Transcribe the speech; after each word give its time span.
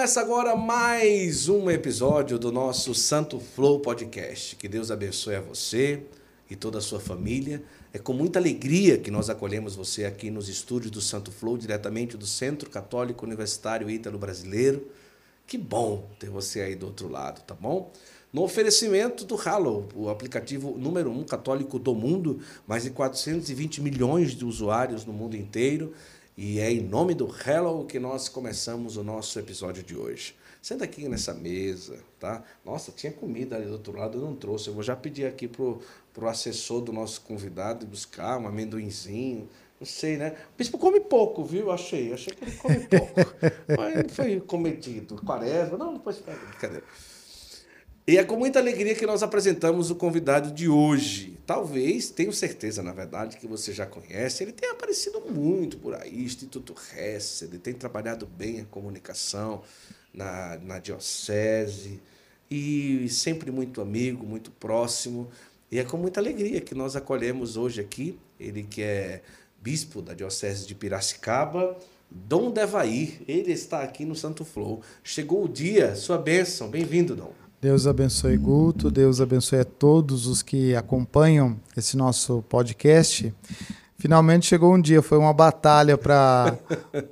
Começa 0.00 0.22
agora 0.22 0.56
mais 0.56 1.46
um 1.50 1.70
episódio 1.70 2.38
do 2.38 2.50
nosso 2.50 2.94
Santo 2.94 3.38
Flow 3.38 3.80
Podcast. 3.80 4.56
Que 4.56 4.66
Deus 4.66 4.90
abençoe 4.90 5.34
a 5.34 5.42
você 5.42 6.02
e 6.48 6.56
toda 6.56 6.78
a 6.78 6.80
sua 6.80 6.98
família. 6.98 7.62
É 7.92 7.98
com 7.98 8.14
muita 8.14 8.38
alegria 8.38 8.96
que 8.96 9.10
nós 9.10 9.28
acolhemos 9.28 9.76
você 9.76 10.06
aqui 10.06 10.30
nos 10.30 10.48
estúdios 10.48 10.90
do 10.90 11.02
Santo 11.02 11.30
Flow, 11.30 11.58
diretamente 11.58 12.16
do 12.16 12.26
Centro 12.26 12.70
Católico 12.70 13.26
Universitário 13.26 13.90
Ítalo 13.90 14.16
Brasileiro. 14.16 14.90
Que 15.46 15.58
bom 15.58 16.08
ter 16.18 16.30
você 16.30 16.62
aí 16.62 16.74
do 16.74 16.86
outro 16.86 17.06
lado, 17.06 17.42
tá 17.42 17.54
bom? 17.54 17.92
No 18.32 18.42
oferecimento 18.42 19.26
do 19.26 19.36
Halo, 19.36 19.86
o 19.94 20.08
aplicativo 20.08 20.78
número 20.78 21.10
um 21.10 21.24
católico 21.24 21.78
do 21.78 21.94
mundo, 21.94 22.40
mais 22.66 22.84
de 22.84 22.90
420 22.90 23.82
milhões 23.82 24.34
de 24.34 24.46
usuários 24.46 25.04
no 25.04 25.12
mundo 25.12 25.36
inteiro. 25.36 25.92
E 26.42 26.58
é 26.58 26.72
em 26.72 26.80
nome 26.80 27.12
do 27.12 27.28
Hello 27.46 27.84
que 27.84 28.00
nós 28.00 28.26
começamos 28.26 28.96
o 28.96 29.04
nosso 29.04 29.38
episódio 29.38 29.82
de 29.82 29.94
hoje. 29.94 30.34
Senta 30.62 30.84
aqui 30.84 31.06
nessa 31.06 31.34
mesa, 31.34 31.98
tá? 32.18 32.42
Nossa, 32.64 32.90
tinha 32.90 33.12
comida 33.12 33.56
ali 33.56 33.66
do 33.66 33.72
outro 33.72 33.94
lado, 33.94 34.16
eu 34.16 34.22
não 34.22 34.34
trouxe. 34.34 34.68
Eu 34.68 34.72
vou 34.72 34.82
já 34.82 34.96
pedir 34.96 35.26
aqui 35.26 35.46
pro, 35.46 35.82
pro 36.14 36.26
assessor 36.26 36.80
do 36.80 36.94
nosso 36.94 37.20
convidado 37.20 37.84
buscar 37.84 38.38
um 38.38 38.48
amendoinzinho. 38.48 39.50
Não 39.78 39.86
sei, 39.86 40.16
né? 40.16 40.34
O 40.54 40.56
bispo 40.56 40.78
come 40.78 41.00
pouco, 41.00 41.44
viu? 41.44 41.70
Achei. 41.70 42.10
Achei 42.10 42.32
que 42.32 42.42
ele 42.42 42.56
come 42.56 42.88
pouco. 42.88 43.14
Mas 43.76 44.10
foi 44.16 44.40
cometido. 44.40 45.16
Quaresma. 45.16 45.76
Não, 45.76 45.92
depois 45.92 46.16
pega. 46.20 46.38
Brincadeira. 46.38 46.84
E 48.10 48.18
é 48.18 48.24
com 48.24 48.34
muita 48.34 48.58
alegria 48.58 48.92
que 48.92 49.06
nós 49.06 49.22
apresentamos 49.22 49.88
o 49.88 49.94
convidado 49.94 50.50
de 50.50 50.68
hoje. 50.68 51.38
Talvez, 51.46 52.10
tenho 52.10 52.32
certeza, 52.32 52.82
na 52.82 52.92
verdade, 52.92 53.36
que 53.36 53.46
você 53.46 53.72
já 53.72 53.86
conhece. 53.86 54.42
Ele 54.42 54.50
tem 54.50 54.68
aparecido 54.68 55.20
muito 55.30 55.78
por 55.78 55.94
aí, 55.94 56.24
Instituto 56.24 56.74
Hess, 56.92 57.42
ele 57.42 57.56
tem 57.56 57.72
trabalhado 57.72 58.26
bem 58.26 58.62
a 58.62 58.64
comunicação 58.64 59.62
na, 60.12 60.58
na 60.58 60.80
diocese 60.80 62.02
e 62.50 63.08
sempre 63.08 63.52
muito 63.52 63.80
amigo, 63.80 64.26
muito 64.26 64.50
próximo. 64.50 65.30
E 65.70 65.78
é 65.78 65.84
com 65.84 65.96
muita 65.96 66.18
alegria 66.18 66.60
que 66.60 66.74
nós 66.74 66.96
acolhemos 66.96 67.56
hoje 67.56 67.80
aqui, 67.80 68.18
ele 68.40 68.64
que 68.64 68.82
é 68.82 69.22
bispo 69.62 70.02
da 70.02 70.14
diocese 70.14 70.66
de 70.66 70.74
Piracicaba, 70.74 71.78
Dom 72.10 72.50
Devair. 72.50 73.22
Ele 73.28 73.52
está 73.52 73.84
aqui 73.84 74.04
no 74.04 74.16
Santo 74.16 74.44
Flow. 74.44 74.82
Chegou 75.04 75.44
o 75.44 75.48
dia, 75.48 75.94
sua 75.94 76.18
bênção. 76.18 76.68
Bem-vindo, 76.68 77.14
Dom. 77.14 77.32
Deus 77.60 77.86
abençoe 77.86 78.38
Guto, 78.38 78.90
Deus 78.90 79.20
abençoe 79.20 79.58
a 79.58 79.64
todos 79.64 80.26
os 80.26 80.40
que 80.40 80.74
acompanham 80.74 81.56
esse 81.76 81.94
nosso 81.94 82.42
podcast. 82.48 83.34
Finalmente 83.98 84.46
chegou 84.46 84.74
um 84.74 84.80
dia, 84.80 85.02
foi 85.02 85.18
uma 85.18 85.34
batalha 85.34 85.98
para 85.98 86.56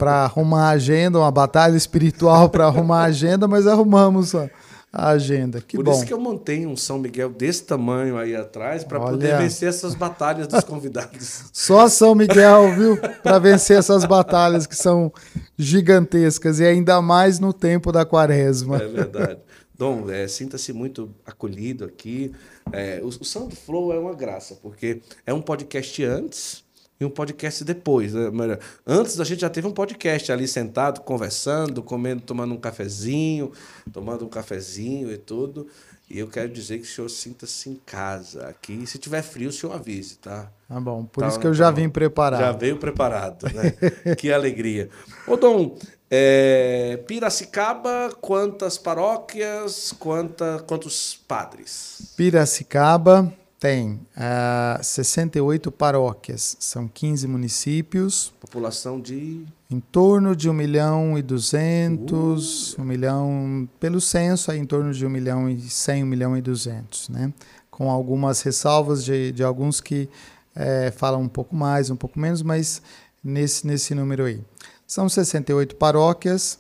arrumar 0.25 0.69
a 0.69 0.71
agenda, 0.71 1.19
uma 1.19 1.31
batalha 1.31 1.77
espiritual 1.77 2.49
para 2.49 2.65
arrumar 2.65 3.03
a 3.03 3.05
agenda, 3.09 3.47
mas 3.47 3.67
arrumamos 3.67 4.35
a, 4.35 4.49
a 4.91 5.11
agenda. 5.11 5.61
Que 5.61 5.77
Por 5.77 5.85
bom. 5.85 5.93
isso 5.93 6.07
que 6.07 6.15
eu 6.15 6.19
montei 6.19 6.67
um 6.67 6.79
São 6.79 6.99
Miguel 6.99 7.29
desse 7.29 7.65
tamanho 7.65 8.17
aí 8.17 8.35
atrás 8.35 8.85
para 8.85 8.99
poder 8.99 9.37
vencer 9.37 9.69
essas 9.69 9.95
batalhas 9.95 10.47
dos 10.47 10.65
convidados. 10.65 11.45
Só 11.53 11.89
São 11.89 12.15
Miguel, 12.15 12.75
viu? 12.75 12.97
Para 13.23 13.39
vencer 13.39 13.77
essas 13.77 14.07
batalhas 14.07 14.67
que 14.67 14.75
são 14.75 15.12
gigantescas 15.59 16.59
e 16.59 16.65
ainda 16.65 17.03
mais 17.03 17.39
no 17.39 17.53
tempo 17.53 17.93
da 17.93 18.07
quaresma. 18.07 18.79
É 18.79 18.87
verdade. 18.89 19.41
Dom, 19.79 20.11
é, 20.11 20.27
sinta-se 20.27 20.73
muito 20.73 21.15
acolhido 21.25 21.84
aqui. 21.84 22.34
É, 22.73 23.01
o, 23.01 23.07
o 23.07 23.25
Santo 23.25 23.55
Flow 23.55 23.93
é 23.93 23.98
uma 23.98 24.12
graça, 24.12 24.57
porque 24.61 25.01
é 25.25 25.33
um 25.33 25.41
podcast 25.41 26.05
antes 26.05 26.65
e 27.01 27.05
um 27.05 27.11
podcast 27.11 27.62
depois. 27.62 28.12
Né? 28.12 28.59
Antes 28.84 29.21
a 29.21 29.25
gente 29.25 29.41
já 29.41 29.49
teve 29.49 29.69
um 29.69 29.73
podcast 29.73 30.33
ali 30.33 30.49
sentado, 30.49 31.03
conversando, 31.03 31.81
comendo, 31.81 32.23
tomando 32.23 32.53
um 32.55 32.59
cafezinho, 32.59 33.53
tomando 33.93 34.25
um 34.25 34.28
cafezinho 34.28 35.12
e 35.12 35.16
tudo. 35.16 35.69
E 36.10 36.19
eu 36.19 36.27
quero 36.27 36.49
dizer 36.49 36.78
que 36.78 36.84
o 36.84 36.87
senhor 36.87 37.09
sinta-se 37.09 37.69
em 37.69 37.75
casa 37.75 38.49
aqui. 38.49 38.84
Se 38.87 38.99
tiver 38.99 39.22
frio, 39.22 39.50
o 39.50 39.53
senhor 39.53 39.75
avise, 39.75 40.16
tá? 40.16 40.50
Tá 40.66 40.81
bom, 40.81 41.05
por 41.05 41.21
tá, 41.21 41.28
isso 41.28 41.39
que 41.39 41.47
eu 41.47 41.53
já 41.53 41.71
vim 41.71 41.89
preparado. 41.89 42.41
Já 42.41 42.53
veio 42.53 42.78
preparado, 42.78 43.47
né? 43.53 43.75
que 44.16 44.33
alegria. 44.33 44.89
Ô, 45.27 45.37
Dom, 45.37 45.77
é, 46.11 46.99
Piracicaba, 47.07 48.11
quantas 48.21 48.79
paróquias, 48.79 49.95
quanta, 49.99 50.63
quantos 50.67 51.21
padres? 51.27 52.15
Piracicaba 52.17 53.33
tem 53.59 54.01
uh, 54.17 54.83
68 54.83 55.71
paróquias, 55.73 56.57
são 56.61 56.87
15 56.87 57.27
municípios. 57.27 58.33
População 58.41 59.01
de? 59.01 59.45
Em 59.71 59.81
torno 59.81 60.35
de 60.35 60.49
1 60.49 60.53
milhão 60.53 61.19
e 61.19 61.23
200, 61.23 62.75
uh. 62.75 62.81
1 62.81 62.85
milhão, 62.85 63.69
pelo 63.81 64.01
censo, 64.01 64.53
é 64.53 64.57
em 64.57 64.65
torno 64.65 64.93
de 64.95 65.05
1 65.05 65.11
milhão 65.11 65.51
e 65.51 65.61
100, 65.61 66.05
1 66.05 66.07
milhão 66.07 66.37
e 66.37 66.41
200, 66.41 67.09
né? 67.09 67.33
Com 67.71 67.91
algumas 67.91 68.41
ressalvas 68.43 69.05
de, 69.05 69.33
de 69.33 69.43
alguns 69.43 69.81
que 69.81 70.09
é, 70.55 70.93
falam 70.97 71.21
um 71.21 71.29
pouco 71.29 71.55
mais, 71.55 71.91
um 71.91 71.97
pouco 71.97 72.19
menos, 72.19 72.43
mas 72.43 72.81
nesse, 73.23 73.67
nesse 73.67 73.95
número 73.95 74.25
aí. 74.25 74.41
São 74.88 75.06
68 75.06 75.76
paróquias, 75.76 76.59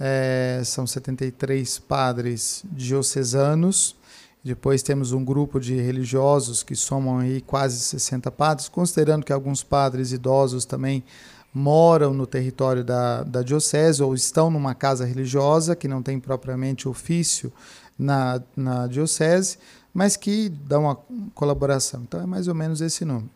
é, 0.00 0.62
são 0.64 0.86
73 0.86 1.78
padres 1.80 2.64
diocesanos, 2.72 3.94
depois 4.42 4.82
temos 4.82 5.12
um 5.12 5.22
grupo 5.22 5.60
de 5.60 5.74
religiosos 5.78 6.62
que 6.62 6.74
somam 6.74 7.18
aí 7.18 7.42
quase 7.42 7.78
60 7.78 8.30
padres, 8.30 8.66
considerando 8.70 9.26
que 9.26 9.32
alguns 9.32 9.62
padres 9.62 10.10
idosos 10.10 10.64
também 10.64 11.04
moram 11.52 12.14
no 12.14 12.26
território 12.26 12.82
da, 12.82 13.22
da 13.22 13.42
diocese 13.42 14.02
ou 14.02 14.14
estão 14.14 14.50
numa 14.50 14.74
casa 14.74 15.04
religiosa 15.04 15.76
que 15.76 15.86
não 15.86 16.02
tem 16.02 16.18
propriamente 16.18 16.88
ofício 16.88 17.52
na, 17.98 18.40
na 18.56 18.86
diocese, 18.86 19.58
mas 19.92 20.16
que 20.16 20.48
dão 20.48 20.84
uma 20.84 20.98
colaboração. 21.34 22.04
Então 22.04 22.22
é 22.22 22.26
mais 22.26 22.48
ou 22.48 22.54
menos 22.54 22.80
esse 22.80 23.04
número. 23.04 23.28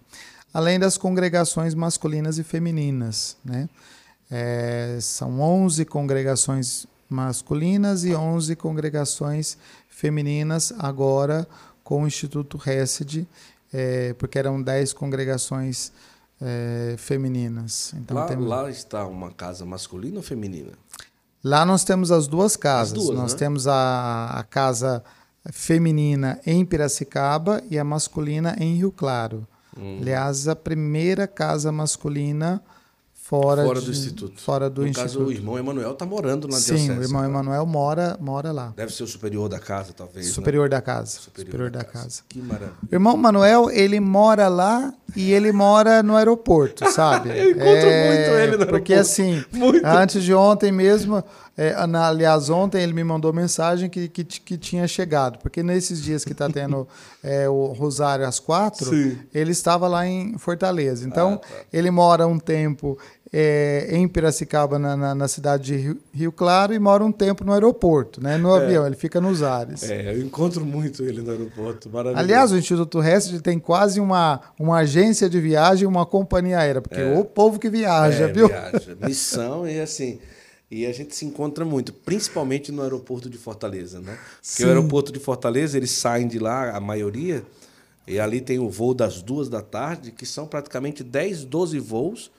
Além 0.51 0.79
das 0.79 0.97
congregações 0.97 1.75
masculinas 1.75 2.39
e 2.39 2.43
femininas, 2.43 3.37
né? 3.45 3.69
É, 4.31 4.99
são 5.01 5.41
11 5.41 5.85
congregações 5.85 6.87
masculinas 7.09 8.05
e 8.05 8.15
11 8.15 8.55
congregações 8.57 9.59
femininas, 9.89 10.73
agora 10.79 11.47
com 11.83 12.05
o 12.05 12.07
Instituto 12.07 12.61
Hesed, 12.65 13.27
é, 13.73 14.15
porque 14.15 14.39
eram 14.39 14.63
10 14.63 14.93
congregações 14.93 15.93
é, 16.41 16.95
femininas. 16.97 17.93
Então, 17.97 18.17
lá, 18.17 18.27
temos... 18.27 18.49
lá 18.49 18.71
está 18.71 19.07
uma 19.07 19.31
casa 19.33 19.67
masculina 19.67 20.19
ou 20.19 20.23
feminina? 20.23 20.73
Lá 21.43 21.65
nós 21.65 21.85
temos 21.85 22.13
as 22.13 22.29
duas 22.29 22.57
casas. 22.57 22.99
As 22.99 23.05
duas, 23.05 23.19
nós 23.19 23.33
né? 23.33 23.39
temos 23.39 23.67
a, 23.67 24.27
a 24.39 24.43
casa 24.45 25.03
feminina 25.51 26.39
em 26.47 26.65
Piracicaba 26.65 27.63
e 27.71 27.79
a 27.79 27.85
masculina 27.85 28.55
em 28.59 28.77
Rio 28.77 28.93
Claro. 28.93 29.47
Hum. 29.77 29.99
Aliás, 30.01 30.49
a 30.49 30.55
primeira 30.55 31.27
casa 31.27 31.73
masculina 31.73 32.63
fora, 33.31 33.65
fora 33.65 33.79
de, 33.79 33.87
do 33.87 33.93
instituto. 33.93 34.41
Fora 34.41 34.69
do 34.69 34.81
no 34.81 34.89
instituto. 34.89 35.13
caso, 35.13 35.25
o 35.25 35.31
irmão 35.31 35.57
Emanuel 35.57 35.93
está 35.93 36.05
morando 36.05 36.49
na 36.49 36.57
Sim, 36.57 36.75
diocese. 36.75 36.99
o 36.99 37.03
irmão 37.03 37.25
Emanuel 37.25 37.65
mora, 37.65 38.19
mora 38.21 38.51
lá. 38.51 38.73
Deve 38.77 38.93
ser 38.93 39.05
o 39.05 39.07
superior 39.07 39.49
da 39.49 39.61
casa, 39.61 39.93
talvez. 39.93 40.27
Né? 40.27 40.33
Superior 40.33 40.65
né? 40.65 40.71
da 40.71 40.83
casa. 40.83 41.21
Superior, 41.21 41.53
superior 41.53 41.71
da, 41.71 41.79
da, 41.79 41.85
casa. 41.85 42.05
casa. 42.05 42.23
Que 42.29 42.43
maravilha. 42.43 42.75
O 42.91 42.93
irmão 42.93 43.17
Manuel, 43.17 43.71
ele 43.71 44.01
mora 44.01 44.49
lá 44.49 44.93
e 45.15 45.33
ele 45.33 45.53
mora 45.53 46.03
no 46.03 46.17
aeroporto, 46.17 46.91
sabe? 46.91 47.29
Eu 47.39 47.51
encontro 47.53 47.69
é, 47.69 48.07
muito 48.09 48.21
ele 48.21 48.31
no 48.31 48.37
aeroporto. 48.37 48.73
Porque 48.73 48.95
assim, 48.95 49.45
muito. 49.53 49.87
antes 49.87 50.25
de 50.25 50.35
ontem 50.35 50.73
mesmo, 50.73 51.23
é, 51.57 51.75
aliás, 51.75 52.49
ontem 52.49 52.83
ele 52.83 52.93
me 52.93 53.05
mandou 53.05 53.33
mensagem 53.33 53.89
que, 53.89 54.09
que, 54.09 54.25
que 54.25 54.59
tinha 54.59 54.89
chegado. 54.89 55.39
Porque 55.39 55.63
nesses 55.63 56.03
dias 56.03 56.25
que 56.25 56.33
está 56.33 56.49
tendo 56.49 56.89
é, 57.23 57.49
o 57.49 57.67
Rosário 57.67 58.27
às 58.27 58.41
quatro, 58.41 58.91
Sim. 58.91 59.19
ele 59.33 59.53
estava 59.53 59.87
lá 59.87 60.07
em 60.07 60.37
Fortaleza. 60.37 61.07
Então, 61.07 61.35
ah, 61.35 61.37
tá. 61.37 61.65
ele 61.73 61.91
mora 61.91 62.27
um 62.27 62.39
tempo 62.39 62.99
é, 63.33 63.89
em 63.91 64.09
Piracicaba, 64.09 64.79
na, 64.79 64.97
na, 64.97 65.15
na, 65.15 65.29
cidade 65.29 65.65
de 65.65 65.77
Rio, 65.77 65.99
Rio, 66.13 66.33
Claro, 66.33 66.75
e 66.75 66.79
mora 66.79 67.05
um 67.05 67.13
tempo 67.13 67.45
no 67.45 67.53
aeroporto, 67.53 68.21
né? 68.21 68.37
no 68.37 68.57
é. 68.57 68.65
avião, 68.65 68.87
ele 68.87 68.97
fica 68.97 69.21
nos 69.21 69.43
ares. 69.43 69.89
É, 69.89 70.13
eu 70.13 70.21
encontro 70.21 70.65
muito 70.65 71.05
ele 71.05 71.23
no 71.23 71.31
aeroporto, 71.31 71.89
maravilhoso. 71.89 72.25
Aliás, 72.25 72.51
o 72.51 72.59
Instituto 72.59 73.01
Hesed 73.01 73.41
tem 73.41 73.59
quase 73.59 74.01
uma, 74.01 74.41
uma 74.59 74.79
agência 74.79 75.31
de 75.31 75.41
viagem 75.41 75.87
uma 75.87 76.05
companhia 76.05 76.59
aérea, 76.59 76.83
porque 76.83 77.01
é. 77.01 77.19
o 77.19 77.25
povo 77.25 77.59
que 77.59 77.71
viaja, 77.71 78.25
é, 78.25 78.33
viu? 78.33 78.49
Viaja, 78.49 78.97
missão 79.01 79.69
e 79.69 79.81
assim... 79.81 80.19
E 80.73 80.87
a 80.87 80.93
gente 80.93 81.17
se 81.17 81.27
encontra 81.27 81.65
muito, 81.65 81.93
principalmente 81.93 82.71
no 82.71 82.83
aeroporto 82.83 83.29
de 83.29 83.37
Fortaleza, 83.37 83.99
né? 83.99 84.17
Porque 84.37 84.63
Sim. 84.63 84.67
o 84.67 84.69
aeroporto 84.69 85.11
de 85.11 85.19
Fortaleza, 85.19 85.77
eles 85.77 85.91
saem 85.91 86.29
de 86.29 86.39
lá, 86.39 86.71
a 86.71 86.79
maioria, 86.79 87.43
e 88.07 88.21
ali 88.21 88.41
tem 88.41 88.61
o 88.61 88.71
voo 88.71 88.95
das 88.95 89.21
duas 89.21 89.49
da 89.49 89.63
tarde, 89.63 90.13
que 90.13 90.25
são 90.25 90.47
praticamente 90.47 91.03
10, 91.03 91.45
12 91.45 91.81
voos 91.81 92.31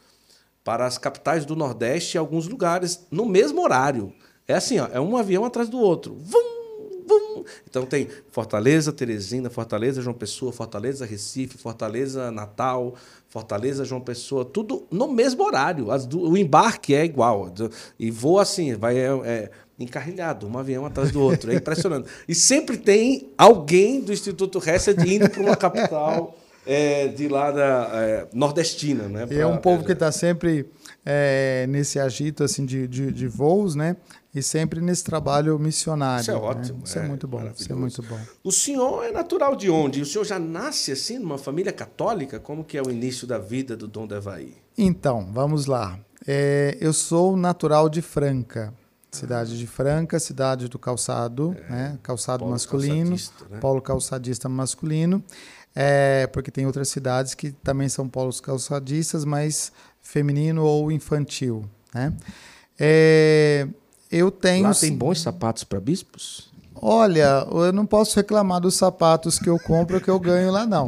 para 0.64 0.86
as 0.86 0.98
capitais 0.98 1.46
do 1.46 1.56
Nordeste 1.56 2.16
e 2.16 2.20
alguns 2.20 2.48
lugares 2.48 3.06
no 3.10 3.26
mesmo 3.26 3.62
horário. 3.62 4.14
É 4.48 4.54
assim, 4.54 4.80
ó, 4.80 4.88
é 4.92 5.00
um 5.00 5.18
avião 5.18 5.46
atrás 5.46 5.70
do 5.70 5.80
outro. 5.80 6.16
Vum, 6.16 7.04
vum. 7.08 7.44
Então 7.70 7.86
tem 7.86 8.08
Fortaleza, 8.30 8.92
Teresina, 8.92 9.50
Fortaleza, 9.50 10.02
João 10.02 10.14
Pessoa, 10.14 10.52
Fortaleza, 10.52 11.06
Recife, 11.06 11.58
Fortaleza, 11.58 12.32
Natal, 12.32 12.96
Fortaleza, 13.28 13.86
João 13.86 14.02
Pessoa, 14.02 14.46
tudo 14.46 14.86
no 14.92 15.08
mesmo 15.08 15.44
horário. 15.44 15.88
Do, 16.08 16.30
o 16.30 16.38
embarque 16.38 16.94
é 16.94 17.06
igual. 17.06 17.52
E 17.98 18.12
voa 18.12 18.42
assim, 18.42 18.76
vai. 18.76 18.98
É, 18.98 19.10
é, 19.24 19.52
encarrilhado, 19.80 20.48
um 20.48 20.58
avião 20.58 20.86
atrás 20.86 21.12
do 21.12 21.20
outro. 21.20 21.52
É 21.52 21.56
impressionante. 21.56 22.08
E 22.28 22.36
sempre 22.36 22.78
tem 22.78 23.32
alguém 23.38 24.00
do 24.00 24.14
Instituto 24.14 24.62
Hesed 24.64 25.02
indo 25.12 25.30
para 25.30 25.42
uma 25.42 25.56
capital 25.56 26.36
é, 26.66 27.08
de 27.08 27.28
lá 27.28 27.52
da 27.52 27.90
é, 27.94 28.28
nordestina, 28.34 29.08
né? 29.08 29.26
Pra, 29.26 29.36
é 29.36 29.46
um 29.46 29.58
povo 29.58 29.84
que 29.84 29.92
está 29.92 30.12
sempre 30.12 30.70
é, 31.06 31.66
nesse 31.68 32.00
agito 32.00 32.44
assim 32.44 32.66
de, 32.66 32.88
de, 32.88 33.12
de, 33.12 33.28
voos, 33.28 33.76
né? 33.76 33.98
E 34.34 34.42
sempre 34.42 34.80
nesse 34.80 35.04
trabalho 35.04 35.58
missionário. 35.60 36.22
Isso 36.22 36.32
é 36.32 36.36
ótimo. 36.36 36.78
Né? 36.78 36.84
Isso 36.86 37.00
é, 37.00 37.04
é, 37.04 37.08
muito 37.08 37.28
bom. 37.28 37.52
Isso 37.56 37.72
é 37.72 37.76
muito 37.76 38.04
bom. 38.04 38.20
O 38.44 38.52
senhor 38.52 39.04
é 39.04 39.12
natural 39.12 39.56
de 39.56 39.70
onde? 39.70 40.02
O 40.02 40.06
senhor 40.06 40.24
já 40.24 40.40
nasce 40.40 40.92
assim 40.92 41.20
numa 41.20 41.38
família 41.38 41.72
católica? 41.72 42.40
Como 42.40 42.64
que 42.64 42.78
é 42.78 42.82
o 42.82 42.90
início 42.90 43.28
da 43.28 43.38
vida 43.38 43.76
do 43.76 43.88
Dom 43.88 44.08
Devaí? 44.08 44.56
Então, 44.78 45.28
vamos 45.32 45.66
lá. 45.66 46.00
É, 46.26 46.78
eu 46.80 46.94
sou 46.94 47.36
natural 47.36 47.90
de 47.90 48.02
Franca. 48.02 48.74
Cidade 49.12 49.58
de 49.58 49.68
Franca, 49.68 50.18
cidade 50.22 50.70
do 50.70 50.80
calçado, 50.80 51.54
é, 51.68 51.70
né? 51.70 52.00
calçado 52.02 52.40
Paulo 52.40 52.54
masculino, 52.54 53.10
calçadista, 53.10 53.46
né? 53.50 53.60
polo 53.60 53.82
calçadista 53.82 54.48
masculino, 54.48 55.22
é, 55.76 56.28
porque 56.28 56.52
tem 56.52 56.66
outras 56.66 56.90
cidades 56.90 57.34
que 57.34 57.52
também 57.52 57.88
são 57.88 58.08
polos 58.08 58.42
calçadistas, 58.42 59.24
mas 59.24 59.72
feminino 60.02 60.64
ou 60.64 60.92
infantil. 60.92 61.64
Né? 61.94 62.14
É, 62.80 63.68
eu 64.12 64.30
tenho. 64.30 64.64
Lá 64.64 64.74
tem 64.74 64.96
bons 64.96 65.22
sapatos 65.22 65.64
para 65.64 65.80
bispos? 65.80 66.51
Olha, 66.84 67.46
eu 67.52 67.72
não 67.72 67.86
posso 67.86 68.16
reclamar 68.16 68.60
dos 68.60 68.74
sapatos 68.74 69.38
que 69.38 69.48
eu 69.48 69.60
compro 69.60 70.02
que 70.02 70.10
eu 70.10 70.20
ganho 70.20 70.52
lá, 70.52 70.66
não. 70.66 70.88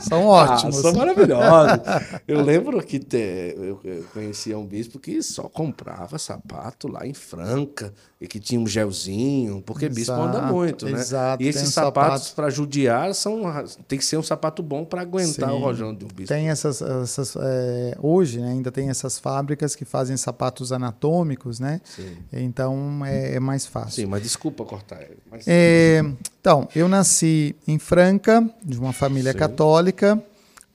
São 0.00 0.26
ótimos. 0.26 0.78
Ah, 0.78 0.82
são 0.82 0.94
maravilhosos. 0.94 1.80
Eu 2.26 2.40
lembro 2.40 2.80
que 2.82 3.00
te, 3.00 3.54
eu, 3.56 3.80
eu 3.82 4.04
conhecia 4.12 4.56
um 4.56 4.64
bispo 4.64 5.00
que 5.00 5.20
só 5.22 5.44
comprava 5.44 6.18
sapato 6.18 6.86
lá 6.86 7.04
em 7.04 7.12
Franca 7.12 7.92
e 8.20 8.28
que 8.28 8.40
tinha 8.40 8.60
um 8.60 8.66
gelzinho, 8.66 9.60
porque 9.60 9.86
exato, 9.86 9.94
bispo 9.96 10.12
anda 10.12 10.40
muito, 10.42 10.86
né? 10.86 10.92
Exato, 10.92 11.42
e 11.42 11.48
esses 11.48 11.68
sapatos 11.74 12.30
para 12.30 12.48
judiar 12.48 13.14
são 13.14 13.42
tem 13.86 13.98
que 13.98 14.04
ser 14.04 14.16
um 14.16 14.22
sapato 14.22 14.62
bom 14.62 14.84
para 14.84 15.02
aguentar 15.02 15.50
Sim, 15.50 15.56
o 15.56 15.58
rojão 15.58 15.94
de 15.94 16.04
um 16.04 16.08
bispo. 16.08 16.28
Tem 16.28 16.48
essas, 16.48 16.80
essas 16.80 17.36
é, 17.36 17.96
hoje 18.00 18.40
né, 18.40 18.52
ainda 18.52 18.72
tem 18.72 18.88
essas 18.88 19.18
fábricas 19.18 19.76
que 19.76 19.84
fazem 19.84 20.16
sapatos 20.16 20.72
anatômicos, 20.72 21.60
né? 21.60 21.80
Sim. 21.84 22.16
Então 22.32 23.04
é, 23.04 23.34
é 23.34 23.40
mais 23.40 23.66
fácil. 23.66 24.02
Sim, 24.02 24.06
mas 24.06 24.22
desculpa 24.22 24.64
cortar. 24.64 25.00
Mas... 25.34 25.46
É, 25.48 26.00
então, 26.40 26.68
eu 26.76 26.88
nasci 26.88 27.56
em 27.66 27.76
Franca, 27.76 28.48
de 28.62 28.78
uma 28.78 28.92
família 28.92 29.32
Sim. 29.32 29.38
católica, 29.38 30.22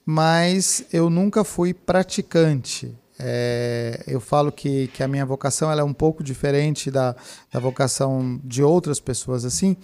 mas 0.04 0.84
eu 0.92 1.08
nunca 1.08 1.44
fui 1.44 1.72
praticante. 1.72 2.94
É, 3.18 4.02
eu 4.06 4.20
falo 4.20 4.52
que, 4.52 4.88
que 4.88 5.02
a 5.02 5.08
minha 5.08 5.24
vocação 5.24 5.70
ela 5.70 5.80
é 5.80 5.84
um 5.84 5.94
pouco 5.94 6.22
diferente 6.22 6.90
da, 6.90 7.16
da 7.50 7.58
vocação 7.58 8.38
de 8.44 8.62
outras 8.62 9.00
pessoas, 9.00 9.44
assim, 9.44 9.76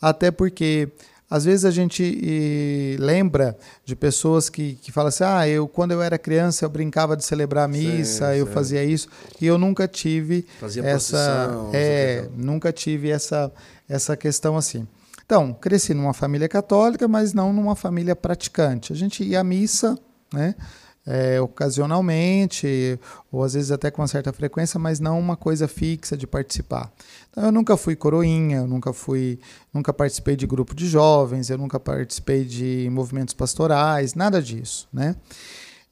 até 0.00 0.30
porque 0.32 0.88
às 1.34 1.44
vezes 1.44 1.64
a 1.64 1.70
gente 1.72 2.96
lembra 3.00 3.58
de 3.84 3.96
pessoas 3.96 4.48
que, 4.48 4.74
que 4.80 4.92
falam 4.92 5.08
assim: 5.08 5.24
ah, 5.24 5.48
eu 5.48 5.66
quando 5.66 5.90
eu 5.90 6.00
era 6.00 6.16
criança 6.16 6.64
eu 6.64 6.68
brincava 6.68 7.16
de 7.16 7.24
celebrar 7.24 7.64
a 7.64 7.68
missa, 7.68 8.32
sim, 8.32 8.38
eu 8.38 8.46
sim. 8.46 8.52
fazia 8.52 8.84
isso, 8.84 9.08
e 9.40 9.46
eu 9.46 9.58
nunca 9.58 9.88
tive 9.88 10.46
Fazia 10.60 10.84
essa. 10.84 11.50
É, 11.72 12.28
nunca 12.36 12.72
tive 12.72 13.10
essa, 13.10 13.50
essa 13.88 14.16
questão 14.16 14.56
assim. 14.56 14.86
Então, 15.26 15.52
cresci 15.52 15.92
numa 15.92 16.14
família 16.14 16.48
católica, 16.48 17.08
mas 17.08 17.32
não 17.32 17.52
numa 17.52 17.74
família 17.74 18.14
praticante. 18.14 18.92
A 18.92 18.96
gente 18.96 19.24
ia 19.24 19.40
à 19.40 19.44
missa, 19.44 19.98
né? 20.32 20.54
É, 21.06 21.38
ocasionalmente, 21.38 22.98
ou 23.30 23.44
às 23.44 23.52
vezes 23.52 23.70
até 23.70 23.90
com 23.90 24.00
uma 24.00 24.08
certa 24.08 24.32
frequência, 24.32 24.80
mas 24.80 25.00
não 25.00 25.18
uma 25.20 25.36
coisa 25.36 25.68
fixa 25.68 26.16
de 26.16 26.26
participar. 26.26 26.90
Então, 27.30 27.44
eu 27.44 27.52
nunca 27.52 27.76
fui 27.76 27.94
coroinha, 27.94 28.58
eu 28.58 28.66
nunca 28.66 28.90
fui, 28.92 29.38
nunca 29.72 29.92
participei 29.92 30.34
de 30.34 30.46
grupo 30.46 30.74
de 30.74 30.86
jovens, 30.86 31.50
eu 31.50 31.58
nunca 31.58 31.78
participei 31.78 32.44
de 32.44 32.88
movimentos 32.90 33.34
pastorais, 33.34 34.14
nada 34.14 34.40
disso, 34.40 34.88
né? 34.90 35.14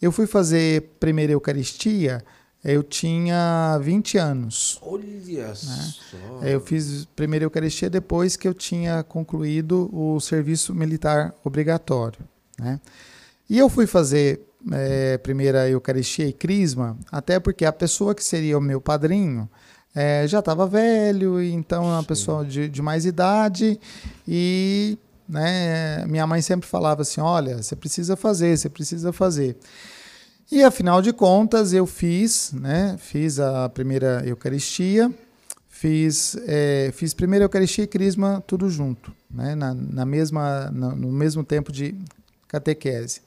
Eu 0.00 0.10
fui 0.10 0.26
fazer 0.26 0.94
primeira 0.98 1.32
Eucaristia 1.32 2.24
eu 2.64 2.82
tinha 2.82 3.76
20 3.82 4.18
anos. 4.18 4.78
Olha 4.82 5.48
né? 5.48 5.54
só! 5.54 6.42
Eu 6.42 6.60
fiz 6.60 7.04
primeira 7.16 7.44
Eucaristia 7.44 7.90
depois 7.90 8.36
que 8.36 8.46
eu 8.46 8.54
tinha 8.54 9.02
concluído 9.02 9.90
o 9.92 10.20
serviço 10.20 10.72
militar 10.72 11.34
obrigatório. 11.42 12.20
Né? 12.58 12.80
E 13.50 13.58
eu 13.58 13.68
fui 13.68 13.86
fazer 13.86 14.40
é, 14.70 15.18
primeira 15.18 15.68
Eucaristia 15.68 16.26
e 16.26 16.32
Crisma, 16.32 16.96
até 17.10 17.40
porque 17.40 17.64
a 17.64 17.72
pessoa 17.72 18.14
que 18.14 18.22
seria 18.22 18.56
o 18.56 18.60
meu 18.60 18.80
padrinho 18.80 19.48
é, 19.94 20.26
já 20.26 20.38
estava 20.38 20.66
velho, 20.66 21.42
então 21.42 21.84
é 21.84 21.94
uma 21.94 22.00
Sim. 22.00 22.06
pessoa 22.06 22.44
de, 22.44 22.68
de 22.68 22.80
mais 22.80 23.04
idade 23.04 23.78
e 24.26 24.98
né, 25.28 26.04
minha 26.06 26.26
mãe 26.26 26.40
sempre 26.42 26.68
falava 26.68 27.02
assim, 27.02 27.20
olha, 27.20 27.62
você 27.62 27.76
precisa 27.76 28.16
fazer, 28.16 28.56
você 28.56 28.68
precisa 28.68 29.12
fazer. 29.12 29.56
E 30.50 30.62
afinal 30.62 31.00
de 31.00 31.12
contas, 31.14 31.72
eu 31.72 31.86
fiz, 31.86 32.52
né? 32.52 32.96
Fiz 32.98 33.40
a 33.40 33.70
primeira 33.70 34.22
Eucaristia, 34.26 35.10
fiz, 35.66 36.36
é, 36.46 36.90
fiz 36.92 37.14
primeira 37.14 37.46
Eucaristia 37.46 37.84
e 37.84 37.86
Crisma 37.86 38.42
tudo 38.46 38.68
junto, 38.68 39.10
né? 39.30 39.54
Na, 39.54 39.72
na 39.72 40.04
mesma, 40.04 40.70
no, 40.70 40.94
no 40.94 41.10
mesmo 41.10 41.42
tempo 41.42 41.72
de 41.72 41.94
catequese. 42.46 43.22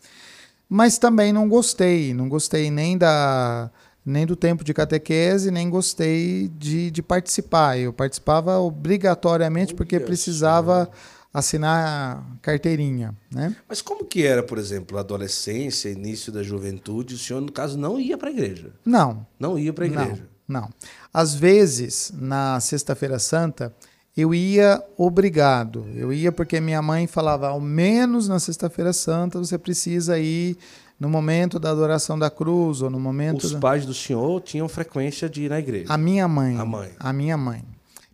Mas 0.70 0.98
também 0.98 1.32
não 1.32 1.48
gostei, 1.48 2.14
não 2.14 2.28
gostei 2.28 2.72
nem 2.72 2.98
da 2.98 3.72
nem 4.06 4.26
do 4.26 4.36
tempo 4.36 4.64
de 4.64 4.72
catequese, 4.72 5.50
nem 5.50 5.68
gostei 5.68 6.48
de, 6.60 6.92
de 6.92 7.02
participar. 7.02 7.80
Eu 7.80 7.92
participava 7.92 8.60
obrigatoriamente 8.60 9.74
porque 9.74 10.00
precisava 10.00 10.90
assinar 11.34 12.24
carteirinha, 12.42 13.14
né? 13.30 13.54
Mas 13.68 13.82
como 13.82 14.06
que 14.06 14.24
era, 14.24 14.44
por 14.44 14.58
exemplo, 14.58 14.98
a 14.98 15.02
adolescência, 15.02 15.90
início 15.90 16.32
da 16.32 16.44
juventude? 16.44 17.16
O 17.16 17.18
senhor, 17.18 17.42
no 17.42 17.52
caso, 17.52 17.78
não 17.78 18.00
ia 18.00 18.18
para 18.18 18.30
a 18.30 18.32
igreja? 18.32 18.72
Não. 18.86 19.26
Não 19.40 19.58
ia 19.58 19.74
para 19.74 19.86
a 19.86 19.88
igreja? 19.88 20.30
Não, 20.48 20.62
não. 20.62 20.70
Às 21.14 21.34
vezes, 21.34 22.14
na 22.16 22.60
Sexta-feira 22.60 23.20
Santa, 23.20 23.76
eu 24.16 24.34
ia 24.34 24.82
obrigado. 24.98 25.86
Eu 25.94 26.14
ia 26.14 26.32
porque 26.32 26.60
minha 26.62 26.82
mãe 26.82 27.06
falava, 27.08 27.50
ao 27.50 27.60
menos 27.60 28.28
na 28.28 28.40
Sexta-feira 28.40 28.94
Santa 28.94 29.40
você 29.40 29.58
precisa 29.58 30.18
ir 30.18 30.58
no 31.00 31.10
momento 31.10 31.60
da 31.60 31.72
adoração 31.72 32.18
da 32.18 32.30
cruz 32.30 32.82
ou 32.82 32.90
no 32.90 33.00
momento... 33.00 33.44
Os 33.44 33.52
da... 33.52 33.60
pais 33.60 33.86
do 33.86 33.94
senhor 33.94 34.42
tinham 34.42 34.70
frequência 34.70 35.30
de 35.30 35.44
ir 35.44 35.50
na 35.50 35.60
igreja? 35.60 35.88
A 35.90 35.98
minha 35.98 36.28
mãe. 36.28 36.58
A 36.58 36.66
mãe. 36.66 36.92
A 36.98 37.12
minha 37.12 37.38
mãe. 37.38 37.64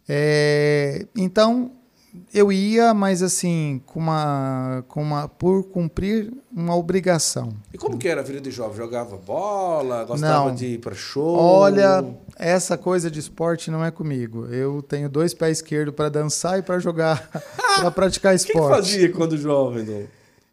É... 0.10 1.06
Então, 1.16 1.72
eu 2.34 2.52
ia, 2.52 2.94
mas 2.94 3.24
assim, 3.24 3.82
com 3.86 4.00
uma, 4.00 4.84
com 4.88 5.02
uma, 5.02 5.28
por 5.28 5.64
cumprir 5.64 6.34
uma 6.52 6.76
obrigação. 6.76 7.54
E 7.74 7.78
como 7.78 7.98
que 7.98 8.08
era 8.08 8.22
a 8.22 8.24
vida 8.24 8.42
de 8.42 8.52
jovem? 8.52 8.76
Jogava 8.76 9.16
bola? 9.18 10.04
Gostava 10.04 10.50
não. 10.50 10.56
de 10.56 10.66
ir 10.66 10.80
para 10.80 10.94
show? 10.94 11.36
Olha, 11.38 12.04
essa 12.38 12.78
coisa 12.78 13.10
de 13.10 13.20
esporte 13.20 13.72
não 13.72 13.84
é 13.84 13.92
comigo. 13.92 14.46
Eu 14.48 14.82
tenho 14.82 15.10
dois 15.10 15.34
pés 15.34 15.60
esquerdos 15.60 15.96
para 15.96 16.10
dançar 16.10 16.60
e 16.60 16.62
para 16.62 16.80
jogar, 16.80 17.30
para 17.80 17.92
praticar 17.92 18.36
esporte. 18.36 18.60
O 18.60 18.68
que 18.68 18.76
fazia 18.76 19.12
quando 19.12 19.38
jovem? 19.38 19.86
Não? 19.86 20.04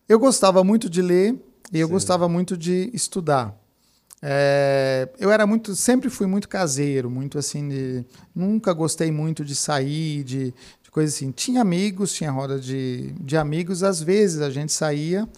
Eu 0.09 0.19
gostava 0.19 0.63
muito 0.63 0.89
de 0.89 1.03
ler 1.03 1.35
e 1.73 1.81
eu 1.81 1.89
Sim. 1.89 1.93
gostava 1.93 2.29
muito 2.29 2.57
de 2.57 2.91
estudar. 2.95 3.55
É, 4.21 5.09
eu 5.19 5.31
era 5.31 5.47
muito, 5.47 5.77
sempre 5.77 6.11
fui 6.11 6.27
muito 6.27 6.49
caseiro, 6.49 7.09
muito 7.09 7.39
assim, 7.39 7.69
de, 7.69 8.05
nunca 8.35 8.73
gostei 8.73 9.13
muito 9.13 9.45
de 9.45 9.55
sair, 9.55 10.25
de, 10.25 10.53
coisa 10.91 11.15
assim. 11.15 11.31
Tinha 11.31 11.61
amigos, 11.61 12.13
tinha 12.13 12.31
roda 12.31 12.59
de, 12.59 13.13
de 13.21 13.37
amigos, 13.37 13.83
às 13.83 14.01
vezes 14.01 14.41
a 14.41 14.51
gente 14.51 14.73
saía, 14.73 15.29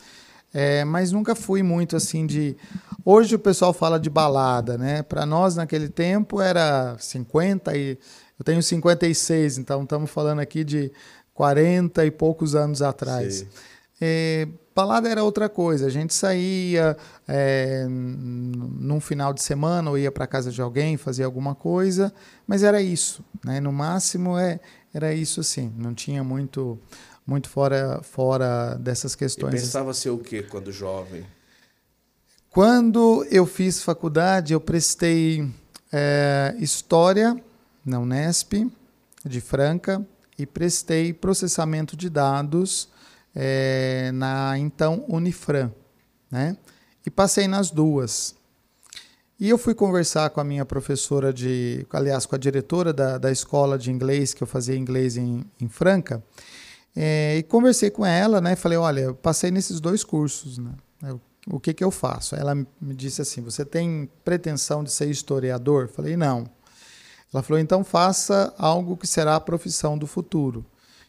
é, 0.53 0.85
mas 0.85 1.13
nunca 1.13 1.35
fui 1.35 1.63
muito 1.63 1.97
assim 1.97 2.27
de. 2.27 2.57
Hoje 3.05 3.35
o 3.35 3.39
pessoal 3.39 3.73
fala 3.73 3.99
de 3.99 4.11
balada, 4.11 4.77
né? 4.77 5.03
Para 5.03 5.25
nós 5.25 5.57
naquele 5.57 5.89
tempo 5.89 6.41
era 6.41 6.97
50 6.99 7.77
e. 7.77 7.99
Eu 8.39 8.45
tenho 8.45 8.63
56, 8.63 9.59
então 9.59 9.83
estamos 9.83 10.11
falando 10.11 10.39
aqui 10.39 10.65
de 10.65 10.91
40 11.35 12.07
e 12.07 12.11
poucos 12.11 12.55
anos 12.55 12.81
atrás. 12.81 13.45
É, 14.01 14.49
balada 14.75 15.09
era 15.09 15.23
outra 15.23 15.49
coisa. 15.49 15.87
A 15.87 15.91
gente 15.91 16.15
saía 16.15 16.97
é, 17.29 17.87
num 17.89 18.99
final 19.01 19.33
de 19.35 19.43
semana 19.43 19.91
ou 19.91 19.99
ia 19.99 20.11
para 20.11 20.27
casa 20.27 20.51
de 20.51 20.61
alguém, 20.63 20.97
fazia 20.97 21.27
alguma 21.27 21.55
coisa, 21.55 22.13
mas 22.47 22.63
era 22.63 22.81
isso. 22.81 23.23
Né? 23.45 23.61
No 23.61 23.73
máximo 23.73 24.39
é, 24.39 24.59
era 24.93 25.15
isso 25.15 25.41
assim, 25.41 25.73
não 25.77 25.95
tinha 25.95 26.23
muito 26.25 26.79
muito 27.27 27.49
fora 27.49 28.01
fora 28.03 28.75
dessas 28.75 29.15
questões. 29.15 29.55
E 29.55 29.57
pensava 29.59 29.95
ser 29.95 30.11
o 30.11 30.19
quê 30.19 30.43
quando 30.43 30.73
jovem? 30.73 31.25
Quando 32.51 33.25
eu 33.31 33.47
fiz 33.47 33.83
faculdade, 33.83 34.53
eu 34.53 34.61
prestei 34.61 35.49
é, 35.93 36.57
História 36.59 37.41
na 37.85 38.01
Unesp, 38.01 38.69
de 39.25 39.41
Franca, 39.41 40.05
e 40.37 40.47
prestei 40.47 41.13
Processamento 41.13 41.97
de 41.97 42.09
Dados 42.09 42.89
é, 43.35 44.11
na 44.13 44.59
então 44.59 45.05
Unifran, 45.07 45.71
né? 46.31 46.57
E 47.05 47.11
passei 47.11 47.47
nas 47.47 47.71
duas. 47.71 48.35
E 49.41 49.49
eu 49.49 49.57
fui 49.57 49.75
conversar 49.75 50.29
com 50.29 50.39
a 50.39 50.45
minha 50.45 50.67
professora 50.67 51.33
de, 51.33 51.87
aliás, 51.91 52.27
com 52.27 52.35
a 52.37 52.39
diretora 52.39 52.93
da, 52.93 53.17
da 53.17 53.33
escola 53.33 53.79
de 53.79 53.91
inglês, 53.91 54.35
que 54.35 54.43
eu 54.43 54.47
fazia 54.47 54.77
inglês 54.77 55.17
em, 55.17 55.43
em 55.59 55.67
Franca, 55.67 56.23
é, 56.95 57.39
e 57.39 57.43
conversei 57.43 57.89
com 57.89 58.05
ela, 58.05 58.39
né? 58.39 58.55
Falei, 58.55 58.77
olha, 58.77 59.01
eu 59.01 59.15
passei 59.15 59.51
nesses 59.51 59.81
dois 59.81 60.05
cursos, 60.05 60.59
né? 60.59 60.73
Eu, 61.03 61.19
o 61.51 61.59
que 61.59 61.73
que 61.73 61.83
eu 61.83 61.91
faço? 61.91 62.37
Ela 62.37 62.55
me 62.55 62.95
disse 62.95 63.23
assim, 63.23 63.41
você 63.41 63.65
tem 63.65 64.11
pretensão 64.23 64.85
de 64.85 64.93
ser 64.93 65.09
historiador? 65.09 65.89
Falei, 65.89 66.19
não. 66.19 66.45
Ela 67.33 67.43
falou, 67.43 67.59
então 67.59 67.83
faça 67.83 68.53
algo 68.59 68.95
que 68.95 69.07
será 69.07 69.37
a 69.37 69.41
profissão 69.41 69.97
do 69.97 70.07
futuro, 70.07 70.67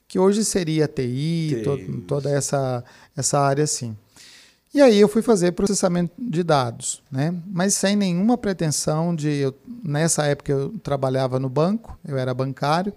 que 0.08 0.18
hoje 0.18 0.46
seria 0.46 0.88
TI, 0.88 1.64
to, 1.66 2.02
toda 2.08 2.30
essa, 2.32 2.82
essa 3.14 3.42
área 3.42 3.66
assim. 3.66 3.98
E 4.74 4.82
aí 4.82 5.00
eu 5.00 5.10
fui 5.10 5.22
fazer 5.22 5.52
processamento 5.52 6.14
de 6.18 6.44
dados, 6.44 7.04
né? 7.12 7.34
Mas 7.48 7.76
sem 7.76 7.94
nenhuma 7.96 8.38
pretensão 8.38 9.14
de 9.14 9.28
eu, 9.28 9.56
nessa 9.84 10.26
época 10.26 10.52
eu 10.54 10.70
trabalhava 10.80 11.38
no 11.40 11.50
banco, 11.50 12.00
eu 12.08 12.18
era 12.18 12.34
bancário 12.34 12.94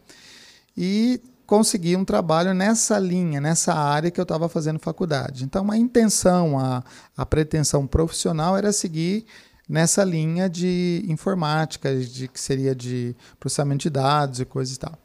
e 0.77 1.21
consegui 1.47 1.97
um 1.97 2.05
trabalho 2.05 2.55
nessa 2.55 2.97
linha, 2.99 3.41
nessa 3.41 3.75
área 3.75 4.11
que 4.11 4.21
eu 4.21 4.23
estava 4.23 4.49
fazendo 4.49 4.79
faculdade. 4.79 5.43
Então 5.43 5.69
a 5.69 5.77
intenção, 5.77 6.59
a, 6.59 6.85
a 7.17 7.27
pretensão 7.27 7.89
profissional 7.89 8.57
era 8.57 8.73
seguir 8.73 9.27
nessa 9.69 10.05
linha 10.05 10.49
de 10.49 11.05
informática, 11.09 11.93
de 11.97 12.29
que 12.29 12.41
seria 12.41 12.73
de 12.73 13.17
processamento 13.41 13.83
de 13.83 13.91
dados 13.91 14.39
e 14.39 14.45
coisas 14.45 14.77
e 14.77 14.79
tal. 14.79 14.97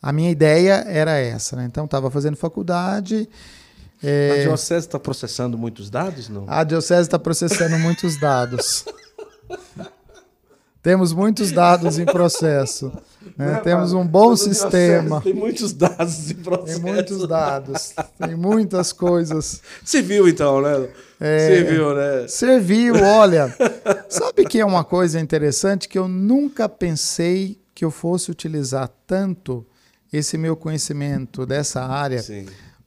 A 0.00 0.12
minha 0.12 0.30
ideia 0.30 0.84
era 0.86 1.12
essa, 1.18 1.56
né? 1.56 1.66
Então 1.66 1.84
estava 1.84 2.10
fazendo 2.10 2.36
faculdade 2.36 3.28
é... 4.02 4.30
A 4.32 4.42
Diocese 4.44 4.86
está 4.86 4.98
processando 4.98 5.56
muitos 5.56 5.90
dados, 5.90 6.28
não? 6.28 6.44
A 6.46 6.64
Diocese 6.64 7.02
está 7.02 7.18
processando 7.18 7.78
muitos 7.78 8.18
dados. 8.18 8.84
Temos 10.82 11.12
muitos 11.12 11.50
dados 11.50 11.98
em 11.98 12.04
processo. 12.04 12.92
Né? 13.36 13.54
É, 13.54 13.56
Temos 13.56 13.92
um 13.92 14.06
bom 14.06 14.36
sistema. 14.36 15.20
Tem 15.20 15.34
muitos 15.34 15.72
dados 15.72 16.30
em 16.30 16.34
processo. 16.34 16.80
Tem 16.80 16.92
muitos 16.92 17.26
dados. 17.26 17.94
Tem 18.18 18.36
muitas 18.36 18.92
coisas. 18.92 19.60
Viu 20.04 20.28
então, 20.28 20.60
né? 20.62 20.88
É, 21.18 21.38
Você 21.38 21.64
viu, 21.64 21.92
né? 21.92 22.28
Serviu, 22.28 22.94
olha. 23.02 23.52
Sabe 24.08 24.44
que 24.44 24.60
é 24.60 24.64
uma 24.64 24.84
coisa 24.84 25.18
interessante 25.18 25.88
que 25.88 25.98
eu 25.98 26.06
nunca 26.06 26.68
pensei 26.68 27.60
que 27.74 27.84
eu 27.84 27.90
fosse 27.90 28.30
utilizar 28.30 28.88
tanto 29.08 29.66
esse 30.12 30.38
meu 30.38 30.54
conhecimento 30.54 31.44
dessa 31.44 31.82
área 31.84 32.22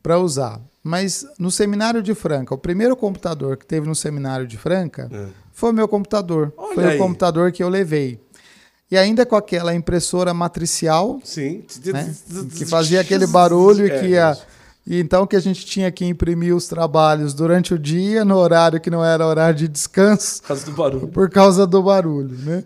para 0.01 0.17
usar. 0.17 0.61
Mas 0.83 1.25
no 1.37 1.51
seminário 1.51 2.01
de 2.01 2.15
Franca, 2.15 2.53
o 2.53 2.57
primeiro 2.57 2.95
computador 2.95 3.57
que 3.57 3.65
teve 3.65 3.87
no 3.87 3.95
seminário 3.95 4.47
de 4.47 4.57
Franca 4.57 5.09
é. 5.11 5.25
foi 5.51 5.71
o 5.71 5.73
meu 5.73 5.87
computador. 5.87 6.53
Olha 6.57 6.75
foi 6.75 6.85
aí. 6.85 6.95
o 6.95 6.99
computador 6.99 7.51
que 7.51 7.61
eu 7.61 7.69
levei. 7.69 8.19
E 8.91 8.97
ainda 8.97 9.25
com 9.25 9.35
aquela 9.35 9.75
impressora 9.75 10.33
matricial, 10.33 11.19
Sim. 11.23 11.63
Né, 11.85 12.15
que 12.57 12.65
fazia 12.65 13.01
aquele 13.01 13.27
barulho 13.27 13.85
e 13.85 13.99
que 13.99 14.07
ia. 14.07 14.35
E 14.87 14.99
então 14.99 15.27
que 15.27 15.35
a 15.35 15.39
gente 15.39 15.63
tinha 15.63 15.91
que 15.91 16.05
imprimir 16.05 16.55
os 16.55 16.67
trabalhos 16.67 17.35
durante 17.35 17.73
o 17.73 17.77
dia, 17.77 18.25
no 18.25 18.35
horário 18.35 18.79
que 18.79 18.89
não 18.89 19.05
era 19.05 19.27
horário 19.27 19.55
de 19.55 19.67
descanso. 19.67 20.41
Por 20.41 20.47
causa 20.47 20.65
do 20.65 20.71
barulho. 20.71 21.07
Por 21.09 21.29
causa 21.29 21.67
do 21.67 21.83
barulho, 21.83 22.35
né? 22.39 22.63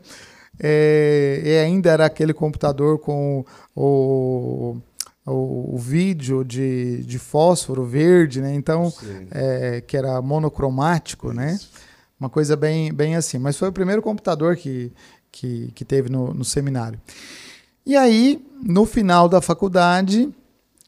É, 0.60 1.41
e 1.43 1.58
ainda 1.58 1.89
era 1.89 2.05
aquele 2.05 2.34
computador 2.34 3.00
com 3.00 3.43
o, 3.75 4.77
o, 5.25 5.75
o, 5.75 5.77
vídeo 5.77 6.44
de, 6.44 7.03
de 7.03 7.18
fósforo 7.18 7.86
verde, 7.86 8.42
né? 8.42 8.53
Então, 8.53 8.92
é, 9.32 9.82
que 9.82 9.96
era 9.96 10.22
monocromático, 10.22 11.32
né? 11.32 11.53
Isso. 11.53 11.70
né? 11.74 11.80
Uma 12.20 12.30
coisa 12.30 12.56
bem, 12.56 12.94
bem 12.94 13.15
assim. 13.15 13.38
Mas 13.38 13.58
foi 13.58 13.70
o 13.70 13.74
primeiro 13.74 14.01
computador 14.01 14.56
que, 14.56 14.94
que, 15.32 15.72
que 15.74 15.84
teve 15.84 16.10
no, 16.10 16.34
no 16.34 16.46
seminário. 16.46 17.00
E 17.86 17.98
aí, 17.98 18.46
no 18.63 18.86
final 18.86 19.27
da 19.27 19.42
faculdade, 19.42 20.34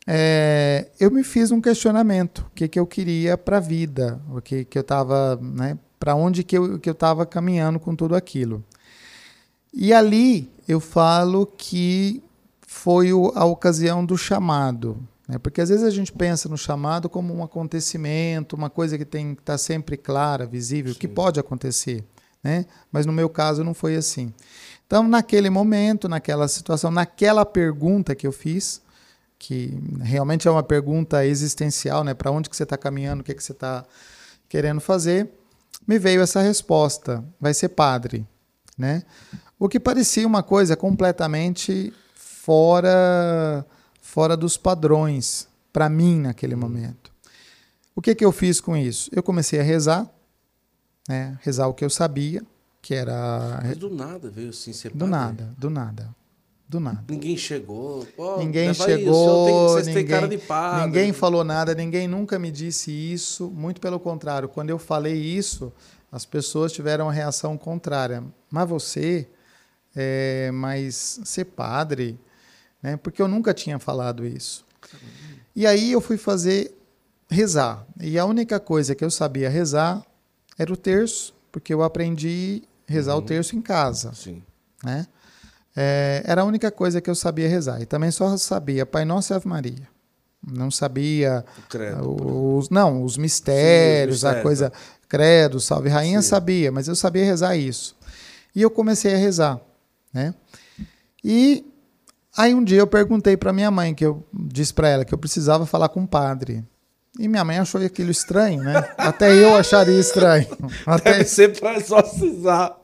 é, 0.07 0.87
eu 0.99 1.11
me 1.11 1.23
fiz 1.23 1.51
um 1.51 1.59
questionamento: 1.59 2.39
o 2.39 2.55
que, 2.55 2.67
que 2.67 2.79
eu 2.79 2.87
queria 2.87 3.37
para 3.37 3.57
a 3.57 3.59
vida, 3.59 4.21
o 4.31 4.41
que, 4.41 4.63
que 4.63 4.77
eu 4.77 4.81
estava, 4.81 5.37
né? 5.41 5.77
Para 5.99 6.15
onde 6.15 6.43
que 6.43 6.57
eu 6.57 6.79
que 6.79 6.89
eu 6.89 6.93
estava 6.93 7.25
caminhando 7.25 7.79
com 7.79 7.95
tudo 7.95 8.15
aquilo. 8.15 8.63
E 9.73 9.91
ali 9.93 10.49
eu 10.67 10.79
falo 10.79 11.45
que 11.45 12.23
foi 12.75 13.13
o, 13.13 13.31
a 13.35 13.45
ocasião 13.45 14.05
do 14.05 14.17
chamado. 14.17 15.01
Né? 15.27 15.37
Porque 15.37 15.61
às 15.61 15.69
vezes 15.69 15.83
a 15.83 15.89
gente 15.89 16.11
pensa 16.11 16.49
no 16.49 16.57
chamado 16.57 17.09
como 17.09 17.33
um 17.33 17.41
acontecimento, 17.41 18.55
uma 18.55 18.69
coisa 18.69 18.97
que 18.97 19.05
tem 19.05 19.33
que 19.33 19.41
estar 19.41 19.53
tá 19.53 19.57
sempre 19.57 19.95
clara, 19.95 20.45
visível, 20.45 20.93
Sim. 20.93 20.99
que 20.99 21.07
pode 21.07 21.39
acontecer. 21.39 22.03
Né? 22.43 22.65
Mas 22.91 23.05
no 23.05 23.13
meu 23.13 23.29
caso 23.29 23.63
não 23.63 23.73
foi 23.73 23.95
assim. 23.95 24.31
Então, 24.85 25.07
naquele 25.07 25.49
momento, 25.49 26.09
naquela 26.09 26.47
situação, 26.49 26.91
naquela 26.91 27.45
pergunta 27.45 28.13
que 28.13 28.27
eu 28.27 28.31
fiz, 28.31 28.81
que 29.39 29.73
realmente 30.01 30.47
é 30.47 30.51
uma 30.51 30.61
pergunta 30.61 31.25
existencial, 31.25 32.03
né? 32.03 32.13
Para 32.13 32.29
onde 32.29 32.49
que 32.49 32.55
você 32.55 32.63
está 32.63 32.77
caminhando, 32.77 33.21
o 33.21 33.23
que, 33.23 33.33
que 33.33 33.43
você 33.43 33.51
está 33.51 33.83
querendo 34.47 34.79
fazer, 34.79 35.27
me 35.87 35.97
veio 35.97 36.21
essa 36.21 36.39
resposta: 36.39 37.23
vai 37.41 37.53
ser 37.53 37.69
padre, 37.69 38.27
né? 38.77 39.01
O 39.57 39.67
que 39.67 39.79
parecia 39.79 40.27
uma 40.27 40.43
coisa 40.43 40.75
completamente 40.75 41.91
fora 42.45 43.65
fora 43.99 44.37
dos 44.37 44.55
padrões 44.55 45.47
para 45.73 45.89
mim 45.89 46.19
naquele 46.19 46.53
uhum. 46.53 46.61
momento. 46.61 47.11
O 47.95 48.01
que 48.01 48.13
que 48.13 48.23
eu 48.23 48.31
fiz 48.31 48.61
com 48.61 48.77
isso? 48.77 49.09
Eu 49.11 49.23
comecei 49.23 49.59
a 49.59 49.63
rezar, 49.63 50.07
né? 51.09 51.39
Rezar 51.41 51.67
o 51.67 51.73
que 51.73 51.83
eu 51.83 51.89
sabia, 51.89 52.43
que 52.83 52.93
era 52.93 53.61
Mas 53.63 53.77
do 53.77 53.89
nada 53.89 54.29
veio 54.29 54.49
assim 54.49 54.73
ser 54.73 54.91
Do 54.91 55.07
nada, 55.07 55.53
do 55.57 55.71
nada. 55.71 56.15
Do 56.67 56.79
nada. 56.79 57.03
Ninguém 57.09 57.37
chegou. 57.37 58.05
Pô, 58.15 58.37
ninguém 58.37 58.73
chegou. 58.73 59.75
Tem, 59.83 59.93
ninguém, 59.95 60.39
ninguém 60.85 61.13
falou 61.13 61.43
nada, 61.43 61.73
ninguém 61.75 62.07
nunca 62.07 62.39
me 62.39 62.51
disse 62.51 62.91
isso. 62.91 63.49
Muito 63.49 63.81
pelo 63.81 63.99
contrário, 63.99 64.49
quando 64.49 64.69
eu 64.69 64.79
falei 64.79 65.15
isso, 65.15 65.71
as 66.11 66.25
pessoas 66.25 66.71
tiveram 66.71 67.05
uma 67.05 67.13
reação 67.13 67.57
contrária. 67.57 68.23
Mas 68.51 68.67
você, 68.67 69.27
é, 69.95 70.51
mas 70.51 71.21
ser 71.23 71.45
padre, 71.45 72.19
né? 72.85 72.97
porque 72.97 73.19
eu 73.19 73.27
nunca 73.27 73.51
tinha 73.51 73.79
falado 73.79 74.25
isso. 74.25 74.63
E 75.55 75.65
aí 75.65 75.91
eu 75.91 75.99
fui 75.99 76.17
fazer 76.17 76.71
rezar. 77.27 77.83
E 77.99 78.19
a 78.19 78.25
única 78.25 78.59
coisa 78.59 78.93
que 78.93 79.03
eu 79.03 79.09
sabia 79.09 79.49
rezar 79.49 80.05
era 80.57 80.71
o 80.71 80.77
terço, 80.77 81.33
porque 81.51 81.73
eu 81.73 81.81
aprendi 81.81 82.61
rezar 82.87 83.15
uhum. 83.15 83.21
o 83.21 83.25
terço 83.25 83.55
em 83.55 83.61
casa. 83.61 84.13
Sim. 84.13 84.43
Né? 84.83 85.07
É, 85.75 86.21
era 86.25 86.41
a 86.41 86.45
única 86.45 86.69
coisa 86.69 87.01
que 87.01 87.09
eu 87.09 87.15
sabia 87.15 87.49
rezar. 87.49 87.81
E 87.81 87.87
também 87.87 88.11
só 88.11 88.37
sabia 88.37 88.85
Pai 88.85 89.03
Nosso 89.03 89.33
e 89.33 89.35
Ave 89.35 89.47
Maria. 89.47 89.87
Não 90.47 90.69
sabia 90.69 91.43
credo, 91.67 92.57
os, 92.57 92.69
não, 92.69 93.03
os 93.03 93.17
mistérios, 93.17 94.19
Sim, 94.19 94.27
a 94.27 94.41
coisa 94.43 94.71
credo, 95.09 95.59
salve 95.59 95.89
rainha, 95.89 96.21
Sim. 96.21 96.29
sabia, 96.29 96.71
mas 96.71 96.87
eu 96.87 96.95
sabia 96.95 97.25
rezar 97.25 97.55
isso. 97.55 97.95
E 98.55 98.61
eu 98.61 98.69
comecei 98.69 99.15
a 99.15 99.17
rezar, 99.17 99.59
né? 100.13 100.35
E 101.23 101.65
Aí 102.37 102.53
um 102.53 102.63
dia 102.63 102.79
eu 102.79 102.87
perguntei 102.87 103.37
para 103.37 103.53
minha 103.53 103.71
mãe, 103.71 103.93
que 103.93 104.05
eu 104.05 104.25
disse 104.33 104.73
para 104.73 104.89
ela 104.89 105.05
que 105.05 105.13
eu 105.13 105.17
precisava 105.17 105.65
falar 105.65 105.89
com 105.89 106.03
o 106.03 106.07
padre. 106.07 106.63
E 107.17 107.29
minha 107.29 107.45
mãe 107.45 107.57
achou 107.57 107.81
aquilo 107.81 108.11
estranho, 108.11 108.61
né? 108.61 108.73
Até 108.97 109.33
eu 109.33 109.55
acharia 109.55 109.97
estranho. 109.97 110.47
Até... 110.85 111.13
Deve 111.13 111.25
ser 111.25 111.57
para 111.57 111.77
exorcizar. 111.77 112.77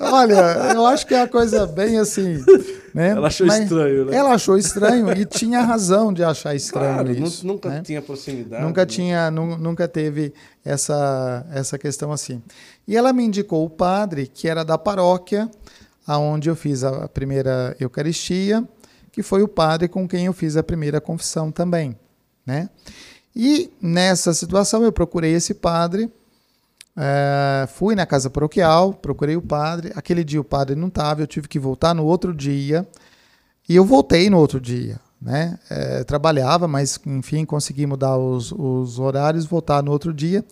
Olha, 0.00 0.72
eu 0.74 0.86
acho 0.86 1.06
que 1.06 1.14
é 1.14 1.18
uma 1.18 1.28
coisa 1.28 1.66
bem 1.66 1.98
assim. 1.98 2.42
Né? 2.94 3.10
Ela 3.10 3.26
achou 3.26 3.46
Mas 3.46 3.60
estranho, 3.60 4.04
né? 4.06 4.16
Ela 4.16 4.34
achou 4.34 4.56
estranho 4.56 5.12
e 5.12 5.24
tinha 5.24 5.60
razão 5.62 6.12
de 6.12 6.22
achar 6.22 6.54
estranho 6.54 6.94
claro, 6.94 7.10
isso. 7.12 7.46
Nunca 7.46 7.68
né? 7.68 7.82
tinha 7.84 8.00
proximidade. 8.00 8.64
Nunca, 8.64 8.82
né? 8.82 8.86
tinha, 8.86 9.30
nunca 9.30 9.88
teve 9.88 10.32
essa, 10.64 11.44
essa 11.52 11.76
questão 11.76 12.12
assim. 12.12 12.42
E 12.86 12.96
ela 12.96 13.12
me 13.12 13.24
indicou 13.24 13.64
o 13.64 13.70
padre, 13.70 14.26
que 14.26 14.48
era 14.48 14.64
da 14.64 14.78
paróquia, 14.78 15.50
aonde 16.06 16.48
eu 16.48 16.56
fiz 16.56 16.84
a 16.84 17.08
primeira 17.08 17.76
Eucaristia, 17.80 18.66
que 19.12 19.22
foi 19.22 19.42
o 19.42 19.48
padre 19.48 19.88
com 19.88 20.06
quem 20.08 20.26
eu 20.26 20.32
fiz 20.32 20.56
a 20.56 20.62
primeira 20.62 21.00
confissão 21.00 21.50
também, 21.50 21.96
né? 22.46 22.68
E 23.34 23.72
nessa 23.80 24.32
situação 24.32 24.84
eu 24.84 24.92
procurei 24.92 25.32
esse 25.32 25.54
padre, 25.54 26.10
é, 26.96 27.66
fui 27.66 27.94
na 27.94 28.06
casa 28.06 28.30
paroquial, 28.30 28.94
procurei 28.94 29.36
o 29.36 29.42
padre. 29.42 29.92
Aquele 29.96 30.22
dia 30.22 30.40
o 30.40 30.44
padre 30.44 30.76
não 30.76 30.88
estava, 30.88 31.22
eu 31.22 31.26
tive 31.26 31.48
que 31.48 31.58
voltar 31.58 31.94
no 31.94 32.04
outro 32.04 32.32
dia. 32.32 32.86
E 33.68 33.74
eu 33.74 33.84
voltei 33.84 34.28
no 34.30 34.38
outro 34.38 34.60
dia, 34.60 35.00
né? 35.20 35.58
É, 35.70 36.04
trabalhava, 36.04 36.68
mas 36.68 37.00
enfim 37.06 37.44
consegui 37.44 37.86
mudar 37.86 38.16
os, 38.16 38.52
os 38.52 38.98
horários, 38.98 39.46
voltar 39.46 39.82
no 39.82 39.90
outro 39.90 40.12
dia. 40.12 40.44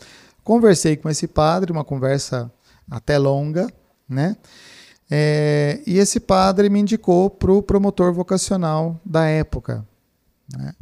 Conversei 0.42 0.96
com 0.96 1.08
esse 1.08 1.28
padre, 1.28 1.70
uma 1.70 1.84
conversa 1.84 2.50
até 2.90 3.18
longa, 3.18 3.68
né? 4.08 4.36
É, 5.14 5.82
e 5.86 5.98
esse 5.98 6.18
padre 6.18 6.70
me 6.70 6.80
indicou 6.80 7.28
para 7.28 7.52
o 7.52 7.62
promotor 7.62 8.14
vocacional 8.14 8.98
da 9.04 9.26
época, 9.26 9.86
né? 10.50 10.72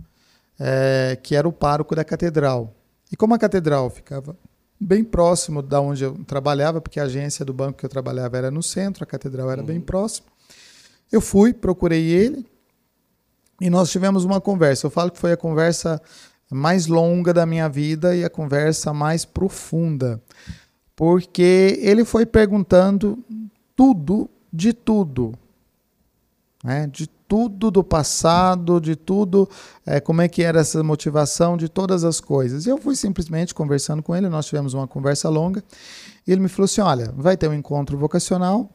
é, 0.56 1.18
que 1.20 1.34
era 1.34 1.48
o 1.48 1.52
pároco 1.52 1.96
da 1.96 2.04
catedral. 2.04 2.72
E 3.10 3.16
como 3.16 3.34
a 3.34 3.38
catedral 3.38 3.90
ficava 3.90 4.36
bem 4.80 5.02
próximo 5.02 5.60
da 5.60 5.80
onde 5.80 6.04
eu 6.04 6.14
trabalhava, 6.28 6.80
porque 6.80 7.00
a 7.00 7.02
agência 7.02 7.44
do 7.44 7.52
banco 7.52 7.78
que 7.78 7.84
eu 7.84 7.90
trabalhava 7.90 8.38
era 8.38 8.52
no 8.52 8.62
centro, 8.62 9.02
a 9.02 9.06
catedral 9.06 9.50
era 9.50 9.62
uhum. 9.62 9.66
bem 9.66 9.80
próximo. 9.80 10.28
Eu 11.10 11.20
fui, 11.20 11.52
procurei 11.52 12.04
ele 12.04 12.46
e 13.60 13.68
nós 13.68 13.90
tivemos 13.90 14.24
uma 14.24 14.40
conversa. 14.40 14.86
Eu 14.86 14.92
falo 14.92 15.10
que 15.10 15.18
foi 15.18 15.32
a 15.32 15.36
conversa 15.36 16.00
mais 16.48 16.86
longa 16.86 17.34
da 17.34 17.44
minha 17.44 17.68
vida 17.68 18.14
e 18.14 18.24
a 18.24 18.30
conversa 18.30 18.92
mais 18.94 19.24
profunda, 19.24 20.22
porque 20.94 21.80
ele 21.82 22.04
foi 22.04 22.24
perguntando 22.24 23.18
tudo 23.80 24.28
de 24.52 24.74
tudo, 24.74 25.32
né? 26.62 26.86
de 26.86 27.06
tudo 27.06 27.70
do 27.70 27.82
passado, 27.82 28.78
de 28.78 28.94
tudo, 28.94 29.48
é, 29.86 29.98
como 29.98 30.20
é 30.20 30.28
que 30.28 30.42
era 30.42 30.60
essa 30.60 30.82
motivação, 30.82 31.56
de 31.56 31.66
todas 31.66 32.04
as 32.04 32.20
coisas. 32.20 32.66
Eu 32.66 32.76
fui 32.76 32.94
simplesmente 32.94 33.54
conversando 33.54 34.02
com 34.02 34.14
ele, 34.14 34.28
nós 34.28 34.44
tivemos 34.44 34.74
uma 34.74 34.86
conversa 34.86 35.30
longa, 35.30 35.64
e 36.26 36.30
ele 36.30 36.42
me 36.42 36.48
falou 36.50 36.66
assim: 36.66 36.82
olha, 36.82 37.10
vai 37.16 37.38
ter 37.38 37.48
um 37.48 37.54
encontro 37.54 37.96
vocacional 37.96 38.68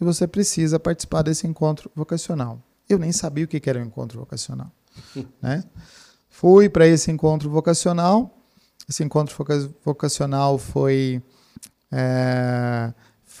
e 0.00 0.04
você 0.04 0.24
precisa 0.24 0.78
participar 0.78 1.22
desse 1.22 1.48
encontro 1.48 1.90
vocacional. 1.92 2.60
Eu 2.88 3.00
nem 3.00 3.10
sabia 3.10 3.46
o 3.46 3.48
que 3.48 3.60
era 3.68 3.80
um 3.80 3.86
encontro 3.86 4.20
vocacional. 4.20 4.70
né? 5.42 5.64
Fui 6.30 6.68
para 6.68 6.86
esse 6.86 7.10
encontro 7.10 7.50
vocacional. 7.50 8.38
Esse 8.88 9.02
encontro 9.02 9.34
vocacional 9.84 10.58
foi, 10.58 11.20
é, 11.90 12.94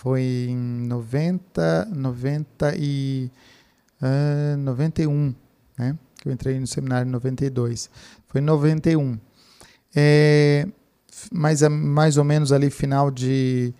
foi 0.04 0.48
em 0.50 0.86
90, 0.86 1.88
90 1.90 2.74
e, 2.76 3.30
uh, 4.02 4.56
91, 4.58 5.34
né? 5.78 5.98
que 6.20 6.28
eu 6.28 6.32
entrei 6.32 6.60
no 6.60 6.66
seminário 6.66 7.08
em 7.08 7.10
92. 7.10 7.88
Foi 8.28 8.42
em 8.42 8.44
91. 8.44 9.18
É, 9.96 10.68
mais, 11.32 11.62
mais 11.62 12.18
ou 12.18 12.24
menos 12.24 12.52
ali 12.52 12.68
final 12.68 13.10
de 13.10 13.72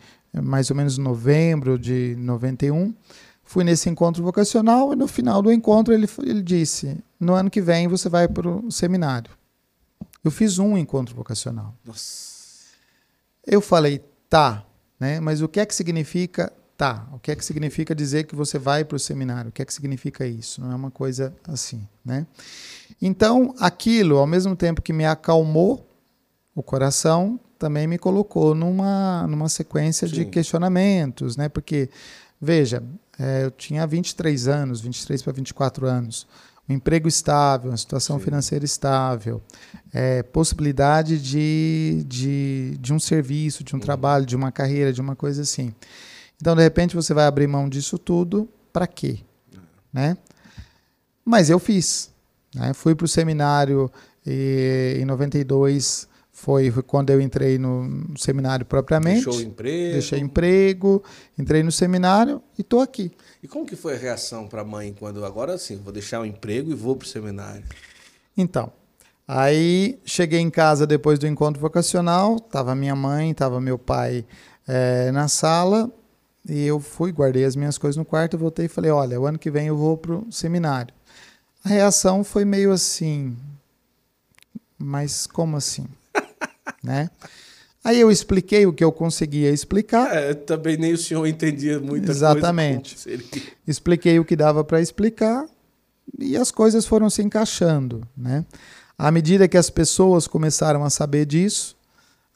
mais 0.43 0.71
ou 0.71 0.77
menos 0.77 0.97
novembro 0.99 1.79
de 1.79 2.17
91 2.19 2.93
Fui 3.45 3.63
nesse 3.63 3.91
encontro 3.91 4.23
vocacional 4.23 4.93
e 4.93 4.97
no 4.97 5.07
final 5.07 5.43
do 5.43 5.53
encontro 5.53 5.93
ele, 5.93 6.09
ele 6.23 6.43
disse: 6.43 6.97
no 7.21 7.35
ano 7.35 7.51
que 7.51 7.61
vem 7.61 7.87
você 7.87 8.09
vai 8.09 8.27
para 8.27 8.49
o 8.49 8.71
seminário. 8.71 9.31
Eu 10.25 10.31
fiz 10.31 10.59
um 10.59 10.79
encontro 10.79 11.15
vocacional. 11.15 11.75
Nossa. 11.85 12.33
Eu 13.47 13.61
falei, 13.61 14.03
tá, 14.31 14.65
né? 14.99 15.21
Mas 15.21 15.41
o 15.43 15.49
que 15.49 15.61
é 15.61 15.67
que 15.67 15.75
significa 15.75 16.53
tá? 16.77 17.07
O 17.13 17.19
que 17.19 17.31
é 17.31 17.37
que 17.37 17.45
significa 17.45 17.95
dizer 17.95 18.25
que 18.25 18.35
você 18.35 18.59
vai 18.59 18.85
para 18.85 18.97
o 18.97 18.99
seminário? 18.99 19.49
O 19.49 19.53
que 19.53 19.63
é 19.63 19.65
que 19.65 19.73
significa 19.73 20.27
isso? 20.27 20.61
Não 20.61 20.73
é 20.73 20.75
uma 20.75 20.91
coisa 20.91 21.35
assim, 21.47 21.87
né? 22.05 22.27
Então, 23.01 23.55
aquilo, 23.59 24.19
ao 24.19 24.27
mesmo 24.27 24.57
tempo 24.57 24.83
que 24.83 24.93
me 24.93 25.05
acalmou 25.05 25.89
o 26.55 26.63
coração, 26.63 27.39
também 27.59 27.87
me 27.87 27.99
colocou 27.99 28.55
numa, 28.55 29.27
numa 29.27 29.49
sequência 29.49 30.07
Sim. 30.07 30.15
de 30.15 30.25
questionamentos, 30.27 31.37
né? 31.37 31.49
Porque, 31.49 31.89
veja, 32.41 32.83
é, 33.19 33.45
eu 33.45 33.51
tinha 33.51 33.87
23 33.87 34.49
anos, 34.49 34.81
23 34.81 35.23
para 35.23 35.33
24 35.33 35.87
anos, 35.87 36.27
um 36.69 36.75
emprego 36.75 37.07
estável, 37.07 37.71
uma 37.71 37.77
situação 37.77 38.19
Sim. 38.19 38.25
financeira 38.25 38.65
estável, 38.65 39.43
é, 39.93 40.23
possibilidade 40.23 41.21
de, 41.21 42.05
de, 42.07 42.77
de 42.81 42.93
um 42.93 42.99
serviço, 42.99 43.63
de 43.63 43.75
um 43.75 43.79
uhum. 43.79 43.85
trabalho, 43.85 44.25
de 44.25 44.35
uma 44.35 44.51
carreira, 44.51 44.93
de 44.93 45.01
uma 45.01 45.15
coisa 45.15 45.43
assim. 45.43 45.75
Então, 46.41 46.57
de 46.57 46.63
repente, 46.63 46.97
você 46.97 47.13
vai 47.13 47.27
abrir 47.27 47.47
mão 47.47 47.69
disso 47.69 47.99
tudo 47.99 48.49
para 48.73 48.87
quê? 48.87 49.19
É. 49.53 49.59
Né? 49.93 50.17
Mas 51.25 51.51
eu 51.51 51.59
fiz. 51.59 52.11
Né? 52.55 52.73
Fui 52.73 52.95
para 52.95 53.05
o 53.05 53.09
seminário 53.09 53.91
e, 54.27 54.99
em 55.01 55.05
92 55.05 56.09
foi, 56.35 56.71
foi 56.71 56.83
quando 56.83 57.11
eu 57.11 57.21
entrei 57.21 57.59
no 57.59 58.05
seminário 58.19 58.67
propriamente. 58.67 59.25
Deixou 59.25 59.37
o 59.37 59.43
emprego. 59.43 59.93
Deixei 59.93 60.19
emprego, 60.19 61.03
entrei 61.39 61.63
no 61.63 61.71
seminário 61.71 62.43
e 62.59 62.63
estou 62.63 62.81
aqui. 62.81 63.13
E 63.45 63.47
como 63.47 63.67
que 63.67 63.77
foi 63.77 63.93
a 63.93 63.99
reação 63.99 64.49
para 64.49 64.63
a 64.63 64.65
mãe 64.65 64.97
quando 64.99 65.23
agora 65.23 65.59
sim, 65.59 65.77
vou 65.77 65.93
deixar 65.93 66.19
o 66.19 66.25
emprego 66.25 66.71
e 66.71 66.75
vou 66.75 66.97
para 66.97 67.05
o 67.05 67.09
seminário? 67.09 67.63
Então, 68.35 68.73
aí 69.29 70.01
cheguei 70.03 70.41
em 70.41 70.49
casa 70.49 70.87
depois 70.87 71.19
do 71.19 71.27
encontro 71.27 71.61
vocacional, 71.61 72.37
estava 72.37 72.75
minha 72.75 72.97
mãe, 72.97 73.33
estava 73.33 73.61
meu 73.61 73.79
pai 73.79 74.25
é, 74.67 75.13
na 75.13 75.29
sala 75.29 75.93
e 76.49 76.65
eu 76.65 76.81
fui, 76.81 77.13
guardei 77.13 77.45
as 77.45 77.55
minhas 77.55 77.77
coisas 77.77 77.99
no 77.99 78.05
quarto, 78.05 78.39
voltei 78.39 78.65
e 78.65 78.69
falei, 78.69 78.91
olha, 78.91 79.21
o 79.21 79.27
ano 79.27 79.39
que 79.39 79.51
vem 79.51 79.67
eu 79.67 79.77
vou 79.77 79.99
para 79.99 80.15
o 80.15 80.33
seminário. 80.33 80.95
A 81.63 81.69
reação 81.69 82.25
foi 82.25 82.47
meio 82.47 82.73
assim, 82.73 83.37
mas 84.79 85.27
como 85.27 85.59
assim? 85.59 85.87
né? 86.83 87.11
Aí 87.85 88.01
eu 88.01 88.11
expliquei 88.11 88.65
o 88.65 88.73
que 88.73 88.83
eu 88.83 88.91
conseguia 88.91 89.51
explicar. 89.51 90.17
É, 90.17 90.33
também 90.33 90.79
nem 90.79 90.95
o 90.95 90.99
senhor 90.99 91.27
entendia 91.27 91.79
muita 91.79 92.11
Exatamente. 92.11 92.95
coisa. 92.95 93.11
Exatamente. 93.11 93.53
Expliquei 93.69 94.19
o 94.19 94.25
que 94.25 94.35
dava 94.35 94.65
para 94.65 94.81
explicar 94.81 95.45
e 96.19 96.35
as 96.35 96.51
coisas 96.51 96.87
foram 96.87 97.11
se 97.11 97.23
encaixando, 97.23 98.01
né? 98.17 98.45
À 98.97 99.11
medida 99.11 99.47
que 99.47 99.59
as 99.59 99.69
pessoas 99.69 100.27
começaram 100.27 100.83
a 100.83 100.89
saber 100.89 101.27
disso, 101.27 101.77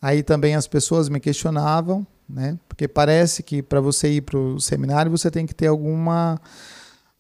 aí 0.03 0.23
também 0.23 0.55
as 0.55 0.67
pessoas 0.67 1.09
me 1.09 1.19
questionavam, 1.19 2.07
né? 2.29 2.59
Porque 2.69 2.87
parece 2.87 3.43
que 3.43 3.63
para 3.63 3.81
você 3.81 4.09
ir 4.09 4.21
para 4.23 4.39
o 4.39 4.61
seminário 4.61 5.11
você 5.11 5.31
tem 5.31 5.47
que 5.47 5.55
ter 5.55 5.69
alguma 5.69 6.39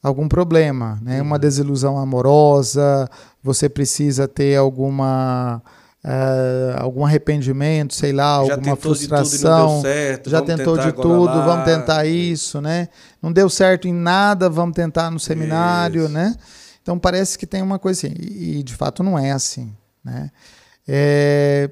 algum 0.03 0.29
problema, 0.29 0.99
né? 1.03 1.23
Uma 1.23 1.37
uhum. 1.37 1.41
desilusão 1.41 1.99
amorosa, 1.99 3.09
você 3.43 3.69
precisa 3.71 4.29
ter 4.29 4.57
alguma 4.57 5.63
Uh, 6.05 6.79
algum 6.79 7.05
arrependimento, 7.05 7.93
sei 7.93 8.13
lá, 8.13 8.45
já 8.45 8.55
alguma 8.55 8.77
frustração. 8.77 9.83
Certo, 9.83 10.31
já 10.31 10.41
tentou 10.41 10.79
de 10.79 10.93
tudo, 10.93 11.25
lá. 11.25 11.45
vamos 11.45 11.65
tentar 11.65 12.07
isso, 12.07 12.61
né? 12.61 12.89
Não 13.21 13.33
deu 13.33 13.51
certo 13.51 13.89
em 13.89 13.93
nada, 13.93 14.49
vamos 14.49 14.77
tentar 14.77 15.11
no 15.11 15.19
seminário, 15.19 16.05
isso. 16.05 16.13
né? 16.13 16.37
Então 16.81 16.99
parece 16.99 17.37
que 17.37 17.47
tem 17.47 17.63
uma 17.63 17.79
coisa 17.79 18.07
assim, 18.07 18.15
e, 18.19 18.61
e 18.61 18.63
de 18.63 18.75
fato 18.75 19.03
não 19.03 19.19
é 19.19 19.33
assim, 19.33 19.75
né? 20.05 20.31
É, 20.87 21.69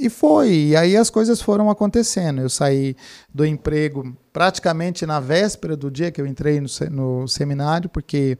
e 0.00 0.08
foi, 0.10 0.52
e 0.52 0.76
aí 0.76 0.96
as 0.96 1.08
coisas 1.08 1.40
foram 1.40 1.70
acontecendo. 1.70 2.40
Eu 2.40 2.48
saí 2.48 2.94
do 3.32 3.46
emprego 3.46 4.16
praticamente 4.32 5.06
na 5.06 5.18
véspera 5.18 5.76
do 5.76 5.90
dia 5.90 6.10
que 6.10 6.20
eu 6.20 6.26
entrei 6.26 6.60
no, 6.60 6.68
no 6.90 7.28
seminário, 7.28 7.88
porque 7.88 8.36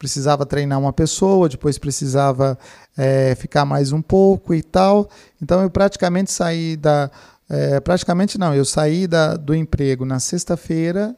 precisava 0.00 0.46
treinar 0.46 0.80
uma 0.80 0.94
pessoa, 0.94 1.46
depois 1.46 1.76
precisava 1.76 2.58
é, 2.96 3.34
ficar 3.34 3.66
mais 3.66 3.92
um 3.92 4.00
pouco 4.00 4.54
e 4.54 4.62
tal. 4.62 5.06
Então 5.42 5.60
eu 5.60 5.68
praticamente 5.68 6.32
saí 6.32 6.74
da. 6.74 7.10
É, 7.50 7.78
praticamente 7.80 8.38
não, 8.38 8.54
eu 8.54 8.64
saí 8.64 9.06
da, 9.06 9.36
do 9.36 9.54
emprego 9.54 10.06
na 10.06 10.18
sexta-feira 10.18 11.14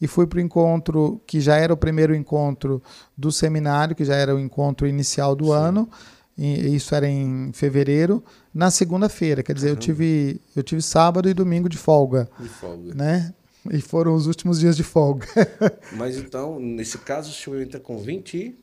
e 0.00 0.06
fui 0.06 0.26
para 0.26 0.38
o 0.38 0.40
encontro 0.40 1.20
que 1.26 1.42
já 1.42 1.56
era 1.56 1.74
o 1.74 1.76
primeiro 1.76 2.14
encontro 2.14 2.82
do 3.14 3.30
seminário, 3.30 3.94
que 3.94 4.04
já 4.04 4.14
era 4.14 4.34
o 4.34 4.40
encontro 4.40 4.86
inicial 4.86 5.36
do 5.36 5.46
Sim. 5.46 5.52
ano. 5.52 5.90
E 6.38 6.74
isso 6.74 6.94
era 6.94 7.06
em 7.06 7.52
fevereiro, 7.52 8.24
na 8.54 8.70
segunda-feira. 8.70 9.42
Quer 9.42 9.52
dizer, 9.54 9.68
eu 9.68 9.76
tive, 9.76 10.40
eu 10.56 10.62
tive 10.62 10.80
sábado 10.80 11.28
e 11.28 11.34
domingo 11.34 11.68
de 11.68 11.76
folga. 11.76 12.26
De 12.40 12.48
folga. 12.48 12.94
Né? 12.94 13.34
E 13.70 13.80
foram 13.80 14.14
os 14.14 14.26
últimos 14.26 14.58
dias 14.58 14.76
de 14.76 14.82
folga. 14.82 15.26
Mas 15.92 16.16
então, 16.16 16.58
nesse 16.58 16.98
caso, 16.98 17.30
o 17.30 17.34
senhor 17.34 17.60
entra 17.60 17.78
com 17.78 17.98
20 17.98 18.58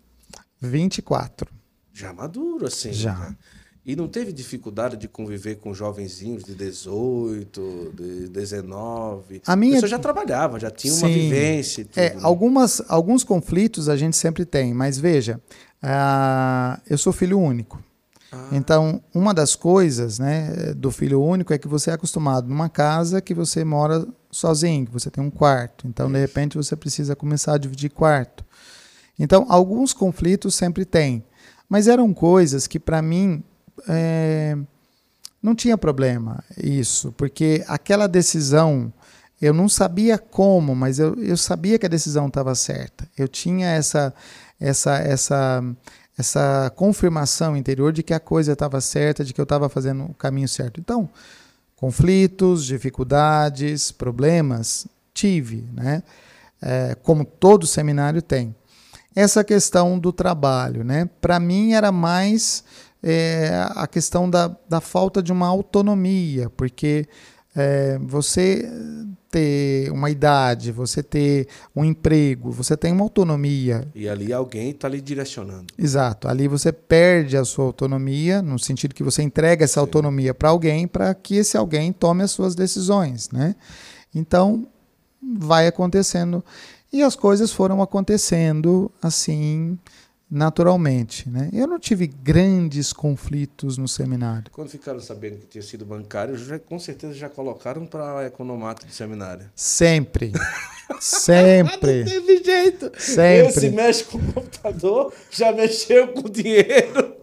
24. 0.62 1.50
Já 1.94 2.14
maduro, 2.14 2.66
assim. 2.66 2.92
Já. 2.92 3.16
Né? 3.16 3.36
E 3.86 3.96
não 3.96 4.08
teve 4.08 4.32
dificuldade 4.32 4.98
de 4.98 5.08
conviver 5.08 5.56
com 5.56 5.74
jovenzinhos 5.74 6.44
de 6.44 6.54
18, 6.54 7.94
de 7.96 8.28
19? 8.30 9.42
A 9.48 9.56
minha... 9.56 9.80
Você 9.80 9.88
já 9.88 9.98
trabalhava, 9.98 10.60
já 10.60 10.70
tinha 10.70 10.94
Sim. 10.94 11.06
uma 11.06 11.10
vivência. 11.10 11.86
Tudo, 11.86 11.98
é, 11.98 12.14
né? 12.14 12.20
algumas, 12.22 12.82
alguns 12.88 13.24
conflitos 13.24 13.90
a 13.90 13.96
gente 13.96 14.16
sempre 14.16 14.46
tem, 14.46 14.74
mas 14.74 15.00
veja, 15.00 15.42
uh, 15.84 16.80
eu 16.88 16.98
sou 16.98 17.12
filho 17.12 17.40
único. 17.40 17.82
Ah. 18.32 18.50
Então, 18.52 19.02
uma 19.14 19.34
das 19.34 19.56
coisas 19.56 20.20
né, 20.20 20.74
do 20.76 20.92
filho 20.92 21.22
único 21.22 21.52
é 21.52 21.58
que 21.58 21.68
você 21.68 21.90
é 21.90 21.94
acostumado 21.94 22.48
numa 22.48 22.70
casa 22.70 23.22
que 23.22 23.34
você 23.34 23.64
mora 23.64 24.06
sozinho, 24.32 24.86
que 24.86 24.92
você 24.92 25.10
tem 25.10 25.24
um 25.24 25.30
quarto. 25.30 25.88
Então, 25.88 26.12
de 26.12 26.20
repente, 26.20 26.58
você 26.58 26.76
precisa 26.76 27.16
começar 27.16 27.54
a 27.54 27.58
dividir 27.58 27.90
quarto. 27.90 28.46
Então, 29.18 29.46
alguns 29.50 29.94
conflitos 29.94 30.56
sempre 30.56 30.86
tem. 30.86 31.24
Mas 31.68 31.88
eram 31.88 32.14
coisas 32.14 32.68
que, 32.68 32.80
para 32.80 33.02
mim, 33.02 33.44
é, 33.88 34.58
não 35.42 35.56
tinha 35.56 35.78
problema 35.78 36.44
isso, 36.58 37.12
porque 37.14 37.64
aquela 37.68 38.08
decisão, 38.08 38.92
eu 39.42 39.54
não 39.54 39.70
sabia 39.70 40.18
como, 40.18 40.76
mas 40.76 41.00
eu, 41.00 41.16
eu 41.16 41.38
sabia 41.38 41.78
que 41.78 41.86
a 41.86 41.90
decisão 41.90 42.28
estava 42.28 42.56
certa. 42.56 43.08
Eu 43.18 43.28
tinha 43.28 43.68
essa, 43.68 44.14
essa, 44.60 44.98
essa, 44.98 45.64
essa 46.18 46.72
confirmação 46.76 47.56
interior 47.56 47.94
de 47.94 48.04
que 48.04 48.14
a 48.14 48.20
coisa 48.20 48.54
estava 48.54 48.82
certa, 48.82 49.24
de 49.24 49.34
que 49.34 49.40
eu 49.40 49.44
estava 49.44 49.70
fazendo 49.70 50.06
o 50.06 50.14
caminho 50.14 50.48
certo. 50.48 50.80
Então, 50.80 51.10
conflitos, 51.80 52.66
dificuldades, 52.66 53.92
problemas, 53.92 54.86
tive, 55.14 55.66
né? 55.74 56.04
É, 56.62 56.96
como 57.02 57.24
todo 57.24 57.66
seminário 57.66 58.22
tem. 58.22 58.54
Essa 59.16 59.44
questão 59.46 59.98
do 59.98 60.12
trabalho, 60.12 60.84
né? 60.84 61.10
Para 61.22 61.40
mim 61.40 61.72
era 61.72 61.92
mais 61.92 62.64
é 63.02 63.66
a 63.76 63.88
questão 63.88 64.30
da, 64.30 64.54
da 64.68 64.82
falta 64.82 65.24
de 65.24 65.32
uma 65.32 65.48
autonomia, 65.48 66.50
porque 66.50 67.08
é, 67.60 68.00
você 68.00 68.70
ter 69.30 69.92
uma 69.92 70.10
idade, 70.10 70.72
você 70.72 71.04
ter 71.04 71.48
um 71.76 71.86
emprego, 71.86 72.52
você 72.52 72.76
tem 72.76 72.92
uma 72.92 73.04
autonomia. 73.04 73.88
E 73.94 74.10
ali 74.10 74.34
alguém 74.34 74.72
está 74.72 74.88
lhe 74.88 75.00
direcionando. 75.00 75.68
Exato. 75.78 76.28
Ali 76.28 76.48
você 76.48 76.72
perde 76.72 77.38
a 77.38 77.46
sua 77.46 77.66
autonomia, 77.66 78.42
no 78.42 78.58
sentido 78.58 78.96
que 78.96 79.04
você 79.04 79.22
entrega 79.22 79.64
essa 79.64 79.76
Sim. 79.76 79.80
autonomia 79.82 80.34
para 80.34 80.50
alguém, 80.50 80.88
para 80.88 81.14
que 81.14 81.36
esse 81.36 81.56
alguém 81.58 81.94
tome 81.94 82.24
as 82.24 82.32
suas 82.32 82.56
decisões, 82.56 83.30
né? 83.30 83.56
Então, 84.16 84.68
vai 85.22 85.68
acontecendo. 85.68 86.44
E 86.92 87.04
as 87.04 87.16
coisas 87.16 87.52
foram 87.52 87.84
acontecendo 87.84 88.92
assim, 89.02 89.78
naturalmente. 90.30 91.30
Né? 91.30 91.50
Eu 91.54 91.68
não 91.68 91.80
tive 91.80 92.08
grandes 92.08 92.94
conflitos 92.94 93.78
no 93.78 93.88
seminário. 93.88 94.52
Quando 94.52 94.70
ficaram 94.70 95.00
sabendo 95.00 95.38
que 95.38 95.48
tinha 95.48 95.62
sido 95.62 95.86
bancário, 95.86 96.38
já, 96.38 96.60
com 96.60 96.78
certeza 96.78 97.14
já 97.14 97.30
colocaram 97.30 97.86
para 97.86 98.26
economato 98.26 98.86
do 98.86 98.92
seminário. 98.92 99.50
Sempre. 99.56 100.32
Sempre. 101.00 102.04
não 102.04 102.06
teve 102.06 102.44
jeito. 102.44 102.92
Sempre. 102.98 103.48
Esse 103.50 103.70
mexe 103.70 104.04
com 104.06 104.18
o 104.18 104.34
computador, 104.34 105.14
já 105.30 105.52
mexeu 105.52 106.10
com 106.10 106.24
dinheiro. 106.30 107.19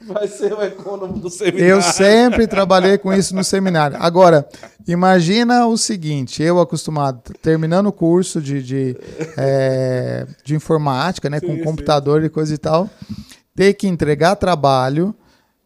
Vai 0.00 0.26
ser 0.26 0.52
o 0.52 0.62
econômico 0.62 1.20
do 1.20 1.30
seminário. 1.30 1.66
Eu 1.66 1.82
sempre 1.82 2.46
trabalhei 2.46 2.98
com 2.98 3.12
isso 3.12 3.34
no 3.34 3.44
seminário. 3.44 3.96
Agora, 4.00 4.46
imagina 4.86 5.66
o 5.66 5.76
seguinte: 5.76 6.42
eu 6.42 6.60
acostumado, 6.60 7.32
terminando 7.40 7.86
o 7.86 7.92
curso 7.92 8.40
de, 8.40 8.62
de, 8.62 8.96
é, 9.36 10.26
de 10.44 10.54
informática, 10.54 11.30
né, 11.30 11.40
com 11.40 11.54
sim, 11.54 11.62
computador 11.62 12.20
sim. 12.20 12.26
e 12.26 12.30
coisa 12.30 12.54
e 12.54 12.58
tal, 12.58 12.90
ter 13.54 13.74
que 13.74 13.86
entregar 13.86 14.36
trabalho 14.36 15.14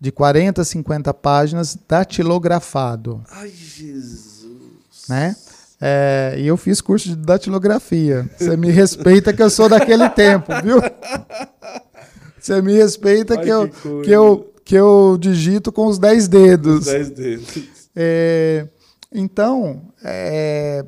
de 0.00 0.12
40, 0.12 0.62
50 0.62 1.14
páginas 1.14 1.78
datilografado. 1.88 3.22
Ai, 3.30 3.50
Jesus. 3.50 4.44
Né? 5.08 5.34
É, 5.80 6.34
e 6.38 6.46
eu 6.46 6.56
fiz 6.56 6.80
curso 6.80 7.08
de 7.08 7.16
datilografia. 7.16 8.28
Você 8.36 8.56
me 8.56 8.70
respeita 8.70 9.32
que 9.32 9.42
eu 9.42 9.50
sou 9.50 9.68
daquele 9.68 10.08
tempo, 10.10 10.52
viu? 10.62 10.80
Você 12.46 12.62
me 12.62 12.74
respeita 12.74 13.34
Ai, 13.36 13.42
que, 13.42 13.48
eu, 13.48 13.68
que, 13.68 14.02
que, 14.02 14.10
eu, 14.12 14.54
que 14.64 14.74
eu 14.76 15.18
digito 15.18 15.72
com 15.72 15.86
os 15.86 15.98
10 15.98 16.28
dedos. 16.28 16.86
Os 16.86 16.92
10 16.92 17.10
dedos. 17.10 17.54
É, 17.96 18.68
então, 19.12 19.82
é, 20.04 20.84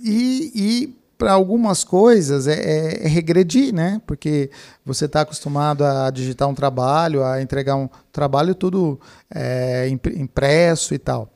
e, 0.00 0.52
e 0.54 1.00
para 1.18 1.32
algumas 1.32 1.82
coisas 1.82 2.46
é, 2.46 2.54
é, 2.54 3.04
é, 3.04 3.08
regredir, 3.08 3.74
né? 3.74 4.00
Porque 4.06 4.48
você 4.86 5.06
está 5.06 5.22
acostumado 5.22 5.84
a 5.84 6.08
digitar 6.08 6.48
um 6.48 6.54
trabalho, 6.54 7.24
a 7.24 7.42
entregar 7.42 7.74
um 7.74 7.88
trabalho 8.12 8.54
tudo 8.54 9.00
é, 9.28 9.88
impresso 9.88 10.94
e 10.94 10.98
tal. 10.98 11.32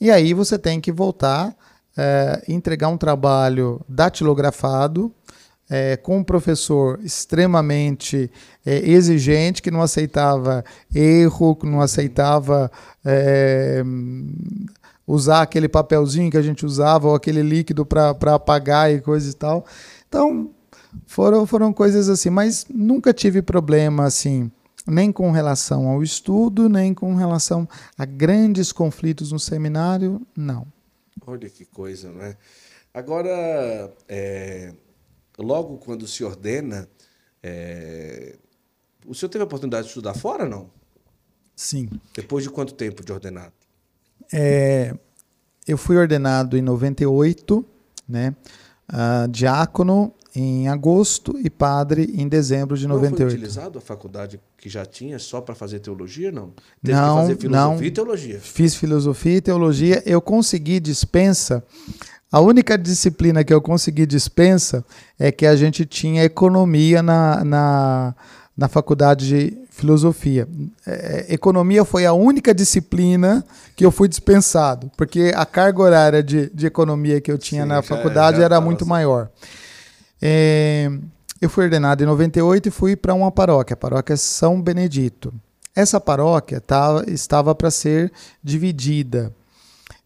E 0.00 0.12
aí 0.12 0.32
você 0.32 0.56
tem 0.56 0.80
que 0.80 0.92
voltar, 0.92 1.56
é, 1.96 2.40
entregar 2.46 2.86
um 2.86 2.96
trabalho 2.96 3.80
datilografado, 3.88 5.12
é, 5.68 5.96
com 5.96 6.18
um 6.18 6.24
professor 6.24 6.98
extremamente 7.02 8.30
é, 8.64 8.78
exigente, 8.88 9.60
que 9.60 9.70
não 9.70 9.82
aceitava 9.82 10.64
erro, 10.94 11.56
que 11.56 11.66
não 11.66 11.80
aceitava 11.80 12.70
é, 13.04 13.82
usar 15.06 15.42
aquele 15.42 15.68
papelzinho 15.68 16.30
que 16.30 16.36
a 16.36 16.42
gente 16.42 16.64
usava, 16.64 17.08
ou 17.08 17.14
aquele 17.14 17.42
líquido 17.42 17.84
para 17.84 18.34
apagar 18.34 18.92
e 18.92 19.00
coisa 19.00 19.30
e 19.30 19.34
tal. 19.34 19.64
Então, 20.08 20.50
foram, 21.06 21.46
foram 21.46 21.72
coisas 21.72 22.08
assim, 22.08 22.30
mas 22.30 22.66
nunca 22.68 23.12
tive 23.12 23.42
problema 23.42 24.04
assim, 24.04 24.50
nem 24.86 25.12
com 25.12 25.30
relação 25.30 25.88
ao 25.88 26.02
estudo, 26.02 26.68
nem 26.68 26.94
com 26.94 27.14
relação 27.14 27.68
a 27.98 28.04
grandes 28.04 28.72
conflitos 28.72 29.32
no 29.32 29.38
seminário, 29.38 30.24
não. 30.36 30.66
Olha 31.26 31.50
que 31.50 31.64
coisa, 31.64 32.12
né? 32.12 32.36
Agora, 32.94 33.92
é, 34.08 34.72
logo 35.38 35.78
quando 35.78 36.06
se 36.06 36.24
ordena, 36.24 36.88
é... 37.42 38.36
o 39.06 39.14
senhor 39.14 39.28
teve 39.28 39.42
a 39.42 39.46
oportunidade 39.46 39.84
de 39.84 39.88
estudar 39.88 40.14
fora, 40.14 40.48
não? 40.48 40.70
Sim. 41.54 41.88
Depois 42.14 42.44
de 42.44 42.50
quanto 42.50 42.74
tempo 42.74 43.04
de 43.04 43.12
ordenado? 43.12 43.52
É, 44.32 44.94
eu 45.66 45.78
fui 45.78 45.96
ordenado 45.96 46.56
em 46.56 46.62
98, 46.62 47.64
né? 48.08 48.34
Uh, 48.88 49.26
diácono 49.28 50.14
em 50.38 50.68
agosto 50.68 51.36
e 51.42 51.48
padre 51.48 52.12
em 52.14 52.28
dezembro 52.28 52.76
de 52.76 52.86
98. 52.86 53.10
Não 53.10 53.30
foi 53.30 53.38
utilizado 53.38 53.78
a 53.78 53.80
faculdade 53.80 54.38
que 54.58 54.68
já 54.68 54.84
tinha 54.84 55.18
só 55.18 55.40
para 55.40 55.54
fazer 55.54 55.80
teologia, 55.80 56.30
não? 56.30 56.52
Teve 56.84 56.94
não, 56.94 57.14
que 57.14 57.22
fazer 57.22 57.36
filosofia 57.36 57.76
não. 57.76 57.82
e 57.82 57.90
teologia. 57.90 58.40
Fiz 58.40 58.74
filosofia 58.74 59.36
e 59.36 59.40
teologia. 59.40 60.02
Eu 60.04 60.20
consegui 60.20 60.78
dispensa 60.78 61.64
a 62.30 62.40
única 62.40 62.76
disciplina 62.76 63.44
que 63.44 63.54
eu 63.54 63.60
consegui 63.60 64.04
dispensa 64.04 64.84
é 65.18 65.30
que 65.30 65.46
a 65.46 65.54
gente 65.54 65.86
tinha 65.86 66.24
economia 66.24 67.02
na, 67.02 67.44
na, 67.44 68.14
na 68.56 68.68
faculdade 68.68 69.28
de 69.28 69.66
filosofia. 69.70 70.48
É, 70.86 71.26
economia 71.28 71.84
foi 71.84 72.06
a 72.06 72.12
única 72.12 72.54
disciplina 72.54 73.44
que 73.76 73.84
eu 73.84 73.92
fui 73.92 74.08
dispensado, 74.08 74.90
porque 74.96 75.32
a 75.36 75.44
carga 75.44 75.82
horária 75.82 76.22
de, 76.22 76.50
de 76.50 76.66
economia 76.66 77.20
que 77.20 77.30
eu 77.30 77.38
tinha 77.38 77.62
Sim, 77.62 77.68
na 77.68 77.82
faculdade 77.82 78.38
já 78.38 78.44
era 78.44 78.60
muito 78.60 78.82
assim. 78.82 78.88
maior. 78.90 79.28
É, 80.20 80.90
eu 81.40 81.50
fui 81.50 81.64
ordenado 81.64 82.02
em 82.02 82.06
98 82.06 82.68
e 82.68 82.70
fui 82.70 82.96
para 82.96 83.14
uma 83.14 83.30
paróquia, 83.30 83.74
a 83.74 83.76
paróquia 83.76 84.16
São 84.16 84.60
Benedito. 84.60 85.32
Essa 85.74 86.00
paróquia 86.00 86.58
tava, 86.58 87.04
estava 87.08 87.54
para 87.54 87.70
ser 87.70 88.10
dividida. 88.42 89.30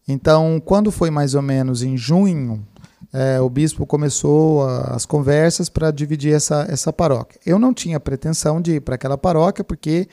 Então, 0.07 0.61
quando 0.63 0.91
foi 0.91 1.09
mais 1.09 1.35
ou 1.35 1.41
menos 1.41 1.83
em 1.83 1.95
junho, 1.95 2.65
é, 3.13 3.39
o 3.41 3.49
bispo 3.49 3.85
começou 3.85 4.67
as 4.67 5.05
conversas 5.05 5.69
para 5.69 5.91
dividir 5.91 6.33
essa, 6.33 6.65
essa 6.69 6.93
paróquia. 6.93 7.39
Eu 7.45 7.59
não 7.59 7.73
tinha 7.73 7.99
pretensão 7.99 8.61
de 8.61 8.75
ir 8.75 8.81
para 8.81 8.95
aquela 8.95 9.17
paróquia 9.17 9.63
porque 9.63 10.07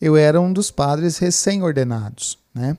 eu 0.00 0.16
era 0.16 0.40
um 0.40 0.52
dos 0.52 0.70
padres 0.70 1.18
recém-ordenados, 1.18 2.38
né? 2.54 2.76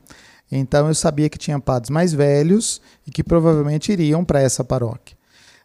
Então 0.52 0.90
eu 0.90 0.96
sabia 0.96 1.30
que 1.30 1.38
tinha 1.38 1.58
padres 1.60 1.90
mais 1.90 2.12
velhos 2.12 2.82
e 3.08 3.12
que 3.12 3.24
provavelmente 3.24 3.92
iriam 3.92 4.26
para 4.26 4.42
essa 4.42 4.64
paróquia. 4.64 5.16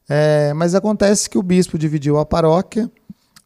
É, 0.08 0.52
mas 0.54 0.76
acontece 0.76 1.28
que 1.28 1.36
o 1.36 1.42
bispo 1.42 1.76
dividiu 1.76 2.18
a 2.18 2.24
paróquia, 2.24 2.88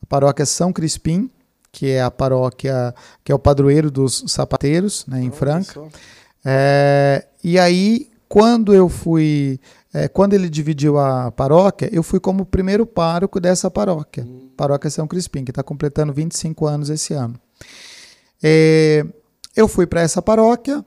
a 0.02 0.06
paróquia 0.06 0.44
São 0.44 0.70
Crispim, 0.70 1.30
que 1.72 1.88
é 1.88 2.02
a 2.02 2.10
paróquia 2.10 2.94
que 3.24 3.32
é 3.32 3.34
o 3.34 3.38
padroeiro 3.38 3.90
dos 3.90 4.24
sapateiros, 4.26 5.06
né, 5.06 5.22
em 5.22 5.30
Franca. 5.30 5.80
É, 6.44 7.26
e 7.42 7.58
aí, 7.58 8.10
quando 8.28 8.74
eu 8.74 8.88
fui, 8.88 9.58
é, 9.92 10.06
quando 10.08 10.34
ele 10.34 10.48
dividiu 10.48 10.98
a 10.98 11.30
paróquia, 11.32 11.88
eu 11.92 12.02
fui 12.02 12.20
como 12.20 12.46
primeiro 12.46 12.86
pároco 12.86 13.40
dessa 13.40 13.70
paróquia, 13.70 14.24
hum. 14.24 14.48
paróquia 14.56 14.90
São 14.90 15.06
Crispim, 15.06 15.44
que 15.44 15.50
está 15.50 15.62
completando 15.62 16.12
25 16.12 16.66
anos 16.66 16.90
esse 16.90 17.12
ano. 17.12 17.34
É, 18.42 19.04
eu 19.56 19.66
fui 19.66 19.86
para 19.86 20.00
essa 20.00 20.22
paróquia, 20.22 20.84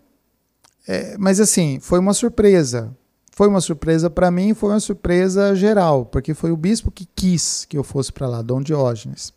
é, 0.87 1.17
mas 1.17 1.39
assim, 1.39 1.79
foi 1.81 1.99
uma 1.99 2.13
surpresa. 2.13 2.95
Foi 3.35 3.47
uma 3.47 3.61
surpresa 3.61 4.11
para 4.11 4.29
mim, 4.29 4.53
foi 4.53 4.69
uma 4.69 4.79
surpresa 4.79 5.55
geral, 5.55 6.05
porque 6.05 6.35
foi 6.35 6.51
o 6.51 6.57
bispo 6.57 6.91
que 6.91 7.07
quis 7.15 7.65
que 7.65 7.75
eu 7.75 7.83
fosse 7.83 8.13
para 8.13 8.27
lá, 8.27 8.41
Dom 8.43 8.61
Diógenes. 8.61 9.33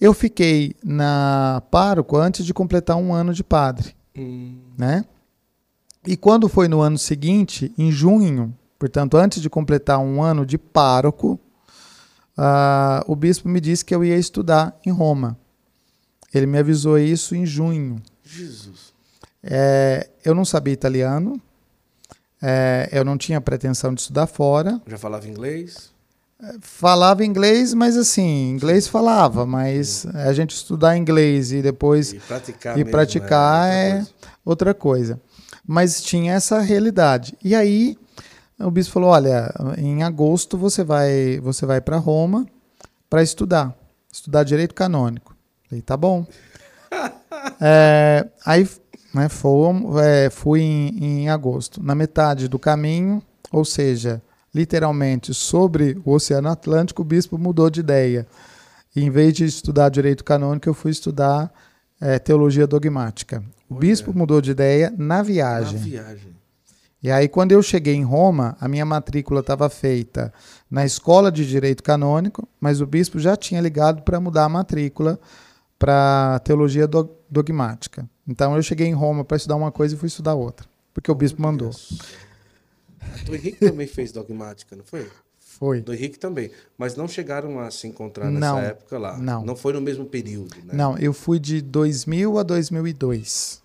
Eu 0.00 0.14
fiquei 0.14 0.76
na 0.82 1.62
pároco 1.70 2.16
antes 2.16 2.46
de 2.46 2.54
completar 2.54 2.96
um 2.96 3.12
ano 3.12 3.34
de 3.34 3.42
padre, 3.42 3.94
hum. 4.16 4.58
né? 4.78 5.04
E 6.06 6.16
quando 6.16 6.48
foi 6.48 6.66
no 6.66 6.80
ano 6.80 6.96
seguinte, 6.96 7.72
em 7.76 7.92
junho, 7.92 8.56
portanto, 8.78 9.16
antes 9.16 9.42
de 9.42 9.50
completar 9.50 9.98
um 9.98 10.22
ano 10.22 10.46
de 10.46 10.56
pároco, 10.56 11.38
uh, 12.38 13.04
o 13.06 13.14
bispo 13.14 13.48
me 13.48 13.60
disse 13.60 13.84
que 13.84 13.94
eu 13.94 14.02
ia 14.02 14.16
estudar 14.16 14.78
em 14.84 14.90
Roma. 14.90 15.38
Ele 16.32 16.46
me 16.46 16.58
avisou 16.58 16.98
isso 16.98 17.34
em 17.34 17.44
junho. 17.44 18.00
Jesus. 18.24 18.94
É, 19.42 20.08
eu 20.24 20.34
não 20.34 20.44
sabia 20.44 20.72
italiano, 20.72 21.40
é, 22.40 22.88
eu 22.92 23.04
não 23.04 23.18
tinha 23.18 23.40
pretensão 23.40 23.92
de 23.92 24.00
estudar 24.00 24.26
fora. 24.26 24.80
Já 24.86 24.96
falava 24.96 25.28
inglês? 25.28 25.90
É, 26.42 26.54
falava 26.60 27.24
inglês, 27.24 27.74
mas 27.74 27.96
assim, 27.96 28.50
inglês 28.50 28.86
falava, 28.86 29.44
mas 29.44 30.06
a 30.14 30.32
gente 30.32 30.54
estudar 30.54 30.96
inglês 30.96 31.52
e 31.52 31.60
depois 31.60 32.12
e 32.12 32.20
praticar, 32.20 32.78
e 32.78 32.84
praticar 32.84 33.70
é, 33.70 33.98
outra, 33.98 34.00
é 34.00 34.04
coisa. 34.04 34.12
outra 34.44 34.74
coisa 34.74 35.20
mas 35.70 36.02
tinha 36.02 36.32
essa 36.32 36.58
realidade. 36.58 37.38
E 37.44 37.54
aí 37.54 37.96
o 38.58 38.72
bispo 38.72 38.94
falou: 38.94 39.10
olha, 39.10 39.54
em 39.78 40.02
agosto 40.02 40.58
você 40.58 40.82
vai, 40.82 41.38
você 41.40 41.64
vai 41.64 41.80
para 41.80 41.96
Roma 41.96 42.44
para 43.08 43.22
estudar, 43.22 43.72
estudar 44.12 44.42
direito 44.42 44.74
canônico. 44.74 45.32
Falei, 45.68 45.80
tá 45.80 45.96
bom. 45.96 46.26
é, 47.60 48.26
aí 48.44 48.68
né, 49.14 49.28
fui, 49.28 49.50
é, 50.02 50.28
fui 50.28 50.60
em, 50.60 51.04
em 51.04 51.28
agosto. 51.28 51.80
Na 51.80 51.94
metade 51.94 52.48
do 52.48 52.58
caminho, 52.58 53.22
ou 53.52 53.64
seja, 53.64 54.20
literalmente 54.52 55.32
sobre 55.32 56.02
o 56.04 56.10
Oceano 56.10 56.48
Atlântico, 56.48 57.02
o 57.02 57.04
bispo 57.04 57.38
mudou 57.38 57.70
de 57.70 57.78
ideia. 57.78 58.26
E, 58.96 59.04
em 59.04 59.10
vez 59.10 59.34
de 59.34 59.44
estudar 59.44 59.88
direito 59.88 60.24
canônico, 60.24 60.68
eu 60.68 60.74
fui 60.74 60.90
estudar 60.90 61.48
é, 62.00 62.18
teologia 62.18 62.66
dogmática. 62.66 63.40
O 63.70 63.74
Olha. 63.74 63.80
bispo 63.80 64.12
mudou 64.12 64.40
de 64.40 64.50
ideia 64.50 64.92
na 64.98 65.22
viagem. 65.22 65.78
Na 65.78 65.84
viagem. 65.86 66.36
E 67.02 67.10
aí, 67.10 67.28
quando 67.28 67.52
eu 67.52 67.62
cheguei 67.62 67.94
em 67.94 68.02
Roma, 68.04 68.56
a 68.60 68.68
minha 68.68 68.84
matrícula 68.84 69.40
estava 69.40 69.70
feita 69.70 70.30
na 70.70 70.84
escola 70.84 71.32
de 71.32 71.48
direito 71.48 71.82
canônico, 71.82 72.46
mas 72.60 72.80
o 72.82 72.86
bispo 72.86 73.18
já 73.18 73.36
tinha 73.36 73.60
ligado 73.60 74.02
para 74.02 74.20
mudar 74.20 74.44
a 74.44 74.48
matrícula 74.50 75.18
para 75.78 76.38
teologia 76.44 76.86
do- 76.86 77.08
dogmática. 77.30 78.06
Então, 78.28 78.54
eu 78.54 78.62
cheguei 78.62 78.86
em 78.86 78.92
Roma 78.92 79.24
para 79.24 79.36
estudar 79.38 79.56
uma 79.56 79.72
coisa 79.72 79.94
e 79.94 79.98
fui 79.98 80.08
estudar 80.08 80.34
outra, 80.34 80.66
porque 80.92 81.10
o 81.10 81.14
bispo 81.14 81.40
mandou. 81.40 81.72
Só. 81.72 81.94
Do 83.24 83.34
Henrique 83.34 83.58
também 83.60 83.86
fez 83.86 84.12
dogmática, 84.12 84.76
não 84.76 84.84
foi? 84.84 85.08
Foi. 85.38 85.80
Do 85.80 85.94
Henrique 85.94 86.18
também. 86.18 86.50
Mas 86.76 86.96
não 86.96 87.08
chegaram 87.08 87.58
a 87.60 87.70
se 87.70 87.86
encontrar 87.86 88.30
nessa 88.30 88.40
Não, 88.52 88.58
época 88.58 88.98
lá. 88.98 89.16
não. 89.16 89.44
Não 89.44 89.56
foi 89.56 89.72
no 89.72 89.80
mesmo 89.80 90.04
período, 90.04 90.54
né? 90.64 90.74
Não, 90.74 90.98
eu 90.98 91.12
fui 91.14 91.38
de 91.38 91.60
2000 91.62 92.38
a 92.38 92.42
2002 92.42 93.59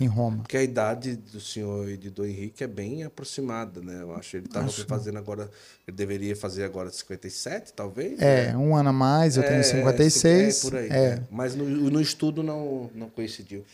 em 0.00 0.06
Roma. 0.06 0.38
Porque 0.38 0.56
a 0.56 0.62
idade 0.62 1.16
do 1.16 1.40
senhor 1.40 1.88
e 1.88 1.96
de 1.96 2.10
do 2.10 2.24
Henrique 2.24 2.62
é 2.62 2.66
bem 2.66 3.04
aproximada, 3.04 3.80
né? 3.80 4.02
Eu 4.02 4.14
acho 4.14 4.30
que 4.30 4.36
ele 4.38 4.46
estava 4.46 4.68
fazendo 4.68 5.18
agora. 5.18 5.50
Ele 5.86 5.96
deveria 5.96 6.34
fazer 6.36 6.64
agora 6.64 6.90
57, 6.90 7.72
talvez? 7.72 8.20
É, 8.20 8.56
um 8.56 8.74
ano 8.74 8.88
a 8.88 8.92
mais, 8.92 9.36
eu 9.36 9.42
tenho 9.42 9.60
É, 9.60 9.62
56. 9.62 10.58
É, 10.64 10.68
por 10.70 10.76
aí. 10.76 10.88
é. 10.88 10.96
é. 10.96 11.22
Mas 11.30 11.54
no, 11.54 11.64
no 11.64 12.00
estudo 12.00 12.42
não, 12.42 12.90
não 12.94 13.08
coincidiu. 13.08 13.64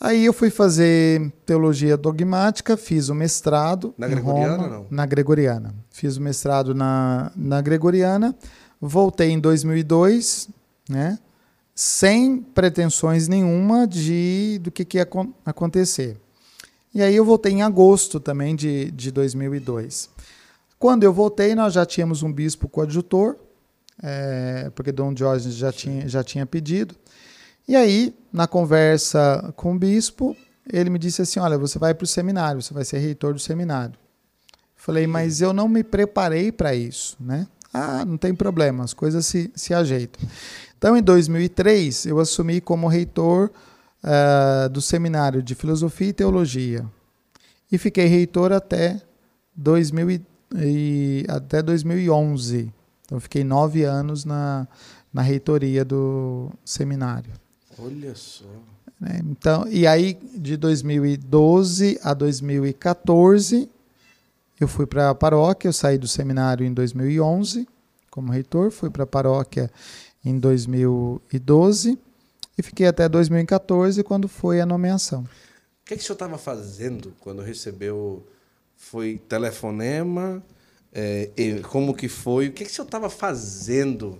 Aí 0.00 0.24
eu 0.24 0.32
fui 0.32 0.48
fazer 0.48 1.32
teologia 1.44 1.96
dogmática, 1.96 2.76
fiz 2.76 3.08
o 3.08 3.14
mestrado. 3.14 3.92
Na 3.98 4.06
Gregoriana, 4.06 4.56
Roma, 4.56 4.68
não? 4.68 4.86
Na 4.90 5.06
Gregoriana. 5.06 5.74
Fiz 5.90 6.16
o 6.16 6.20
mestrado 6.22 6.72
na, 6.72 7.32
na 7.34 7.60
Gregoriana, 7.60 8.34
voltei 8.80 9.30
em 9.30 9.40
2002, 9.40 10.48
né? 10.88 11.18
Sem 11.80 12.38
pretensões 12.38 13.28
nenhuma 13.28 13.86
de 13.86 14.58
do 14.60 14.68
que, 14.68 14.84
que 14.84 14.96
ia 14.98 15.04
acon- 15.04 15.32
acontecer. 15.46 16.16
E 16.92 17.00
aí 17.00 17.14
eu 17.14 17.24
voltei 17.24 17.52
em 17.52 17.62
agosto 17.62 18.18
também 18.18 18.56
de, 18.56 18.90
de 18.90 19.12
2002. 19.12 20.10
Quando 20.76 21.04
eu 21.04 21.12
voltei, 21.12 21.54
nós 21.54 21.72
já 21.72 21.86
tínhamos 21.86 22.24
um 22.24 22.32
bispo 22.32 22.68
coadjutor, 22.68 23.36
é, 24.02 24.72
porque 24.74 24.90
Dom 24.90 25.14
Diógenes 25.14 25.54
já 25.54 25.70
tinha, 25.70 26.08
já 26.08 26.24
tinha 26.24 26.44
pedido. 26.44 26.96
E 27.68 27.76
aí, 27.76 28.12
na 28.32 28.48
conversa 28.48 29.54
com 29.54 29.72
o 29.72 29.78
bispo, 29.78 30.36
ele 30.68 30.90
me 30.90 30.98
disse 30.98 31.22
assim: 31.22 31.38
Olha, 31.38 31.56
você 31.56 31.78
vai 31.78 31.94
para 31.94 32.02
o 32.02 32.08
seminário, 32.08 32.60
você 32.60 32.74
vai 32.74 32.84
ser 32.84 32.98
reitor 32.98 33.34
do 33.34 33.38
seminário. 33.38 33.94
Falei, 34.74 35.06
mas 35.06 35.40
eu 35.40 35.52
não 35.52 35.68
me 35.68 35.84
preparei 35.84 36.50
para 36.50 36.74
isso, 36.74 37.16
né? 37.20 37.46
Ah, 37.72 38.04
não 38.04 38.16
tem 38.16 38.34
problema, 38.34 38.82
as 38.82 38.94
coisas 38.94 39.26
se, 39.26 39.52
se 39.54 39.72
ajeitam. 39.72 40.20
Então, 40.78 40.96
em 40.96 41.02
2003, 41.02 42.06
eu 42.06 42.20
assumi 42.20 42.60
como 42.60 42.86
reitor 42.86 43.50
ah, 44.02 44.68
do 44.70 44.80
seminário 44.80 45.42
de 45.42 45.54
Filosofia 45.56 46.08
e 46.08 46.12
Teologia. 46.12 46.86
E 47.70 47.76
fiquei 47.76 48.06
reitor 48.06 48.52
até, 48.52 49.02
2000 49.56 50.10
e, 50.12 50.22
e- 50.56 51.24
até 51.28 51.60
2011. 51.62 52.72
Então, 53.04 53.18
fiquei 53.18 53.42
nove 53.42 53.82
anos 53.82 54.24
na, 54.24 54.68
na 55.12 55.20
reitoria 55.20 55.84
do 55.84 56.50
seminário. 56.64 57.32
Olha 57.78 58.14
só. 58.14 58.44
né? 59.00 59.20
Então, 59.24 59.66
e 59.68 59.86
aí, 59.86 60.16
de 60.34 60.56
2012 60.56 61.98
a 62.04 62.14
2014, 62.14 63.68
eu 64.60 64.68
fui 64.68 64.86
para 64.86 65.10
a 65.10 65.14
paróquia, 65.14 65.68
eu 65.68 65.72
saí 65.72 65.98
do 65.98 66.06
seminário 66.08 66.64
em 66.64 66.72
2011 66.72 67.66
como 68.10 68.32
reitor, 68.32 68.70
fui 68.72 68.90
para 68.90 69.04
a 69.04 69.06
paróquia 69.06 69.70
em 70.28 70.38
2012 70.38 71.98
e 72.56 72.62
fiquei 72.62 72.86
até 72.86 73.08
2014, 73.08 74.02
quando 74.02 74.28
foi 74.28 74.60
a 74.60 74.66
nomeação. 74.66 75.22
O 75.22 75.84
que, 75.86 75.96
que 75.96 76.02
o 76.02 76.04
senhor 76.04 76.14
estava 76.14 76.36
fazendo 76.38 77.14
quando 77.20 77.40
recebeu? 77.42 78.26
Foi 78.76 79.20
telefonema? 79.28 80.42
É, 80.92 81.30
como 81.70 81.94
que 81.94 82.08
foi? 82.08 82.48
O 82.48 82.52
que, 82.52 82.64
que 82.64 82.70
o 82.70 82.74
senhor 82.74 82.86
estava 82.86 83.08
fazendo? 83.10 84.18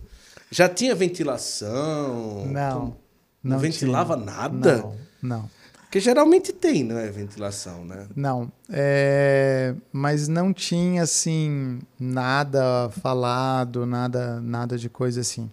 Já 0.50 0.68
tinha 0.68 0.94
ventilação? 0.94 2.46
Não. 2.46 2.72
Como- 2.80 2.96
Não, 3.42 3.58
ventilava 3.58 4.14
tinha. 4.14 4.26
nada? 4.26 4.76
Não, 4.78 4.96
não. 5.22 5.50
Porque 5.82 6.00
geralmente 6.00 6.52
tem, 6.52 6.84
né? 6.84 7.06
Ventilação, 7.10 7.82
né? 7.84 8.06
Não, 8.14 8.52
é, 8.68 9.74
mas 9.92 10.28
não 10.28 10.52
tinha 10.52 11.02
assim 11.02 11.78
nada 11.98 12.90
falado, 13.00 13.86
nada, 13.86 14.38
nada 14.40 14.76
de 14.76 14.88
coisa 14.90 15.20
assim. 15.22 15.50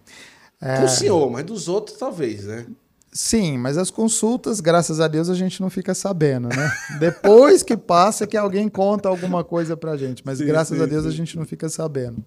É, 0.60 0.80
Do 0.80 0.88
senhor, 0.88 1.30
mas 1.30 1.44
dos 1.44 1.68
outros 1.68 1.96
talvez, 1.98 2.44
né? 2.44 2.66
sim, 3.12 3.56
mas 3.56 3.78
as 3.78 3.90
consultas, 3.90 4.60
graças 4.60 5.00
a 5.00 5.08
Deus, 5.08 5.30
a 5.30 5.34
gente 5.34 5.60
não 5.60 5.70
fica 5.70 5.94
sabendo, 5.94 6.48
né? 6.48 6.72
Depois 7.00 7.62
que 7.62 7.76
passa 7.76 8.26
que 8.26 8.36
alguém 8.36 8.68
conta 8.68 9.08
alguma 9.08 9.42
coisa 9.42 9.74
pra 9.76 9.96
gente, 9.96 10.22
mas 10.24 10.38
Sim, 10.38 10.44
graças 10.46 10.76
sim, 10.76 10.84
a 10.84 10.86
Deus 10.86 11.04
sim. 11.04 11.08
a 11.08 11.12
gente 11.12 11.36
não 11.36 11.46
fica 11.46 11.68
sabendo. 11.68 12.22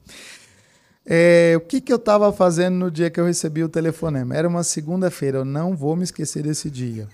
É, 1.05 1.53
o 1.57 1.61
que, 1.61 1.81
que 1.81 1.91
eu 1.91 1.97
estava 1.97 2.31
fazendo 2.31 2.75
no 2.75 2.91
dia 2.91 3.09
que 3.09 3.19
eu 3.19 3.25
recebi 3.25 3.63
o 3.63 3.69
telefonema? 3.69 4.35
Era 4.35 4.47
uma 4.47 4.63
segunda-feira, 4.63 5.39
eu 5.39 5.45
não 5.45 5.75
vou 5.75 5.95
me 5.95 6.03
esquecer 6.03 6.43
desse 6.43 6.69
dia. 6.69 7.07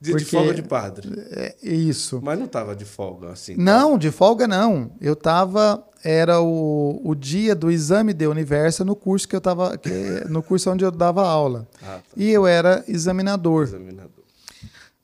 Dia 0.00 0.14
de 0.16 0.24
folga 0.24 0.54
de 0.54 0.62
padre. 0.62 1.08
É 1.32 1.54
isso. 1.60 2.20
Mas 2.22 2.38
não 2.38 2.46
tava 2.46 2.76
de 2.76 2.84
folga 2.84 3.30
assim. 3.32 3.56
Não, 3.56 3.98
de 3.98 4.10
folga 4.10 4.46
não. 4.46 4.92
Eu 5.00 5.16
tava. 5.16 5.82
Era 6.04 6.40
o, 6.40 7.00
o 7.04 7.14
dia 7.14 7.54
do 7.54 7.70
exame 7.70 8.12
de 8.12 8.26
universo 8.26 8.84
no 8.84 8.94
curso 8.94 9.26
que 9.26 9.34
eu 9.34 9.40
tava. 9.40 9.76
que- 9.78 10.24
no 10.28 10.42
curso 10.42 10.70
onde 10.70 10.84
eu 10.84 10.90
dava 10.90 11.26
aula. 11.26 11.66
Ah, 11.82 11.96
tá. 11.98 12.02
E 12.16 12.30
eu 12.30 12.46
era 12.46 12.84
examinador. 12.86 13.64
Examinador. 13.64 14.22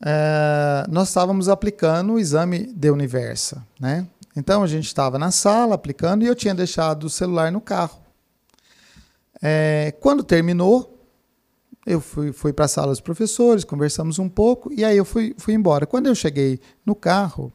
É, 0.04 0.84
nós 0.88 1.08
estávamos 1.08 1.48
aplicando 1.48 2.12
o 2.14 2.18
exame 2.20 2.66
de 2.72 2.88
universo, 2.90 3.60
né? 3.80 4.06
Então 4.36 4.62
a 4.62 4.66
gente 4.68 4.86
estava 4.86 5.18
na 5.18 5.32
sala 5.32 5.74
aplicando 5.74 6.22
e 6.22 6.26
eu 6.28 6.34
tinha 6.36 6.54
deixado 6.54 7.04
o 7.04 7.10
celular 7.10 7.50
no 7.50 7.60
carro. 7.60 7.98
É, 9.42 9.94
quando 10.00 10.22
terminou, 10.22 10.98
eu 11.86 12.00
fui, 12.00 12.32
fui 12.32 12.52
para 12.52 12.66
a 12.66 12.68
sala 12.68 12.88
dos 12.88 13.00
professores, 13.00 13.64
conversamos 13.64 14.18
um 14.18 14.28
pouco 14.28 14.72
e 14.72 14.84
aí 14.84 14.96
eu 14.96 15.04
fui, 15.04 15.34
fui 15.38 15.54
embora. 15.54 15.86
Quando 15.86 16.06
eu 16.06 16.14
cheguei 16.14 16.60
no 16.84 16.94
carro, 16.94 17.52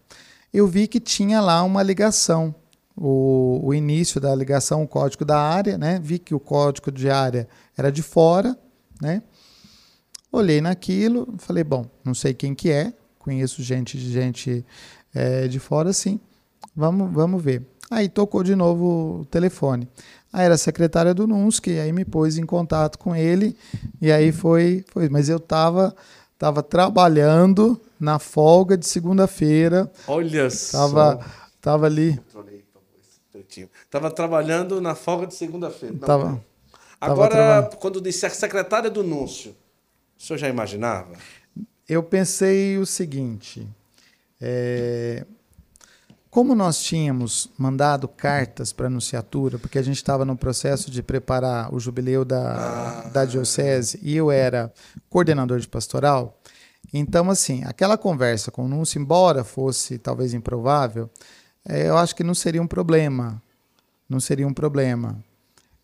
eu 0.54 0.66
vi 0.68 0.88
que 0.88 1.00
tinha 1.00 1.40
lá 1.42 1.62
uma 1.64 1.84
ligação. 1.84 2.56
O, 2.96 3.60
o 3.64 3.74
início 3.74 4.22
da 4.22 4.36
ligação, 4.36 4.84
o 4.84 4.88
código 4.88 5.26
da 5.26 5.40
área, 5.40 5.80
né? 5.80 6.00
Vi 6.02 6.20
que 6.20 6.36
o 6.36 6.40
código 6.40 6.92
de 6.92 7.10
área 7.10 7.48
era 7.76 7.92
de 7.92 8.04
fora, 8.04 8.56
né? 9.02 9.24
Olhei 10.32 10.62
naquilo, 10.62 11.34
falei, 11.40 11.64
bom, 11.64 11.88
não 12.04 12.14
sei 12.14 12.36
quem 12.36 12.54
que 12.54 12.70
é, 12.70 12.94
conheço 13.18 13.64
gente 13.64 13.98
gente 13.98 14.66
eh, 15.14 15.48
de 15.48 15.60
fora, 15.60 15.94
sim. 15.94 16.20
Vamos, 16.76 17.12
vamos 17.12 17.42
ver. 17.42 17.66
Aí 17.94 18.10
tocou 18.10 18.44
de 18.44 18.56
novo 18.56 19.22
o 19.22 19.26
telefone. 19.26 19.88
Aí 20.32 20.46
era 20.46 20.56
a 20.56 20.58
secretária 20.58 21.14
do 21.14 21.28
Nunski, 21.28 21.78
aí 21.80 21.92
me 21.94 22.04
pôs 22.04 22.38
em 22.38 22.46
contato 22.46 22.98
com 22.98 23.16
ele, 23.16 23.56
e 24.02 24.12
aí 24.12 24.32
foi, 24.32 24.84
foi. 24.92 25.08
Mas 25.10 25.30
eu 25.30 25.38
estava 25.38 25.96
tava 26.40 26.64
trabalhando 26.64 27.80
na 28.00 28.18
folga 28.20 28.76
de 28.78 28.86
segunda-feira, 28.88 29.90
Olha 30.08 30.50
tava, 30.72 31.20
só. 31.22 31.30
tava 31.62 31.86
ali, 31.86 32.18
Controlei, 32.18 32.64
por 32.74 32.82
favor, 32.82 32.88
esse 33.00 33.20
pretinho. 33.32 33.70
Tava 33.90 34.10
trabalhando 34.12 34.82
na 34.82 34.96
folga 34.96 35.28
de 35.28 35.36
segunda-feira. 35.36 35.96
Tava- 36.00 36.44
Agora, 37.00 37.30
trabalhando. 37.32 37.76
quando 37.78 38.02
disse 38.02 38.26
a 38.26 38.30
secretária 38.30 38.90
do 38.90 39.04
Núncio, 39.04 39.56
o 40.20 40.22
senhor 40.24 40.38
já 40.40 40.50
imaginava? 40.50 41.14
eu 41.88 42.02
pensei 42.02 42.78
o 42.78 42.86
seguinte: 42.86 43.68
é, 44.42 45.26
como 46.34 46.56
nós 46.56 46.82
tínhamos 46.82 47.48
mandado 47.60 48.08
cartas 48.08 48.74
para 48.74 48.88
a 48.88 48.90
anunciatura, 48.90 49.60
porque 49.60 49.78
a 49.78 49.84
gente 49.84 49.98
estava 49.98 50.26
no 50.26 50.36
processo 50.36 50.90
de 50.90 51.04
preparar 51.04 51.72
o 51.72 51.80
jubileu 51.80 52.26
da, 52.26 53.04
Ah. 53.06 53.10
da 53.10 53.24
diocese 53.24 54.00
e 54.02 54.16
eu 54.16 54.32
era 54.32 54.74
coordenador 55.12 55.60
de 55.60 55.68
pastoral, 55.68 56.36
então, 56.92 57.30
assim, 57.30 57.64
aquela 57.66 58.00
conversa 58.00 58.50
com 58.50 58.66
o 58.66 58.68
Núncio, 58.68 59.00
embora 59.00 59.44
fosse 59.44 60.00
talvez 60.00 60.34
improvável, 60.34 61.08
é, 61.70 61.88
eu 61.88 61.98
acho 62.00 62.16
que 62.16 62.24
não 62.24 62.34
seria 62.34 62.62
um 62.62 62.68
problema. 62.68 63.40
Não 64.10 64.20
seria 64.20 64.48
um 64.48 64.54
problema. 64.54 65.24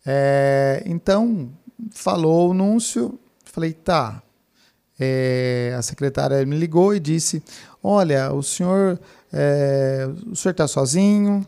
É, 0.04 0.82
então, 0.84 1.48
falou 1.92 2.50
o 2.50 2.54
Núncio, 2.54 3.18
falei, 3.44 3.72
tá. 3.72 4.20
É, 4.98 5.74
a 5.78 5.82
secretária 5.82 6.44
me 6.44 6.56
ligou 6.58 6.94
e 6.94 7.00
disse: 7.00 7.42
Olha, 7.82 8.32
o 8.32 8.42
senhor 8.42 9.00
é, 9.32 10.08
o 10.26 10.34
senhor 10.34 10.52
está 10.52 10.66
sozinho? 10.66 11.46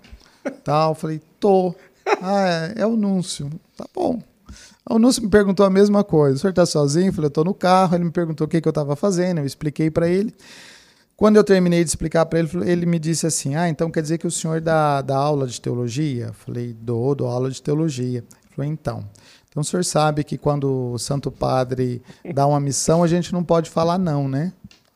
Tal. 0.65 0.95
Falei, 0.95 1.21
tô. 1.39 1.75
Ah, 2.21 2.73
é, 2.77 2.83
é 2.83 2.87
o 2.87 2.97
Núncio. 2.97 3.51
Tá 3.77 3.87
bom. 3.95 4.21
O 4.89 4.99
Núncio 4.99 5.23
me 5.23 5.29
perguntou 5.29 5.65
a 5.65 5.71
mesma 5.71 6.05
coisa. 6.05 6.37
O 6.37 6.39
senhor 6.39 6.51
está 6.51 6.67
sozinho? 6.67 7.09
Eu 7.09 7.13
falei, 7.13 7.31
eu 7.35 7.45
no 7.45 7.55
carro. 7.55 7.95
Ele 7.95 8.05
me 8.05 8.11
perguntou 8.11 8.47
o 8.47 8.51
que, 8.51 8.61
que 8.61 8.69
eu 8.69 8.71
estava 8.71 8.97
fazendo. 8.97 9.39
Eu 9.39 9.47
expliquei 9.47 9.91
para 9.91 10.09
ele. 10.09 10.35
Quando 11.17 11.37
eu 11.37 11.45
terminei 11.45 11.85
de 11.85 11.89
explicar 11.89 12.27
para 12.27 12.41
ele, 12.41 12.49
ele 12.65 12.85
me 12.85 12.99
disse 12.99 13.27
assim: 13.27 13.55
Ah, 13.55 13.69
então 13.69 13.91
quer 13.91 14.03
dizer 14.03 14.19
que 14.19 14.27
o 14.27 14.31
senhor 14.31 14.61
dá, 14.61 15.01
dá 15.03 15.17
aula 15.17 15.47
de 15.47 15.61
teologia? 15.61 16.27
Eu 16.27 16.33
falei, 16.33 16.73
dou, 16.73 17.15
dou 17.15 17.29
aula 17.29 17.49
de 17.49 17.63
teologia. 17.63 18.19
Ele 18.19 18.55
falou, 18.57 18.73
então, 18.73 19.05
Então 19.49 19.61
o 19.61 19.65
senhor 19.65 19.85
sabe 19.85 20.25
que 20.25 20.37
quando 20.37 20.93
o 20.93 20.99
Santo 20.99 21.31
Padre 21.31 22.03
dá 22.35 22.45
uma 22.45 22.59
missão, 22.59 23.05
a 23.05 23.07
gente 23.07 23.33
não 23.33 23.45
pode 23.45 23.71
falar 23.71 23.99
não, 23.99 24.27
né? 24.27 24.53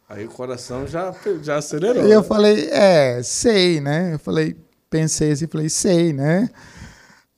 Aí 0.08 0.24
o 0.24 0.30
coração 0.30 0.86
já, 0.86 1.14
já 1.42 1.56
acelerou. 1.56 2.06
E 2.06 2.12
eu 2.12 2.22
falei, 2.22 2.68
é, 2.70 3.20
sei, 3.22 3.80
né? 3.80 4.14
Eu 4.14 4.18
falei, 4.18 4.56
pensei 4.88 5.32
assim, 5.32 5.46
falei, 5.48 5.68
sei, 5.68 6.12
né? 6.12 6.48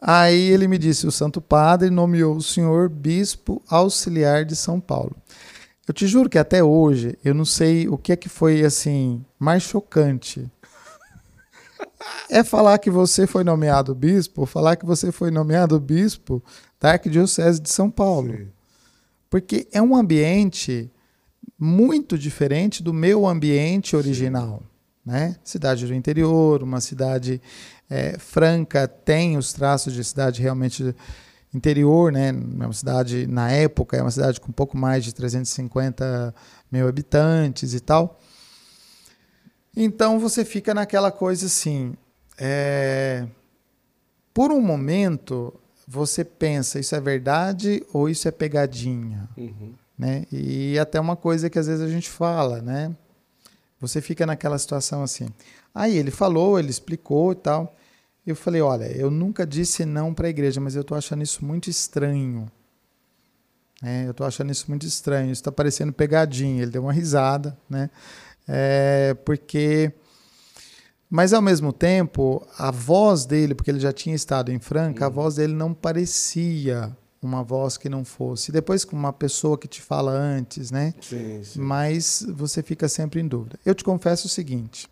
Aí 0.00 0.50
ele 0.50 0.68
me 0.68 0.78
disse: 0.78 1.06
o 1.06 1.12
Santo 1.12 1.40
Padre 1.40 1.90
nomeou 1.90 2.36
o 2.36 2.42
senhor 2.42 2.88
bispo 2.88 3.62
auxiliar 3.68 4.44
de 4.44 4.54
São 4.54 4.80
Paulo. 4.80 5.16
Eu 5.86 5.94
te 5.94 6.06
juro 6.06 6.28
que 6.28 6.38
até 6.38 6.62
hoje 6.62 7.18
eu 7.24 7.34
não 7.34 7.44
sei 7.44 7.88
o 7.88 7.96
que 7.96 8.12
é 8.12 8.16
que 8.16 8.28
foi 8.28 8.62
assim 8.64 9.24
mais 9.38 9.62
chocante. 9.62 10.48
É 12.30 12.44
falar 12.44 12.78
que 12.78 12.90
você 12.90 13.26
foi 13.26 13.42
nomeado 13.42 13.94
bispo, 13.94 14.46
falar 14.46 14.76
que 14.76 14.84
você 14.84 15.10
foi 15.10 15.30
nomeado 15.30 15.80
bispo 15.80 16.42
da 16.78 16.92
Arquidiocese 16.92 17.60
de 17.60 17.70
São 17.70 17.90
Paulo. 17.90 18.34
Porque 19.30 19.66
é 19.72 19.80
um 19.80 19.96
ambiente 19.96 20.90
muito 21.58 22.16
diferente 22.16 22.82
do 22.82 22.92
meu 22.92 23.26
ambiente 23.26 23.96
original. 23.96 24.62
Né? 25.04 25.36
Cidade 25.42 25.86
do 25.86 25.94
interior, 25.94 26.62
uma 26.62 26.80
cidade 26.80 27.40
é, 27.88 28.18
Franca 28.18 28.86
tem 28.86 29.36
os 29.36 29.52
traços 29.52 29.94
de 29.94 30.04
cidade 30.04 30.42
realmente 30.42 30.94
interior, 31.54 32.12
né? 32.12 32.28
É 32.28 32.32
uma 32.32 32.72
cidade, 32.72 33.26
na 33.26 33.50
época, 33.50 33.96
é 33.96 34.02
uma 34.02 34.10
cidade 34.10 34.40
com 34.40 34.50
um 34.50 34.52
pouco 34.52 34.76
mais 34.76 35.04
de 35.04 35.14
350 35.14 36.34
mil 36.70 36.86
habitantes 36.86 37.72
e 37.72 37.80
tal. 37.80 38.20
Então 39.74 40.18
você 40.18 40.44
fica 40.44 40.74
naquela 40.74 41.10
coisa 41.10 41.46
assim. 41.46 41.94
É... 42.36 43.26
Por 44.34 44.52
um 44.52 44.60
momento, 44.60 45.58
você 45.86 46.24
pensa, 46.24 46.78
isso 46.78 46.94
é 46.94 47.00
verdade 47.00 47.82
ou 47.92 48.08
isso 48.08 48.28
é 48.28 48.30
pegadinha? 48.30 49.28
Uhum. 49.36 49.72
Né? 49.98 50.24
E 50.30 50.78
até 50.78 51.00
uma 51.00 51.16
coisa 51.16 51.50
que 51.50 51.58
às 51.58 51.66
vezes 51.66 51.82
a 51.82 51.88
gente 51.88 52.08
fala, 52.08 52.62
né? 52.62 52.94
Você 53.80 54.00
fica 54.00 54.24
naquela 54.24 54.58
situação 54.58 55.02
assim. 55.02 55.28
Aí 55.74 55.96
ele 55.96 56.10
falou, 56.10 56.58
ele 56.58 56.70
explicou 56.70 57.32
e 57.32 57.36
tal. 57.36 57.76
Eu 58.26 58.36
falei, 58.36 58.60
olha, 58.60 58.84
eu 58.96 59.10
nunca 59.10 59.46
disse 59.46 59.84
não 59.84 60.12
para 60.12 60.26
a 60.26 60.30
igreja, 60.30 60.60
mas 60.60 60.74
eu 60.74 60.82
estou 60.82 60.96
achando 60.96 61.22
isso 61.22 61.44
muito 61.44 61.68
estranho. 61.70 62.50
É, 63.82 64.06
eu 64.06 64.10
estou 64.10 64.26
achando 64.26 64.52
isso 64.52 64.66
muito 64.68 64.86
estranho. 64.86 65.30
Isso 65.32 65.40
está 65.40 65.52
parecendo 65.52 65.92
pegadinha. 65.92 66.62
Ele 66.62 66.70
deu 66.70 66.82
uma 66.82 66.92
risada, 66.92 67.56
né? 67.68 67.90
É, 68.46 69.14
porque, 69.24 69.92
mas 71.08 71.32
ao 71.32 71.42
mesmo 71.42 71.72
tempo, 71.72 72.46
a 72.56 72.70
voz 72.70 73.24
dele, 73.24 73.54
porque 73.54 73.70
ele 73.70 73.80
já 73.80 73.92
tinha 73.92 74.14
estado 74.14 74.50
em 74.50 74.58
Franca, 74.58 75.04
a 75.04 75.08
uhum. 75.08 75.14
voz 75.14 75.36
dele 75.36 75.52
não 75.52 75.72
parecia 75.72 76.96
uma 77.22 77.42
voz 77.42 77.76
que 77.76 77.88
não 77.88 78.04
fosse. 78.04 78.52
Depois 78.52 78.84
com 78.84 78.96
uma 78.96 79.12
pessoa 79.12 79.58
que 79.58 79.66
te 79.66 79.82
fala 79.82 80.12
antes, 80.12 80.70
né? 80.70 80.94
Sim, 81.00 81.42
sim. 81.42 81.60
Mas 81.60 82.24
você 82.28 82.62
fica 82.62 82.88
sempre 82.88 83.20
em 83.20 83.26
dúvida. 83.26 83.58
Eu 83.64 83.74
te 83.74 83.82
confesso 83.82 84.26
o 84.26 84.30
seguinte, 84.30 84.88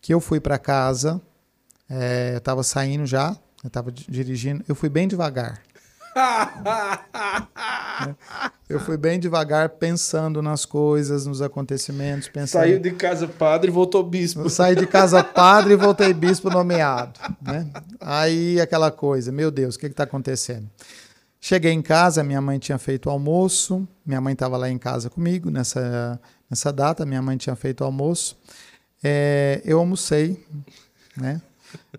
que 0.00 0.12
eu 0.12 0.20
fui 0.20 0.40
para 0.40 0.58
casa, 0.58 1.20
é, 1.88 2.32
eu 2.34 2.38
estava 2.38 2.62
saindo 2.62 3.06
já, 3.06 3.36
eu 3.62 3.68
estava 3.68 3.92
dirigindo, 3.92 4.64
eu 4.68 4.74
fui 4.74 4.88
bem 4.88 5.06
devagar. 5.06 5.62
eu 8.68 8.78
fui 8.78 8.96
bem 8.96 9.18
devagar 9.18 9.68
pensando 9.70 10.40
nas 10.40 10.64
coisas, 10.64 11.26
nos 11.26 11.42
acontecimentos, 11.42 12.28
pensando. 12.28 12.62
Saiu 12.62 12.78
de 12.78 12.92
casa 12.92 13.26
padre 13.26 13.68
e 13.68 13.72
voltou 13.72 14.04
bispo. 14.04 14.42
Eu 14.42 14.50
saí 14.50 14.76
de 14.76 14.86
casa 14.86 15.24
padre 15.24 15.74
e 15.74 15.76
voltei 15.76 16.14
bispo 16.14 16.50
nomeado, 16.50 17.18
né? 17.42 17.66
Aí 18.00 18.60
aquela 18.60 18.92
coisa, 18.92 19.32
meu 19.32 19.50
Deus, 19.50 19.74
o 19.74 19.78
que 19.78 19.86
está 19.86 20.04
acontecendo? 20.04 20.70
Cheguei 21.46 21.72
em 21.72 21.82
casa, 21.82 22.24
minha 22.24 22.40
mãe 22.40 22.58
tinha 22.58 22.78
feito 22.78 23.04
o 23.04 23.10
almoço, 23.10 23.86
minha 24.06 24.18
mãe 24.18 24.32
estava 24.32 24.56
lá 24.56 24.70
em 24.70 24.78
casa 24.78 25.10
comigo 25.10 25.50
nessa, 25.50 26.18
nessa 26.48 26.72
data, 26.72 27.04
minha 27.04 27.20
mãe 27.20 27.36
tinha 27.36 27.54
feito 27.54 27.82
o 27.82 27.84
almoço. 27.84 28.34
É, 29.02 29.60
eu 29.62 29.78
almocei, 29.78 30.42
né? 31.14 31.42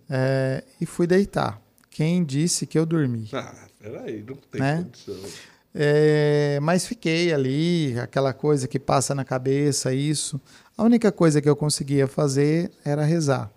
É, 0.10 0.64
e 0.82 0.86
fui 0.88 1.06
deitar. 1.06 1.62
Quem 1.92 2.26
disse 2.26 2.66
que 2.66 2.80
eu 2.80 2.88
dormi? 2.88 3.30
Ah, 3.34 3.68
peraí, 3.78 4.26
não 4.28 4.36
tem 4.36 4.60
né? 4.60 4.84
condição. 4.84 5.32
É, 5.76 6.58
mas 6.64 6.88
fiquei 6.88 7.32
ali, 7.32 8.00
aquela 8.00 8.34
coisa 8.34 8.68
que 8.68 8.80
passa 8.80 9.14
na 9.14 9.24
cabeça, 9.24 9.94
isso. 9.94 10.42
A 10.76 10.84
única 10.84 11.12
coisa 11.12 11.40
que 11.40 11.48
eu 11.48 11.56
conseguia 11.56 12.08
fazer 12.08 12.72
era 12.84 13.06
rezar. 13.06 13.52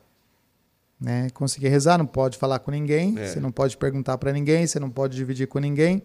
Né? 1.00 1.30
Conseguir 1.30 1.68
rezar, 1.68 1.96
não 1.96 2.06
pode 2.06 2.37
falar 2.37 2.58
com 2.58 2.70
ninguém, 2.70 3.16
é. 3.18 3.28
você 3.28 3.38
não 3.38 3.52
pode 3.52 3.76
perguntar 3.76 4.18
para 4.18 4.32
ninguém, 4.32 4.66
você 4.66 4.80
não 4.80 4.90
pode 4.90 5.16
dividir 5.16 5.46
com 5.46 5.58
ninguém. 5.58 6.02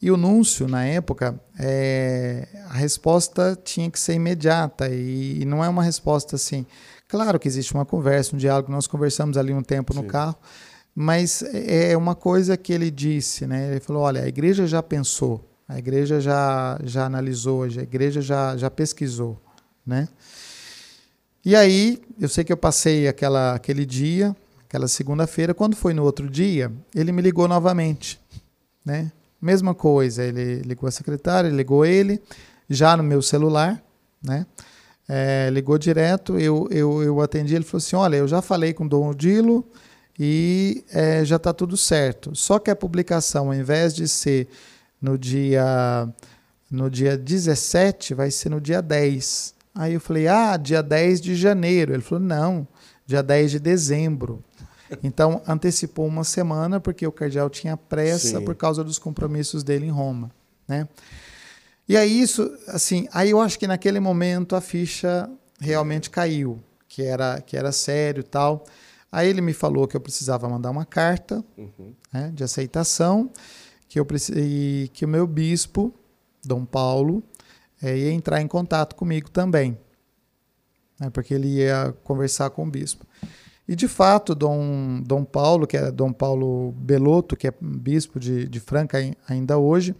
E 0.00 0.10
o 0.10 0.16
núncio, 0.16 0.68
na 0.68 0.84
época, 0.84 1.40
é, 1.58 2.46
a 2.68 2.74
resposta 2.74 3.58
tinha 3.64 3.90
que 3.90 3.98
ser 3.98 4.14
imediata 4.14 4.88
e, 4.88 5.40
e, 5.40 5.44
não 5.46 5.64
é 5.64 5.68
uma 5.68 5.82
resposta 5.82 6.36
assim. 6.36 6.66
Claro 7.08 7.38
que 7.38 7.48
existe 7.48 7.72
uma 7.72 7.86
conversa, 7.86 8.34
um 8.34 8.38
diálogo, 8.38 8.70
nós 8.70 8.86
conversamos 8.86 9.38
ali 9.38 9.54
um 9.54 9.62
tempo 9.62 9.94
Sim. 9.94 10.00
no 10.00 10.06
carro, 10.06 10.36
mas 10.94 11.42
é, 11.42 11.92
é 11.92 11.96
uma 11.96 12.14
coisa 12.14 12.56
que 12.56 12.72
ele 12.72 12.90
disse, 12.90 13.46
né? 13.46 13.70
Ele 13.70 13.80
falou: 13.80 14.02
olha, 14.02 14.22
a 14.22 14.28
igreja 14.28 14.66
já 14.66 14.82
pensou, 14.82 15.48
a 15.66 15.78
igreja 15.78 16.20
já, 16.20 16.78
já 16.84 17.06
analisou, 17.06 17.62
a 17.62 17.68
igreja 17.68 18.20
já, 18.20 18.54
já 18.56 18.70
pesquisou, 18.70 19.40
né? 19.86 20.08
E 21.46 21.54
aí, 21.54 22.02
eu 22.20 22.28
sei 22.28 22.42
que 22.42 22.52
eu 22.52 22.56
passei 22.56 23.06
aquela, 23.06 23.54
aquele 23.54 23.86
dia, 23.86 24.34
aquela 24.68 24.88
segunda-feira. 24.88 25.54
Quando 25.54 25.76
foi 25.76 25.94
no 25.94 26.02
outro 26.02 26.28
dia, 26.28 26.72
ele 26.92 27.12
me 27.12 27.22
ligou 27.22 27.46
novamente, 27.46 28.20
né? 28.84 29.12
Mesma 29.40 29.72
coisa, 29.72 30.24
ele 30.24 30.56
ligou 30.62 30.88
a 30.88 30.90
secretária, 30.90 31.48
ligou 31.48 31.86
ele, 31.86 32.20
já 32.68 32.96
no 32.96 33.04
meu 33.04 33.22
celular, 33.22 33.80
né? 34.20 34.44
É, 35.08 35.48
ligou 35.52 35.78
direto, 35.78 36.36
eu, 36.36 36.66
eu, 36.68 37.00
eu 37.04 37.20
atendi, 37.20 37.54
ele 37.54 37.64
falou 37.64 37.78
assim, 37.78 37.94
olha, 37.94 38.16
eu 38.16 38.26
já 38.26 38.42
falei 38.42 38.74
com 38.74 38.84
o 38.84 38.88
Dom 38.88 39.10
Odilo 39.10 39.64
e 40.18 40.84
é, 40.90 41.24
já 41.24 41.36
está 41.36 41.52
tudo 41.52 41.76
certo. 41.76 42.34
Só 42.34 42.58
que 42.58 42.72
a 42.72 42.74
publicação, 42.74 43.46
ao 43.46 43.54
invés 43.54 43.94
de 43.94 44.08
ser 44.08 44.48
no 45.00 45.16
dia, 45.16 46.08
no 46.68 46.90
dia 46.90 47.16
17, 47.16 48.14
vai 48.14 48.32
ser 48.32 48.48
no 48.48 48.60
dia 48.60 48.82
10. 48.82 49.54
Aí 49.76 49.92
eu 49.92 50.00
falei, 50.00 50.26
ah, 50.26 50.56
dia 50.56 50.82
10 50.82 51.20
de 51.20 51.34
janeiro. 51.34 51.92
Ele 51.92 52.02
falou, 52.02 52.24
não, 52.24 52.66
dia 53.06 53.22
10 53.22 53.52
de 53.52 53.58
dezembro. 53.60 54.42
Então 55.02 55.42
antecipou 55.46 56.06
uma 56.06 56.24
semana 56.24 56.80
porque 56.80 57.06
o 57.06 57.12
cardeal 57.12 57.50
tinha 57.50 57.76
pressa 57.76 58.38
Sim. 58.38 58.44
por 58.44 58.54
causa 58.54 58.82
dos 58.82 58.98
compromissos 58.98 59.62
dele 59.62 59.86
em 59.86 59.90
Roma, 59.90 60.30
né? 60.66 60.88
E 61.88 61.96
aí 61.96 62.20
isso, 62.20 62.52
assim, 62.68 63.06
aí 63.12 63.30
eu 63.30 63.40
acho 63.40 63.58
que 63.58 63.66
naquele 63.66 64.00
momento 64.00 64.56
a 64.56 64.60
ficha 64.60 65.30
realmente 65.60 66.10
caiu, 66.10 66.58
que 66.88 67.02
era 67.02 67.40
que 67.40 67.56
era 67.56 67.70
sério, 67.70 68.22
tal. 68.24 68.64
Aí 69.10 69.28
ele 69.28 69.40
me 69.40 69.52
falou 69.52 69.86
que 69.86 69.96
eu 69.96 70.00
precisava 70.00 70.48
mandar 70.48 70.70
uma 70.70 70.84
carta 70.84 71.44
uhum. 71.56 71.92
né, 72.12 72.30
de 72.34 72.42
aceitação, 72.42 73.30
que 73.88 74.00
eu 74.00 74.06
e 74.34 74.90
que 74.92 75.04
o 75.04 75.08
meu 75.08 75.26
bispo, 75.26 75.94
Dom 76.44 76.64
Paulo, 76.64 77.22
é, 77.86 77.96
ia 77.96 78.10
entrar 78.10 78.40
em 78.40 78.48
contato 78.48 78.96
comigo 78.96 79.30
também, 79.30 79.78
né, 80.98 81.08
porque 81.10 81.32
ele 81.32 81.48
ia 81.48 81.94
conversar 82.02 82.50
com 82.50 82.64
o 82.66 82.70
bispo. 82.70 83.06
E 83.68 83.76
de 83.76 83.86
fato, 83.86 84.34
Dom, 84.34 85.00
Dom 85.04 85.24
Paulo, 85.24 85.66
que 85.66 85.76
é 85.76 85.90
Dom 85.90 86.12
Paulo 86.12 86.72
Belotto, 86.72 87.36
que 87.36 87.48
é 87.48 87.54
bispo 87.60 88.18
de, 88.18 88.48
de 88.48 88.60
Franca 88.60 88.98
ainda 89.28 89.58
hoje, 89.58 89.94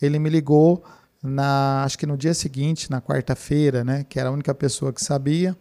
ele 0.00 0.18
me 0.18 0.28
ligou 0.28 0.82
na, 1.22 1.82
acho 1.84 1.98
que 1.98 2.06
no 2.06 2.16
dia 2.16 2.34
seguinte, 2.34 2.90
na 2.90 3.00
quarta-feira, 3.00 3.84
né, 3.84 4.04
que 4.08 4.18
era 4.18 4.28
a 4.28 4.32
única 4.32 4.54
pessoa 4.54 4.92
que 4.92 5.02
sabia. 5.02 5.56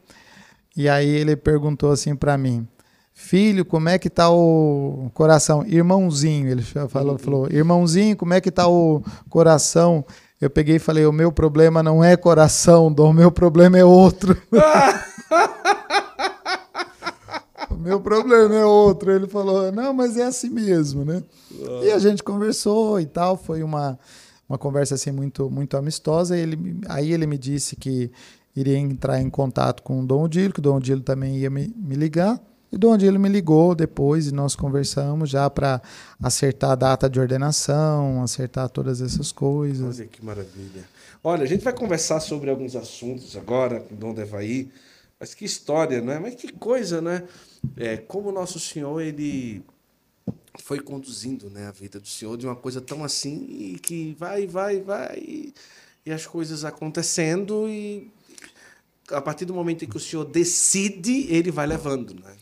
E 0.76 0.88
aí 0.88 1.10
ele 1.10 1.36
perguntou 1.36 1.91
assim 1.91 2.15
para 2.15 2.38
mim: 2.38 2.67
"Filho, 3.13 3.65
como 3.65 3.89
é 3.89 3.98
que 3.98 4.12
tá 4.12 4.30
o 4.30 5.10
coração? 5.13 5.65
Irmãozinho", 5.65 6.50
ele 6.50 6.62
falou, 6.62 7.17
falou: 7.17 7.48
"Irmãozinho, 7.52 8.15
como 8.15 8.34
é 8.36 8.41
que 8.41 8.52
tá 8.52 8.67
o 8.67 9.02
coração?" 9.28 10.05
Eu 10.39 10.49
peguei 10.49 10.75
e 10.75 10.79
falei: 10.79 11.05
"O 11.05 11.11
meu 11.11 11.31
problema 11.31 11.81
não 11.81 12.03
é 12.03 12.15
coração, 12.15 12.88
o 12.88 13.13
meu 13.13 13.31
problema 13.31 13.77
é 13.77 13.85
outro." 13.85 14.39
o 17.69 17.75
meu 17.75 17.99
problema 17.99 18.55
é 18.55 18.65
outro. 18.65 19.11
Ele 19.11 19.27
falou: 19.27 19.71
"Não, 19.71 19.93
mas 19.93 20.17
é 20.17 20.23
assim 20.23 20.49
mesmo, 20.49 21.03
né?" 21.03 21.23
E 21.83 21.91
a 21.91 21.99
gente 21.99 22.23
conversou 22.23 22.99
e 22.99 23.05
tal, 23.05 23.38
foi 23.38 23.63
uma 23.63 23.97
uma 24.47 24.57
conversa 24.57 24.95
assim 24.95 25.11
muito 25.11 25.49
muito 25.49 25.75
amistosa. 25.75 26.38
Ele, 26.38 26.79
aí 26.88 27.11
ele 27.11 27.27
me 27.27 27.38
disse 27.38 27.75
que 27.75 28.11
iria 28.55 28.77
entrar 28.77 29.21
em 29.21 29.29
contato 29.29 29.83
com 29.83 30.01
o 30.01 30.05
Dom 30.05 30.23
Odilo, 30.23 30.53
que 30.53 30.59
o 30.59 30.63
Dom 30.63 30.77
Odilo 30.77 31.01
também 31.01 31.38
ia 31.38 31.49
me, 31.49 31.73
me 31.75 31.95
ligar. 31.95 32.39
E 32.72 32.76
o 32.76 32.80
Dom 32.80 32.93
Odilo 32.93 33.20
me 33.20 33.30
ligou 33.30 33.74
depois 33.74 34.28
e 34.28 34.34
nós 34.34 34.55
conversamos 34.55 35.30
já 35.30 35.49
para 35.49 35.82
acertar 36.22 36.72
a 36.72 36.76
data 36.76 37.09
de 37.09 37.20
ordenação, 37.20 38.22
acertar 38.22 38.70
todas 38.70 39.01
essas 39.01 39.32
coisas. 39.32 39.99
Olha 39.99 40.07
que 40.07 40.24
maravilha. 40.24 40.84
Olha, 41.24 41.43
a 41.43 41.47
gente 41.47 41.63
vai 41.63 41.74
conversar 41.74 42.20
sobre 42.20 42.49
alguns 42.49 42.76
assuntos 42.76 43.36
agora 43.36 43.80
com 43.80 43.95
Dom 43.95 44.13
Devaí, 44.13 44.72
mas 45.20 45.34
que 45.34 45.45
história, 45.45 46.01
né? 46.01 46.20
Mas 46.20 46.36
que 46.36 46.51
coisa, 46.51 47.01
né? 47.01 47.24
É, 47.76 47.97
como 47.97 48.30
o 48.30 48.32
Nosso 48.32 48.59
Senhor, 48.59 49.01
ele 49.01 49.63
foi 50.61 50.80
conduzindo 50.80 51.49
né, 51.49 51.68
a 51.68 51.72
vida 51.72 51.99
do 51.99 52.07
senhor 52.07 52.38
de 52.38 52.45
uma 52.45 52.55
coisa 52.55 52.82
tão 52.82 53.03
assim 53.03 53.78
que 53.82 54.15
vai, 54.18 54.47
vai, 54.47 54.82
vai 54.82 55.53
e 56.05 56.11
as 56.11 56.26
coisas 56.26 56.63
acontecendo 56.63 57.68
e 57.68 58.11
a 59.12 59.22
partir 59.22 59.45
do 59.45 59.53
momento 59.53 59.86
em 59.86 59.88
que 59.88 59.97
o 59.97 59.99
senhor 59.99 60.26
decide, 60.26 61.28
ele 61.30 61.51
vai 61.51 61.66
levando, 61.66 62.14
né? 62.14 62.36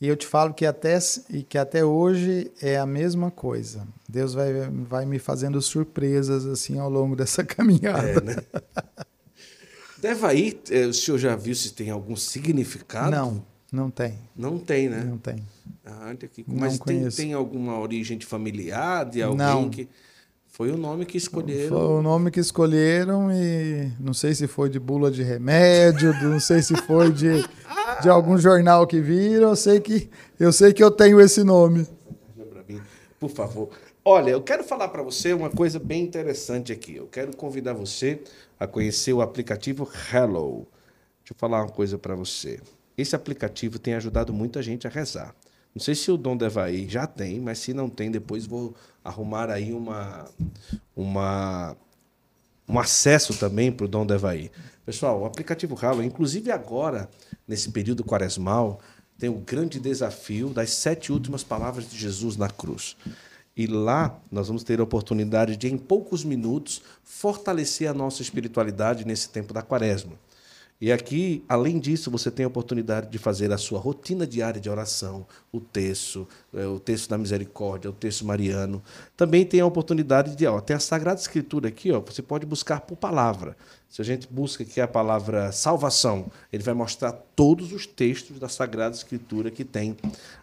E 0.00 0.08
eu 0.08 0.16
te 0.16 0.26
falo 0.26 0.52
que 0.52 0.66
até, 0.66 0.98
e 1.30 1.42
que 1.42 1.56
até 1.56 1.84
hoje 1.84 2.50
é 2.60 2.76
a 2.76 2.84
mesma 2.84 3.30
coisa. 3.30 3.86
Deus 4.08 4.34
vai, 4.34 4.52
vai 4.70 5.06
me 5.06 5.18
fazendo 5.18 5.60
surpresas 5.62 6.44
assim 6.44 6.78
ao 6.78 6.90
longo 6.90 7.16
dessa 7.16 7.42
caminhada. 7.44 8.08
É, 8.08 8.20
né? 8.20 8.36
Devaí, 9.98 10.60
eh, 10.70 10.86
o 10.86 10.92
senhor 10.92 11.16
já 11.16 11.34
viu 11.34 11.54
se 11.54 11.72
tem 11.72 11.88
algum 11.90 12.14
significado? 12.14 13.10
Não, 13.10 13.46
não 13.72 13.90
tem. 13.90 14.18
Não 14.36 14.58
tem, 14.58 14.88
né? 14.90 15.02
Não 15.02 15.16
tem. 15.16 15.42
Ah, 15.84 16.10
aqui. 16.10 16.44
Mas 16.46 16.78
tem, 16.78 17.08
tem, 17.08 17.32
alguma 17.32 17.78
origem 17.78 18.18
de 18.18 18.26
familiar, 18.26 19.06
de 19.06 19.22
alguém 19.22 19.38
não. 19.38 19.70
que. 19.70 19.88
Foi 20.54 20.70
o 20.70 20.76
nome 20.76 21.04
que 21.04 21.16
escolheram. 21.18 21.68
Foi 21.68 21.84
o 21.84 22.00
nome 22.00 22.30
que 22.30 22.38
escolheram 22.38 23.28
e 23.32 23.90
não 23.98 24.14
sei 24.14 24.36
se 24.36 24.46
foi 24.46 24.70
de 24.70 24.78
bula 24.78 25.10
de 25.10 25.20
remédio, 25.20 26.14
não 26.22 26.38
sei 26.38 26.62
se 26.62 26.76
foi 26.76 27.10
de, 27.10 27.44
de 28.00 28.08
algum 28.08 28.38
jornal 28.38 28.86
que 28.86 29.00
viram, 29.00 29.48
eu 29.48 29.56
sei 29.56 29.80
que 29.80 30.08
eu 30.38 30.52
sei 30.52 30.72
que 30.72 30.84
eu 30.84 30.92
tenho 30.92 31.20
esse 31.20 31.42
nome. 31.42 31.84
Por 33.18 33.30
favor. 33.30 33.70
Olha, 34.04 34.30
eu 34.30 34.40
quero 34.40 34.62
falar 34.62 34.86
para 34.90 35.02
você 35.02 35.32
uma 35.32 35.50
coisa 35.50 35.80
bem 35.80 36.04
interessante 36.04 36.72
aqui. 36.72 36.94
Eu 36.94 37.08
quero 37.08 37.36
convidar 37.36 37.72
você 37.72 38.22
a 38.56 38.64
conhecer 38.64 39.12
o 39.12 39.22
aplicativo 39.22 39.90
Hello. 40.12 40.68
Deixa 41.18 41.32
eu 41.32 41.36
falar 41.36 41.64
uma 41.64 41.72
coisa 41.72 41.98
para 41.98 42.14
você. 42.14 42.60
Esse 42.96 43.16
aplicativo 43.16 43.76
tem 43.80 43.94
ajudado 43.94 44.32
muita 44.32 44.62
gente 44.62 44.86
a 44.86 44.90
rezar. 44.90 45.34
Não 45.74 45.82
sei 45.82 45.94
se 45.94 46.10
o 46.10 46.16
Dom 46.16 46.36
Devaí 46.36 46.88
já 46.88 47.06
tem, 47.06 47.40
mas 47.40 47.58
se 47.58 47.74
não 47.74 47.88
tem, 47.88 48.10
depois 48.10 48.46
vou 48.46 48.74
arrumar 49.02 49.50
aí 49.50 49.72
uma, 49.72 50.24
uma, 50.94 51.76
um 52.68 52.78
acesso 52.78 53.34
também 53.34 53.72
para 53.72 53.84
o 53.84 53.88
Dom 53.88 54.06
Devaí. 54.06 54.52
Pessoal, 54.86 55.20
o 55.20 55.24
aplicativo 55.24 55.74
Ralo, 55.74 56.02
inclusive 56.02 56.50
agora, 56.52 57.08
nesse 57.48 57.70
período 57.70 58.04
quaresmal, 58.04 58.80
tem 59.18 59.28
o 59.28 59.34
grande 59.34 59.80
desafio 59.80 60.50
das 60.50 60.70
sete 60.70 61.10
últimas 61.10 61.42
palavras 61.42 61.90
de 61.90 61.98
Jesus 61.98 62.36
na 62.36 62.48
cruz. 62.48 62.96
E 63.56 63.66
lá 63.66 64.18
nós 64.30 64.48
vamos 64.48 64.64
ter 64.64 64.80
a 64.80 64.82
oportunidade 64.82 65.56
de, 65.56 65.68
em 65.68 65.78
poucos 65.78 66.24
minutos, 66.24 66.82
fortalecer 67.02 67.88
a 67.88 67.94
nossa 67.94 68.22
espiritualidade 68.22 69.04
nesse 69.04 69.28
tempo 69.28 69.54
da 69.54 69.62
quaresma. 69.62 70.12
E 70.80 70.90
aqui, 70.92 71.44
além 71.48 71.78
disso, 71.78 72.10
você 72.10 72.30
tem 72.30 72.44
a 72.44 72.48
oportunidade 72.48 73.08
de 73.08 73.16
fazer 73.16 73.52
a 73.52 73.56
sua 73.56 73.78
rotina 73.78 74.26
diária 74.26 74.60
de 74.60 74.68
oração, 74.68 75.24
o 75.52 75.60
texto, 75.60 76.28
é, 76.52 76.66
o 76.66 76.80
texto 76.80 77.08
da 77.08 77.16
misericórdia, 77.16 77.88
o 77.88 77.92
texto 77.92 78.24
mariano. 78.24 78.82
Também 79.16 79.46
tem 79.46 79.60
a 79.60 79.66
oportunidade 79.66 80.34
de, 80.34 80.46
ó, 80.46 80.60
tem 80.60 80.76
a 80.76 80.80
Sagrada 80.80 81.20
Escritura 81.20 81.68
aqui, 81.68 81.92
ó, 81.92 82.00
você 82.00 82.20
pode 82.20 82.44
buscar 82.44 82.80
por 82.80 82.96
palavra. 82.96 83.56
Se 83.88 84.02
a 84.02 84.04
gente 84.04 84.26
busca 84.28 84.64
aqui 84.64 84.80
a 84.80 84.88
palavra 84.88 85.52
salvação, 85.52 86.26
ele 86.52 86.64
vai 86.64 86.74
mostrar 86.74 87.12
todos 87.12 87.72
os 87.72 87.86
textos 87.86 88.40
da 88.40 88.48
Sagrada 88.48 88.96
Escritura 88.96 89.52
que 89.52 89.64
tem 89.64 89.96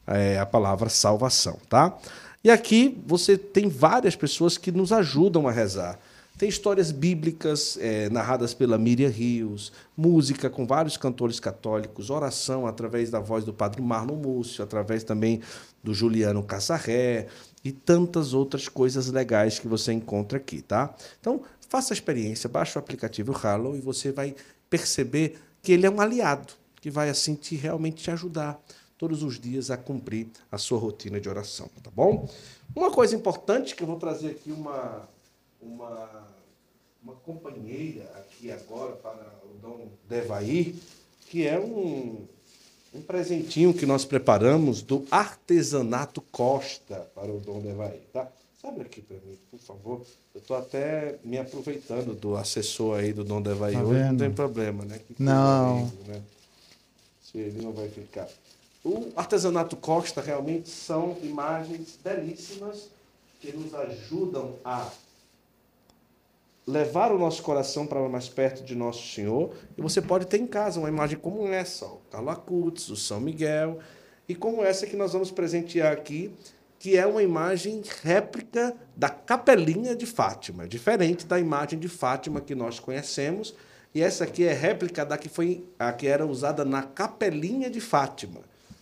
é, 0.08 0.40
a 0.40 0.46
palavra 0.46 0.88
salvação, 0.88 1.60
tá? 1.68 1.98
E 2.44 2.50
aqui 2.50 3.00
você 3.06 3.38
tem 3.38 3.70
várias 3.70 4.16
pessoas 4.16 4.58
que 4.58 4.72
nos 4.72 4.92
ajudam 4.92 5.48
a 5.48 5.52
rezar. 5.52 6.00
Tem 6.42 6.50
histórias 6.50 6.92
bíblicas 6.92 7.78
é, 7.80 8.10
narradas 8.10 8.52
pela 8.52 8.76
Miriam 8.76 9.10
Rios, 9.10 9.72
música 9.96 10.50
com 10.50 10.66
vários 10.66 10.98
cantores 10.98 11.40
católicos, 11.40 12.10
oração 12.10 12.66
através 12.66 13.12
da 13.12 13.20
voz 13.20 13.46
do 13.46 13.54
padre 13.54 13.80
Marlon 13.80 14.16
Múcio, 14.16 14.64
através 14.64 15.04
também 15.04 15.40
do 15.84 15.94
Juliano 15.94 16.42
Cassarré 16.42 17.28
e 17.64 17.72
tantas 17.72 18.34
outras 18.34 18.68
coisas 18.68 19.06
legais 19.12 19.60
que 19.60 19.68
você 19.68 19.94
encontra 19.94 20.40
aqui, 20.40 20.64
tá? 20.64 20.96
Então, 21.20 21.44
faça 21.70 21.94
a 21.94 21.96
experiência, 21.96 22.50
baixe 22.50 22.76
o 22.76 22.80
aplicativo 22.80 23.34
Hallow 23.34 23.76
e 23.76 23.80
você 23.80 24.12
vai 24.12 24.34
perceber 24.68 25.40
que 25.62 25.72
ele 25.72 25.86
é 25.86 25.92
um 25.92 26.02
aliado, 26.02 26.54
que 26.82 26.90
vai 26.90 27.12
assim 27.12 27.36
te 27.36 27.56
realmente 27.56 28.02
te 28.02 28.10
ajudar 28.10 28.60
todos 28.98 29.22
os 29.22 29.40
dias 29.40 29.70
a 29.70 29.78
cumprir 29.78 30.26
a 30.52 30.58
sua 30.58 30.80
rotina 30.80 31.22
de 31.22 31.30
oração, 31.30 31.70
tá 31.84 31.92
bom? 31.96 32.28
Uma 32.76 32.90
coisa 32.90 33.16
importante 33.16 33.76
que 33.76 33.84
eu 33.84 33.88
vou 33.88 34.00
trazer 34.00 34.32
aqui 34.32 34.52
uma 34.52 35.08
uma, 35.62 36.28
uma 37.04 37.16
companheira 37.16 38.04
aqui 38.18 38.52
agora 38.52 38.94
para 38.94 39.34
o 39.44 39.58
Dom 39.62 39.88
Devair, 40.08 40.76
que 41.30 41.48
é 41.48 41.60
um, 41.60 42.26
um 42.94 43.02
presentinho 43.02 43.74
que 43.74 43.86
nós 43.86 44.06
preparamos 44.06 44.82
do 44.82 45.06
Artesanato 45.10 46.22
Costa 46.22 47.10
para 47.16 47.32
o 47.32 47.40
Dom 47.40 47.60
Devair, 47.62 48.02
tá? 48.14 48.32
Sabe 48.62 48.82
aqui 48.82 49.02
para 49.02 49.18
mim, 49.18 49.38
por 49.50 49.60
favor. 49.60 50.02
Eu 50.36 50.40
estou 50.40 50.56
até 50.56 51.18
me 51.24 51.40
aproveitando 51.40 52.14
do 52.14 52.36
assessor 52.36 53.00
aí 53.00 53.12
do 53.12 53.24
Dom 53.24 53.42
Devair 53.42 53.78
tá 53.78 53.84
hoje, 53.84 54.04
não 54.04 54.18
tem 54.18 54.32
problema, 54.32 54.86
né? 54.86 55.00
Que 55.00 55.16
não. 55.22 55.92
né? 56.08 56.22
Se 57.24 57.40
ele 57.40 57.62
não 57.64 57.72
vai 57.72 57.90
ficar. 57.90 58.28
O 58.84 59.12
artesanato 59.16 59.76
Costa 59.76 60.22
realmente 60.22 60.70
são 60.70 61.18
imagens 61.24 61.98
belíssimas 62.04 62.90
que 63.40 63.52
nos 63.52 63.74
ajudam 63.74 64.56
a 64.64 64.92
levar 66.66 67.12
o 67.12 67.18
nosso 67.18 67.42
coração 67.42 67.86
para 67.86 68.08
mais 68.08 68.30
perto 68.30 68.64
de 68.64 68.76
Nosso 68.76 69.08
Senhor. 69.14 69.52
E 69.78 69.82
você 69.82 70.02
pode 70.02 70.28
ter 70.28 70.38
em 70.38 70.48
casa 70.48 70.80
uma 70.80 70.90
imagem 70.90 71.18
como 71.18 71.48
essa, 71.48 71.86
o 71.86 72.02
Calacutes, 72.12 72.90
o 72.90 72.96
São 72.96 73.20
Miguel, 73.20 73.80
e 74.28 74.36
como 74.36 74.64
essa 74.64 74.86
que 74.86 74.96
nós 74.96 75.14
vamos 75.14 75.32
presentear 75.32 75.92
aqui, 75.92 76.34
que 76.80 76.98
é 76.98 77.06
uma 77.06 77.22
imagem 77.22 77.82
réplica 78.02 78.76
da 78.96 79.10
capelinha 79.10 79.96
de 79.96 80.06
Fátima, 80.06 80.68
diferente 80.68 81.26
da 81.26 81.40
imagem 81.40 81.78
de 81.78 81.88
Fátima 81.88 82.42
que 82.42 82.56
nós 82.56 82.80
conhecemos. 82.80 83.54
E 83.94 84.02
essa 84.02 84.24
aqui 84.24 84.46
é 84.46 84.54
réplica 84.54 85.06
da 85.06 85.18
que 85.18 85.28
foi 85.28 85.66
a 85.78 85.92
que 85.92 86.08
era 86.08 86.26
usada 86.26 86.64
na 86.64 86.82
capelinha 86.82 87.70
de 87.70 87.82
Fátima. 87.82 88.40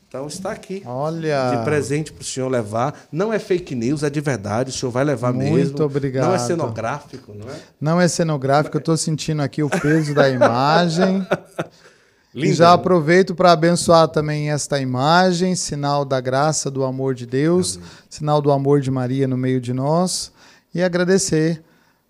Então 0.10 0.26
está 0.26 0.52
aqui. 0.52 0.82
Olha. 0.88 1.56
De 1.56 1.64
presente 1.64 2.12
para 2.12 2.24
o 2.24 2.26
senhor 2.26 2.50
levar. 2.50 3.00
Não 3.12 3.32
é 3.32 3.38
fake 3.38 3.76
news, 3.76 4.02
é 4.02 4.10
de 4.10 4.20
verdade. 4.20 4.72
O 4.72 4.74
senhor 4.74 4.92
vai 4.92 5.04
levar 5.04 5.32
Muito 5.32 5.54
mesmo. 5.54 5.66
Muito 5.66 5.84
obrigado. 5.84 6.26
Não 6.26 6.34
é 6.34 6.40
cenográfico, 6.40 7.32
não 7.36 7.48
é? 7.48 7.56
Não 7.80 8.02
é 8.02 8.08
cenográfico. 8.08 8.76
Eu 8.76 8.80
estou 8.80 8.98
sentindo 8.98 9.44
aqui 9.44 9.62
o 9.62 9.70
peso 9.70 10.16
da 10.16 10.28
imagem. 10.28 11.26
Lindo, 12.34 12.48
e 12.48 12.54
já 12.54 12.74
aproveito 12.74 13.36
para 13.36 13.52
abençoar 13.52 14.08
também 14.08 14.52
esta 14.52 14.80
imagem, 14.80 15.56
sinal 15.56 16.04
da 16.04 16.20
graça, 16.20 16.70
do 16.70 16.84
amor 16.84 17.14
de 17.16 17.26
Deus, 17.26 17.78
Amém. 17.78 17.90
sinal 18.08 18.42
do 18.42 18.52
amor 18.52 18.82
de 18.82 18.92
Maria 18.92 19.28
no 19.28 19.38
meio 19.38 19.62
de 19.62 19.74
nós. 19.74 20.32
E 20.74 20.82
agradecer 20.82 21.64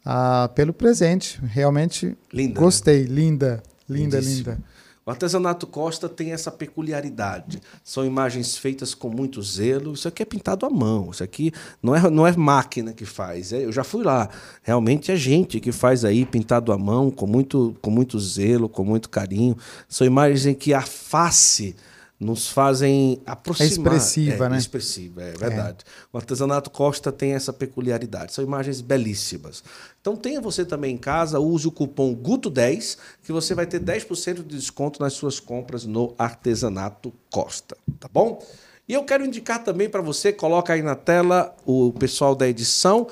ah, 0.05 0.49
pelo 0.55 0.71
presente. 0.71 1.37
Realmente 1.43 2.17
linda, 2.31 2.53
né? 2.53 2.59
gostei. 2.61 3.03
Né? 3.03 3.09
Linda, 3.09 3.63
linda, 3.89 4.19
Lindíssimo. 4.19 4.51
linda. 4.51 4.63
O 5.09 5.11
artesanato 5.11 5.65
Costa 5.65 6.07
tem 6.07 6.33
essa 6.33 6.51
peculiaridade. 6.51 7.59
São 7.83 8.05
imagens 8.05 8.55
feitas 8.55 8.93
com 8.93 9.09
muito 9.09 9.41
zelo. 9.41 9.93
Isso 9.93 10.07
aqui 10.07 10.21
é 10.21 10.25
pintado 10.25 10.67
à 10.67 10.69
mão. 10.69 11.09
Isso 11.09 11.23
aqui 11.23 11.51
não 11.81 11.95
é, 11.95 12.09
não 12.11 12.27
é 12.27 12.37
máquina 12.37 12.93
que 12.93 13.05
faz. 13.05 13.51
É, 13.51 13.65
eu 13.65 13.71
já 13.71 13.83
fui 13.83 14.03
lá. 14.03 14.29
Realmente 14.61 15.11
é 15.11 15.15
gente 15.15 15.59
que 15.59 15.71
faz 15.71 16.05
aí 16.05 16.27
pintado 16.27 16.71
à 16.71 16.77
mão, 16.77 17.09
com 17.09 17.25
muito, 17.25 17.75
com 17.81 17.89
muito 17.89 18.19
zelo, 18.19 18.69
com 18.69 18.85
muito 18.85 19.09
carinho. 19.09 19.57
São 19.87 20.05
imagens 20.05 20.45
em 20.45 20.53
que 20.53 20.75
a 20.75 20.81
face 20.83 21.75
nos 22.19 22.49
fazem 22.49 23.21
aproximar. 23.25 23.93
É 23.93 23.97
expressiva, 23.97 24.45
é, 24.45 24.49
né? 24.49 24.57
Expressiva, 24.57 25.23
é 25.23 25.31
verdade. 25.31 25.85
É. 25.85 26.07
O 26.11 26.17
artesanato 26.17 26.69
Costa 26.69 27.11
tem 27.11 27.33
essa 27.33 27.53
peculiaridade. 27.53 28.33
São 28.33 28.43
imagens 28.43 28.81
belíssimas. 28.81 29.63
Então 30.01 30.17
tenha 30.17 30.41
você 30.41 30.65
também 30.65 30.95
em 30.95 30.97
casa, 30.97 31.39
use 31.39 31.67
o 31.67 31.71
cupom 31.71 32.13
GUTO10, 32.15 32.97
que 33.23 33.31
você 33.31 33.55
vai 33.55 33.65
ter 33.65 33.79
10% 33.79 34.35
de 34.45 34.57
desconto 34.57 35.01
nas 35.01 35.13
suas 35.13 35.39
compras 35.39 35.85
no 35.85 36.13
artesanato 36.17 37.13
Costa, 37.31 37.77
tá 37.99 38.09
bom? 38.11 38.43
E 38.87 38.93
eu 38.93 39.03
quero 39.03 39.23
indicar 39.23 39.63
também 39.63 39.87
para 39.87 40.01
você, 40.01 40.33
coloca 40.33 40.73
aí 40.73 40.81
na 40.81 40.95
tela 40.95 41.55
o 41.63 41.93
pessoal 41.93 42.33
da 42.33 42.49
edição, 42.49 43.07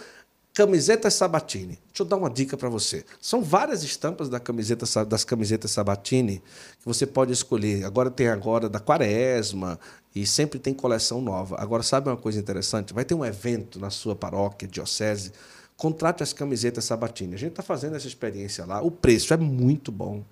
Camisetas 0.58 1.14
Sabatini. 1.14 1.78
Deixa 1.90 2.02
eu 2.02 2.06
dar 2.08 2.16
uma 2.16 2.32
dica 2.32 2.58
para 2.58 2.68
você. 2.68 3.06
São 3.22 3.44
várias 3.44 3.84
estampas 3.84 4.28
da 4.28 4.40
camiseta, 4.40 5.06
das 5.06 5.24
camisetas 5.24 5.70
Sabatini 5.70 6.42
que 6.80 6.84
você 6.84 7.06
pode 7.06 7.32
escolher. 7.32 7.86
Agora 7.86 8.10
tem 8.10 8.28
agora 8.28 8.68
da 8.68 8.80
Quaresma 8.80 9.80
e 10.16 10.26
sempre 10.26 10.58
tem 10.58 10.74
coleção 10.74 11.22
nova. 11.22 11.58
Agora, 11.60 11.84
sabe 11.84 12.10
uma 12.10 12.18
coisa 12.18 12.40
interessante? 12.40 12.92
Vai 12.92 13.06
ter 13.06 13.14
um 13.14 13.24
evento 13.24 13.80
na 13.80 13.92
sua 13.92 14.16
paróquia, 14.16 14.68
diocese. 14.68 15.32
Contrate 15.76 16.24
as 16.24 16.34
camisetas 16.34 16.86
Sabatini. 16.86 17.36
A 17.36 17.38
gente 17.38 17.52
está 17.52 17.62
fazendo 17.62 17.96
essa 17.96 18.08
experiência 18.08 18.66
lá. 18.66 18.82
O 18.82 18.90
preço 18.90 19.36
é 19.36 19.38
muito 19.38 19.92
bom. 19.92 20.26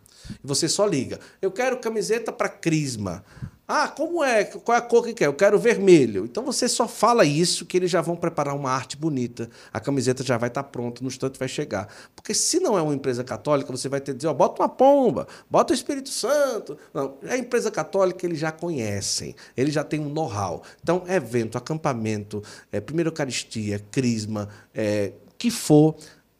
Você 0.44 0.68
só 0.68 0.86
liga. 0.86 1.20
Eu 1.42 1.52
quero 1.52 1.78
camiseta 1.80 2.32
para 2.32 2.50
Crisma. 2.50 3.24
Ah, 3.68 3.88
como 3.88 4.24
é? 4.24 4.44
Qual 4.44 4.76
é 4.76 4.78
a 4.78 4.82
cor 4.82 5.04
que 5.04 5.14
quer? 5.14 5.26
Eu 5.26 5.34
quero 5.34 5.58
vermelho. 5.58 6.24
Então 6.26 6.44
você 6.46 6.70
só 6.70 6.88
fala 6.88 7.26
isso 7.26 7.66
que 7.66 7.76
eles 7.76 7.90
já 7.90 8.00
vão 8.00 8.16
preparar 8.16 8.56
uma 8.56 8.70
arte 8.70 8.96
bonita. 8.96 9.50
A 9.74 9.80
camiseta 9.80 10.24
já 10.24 10.38
vai 10.38 10.50
estar 10.50 10.62
tá 10.62 10.70
pronta, 10.70 11.02
no 11.02 11.08
instante 11.08 11.40
vai 11.40 11.48
chegar. 11.48 11.88
Porque 12.16 12.32
se 12.36 12.60
não 12.60 12.78
é 12.78 12.82
uma 12.82 12.94
empresa 12.94 13.24
católica, 13.24 13.72
você 13.72 13.90
vai 13.90 14.00
ter 14.00 14.12
que 14.12 14.18
dizer, 14.18 14.28
ó, 14.28 14.34
bota 14.36 14.62
uma 14.62 14.70
pomba, 14.70 15.28
bota 15.50 15.74
o 15.74 15.76
Espírito 15.76 16.10
Santo. 16.10 16.78
Não, 16.94 17.18
é 17.24 17.38
empresa 17.38 17.72
católica, 17.72 18.24
eles 18.24 18.38
já 18.38 18.52
conhecem, 18.52 19.36
eles 19.58 19.74
já 19.74 19.84
têm 19.84 20.00
um 20.00 20.10
know-how. 20.10 20.62
Então, 20.84 21.04
evento, 21.08 21.58
acampamento, 21.58 22.44
é, 22.72 22.80
primeira 22.80 23.10
Eucaristia, 23.10 23.80
crisma, 23.90 24.48
é, 24.76 25.14
que 25.40 25.50
for, 25.50 25.96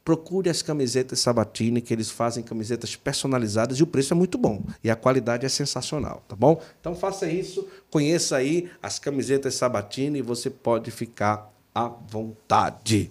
procure 0.06 0.52
as 0.52 0.62
camisetas 0.62 1.20
Sabatini, 1.20 1.82
que 1.82 1.92
eles 1.92 2.12
fazem 2.12 2.44
camisetas 2.44 2.96
personalizadas 2.96 3.80
e 3.80 3.84
o 3.84 3.88
preço 3.88 4.14
é 4.14 4.16
muito 4.16 4.38
bom. 4.38 4.62
E 4.84 4.90
a 4.92 4.96
qualidade 4.96 5.48
é 5.48 5.50
sensacional, 5.50 6.24
tá 6.28 6.36
bom? 6.36 6.62
Então 6.80 6.96
faça 6.96 7.28
isso, 7.28 7.68
conheça 7.90 8.38
aí 8.38 8.70
as 8.84 9.00
camisetas 9.00 9.56
Sabatini 9.56 10.20
e 10.20 10.22
você 10.22 10.52
pode 10.52 10.92
ficar 10.92 11.52
à 11.74 11.88
vontade. 11.88 13.10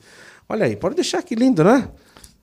Olha 0.49 0.67
aí, 0.67 0.77
pode 0.77 0.95
deixar 0.95 1.19
aqui 1.19 1.35
lindo, 1.35 1.65
né? 1.65 1.91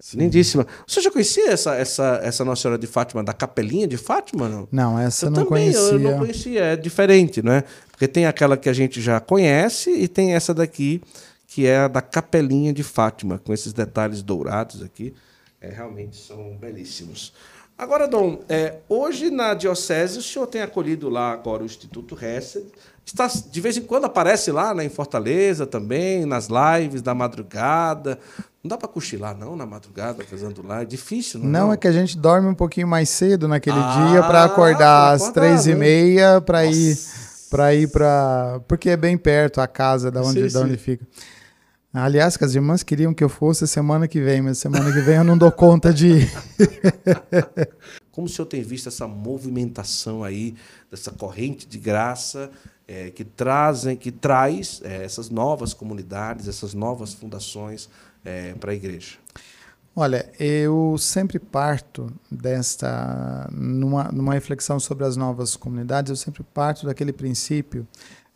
Sim. 0.01 0.17
Lindíssima. 0.17 0.67
Você 0.85 0.99
já 0.99 1.11
conhecia 1.11 1.51
essa, 1.51 1.75
essa, 1.75 2.19
essa 2.23 2.43
Nossa 2.43 2.63
Senhora 2.63 2.77
de 2.77 2.87
Fátima, 2.87 3.23
da 3.23 3.33
Capelinha 3.33 3.87
de 3.87 3.97
Fátima? 3.97 4.49
Não, 4.49 4.67
não 4.71 4.99
essa 4.99 5.27
eu 5.27 5.31
não 5.31 5.45
também, 5.45 5.71
conhecia. 5.71 5.93
Eu 5.93 5.99
não 5.99 6.17
conhecia, 6.17 6.61
é 6.61 6.75
diferente, 6.75 7.41
né? 7.41 7.63
Porque 7.89 8.07
tem 8.07 8.25
aquela 8.25 8.57
que 8.57 8.67
a 8.67 8.73
gente 8.73 8.99
já 8.99 9.19
conhece 9.19 9.91
e 9.91 10.07
tem 10.07 10.33
essa 10.33 10.53
daqui 10.53 11.01
que 11.53 11.67
é 11.67 11.79
a 11.79 11.87
da 11.89 12.01
Capelinha 12.01 12.71
de 12.71 12.81
Fátima, 12.81 13.37
com 13.37 13.53
esses 13.53 13.73
detalhes 13.73 14.23
dourados 14.23 14.81
aqui. 14.81 15.13
É, 15.59 15.69
realmente 15.69 16.15
são 16.15 16.55
belíssimos. 16.55 17.33
Agora, 17.77 18.07
Dom, 18.07 18.41
é, 18.47 18.77
hoje 18.87 19.29
na 19.29 19.53
Diocese 19.53 20.17
o 20.17 20.21
senhor 20.21 20.47
tem 20.47 20.61
acolhido 20.61 21.09
lá 21.09 21.33
agora 21.33 21.63
o 21.63 21.65
Instituto 21.65 22.17
Hesed. 22.23 22.65
Está, 23.05 23.27
de 23.27 23.59
vez 23.59 23.75
em 23.75 23.81
quando 23.81 24.05
aparece 24.05 24.49
lá 24.49 24.73
né, 24.73 24.85
em 24.85 24.89
Fortaleza 24.89 25.67
também, 25.67 26.25
nas 26.25 26.47
lives 26.47 27.01
da 27.01 27.13
madrugada. 27.13 28.17
Não 28.63 28.69
dá 28.69 28.77
para 28.77 28.87
cochilar, 28.87 29.37
não, 29.37 29.53
na 29.57 29.65
madrugada, 29.65 30.23
fazendo 30.23 30.65
lá. 30.65 30.83
É 30.83 30.85
difícil, 30.85 31.41
não 31.41 31.47
é? 31.47 31.51
Não, 31.51 31.73
é 31.73 31.75
que 31.75 31.87
a 31.87 31.91
gente 31.91 32.17
dorme 32.17 32.47
um 32.47 32.55
pouquinho 32.55 32.87
mais 32.87 33.09
cedo 33.09 33.49
naquele 33.49 33.79
ah, 33.79 34.07
dia 34.07 34.23
para 34.23 34.45
acordar 34.45 35.15
às 35.15 35.29
três 35.31 35.67
e 35.67 35.75
meia 35.75 36.39
para 36.39 36.65
ir 36.65 36.97
para 37.49 37.75
ir 37.75 37.89
para 37.89 38.61
porque 38.69 38.91
é 38.91 38.95
bem 38.95 39.17
perto 39.17 39.59
a 39.59 39.67
casa 39.67 40.09
da 40.09 40.21
onde, 40.21 40.49
sim, 40.49 40.57
da 40.57 40.63
onde 40.63 40.77
fica. 40.77 41.05
Aliás, 41.93 42.37
que 42.37 42.45
as 42.45 42.55
irmãs 42.55 42.83
queriam 42.83 43.13
que 43.13 43.21
eu 43.21 43.27
fosse 43.27 43.67
semana 43.67 44.07
que 44.07 44.21
vem, 44.21 44.41
mas 44.41 44.57
semana 44.57 44.93
que 44.93 45.01
vem 45.01 45.17
eu 45.17 45.25
não 45.25 45.37
dou 45.37 45.51
conta 45.51 45.93
de 45.93 46.07
ir. 46.07 46.31
Como 48.13 48.27
o 48.27 48.29
senhor 48.29 48.45
tem 48.45 48.61
visto 48.61 48.87
essa 48.87 49.05
movimentação 49.07 50.23
aí, 50.23 50.55
dessa 50.89 51.11
corrente 51.11 51.67
de 51.67 51.77
graça 51.77 52.49
é, 52.87 53.09
que 53.09 53.25
trazem, 53.25 53.97
que 53.97 54.09
traz 54.09 54.81
é, 54.85 55.03
essas 55.03 55.29
novas 55.29 55.73
comunidades, 55.73 56.47
essas 56.47 56.73
novas 56.73 57.13
fundações 57.13 57.89
é, 58.23 58.53
para 58.53 58.71
a 58.71 58.75
igreja? 58.75 59.17
Olha, 59.93 60.31
eu 60.39 60.95
sempre 60.97 61.39
parto 61.39 62.09
desta, 62.31 63.49
numa, 63.51 64.05
numa 64.13 64.33
reflexão 64.33 64.79
sobre 64.79 65.03
as 65.03 65.17
novas 65.17 65.57
comunidades, 65.57 66.09
eu 66.09 66.15
sempre 66.15 66.41
parto 66.53 66.85
daquele 66.85 67.11
princípio 67.11 67.85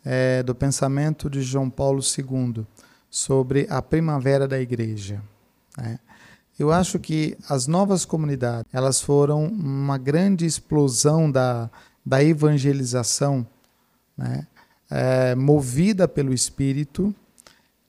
é, 0.04 0.42
do 0.42 0.54
pensamento 0.54 1.30
de 1.30 1.40
João 1.40 1.70
Paulo 1.70 2.00
II 2.00 2.66
sobre 3.10 3.66
a 3.70 3.80
primavera 3.80 4.46
da 4.46 4.60
igreja. 4.60 5.22
Né? 5.76 5.98
Eu 6.58 6.72
acho 6.72 6.98
que 6.98 7.36
as 7.48 7.66
novas 7.66 8.04
comunidades 8.04 8.72
elas 8.72 9.00
foram 9.00 9.44
uma 9.44 9.98
grande 9.98 10.46
explosão 10.46 11.30
da, 11.30 11.70
da 12.04 12.22
evangelização, 12.22 13.46
né? 14.16 14.46
é, 14.90 15.34
movida 15.34 16.08
pelo 16.08 16.32
Espírito, 16.32 17.14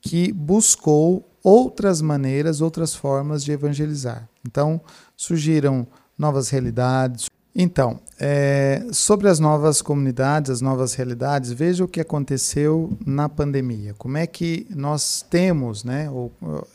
que 0.02 0.32
buscou 0.32 1.28
outras 1.44 2.02
maneiras, 2.02 2.62
outras 2.62 2.94
formas 2.94 3.44
de 3.44 3.52
evangelizar. 3.52 4.28
Então 4.46 4.82
surgiram 5.16 5.88
novas 6.18 6.50
realidades, 6.50 7.30
então, 7.60 8.00
é, 8.20 8.86
sobre 8.92 9.28
as 9.28 9.40
novas 9.40 9.82
comunidades, 9.82 10.52
as 10.52 10.62
novas 10.62 10.94
realidades, 10.94 11.52
veja 11.52 11.84
o 11.84 11.88
que 11.88 12.00
aconteceu 12.00 12.96
na 13.04 13.28
pandemia. 13.28 13.96
Como 13.96 14.16
é 14.16 14.28
que 14.28 14.68
nós 14.70 15.26
temos 15.28 15.84
né, 15.84 16.08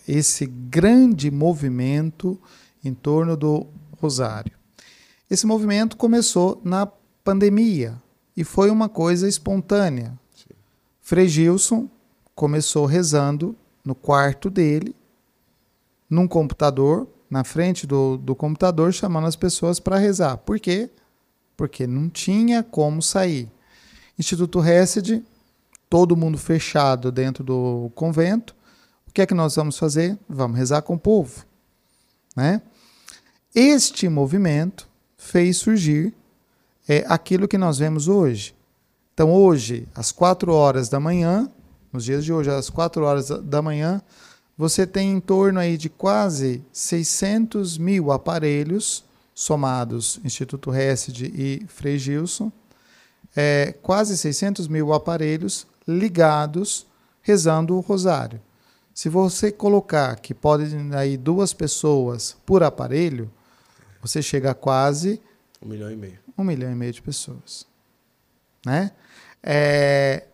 esse 0.09 0.45
grande 0.45 1.31
movimento 1.31 2.37
em 2.85 2.93
torno 2.93 3.37
do 3.37 3.65
rosário. 4.01 4.53
Esse 5.31 5.47
movimento 5.47 5.97
começou 5.97 6.61
na 6.65 6.87
pandemia 7.23 7.95
e 8.37 8.43
foi 8.43 8.69
uma 8.69 8.89
coisa 8.89 9.29
espontânea. 9.29 10.19
Sim. 10.35 10.55
Frei 11.01 11.29
Gilson 11.29 11.89
começou 12.35 12.87
rezando 12.87 13.55
no 13.85 13.95
quarto 13.95 14.51
dele, 14.51 14.97
num 16.11 16.27
computador, 16.27 17.07
na 17.33 17.45
frente 17.45 17.87
do, 17.87 18.19
do 18.19 18.35
computador 18.35 18.93
chamando 18.93 19.27
as 19.27 19.37
pessoas 19.37 19.81
para 19.81 19.97
rezar. 19.97 20.37
Por 20.37 20.61
quê? 20.61 20.91
Porque 21.57 21.87
não 21.87 22.11
tinha 22.11 22.63
como 22.63 23.01
sair. 23.01 23.51
Instituto 24.19 24.63
Hesed, 24.63 25.25
todo 25.89 26.15
mundo 26.15 26.37
fechado 26.37 27.11
dentro 27.11 27.43
do 27.43 27.91
convento. 27.95 28.55
O 29.09 29.13
que 29.13 29.23
é 29.23 29.27
que 29.27 29.33
nós 29.33 29.57
vamos 29.57 29.79
fazer? 29.79 30.19
Vamos 30.29 30.59
rezar 30.59 30.83
com 30.83 30.93
o 30.93 30.99
povo. 30.99 31.47
Né? 32.37 32.61
Este 33.55 34.11
movimento 34.11 34.87
fez 35.17 35.57
surgir 35.57 36.13
é, 36.87 37.03
aquilo 37.09 37.49
que 37.49 37.57
nós 37.57 37.79
vemos 37.79 38.09
hoje. 38.09 38.55
Então, 39.15 39.33
hoje, 39.33 39.89
às 39.95 40.13
quatro 40.13 40.53
horas 40.53 40.91
da 40.91 41.01
manhã, 41.01 41.51
nos 41.91 42.05
dias 42.05 42.27
de 42.27 42.31
hoje, 42.31 42.51
às 42.51 42.69
quatro 42.69 43.05
horas 43.05 43.31
da 43.31 43.63
manhã, 43.63 44.03
você 44.57 44.87
tem 44.87 45.13
em 45.13 45.21
torno 45.21 45.59
aí 45.59 45.77
de 45.77 45.89
quase 45.89 46.65
600 46.73 47.79
mil 47.79 48.13
aparelhos 48.13 49.05
somados 49.35 50.21
Instituto 50.25 50.75
Hesed 50.75 51.25
e 51.35 51.67
Frei 51.67 51.99
Gilson, 51.99 52.53
é, 53.35 53.75
quase 53.83 54.17
600 54.17 54.69
mil 54.69 54.93
aparelhos 54.93 55.67
ligados 55.89 56.87
rezando 57.23 57.77
o 57.77 57.81
rosário. 57.81 58.41
Se 58.95 59.09
você 59.09 59.51
colocar 59.51 60.17
que 60.17 60.35
podem 60.35 60.95
aí 60.95 61.17
duas 61.17 61.55
pessoas 61.55 62.37
por 62.45 62.63
aparelho, 62.63 63.31
você 64.03 64.21
chega 64.21 64.51
a 64.51 64.55
quase 64.55 65.21
um 65.63 65.69
milhão 65.69 65.91
e 65.91 65.97
meio. 65.97 66.19
Um 66.37 66.45
milhão 66.45 66.71
e 66.71 66.75
meio 66.75 66.93
de 66.93 67.01
pessoas, 67.01 67.67
né? 68.67 68.91
É, 69.43 70.25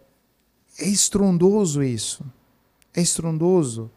é 0.79 0.89
estrondoso 0.89 1.83
isso. 1.83 2.25
É 2.95 3.01
estrondoso. 3.01 3.91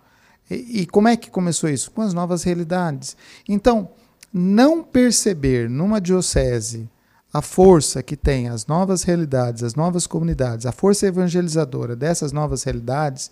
E, 0.51 0.81
e 0.81 0.85
como 0.85 1.07
é 1.07 1.15
que 1.15 1.29
começou 1.29 1.69
isso? 1.69 1.89
Com 1.91 2.01
as 2.01 2.13
novas 2.13 2.43
realidades. 2.43 3.15
Então, 3.47 3.89
não 4.33 4.83
perceber 4.83 5.69
numa 5.69 6.01
diocese 6.01 6.89
a 7.33 7.41
força 7.41 8.03
que 8.03 8.17
tem 8.17 8.49
as 8.49 8.67
novas 8.67 9.03
realidades, 9.03 9.63
as 9.63 9.75
novas 9.75 10.05
comunidades, 10.05 10.65
a 10.65 10.71
força 10.71 11.07
evangelizadora 11.07 11.95
dessas 11.95 12.33
novas 12.33 12.63
realidades, 12.63 13.31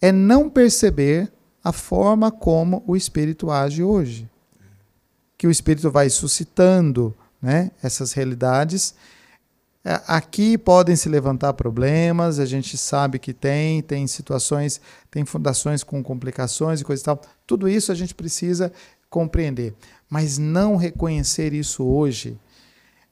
é 0.00 0.12
não 0.12 0.50
perceber 0.50 1.32
a 1.64 1.72
forma 1.72 2.30
como 2.30 2.84
o 2.86 2.94
Espírito 2.94 3.50
age 3.50 3.82
hoje. 3.82 4.28
Que 5.38 5.46
o 5.46 5.50
Espírito 5.50 5.90
vai 5.90 6.10
suscitando 6.10 7.16
né, 7.40 7.70
essas 7.82 8.12
realidades 8.12 8.94
aqui 10.06 10.58
podem 10.58 10.96
se 10.96 11.08
levantar 11.08 11.52
problemas, 11.52 12.40
a 12.40 12.44
gente 12.44 12.76
sabe 12.76 13.18
que 13.18 13.32
tem, 13.32 13.80
tem 13.82 14.06
situações, 14.06 14.80
tem 15.10 15.24
fundações 15.24 15.84
com 15.84 16.02
complicações 16.02 16.80
e 16.80 16.84
coisa 16.84 17.02
e 17.02 17.04
tal. 17.04 17.20
Tudo 17.46 17.68
isso 17.68 17.92
a 17.92 17.94
gente 17.94 18.14
precisa 18.14 18.72
compreender. 19.08 19.74
Mas 20.10 20.38
não 20.38 20.76
reconhecer 20.76 21.52
isso 21.52 21.84
hoje 21.84 22.36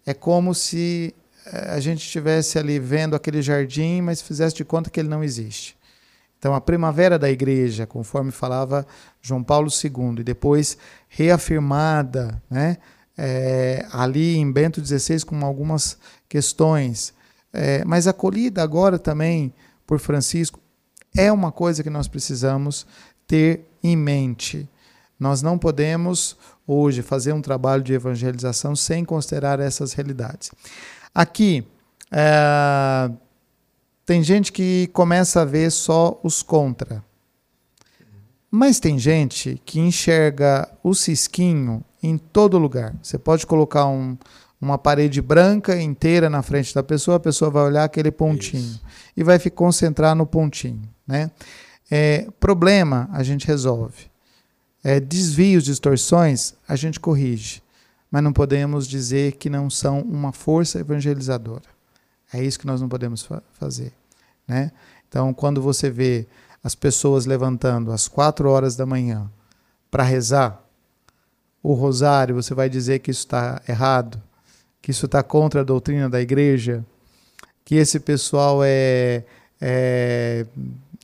é 0.05 0.13
como 0.13 0.55
se 0.55 1.15
é, 1.47 1.71
a 1.71 1.81
gente 1.81 2.05
estivesse 2.05 2.59
ali 2.59 2.79
vendo 2.79 3.15
aquele 3.15 3.41
jardim, 3.41 4.01
mas 4.01 4.21
fizesse 4.21 4.57
de 4.57 4.65
conta 4.65 4.91
que 4.91 4.99
ele 4.99 5.09
não 5.09 5.23
existe. 5.23 5.77
Então, 6.39 6.55
a 6.55 6.61
primavera 6.61 7.19
da 7.19 7.31
igreja, 7.31 7.87
conforme 7.87 8.31
falava 8.31 8.87
João 9.23 9.43
Paulo 9.43 9.69
II, 9.69 10.21
e 10.21 10.25
depois 10.25 10.77
reafirmada 11.09 12.43
né, 12.51 12.77
é, 13.17 13.87
ali 13.91 14.37
em 14.37 14.51
Bento 14.51 14.85
XVI 14.85 15.25
com 15.25 15.43
algumas 15.45 15.97
questões, 16.35 17.15
é, 17.53 17.85
mas 17.85 18.09
acolhida 18.09 18.61
agora 18.61 18.99
também 18.99 19.55
por 19.87 20.01
Francisco, 20.01 20.59
é 21.17 21.31
uma 21.31 21.53
coisa 21.53 21.81
que 21.81 21.89
nós 21.89 22.09
precisamos 22.09 22.85
ter 23.25 23.65
em 23.81 23.97
mente. 23.97 24.69
Nós 25.17 25.43
não 25.43 25.57
podemos 25.57 26.37
hoje 26.67 27.03
fazer 27.03 27.33
um 27.33 27.41
trabalho 27.41 27.85
de 27.85 27.93
evangelização 27.93 28.75
sem 28.75 29.05
considerar 29.05 29.61
essas 29.61 29.93
realidades. 29.93 30.51
Aqui, 31.15 31.65
é, 32.11 33.09
tem 34.05 34.21
gente 34.21 34.51
que 34.51 34.89
começa 34.89 35.43
a 35.43 35.45
ver 35.45 35.71
só 35.71 36.19
os 36.25 36.43
contra. 36.43 37.01
Mas 38.51 38.81
tem 38.81 38.99
gente 38.99 39.63
que 39.65 39.79
enxerga 39.79 40.69
o 40.83 40.95
cisquinho 40.95 41.85
em 42.03 42.19
todo 42.19 42.59
lugar. 42.59 42.93
Você 43.01 43.19
pode 43.19 43.47
colocar 43.47 43.87
um, 43.87 44.19
uma 44.65 44.79
parede 44.79 45.21
branca 45.21 45.81
inteira 45.81 46.31
na 46.31 46.43
frente 46.43 46.75
da 46.75 46.83
pessoa, 46.83 47.19
a 47.19 47.21
pessoa 47.21 47.51
vai 47.51 47.65
olhar 47.65 47.85
aquele 47.85 48.11
pontinho 48.11 48.63
Isso. 48.63 48.83
e 49.17 49.23
vai 49.23 49.39
se 49.39 49.51
concentrar 49.51 50.17
no 50.17 50.27
pontinho. 50.27 50.83
Né? 51.07 51.31
É, 51.91 52.27
problema 52.41 53.09
a 53.13 53.23
gente 53.23 53.47
resolve. 53.47 54.11
É, 54.83 54.99
desvios, 54.99 55.65
distorções, 55.65 56.55
a 56.67 56.77
gente 56.77 56.99
corrige. 56.99 57.63
Mas 58.11 58.23
não 58.23 58.33
podemos 58.33 58.89
dizer 58.89 59.33
que 59.33 59.51
não 59.51 59.69
são 59.69 60.01
uma 60.01 60.33
força 60.33 60.79
evangelizadora. 60.79 61.65
É 62.33 62.43
isso 62.43 62.59
que 62.59 62.67
nós 62.67 62.81
não 62.81 62.89
podemos 62.89 63.23
fa 63.23 63.43
fazer. 63.53 63.93
Né? 64.49 64.73
Então, 65.09 65.33
quando 65.35 65.61
você 65.61 65.91
vê 65.91 66.27
as 66.63 66.75
pessoas 66.75 67.27
levantando 67.27 67.93
às 67.93 68.09
quatro 68.09 68.49
horas 68.49 68.77
da 68.77 68.87
manhã 68.87 69.31
para 69.91 70.03
rezar 70.03 70.63
o 71.63 71.75
rosário, 71.75 72.35
você 72.35 72.55
vai 72.55 72.69
dizer 72.69 73.01
que 73.01 73.11
isso 73.11 73.21
está 73.21 73.61
errado, 73.69 74.23
que 74.85 74.91
isso 74.91 75.07
está 75.07 75.23
contra 75.23 75.63
a 75.63 75.65
doutrina 75.65 76.11
da 76.11 76.21
igreja, 76.21 76.85
que 77.65 77.77
esse 77.77 77.99
pessoal 77.99 78.61
é, 78.63 79.25
é, 79.59 80.45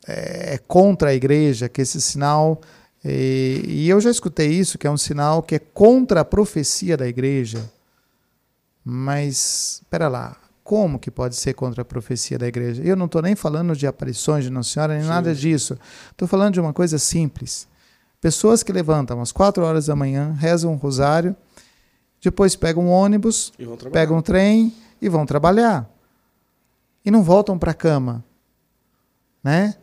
é 0.07 0.61
contra 0.69 1.09
a 1.09 1.15
igreja, 1.15 1.67
que 1.67 1.81
esse 1.81 1.99
sinal. 1.99 2.61
E, 3.03 3.63
e 3.67 3.89
eu 3.89 3.99
já 3.99 4.11
escutei 4.11 4.49
isso, 4.49 4.77
que 4.77 4.87
é 4.87 4.91
um 4.91 4.99
sinal 4.99 5.43
que 5.43 5.55
é 5.55 5.59
contra 5.59 6.21
a 6.21 6.25
profecia 6.27 6.95
da 6.95 7.09
igreja. 7.09 7.71
Mas, 8.85 9.81
espera 9.83 10.09
lá, 10.09 10.37
como 10.63 10.99
que 10.99 11.11
pode 11.11 11.35
ser 11.37 11.55
contra 11.55 11.81
a 11.81 11.85
profecia 11.85 12.39
da 12.39 12.47
igreja? 12.47 12.83
Eu 12.83 12.97
não 12.97 13.07
estou 13.07 13.23
nem 13.23 13.35
falando 13.35 13.75
de 13.75 13.87
aparições 13.87 14.45
de 14.45 14.51
Nossa 14.51 14.69
Senhora, 14.69 14.93
nem 14.93 15.05
Sim. 15.05 15.09
nada 15.09 15.35
disso. 15.35 15.79
Estou 16.11 16.29
falando 16.29 16.53
de 16.53 16.61
uma 16.61 16.75
coisa 16.75 16.99
simples. 16.99 17.67
Pessoas 18.21 18.63
que 18.63 18.75
levantam 18.75 19.23
às 19.23 19.33
quatro 19.33 19.65
horas 19.65 19.87
da 19.87 19.97
manhã, 19.97 20.37
rezam 20.39 20.71
um 20.71 20.77
rosário, 20.77 21.35
depois 22.23 22.55
pegam 22.55 22.85
um 22.87 22.91
ônibus, 22.91 23.53
pegam 23.93 24.19
um 24.19 24.23
trem 24.23 24.75
e 25.01 25.09
vão 25.09 25.25
trabalhar. 25.25 25.89
E 27.05 27.11
não 27.11 27.23
voltam 27.23 27.59
para 27.59 27.71
a 27.71 27.75
cama. 27.75 28.23
Né? 29.43 29.75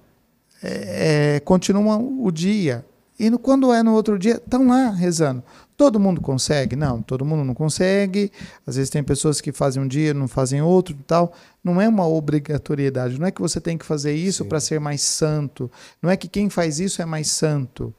É, 0.62 1.36
é, 1.36 1.40
continuam 1.40 2.24
o 2.24 2.32
dia. 2.32 2.86
E 3.20 3.30
no, 3.32 3.40
quando 3.40 3.74
é 3.74 3.82
no 3.82 3.94
outro 3.94 4.20
dia, 4.20 4.36
estão 4.36 4.68
lá 4.68 4.92
rezando. 4.92 5.44
Todo 5.76 6.00
mundo 6.00 6.22
consegue? 6.22 6.76
Não, 6.76 7.02
todo 7.02 7.26
mundo 7.26 7.44
não 7.44 7.54
consegue. 7.56 8.32
Às 8.66 8.76
vezes 8.76 8.90
tem 8.90 9.04
pessoas 9.04 9.42
que 9.42 9.52
fazem 9.52 9.82
um 9.82 9.88
dia, 9.88 10.14
não 10.14 10.28
fazem 10.28 10.62
outro 10.62 10.94
e 10.94 11.04
tal. 11.04 11.34
Não 11.64 11.82
é 11.82 11.88
uma 11.88 12.08
obrigatoriedade. 12.08 13.20
Não 13.20 13.28
é 13.28 13.32
que 13.32 13.42
você 13.42 13.60
tem 13.60 13.78
que 13.78 13.86
fazer 13.86 14.14
isso 14.14 14.46
para 14.46 14.60
ser 14.60 14.80
mais 14.80 15.02
santo. 15.02 15.72
Não 16.02 16.10
é 16.10 16.18
que 16.18 16.28
quem 16.28 16.50
faz 16.50 16.80
isso 16.80 17.02
é 17.02 17.06
mais 17.06 17.30
santo. 17.32 17.94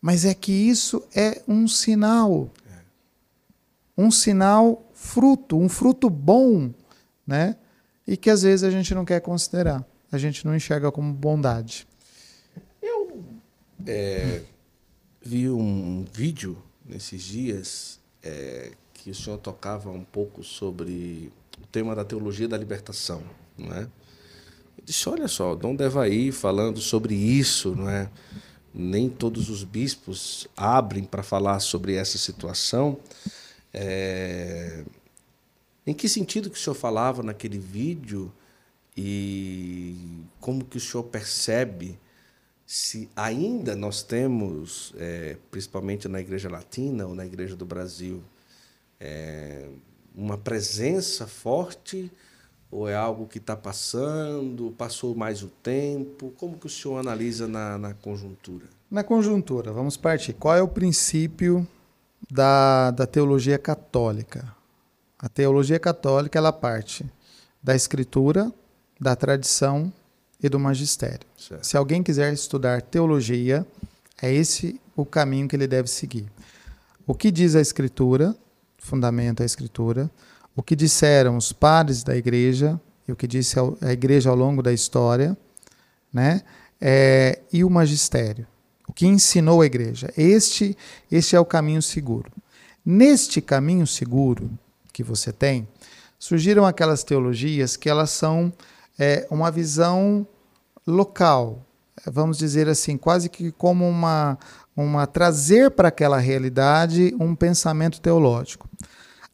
Mas 0.00 0.24
é 0.24 0.34
que 0.34 0.52
isso 0.52 1.02
é 1.14 1.42
um 1.46 1.66
sinal. 1.66 2.48
Um 3.96 4.10
sinal 4.10 4.88
fruto, 4.92 5.58
um 5.58 5.68
fruto 5.68 6.08
bom, 6.08 6.72
né? 7.26 7.56
E 8.06 8.16
que 8.16 8.30
às 8.30 8.42
vezes 8.42 8.64
a 8.64 8.70
gente 8.70 8.94
não 8.94 9.04
quer 9.04 9.20
considerar. 9.20 9.86
A 10.10 10.18
gente 10.18 10.44
não 10.44 10.54
enxerga 10.54 10.90
como 10.90 11.12
bondade. 11.12 11.86
Eu 12.80 13.24
é, 13.86 14.42
vi 15.20 15.48
um 15.48 16.04
vídeo 16.12 16.56
nesses 16.84 17.22
dias 17.22 18.00
é, 18.22 18.72
que 18.92 19.10
o 19.10 19.14
senhor 19.14 19.38
tocava 19.38 19.90
um 19.90 20.04
pouco 20.04 20.42
sobre 20.42 21.32
o 21.62 21.66
tema 21.66 21.94
da 21.94 22.04
teologia 22.04 22.48
da 22.48 22.56
libertação, 22.56 23.22
não 23.56 23.74
é? 23.74 23.82
Eu 23.82 24.84
disse, 24.84 25.08
olha 25.08 25.28
só, 25.28 25.54
Dom 25.54 25.76
Devaí 25.76 26.32
falando 26.32 26.80
sobre 26.80 27.14
isso, 27.14 27.74
não 27.74 27.88
é? 27.88 28.10
nem 28.74 29.08
todos 29.08 29.50
os 29.50 29.64
bispos 29.64 30.48
abrem 30.56 31.04
para 31.04 31.22
falar 31.22 31.60
sobre 31.60 31.94
essa 31.94 32.16
situação. 32.16 32.98
É... 33.72 34.84
Em 35.86 35.94
que 35.94 36.08
sentido 36.08 36.50
que 36.50 36.56
o 36.56 36.60
senhor 36.60 36.74
falava 36.74 37.22
naquele 37.22 37.58
vídeo 37.58 38.32
e 38.96 39.96
como 40.40 40.64
que 40.64 40.76
o 40.76 40.80
senhor 40.80 41.04
percebe 41.04 41.98
se 42.64 43.08
ainda 43.16 43.74
nós 43.74 44.02
temos, 44.02 44.94
é, 44.96 45.36
principalmente 45.50 46.08
na 46.08 46.20
Igreja 46.20 46.48
Latina 46.48 47.06
ou 47.06 47.14
na 47.14 47.26
Igreja 47.26 47.56
do 47.56 47.66
Brasil, 47.66 48.22
é, 49.00 49.68
uma 50.14 50.38
presença 50.38 51.26
forte 51.26 52.10
ou 52.70 52.88
é 52.88 52.94
algo 52.94 53.26
que 53.26 53.38
está 53.38 53.54
passando? 53.54 54.74
Passou 54.78 55.14
mais 55.14 55.42
o 55.42 55.48
tempo? 55.48 56.32
Como 56.38 56.56
que 56.56 56.66
o 56.66 56.70
senhor 56.70 56.98
analisa 56.98 57.46
na, 57.46 57.76
na 57.76 57.92
conjuntura? 57.92 58.64
Na 58.90 59.04
conjuntura, 59.04 59.72
vamos 59.72 59.96
partir. 59.96 60.32
Qual 60.32 60.56
é 60.56 60.62
o 60.62 60.68
princípio 60.68 61.66
da, 62.30 62.90
da 62.90 63.06
teologia 63.06 63.58
católica? 63.58 64.54
A 65.18 65.28
teologia 65.28 65.78
católica 65.78 66.38
ela 66.38 66.52
parte 66.52 67.04
da 67.62 67.76
escritura, 67.76 68.52
da 69.00 69.14
tradição 69.14 69.92
e 70.42 70.48
do 70.48 70.58
magistério. 70.58 71.26
Certo. 71.38 71.64
Se 71.64 71.76
alguém 71.76 72.02
quiser 72.02 72.32
estudar 72.32 72.82
teologia, 72.82 73.66
é 74.20 74.32
esse 74.32 74.80
o 74.96 75.04
caminho 75.04 75.48
que 75.48 75.54
ele 75.54 75.66
deve 75.66 75.88
seguir. 75.88 76.26
O 77.06 77.14
que 77.14 77.30
diz 77.30 77.54
a 77.54 77.60
escritura, 77.60 78.34
fundamenta 78.78 79.42
a 79.42 79.46
escritura, 79.46 80.10
o 80.56 80.62
que 80.62 80.76
disseram 80.76 81.36
os 81.36 81.52
padres 81.52 82.02
da 82.02 82.16
igreja 82.16 82.80
e 83.06 83.12
o 83.12 83.16
que 83.16 83.26
disse 83.26 83.56
a 83.80 83.92
igreja 83.92 84.30
ao 84.30 84.36
longo 84.36 84.62
da 84.62 84.72
história, 84.72 85.36
né? 86.12 86.42
É, 86.80 87.40
e 87.52 87.62
o 87.62 87.70
magistério, 87.70 88.46
o 88.92 88.94
que 88.94 89.06
ensinou 89.06 89.62
a 89.62 89.66
igreja. 89.66 90.12
Este, 90.18 90.76
este 91.10 91.34
é 91.34 91.40
o 91.40 91.46
caminho 91.46 91.80
seguro. 91.80 92.30
Neste 92.84 93.40
caminho 93.40 93.86
seguro 93.86 94.50
que 94.92 95.02
você 95.02 95.32
tem, 95.32 95.66
surgiram 96.18 96.66
aquelas 96.66 97.02
teologias 97.02 97.74
que 97.74 97.88
elas 97.88 98.10
são 98.10 98.52
é, 98.98 99.26
uma 99.30 99.50
visão 99.50 100.26
local, 100.86 101.64
vamos 102.04 102.36
dizer 102.36 102.68
assim, 102.68 102.98
quase 102.98 103.30
que 103.30 103.50
como 103.52 103.88
uma, 103.88 104.38
uma 104.76 105.06
trazer 105.06 105.70
para 105.70 105.88
aquela 105.88 106.18
realidade 106.18 107.16
um 107.18 107.34
pensamento 107.34 107.98
teológico. 107.98 108.68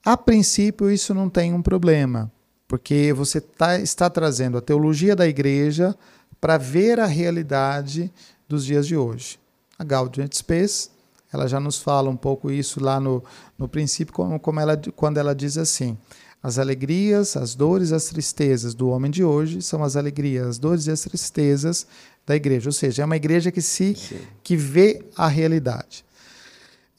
A 0.05 0.17
princípio, 0.17 0.89
isso 0.89 1.13
não 1.13 1.29
tem 1.29 1.53
um 1.53 1.63
problema, 1.63 2.31
porque 2.69 3.13
você 3.13 3.41
tá, 3.41 3.77
está 3.81 4.09
trazendo 4.09 4.57
a 4.57 4.63
teologia 4.63 5.17
da 5.17 5.27
igreja 5.27 5.97
para 6.41 6.57
ver 6.57 7.01
a 7.01 7.07
realidade 7.07 8.13
dos 8.49 8.65
dias 8.65 8.87
de 8.87 8.97
hoje. 8.97 9.37
A 9.79 9.85
Gaudium 9.85 10.29
Spes, 10.33 10.91
ela 11.33 11.47
já 11.47 11.61
nos 11.61 11.79
fala 11.79 12.11
um 12.11 12.17
pouco 12.17 12.51
isso 12.51 12.83
lá 12.83 12.99
no, 12.99 13.23
no 13.57 13.69
princípio, 13.69 14.13
como, 14.13 14.41
como 14.41 14.59
ela, 14.59 14.81
quando 14.97 15.19
ela 15.19 15.35
diz 15.35 15.57
assim: 15.57 15.97
as 16.43 16.59
alegrias, 16.59 17.37
as 17.37 17.55
dores, 17.55 17.93
as 17.93 18.07
tristezas 18.07 18.75
do 18.75 18.89
homem 18.89 19.11
de 19.11 19.23
hoje 19.23 19.63
são 19.63 19.85
as 19.85 19.97
alegrias, 19.97 20.47
as 20.47 20.59
dores 20.59 20.87
e 20.87 20.91
as 20.91 21.01
tristezas 21.03 21.87
da 22.27 22.35
igreja. 22.35 22.69
Ou 22.69 22.73
seja, 22.73 23.03
é 23.03 23.05
uma 23.05 23.17
igreja 23.17 23.53
que 23.53 23.63
se 23.63 23.97
que 24.43 24.57
vê 24.57 25.05
a 25.17 25.29
realidade 25.29 26.05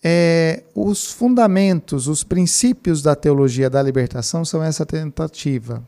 é, 0.04 0.64
os 0.74 1.12
fundamentos, 1.12 2.08
os 2.08 2.24
princípios 2.24 3.02
da 3.02 3.16
teologia 3.16 3.70
da 3.70 3.82
libertação 3.82 4.46
são 4.46 4.64
essa 4.64 4.86
tentativa. 4.86 5.84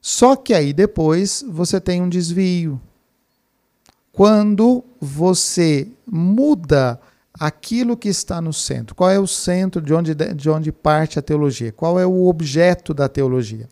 Só 0.00 0.36
que 0.36 0.52
aí 0.52 0.72
depois 0.72 1.44
você 1.48 1.80
tem 1.80 2.02
um 2.02 2.08
desvio. 2.08 2.80
Quando 4.16 4.82
você 4.98 5.86
muda 6.10 6.98
aquilo 7.38 7.98
que 7.98 8.08
está 8.08 8.40
no 8.40 8.50
centro, 8.50 8.94
qual 8.94 9.10
é 9.10 9.20
o 9.20 9.26
centro 9.26 9.82
de 9.82 9.92
onde, 9.92 10.14
de 10.14 10.48
onde 10.48 10.72
parte 10.72 11.18
a 11.18 11.22
teologia? 11.22 11.70
Qual 11.70 12.00
é 12.00 12.06
o 12.06 12.24
objeto 12.24 12.94
da 12.94 13.10
teologia? 13.10 13.68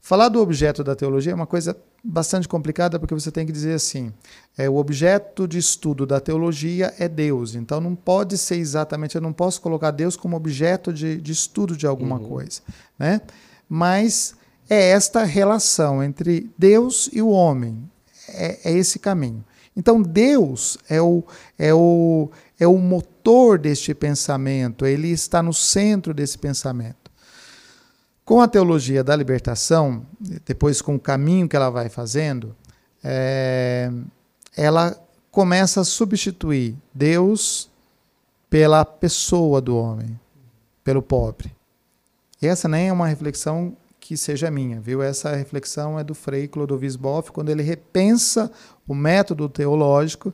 Falar 0.00 0.28
do 0.28 0.40
objeto 0.40 0.82
da 0.82 0.96
teologia 0.96 1.30
é 1.30 1.34
uma 1.36 1.46
coisa 1.46 1.76
bastante 2.02 2.48
complicada 2.48 2.98
porque 2.98 3.14
você 3.14 3.30
tem 3.30 3.46
que 3.46 3.52
dizer 3.52 3.74
assim: 3.74 4.12
é, 4.58 4.68
o 4.68 4.74
objeto 4.74 5.46
de 5.46 5.56
estudo 5.56 6.04
da 6.04 6.18
teologia 6.18 6.92
é 6.98 7.08
Deus. 7.08 7.54
Então 7.54 7.80
não 7.80 7.94
pode 7.94 8.36
ser 8.36 8.56
exatamente, 8.56 9.14
eu 9.14 9.20
não 9.20 9.32
posso 9.32 9.60
colocar 9.60 9.92
Deus 9.92 10.16
como 10.16 10.36
objeto 10.36 10.92
de, 10.92 11.20
de 11.20 11.30
estudo 11.30 11.76
de 11.76 11.86
alguma 11.86 12.18
uhum. 12.18 12.28
coisa. 12.28 12.60
Né? 12.98 13.20
Mas 13.68 14.34
é 14.68 14.90
esta 14.90 15.22
relação 15.22 16.02
entre 16.02 16.50
Deus 16.58 17.08
e 17.12 17.22
o 17.22 17.28
homem. 17.28 17.88
É, 18.28 18.70
é 18.70 18.72
esse 18.72 18.98
caminho. 18.98 19.44
Então 19.76 20.00
Deus 20.00 20.78
é 20.88 21.00
o, 21.02 21.22
é, 21.58 21.74
o, 21.74 22.30
é 22.58 22.66
o 22.66 22.78
motor 22.78 23.58
deste 23.58 23.94
pensamento, 23.94 24.86
ele 24.86 25.08
está 25.08 25.42
no 25.42 25.52
centro 25.52 26.14
desse 26.14 26.38
pensamento. 26.38 27.10
Com 28.24 28.40
a 28.40 28.48
teologia 28.48 29.04
da 29.04 29.14
libertação, 29.14 30.04
depois 30.44 30.80
com 30.80 30.96
o 30.96 31.00
caminho 31.00 31.48
que 31.48 31.54
ela 31.54 31.70
vai 31.70 31.88
fazendo, 31.88 32.56
é, 33.04 33.92
ela 34.56 34.98
começa 35.30 35.82
a 35.82 35.84
substituir 35.84 36.74
Deus 36.92 37.70
pela 38.48 38.84
pessoa 38.84 39.60
do 39.60 39.76
homem, 39.76 40.18
pelo 40.82 41.02
pobre. 41.02 41.54
E 42.40 42.46
essa 42.46 42.68
nem 42.68 42.88
é 42.88 42.92
uma 42.92 43.06
reflexão 43.06 43.76
que 44.00 44.16
seja 44.16 44.50
minha, 44.50 44.80
viu? 44.80 45.02
Essa 45.02 45.34
reflexão 45.34 45.98
é 45.98 46.04
do 46.04 46.14
Frei 46.14 46.46
Clodovis 46.46 46.96
Boff, 46.96 47.32
quando 47.32 47.48
ele 47.48 47.62
repensa 47.62 48.50
o 48.86 48.94
método 48.94 49.48
teológico 49.48 50.32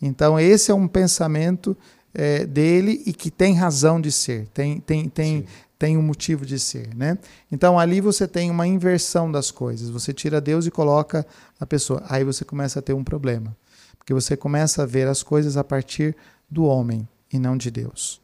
Então, 0.00 0.38
esse 0.38 0.70
é 0.70 0.74
um 0.74 0.86
pensamento 0.86 1.76
é, 2.12 2.44
dele 2.44 3.02
e 3.06 3.12
que 3.12 3.30
tem 3.30 3.54
razão 3.54 4.00
de 4.00 4.12
ser, 4.12 4.46
tem, 4.48 4.78
tem, 4.80 5.08
tem, 5.08 5.46
tem 5.78 5.96
um 5.96 6.02
motivo 6.02 6.44
de 6.44 6.58
ser. 6.58 6.94
Né? 6.94 7.18
Então, 7.50 7.78
ali 7.78 8.00
você 8.00 8.28
tem 8.28 8.50
uma 8.50 8.66
inversão 8.66 9.30
das 9.30 9.50
coisas. 9.50 9.88
Você 9.90 10.12
tira 10.12 10.40
Deus 10.40 10.66
e 10.66 10.70
coloca 10.70 11.26
a 11.58 11.66
pessoa. 11.66 12.02
Aí 12.08 12.22
você 12.22 12.44
começa 12.44 12.78
a 12.78 12.82
ter 12.82 12.92
um 12.92 13.04
problema. 13.04 13.56
Porque 13.98 14.14
você 14.14 14.36
começa 14.36 14.82
a 14.82 14.86
ver 14.86 15.08
as 15.08 15.22
coisas 15.22 15.56
a 15.56 15.64
partir 15.64 16.14
do 16.50 16.64
homem 16.64 17.08
e 17.32 17.38
não 17.38 17.56
de 17.56 17.70
Deus. 17.70 18.20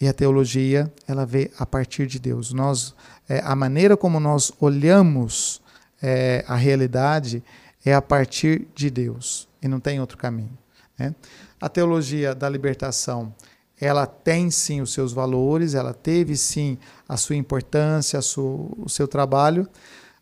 E 0.00 0.08
a 0.08 0.12
teologia, 0.12 0.92
ela 1.06 1.24
vê 1.24 1.50
a 1.58 1.64
partir 1.64 2.08
de 2.08 2.18
Deus. 2.18 2.52
Nós, 2.52 2.94
é, 3.28 3.40
a 3.44 3.54
maneira 3.54 3.96
como 3.96 4.18
nós 4.18 4.52
olhamos 4.58 5.62
é, 6.02 6.44
a 6.48 6.56
realidade 6.56 7.42
é 7.84 7.94
a 7.94 8.02
partir 8.02 8.66
de 8.74 8.90
Deus 8.90 9.48
e 9.60 9.68
não 9.68 9.80
tem 9.80 10.00
outro 10.00 10.16
caminho. 10.16 10.56
Né? 10.98 11.14
A 11.60 11.68
teologia 11.68 12.34
da 12.34 12.48
libertação, 12.48 13.34
ela 13.80 14.06
tem 14.06 14.50
sim 14.50 14.80
os 14.80 14.92
seus 14.92 15.12
valores, 15.12 15.74
ela 15.74 15.92
teve 15.92 16.36
sim 16.36 16.78
a 17.08 17.16
sua 17.16 17.36
importância, 17.36 18.18
a 18.18 18.22
sua, 18.22 18.68
o 18.78 18.88
seu 18.88 19.08
trabalho, 19.08 19.68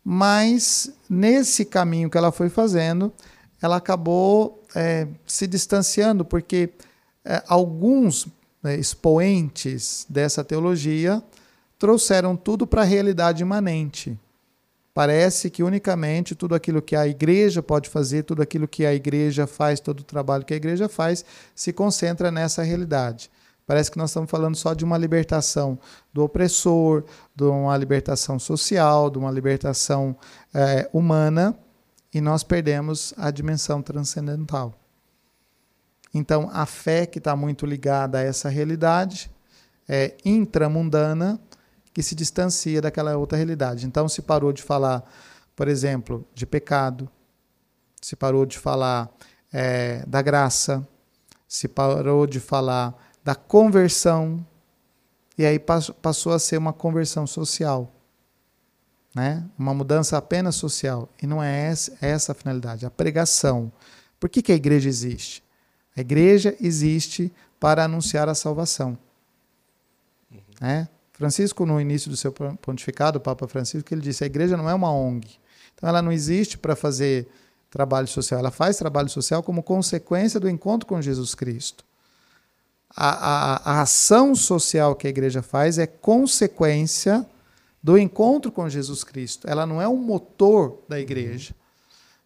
mas 0.03 0.91
nesse 1.09 1.65
caminho 1.65 2.09
que 2.09 2.17
ela 2.17 2.31
foi 2.31 2.49
fazendo, 2.49 3.13
ela 3.61 3.75
acabou 3.75 4.63
é, 4.75 5.07
se 5.25 5.45
distanciando, 5.45 6.25
porque 6.25 6.71
é, 7.23 7.43
alguns 7.47 8.27
né, 8.63 8.75
expoentes 8.75 10.05
dessa 10.09 10.43
teologia 10.43 11.21
trouxeram 11.77 12.35
tudo 12.35 12.65
para 12.65 12.81
a 12.81 12.85
realidade 12.85 13.43
imanente. 13.43 14.17
Parece 15.01 15.49
que 15.49 15.63
unicamente 15.63 16.35
tudo 16.35 16.53
aquilo 16.53 16.79
que 16.79 16.95
a 16.95 17.07
igreja 17.07 17.63
pode 17.63 17.89
fazer, 17.89 18.21
tudo 18.21 18.43
aquilo 18.43 18.67
que 18.67 18.85
a 18.85 18.93
igreja 18.93 19.47
faz, 19.47 19.79
todo 19.79 20.01
o 20.01 20.03
trabalho 20.03 20.45
que 20.45 20.53
a 20.53 20.55
igreja 20.55 20.87
faz, 20.87 21.25
se 21.55 21.73
concentra 21.73 22.29
nessa 22.29 22.61
realidade. 22.61 23.31
Parece 23.65 23.89
que 23.89 23.97
nós 23.97 24.11
estamos 24.11 24.29
falando 24.29 24.55
só 24.55 24.75
de 24.75 24.85
uma 24.85 24.99
libertação 24.99 25.79
do 26.13 26.23
opressor, 26.23 27.03
de 27.35 27.45
uma 27.45 27.75
libertação 27.75 28.37
social, 28.37 29.09
de 29.09 29.17
uma 29.17 29.31
libertação 29.31 30.15
é, 30.53 30.87
humana, 30.93 31.57
e 32.13 32.21
nós 32.21 32.43
perdemos 32.43 33.11
a 33.17 33.31
dimensão 33.31 33.81
transcendental. 33.81 34.71
Então, 36.13 36.47
a 36.53 36.67
fé 36.67 37.07
que 37.07 37.17
está 37.17 37.35
muito 37.35 37.65
ligada 37.65 38.19
a 38.19 38.21
essa 38.21 38.49
realidade 38.49 39.31
é 39.89 40.13
intramundana 40.23 41.39
que 41.93 42.01
se 42.01 42.15
distancia 42.15 42.81
daquela 42.81 43.17
outra 43.17 43.37
realidade. 43.37 43.85
Então, 43.85 44.07
se 44.07 44.21
parou 44.21 44.53
de 44.53 44.61
falar, 44.61 45.03
por 45.55 45.67
exemplo, 45.67 46.25
de 46.33 46.45
pecado, 46.45 47.09
se 48.01 48.15
parou 48.15 48.45
de 48.45 48.57
falar 48.57 49.09
é, 49.51 50.03
da 50.07 50.21
graça, 50.21 50.87
se 51.47 51.67
parou 51.67 52.25
de 52.25 52.39
falar 52.39 52.95
da 53.23 53.35
conversão, 53.35 54.45
e 55.37 55.45
aí 55.45 55.59
passou 55.59 56.33
a 56.33 56.39
ser 56.39 56.57
uma 56.57 56.73
conversão 56.73 57.25
social. 57.27 57.91
Né? 59.13 59.43
Uma 59.57 59.73
mudança 59.73 60.17
apenas 60.17 60.55
social. 60.55 61.09
E 61.21 61.27
não 61.27 61.43
é 61.43 61.67
essa, 61.67 61.97
é 62.01 62.09
essa 62.09 62.31
a 62.31 62.35
finalidade, 62.35 62.85
a 62.85 62.89
pregação. 62.89 63.71
Por 64.19 64.29
que, 64.29 64.41
que 64.41 64.51
a 64.51 64.55
igreja 64.55 64.87
existe? 64.87 65.43
A 65.95 66.01
igreja 66.01 66.55
existe 66.61 67.33
para 67.59 67.83
anunciar 67.83 68.29
a 68.29 68.35
salvação. 68.35 68.97
Uhum. 70.31 70.39
Né? 70.61 70.87
Francisco, 71.21 71.67
no 71.67 71.79
início 71.79 72.09
do 72.09 72.17
seu 72.17 72.31
pontificado, 72.31 73.19
o 73.19 73.21
Papa 73.21 73.47
Francisco, 73.47 73.93
ele 73.93 74.01
disse: 74.01 74.23
a 74.23 74.27
igreja 74.27 74.57
não 74.57 74.67
é 74.67 74.73
uma 74.73 74.91
ONG. 74.91 75.39
Então, 75.75 75.87
ela 75.87 76.01
não 76.01 76.11
existe 76.11 76.57
para 76.57 76.75
fazer 76.75 77.27
trabalho 77.69 78.07
social, 78.07 78.39
ela 78.39 78.49
faz 78.49 78.77
trabalho 78.77 79.07
social 79.07 79.43
como 79.43 79.61
consequência 79.61 80.39
do 80.39 80.49
encontro 80.49 80.87
com 80.87 80.99
Jesus 80.99 81.35
Cristo. 81.35 81.85
A, 82.89 83.09
a, 83.09 83.71
a 83.71 83.81
ação 83.83 84.33
social 84.33 84.95
que 84.95 85.05
a 85.05 85.09
igreja 85.11 85.43
faz 85.43 85.77
é 85.77 85.85
consequência 85.85 87.25
do 87.81 87.99
encontro 87.99 88.51
com 88.51 88.67
Jesus 88.67 89.03
Cristo. 89.03 89.47
Ela 89.47 89.65
não 89.65 89.79
é 89.79 89.87
um 89.87 89.95
motor 89.95 90.79
da 90.89 90.99
igreja. 90.99 91.53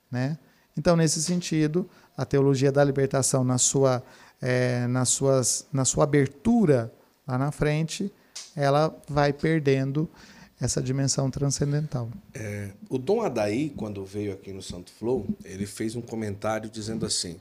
Né? 0.09 0.37
Então, 0.77 0.95
nesse 0.95 1.21
sentido, 1.21 1.87
a 2.17 2.25
teologia 2.25 2.71
da 2.71 2.83
libertação, 2.83 3.43
na 3.43 3.57
sua, 3.57 4.01
é, 4.41 4.87
nas 4.87 5.09
suas, 5.09 5.67
na 5.71 5.83
sua 5.83 6.05
abertura 6.05 6.91
lá 7.27 7.37
na 7.37 7.51
frente, 7.51 8.11
ela 8.55 8.95
vai 9.07 9.33
perdendo 9.33 10.09
essa 10.59 10.81
dimensão 10.81 11.29
transcendental. 11.29 12.09
É, 12.33 12.71
o 12.89 12.97
Dom 12.97 13.21
Adaí, 13.21 13.69
quando 13.69 14.05
veio 14.05 14.33
aqui 14.33 14.53
no 14.53 14.61
Santo 14.61 14.91
Flow, 14.91 15.27
ele 15.43 15.65
fez 15.65 15.95
um 15.95 16.01
comentário 16.01 16.69
dizendo 16.69 17.05
assim: 17.05 17.35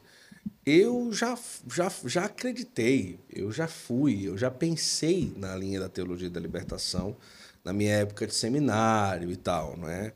Eu 0.67 1.13
já, 1.13 1.39
já, 1.73 1.93
já 2.05 2.25
acreditei, 2.25 3.19
eu 3.31 3.53
já 3.53 3.69
fui, 3.69 4.27
eu 4.27 4.37
já 4.37 4.51
pensei 4.51 5.33
na 5.37 5.55
linha 5.57 5.81
da 5.81 5.89
teologia 5.89 6.29
da 6.29 6.41
libertação 6.41 7.17
na 7.65 7.73
minha 7.73 7.95
época 7.95 8.27
de 8.27 8.35
seminário 8.35 9.31
e 9.31 9.37
tal, 9.37 9.77
não 9.77 9.89
é? 9.89 10.13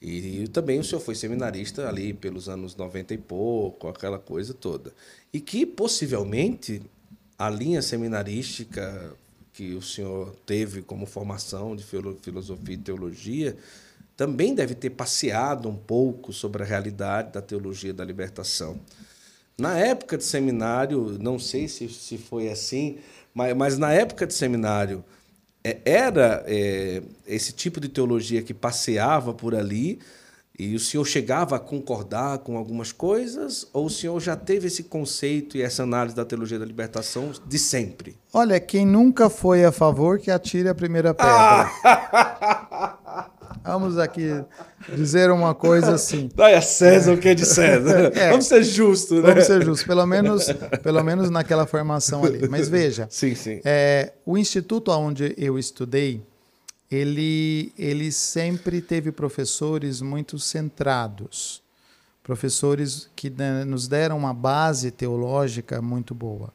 E, 0.00 0.42
e 0.42 0.48
também 0.48 0.78
o 0.78 0.84
senhor 0.84 1.00
foi 1.00 1.14
seminarista 1.14 1.88
ali 1.88 2.12
pelos 2.12 2.48
anos 2.48 2.76
90 2.76 3.14
e 3.14 3.18
pouco, 3.18 3.88
aquela 3.88 4.18
coisa 4.18 4.52
toda. 4.52 4.92
E 5.32 5.40
que 5.40 5.64
possivelmente 5.64 6.82
a 7.38 7.48
linha 7.48 7.80
seminarística 7.80 9.14
que 9.60 9.74
o 9.74 9.82
senhor 9.82 10.34
teve 10.46 10.80
como 10.80 11.04
formação 11.04 11.76
de 11.76 11.84
filosofia 11.84 12.74
e 12.74 12.78
teologia 12.78 13.54
também 14.16 14.54
deve 14.54 14.74
ter 14.74 14.88
passeado 14.88 15.68
um 15.68 15.76
pouco 15.76 16.32
sobre 16.32 16.62
a 16.62 16.66
realidade 16.66 17.32
da 17.32 17.42
teologia 17.42 17.92
da 17.92 18.02
libertação. 18.02 18.80
Na 19.58 19.78
época 19.78 20.16
de 20.16 20.24
seminário, 20.24 21.18
não 21.20 21.38
sei 21.38 21.68
se, 21.68 21.90
se 21.90 22.16
foi 22.16 22.48
assim, 22.48 23.00
mas, 23.34 23.54
mas 23.54 23.76
na 23.76 23.92
época 23.92 24.26
de 24.26 24.32
seminário, 24.32 25.04
é, 25.62 25.76
era 25.84 26.42
é, 26.46 27.02
esse 27.26 27.52
tipo 27.52 27.78
de 27.80 27.90
teologia 27.90 28.42
que 28.42 28.54
passeava 28.54 29.34
por 29.34 29.54
ali 29.54 30.00
e 30.60 30.74
o 30.74 30.78
senhor 30.78 31.06
chegava 31.06 31.56
a 31.56 31.58
concordar 31.58 32.38
com 32.40 32.58
algumas 32.58 32.92
coisas 32.92 33.66
ou 33.72 33.86
o 33.86 33.90
senhor 33.90 34.20
já 34.20 34.36
teve 34.36 34.66
esse 34.66 34.82
conceito 34.84 35.56
e 35.56 35.62
essa 35.62 35.84
análise 35.84 36.14
da 36.14 36.22
teologia 36.22 36.58
da 36.58 36.66
libertação 36.66 37.32
de 37.46 37.58
sempre? 37.58 38.18
Olha, 38.30 38.60
quem 38.60 38.84
nunca 38.84 39.30
foi 39.30 39.64
a 39.64 39.72
favor 39.72 40.18
que 40.18 40.30
atire 40.30 40.68
a 40.68 40.74
primeira 40.74 41.14
pedra. 41.14 41.32
Ah! 41.32 43.30
Vamos 43.64 43.98
aqui 43.98 44.42
dizer 44.94 45.30
uma 45.30 45.54
coisa 45.54 45.94
assim. 45.94 46.28
Dai 46.34 46.54
a 46.54 46.62
César 46.62 47.12
o 47.12 47.18
que 47.18 47.28
é 47.28 47.34
de 47.34 47.46
César. 47.46 48.10
É, 48.20 48.30
vamos 48.30 48.46
ser 48.46 48.62
justos, 48.62 49.22
né? 49.22 49.28
Vamos 49.28 49.44
ser 49.44 49.62
justos, 49.62 49.86
pelo 49.86 50.06
menos, 50.06 50.46
pelo 50.82 51.02
menos 51.02 51.30
naquela 51.30 51.66
formação 51.66 52.24
ali. 52.24 52.48
Mas 52.48 52.68
veja, 52.68 53.06
sim, 53.10 53.34
sim. 53.34 53.60
É, 53.64 54.12
o 54.26 54.36
instituto 54.36 54.90
onde 54.90 55.34
eu 55.36 55.58
estudei, 55.58 56.22
ele, 56.90 57.72
ele 57.78 58.10
sempre 58.10 58.80
teve 58.80 59.12
professores 59.12 60.00
muito 60.00 60.38
centrados, 60.38 61.62
professores 62.22 63.08
que 63.14 63.32
nos 63.66 63.86
deram 63.86 64.18
uma 64.18 64.34
base 64.34 64.90
teológica 64.90 65.80
muito 65.80 66.14
boa. 66.14 66.52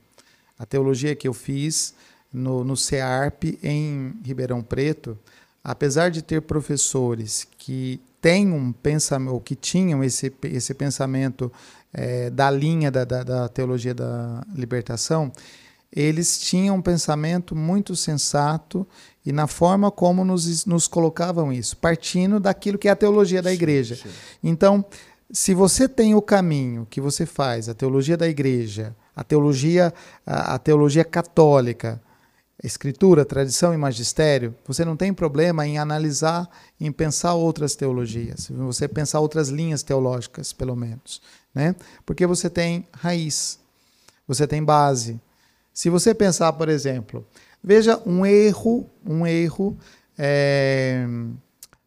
A 0.59 0.65
teologia 0.65 1.15
que 1.15 1.27
eu 1.27 1.33
fiz 1.33 1.95
no, 2.31 2.63
no 2.63 2.75
CEARP, 2.75 3.57
em 3.63 4.13
Ribeirão 4.23 4.61
Preto, 4.61 5.17
apesar 5.63 6.09
de 6.09 6.21
ter 6.21 6.41
professores 6.41 7.47
que 7.57 7.99
têm 8.21 8.51
um 8.51 8.71
pensamento, 8.71 9.39
que 9.39 9.55
tinham 9.55 10.03
esse, 10.03 10.33
esse 10.43 10.73
pensamento 10.73 11.51
é, 11.93 12.29
da 12.29 12.51
linha 12.51 12.91
da, 12.91 13.05
da, 13.05 13.23
da 13.23 13.47
teologia 13.47 13.93
da 13.93 14.43
libertação, 14.53 15.31
eles 15.95 16.39
tinham 16.39 16.75
um 16.75 16.81
pensamento 16.81 17.55
muito 17.55 17.95
sensato 17.95 18.85
e 19.25 19.31
na 19.31 19.47
forma 19.47 19.89
como 19.89 20.25
nos, 20.25 20.65
nos 20.65 20.87
colocavam 20.87 21.53
isso, 21.53 21.77
partindo 21.77 22.39
daquilo 22.39 22.77
que 22.77 22.87
é 22.87 22.91
a 22.91 22.95
teologia 22.95 23.41
da 23.41 23.53
igreja. 23.53 23.95
Sim, 23.95 24.03
sim. 24.03 24.09
Então, 24.43 24.85
se 25.31 25.53
você 25.53 25.87
tem 25.87 26.13
o 26.13 26.21
caminho 26.21 26.85
que 26.89 27.01
você 27.01 27.25
faz, 27.25 27.69
a 27.69 27.73
teologia 27.73 28.17
da 28.17 28.27
igreja, 28.27 28.95
a 29.15 29.23
teologia, 29.23 29.93
a, 30.25 30.55
a 30.55 30.59
teologia 30.59 31.03
católica, 31.03 32.01
escritura, 32.63 33.25
tradição 33.25 33.73
e 33.73 33.77
magistério, 33.77 34.55
você 34.65 34.83
não 34.85 34.95
tem 34.95 35.13
problema 35.13 35.65
em 35.65 35.77
analisar, 35.77 36.49
em 36.79 36.91
pensar 36.91 37.33
outras 37.33 37.75
teologias, 37.75 38.49
você 38.49 38.87
pensar 38.87 39.19
outras 39.19 39.49
linhas 39.49 39.83
teológicas, 39.83 40.51
pelo 40.53 40.75
menos, 40.75 41.21
né? 41.53 41.75
Porque 42.05 42.25
você 42.25 42.49
tem 42.49 42.87
raiz, 42.93 43.59
você 44.27 44.47
tem 44.47 44.63
base. 44.63 45.19
Se 45.75 45.91
você 45.91 46.15
pensar, 46.15 46.51
por 46.53 46.69
exemplo, 46.69 47.23
Veja 47.67 47.99
um 48.05 48.23
erro, 48.23 48.87
um 49.03 49.25
erro 49.25 49.75
é, 50.15 51.03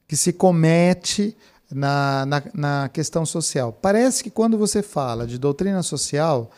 que 0.08 0.16
se 0.16 0.32
comete 0.32 1.36
na, 1.70 2.26
na, 2.26 2.42
na, 2.52 2.88
questão 2.88 3.24
social. 3.24 3.72
Parece 3.72 4.24
que 4.24 4.28
quando 4.28 4.58
você 4.58 4.82
fala 4.82 5.24
de 5.24 5.38
doutrina 5.38 5.80
social, 5.84 6.50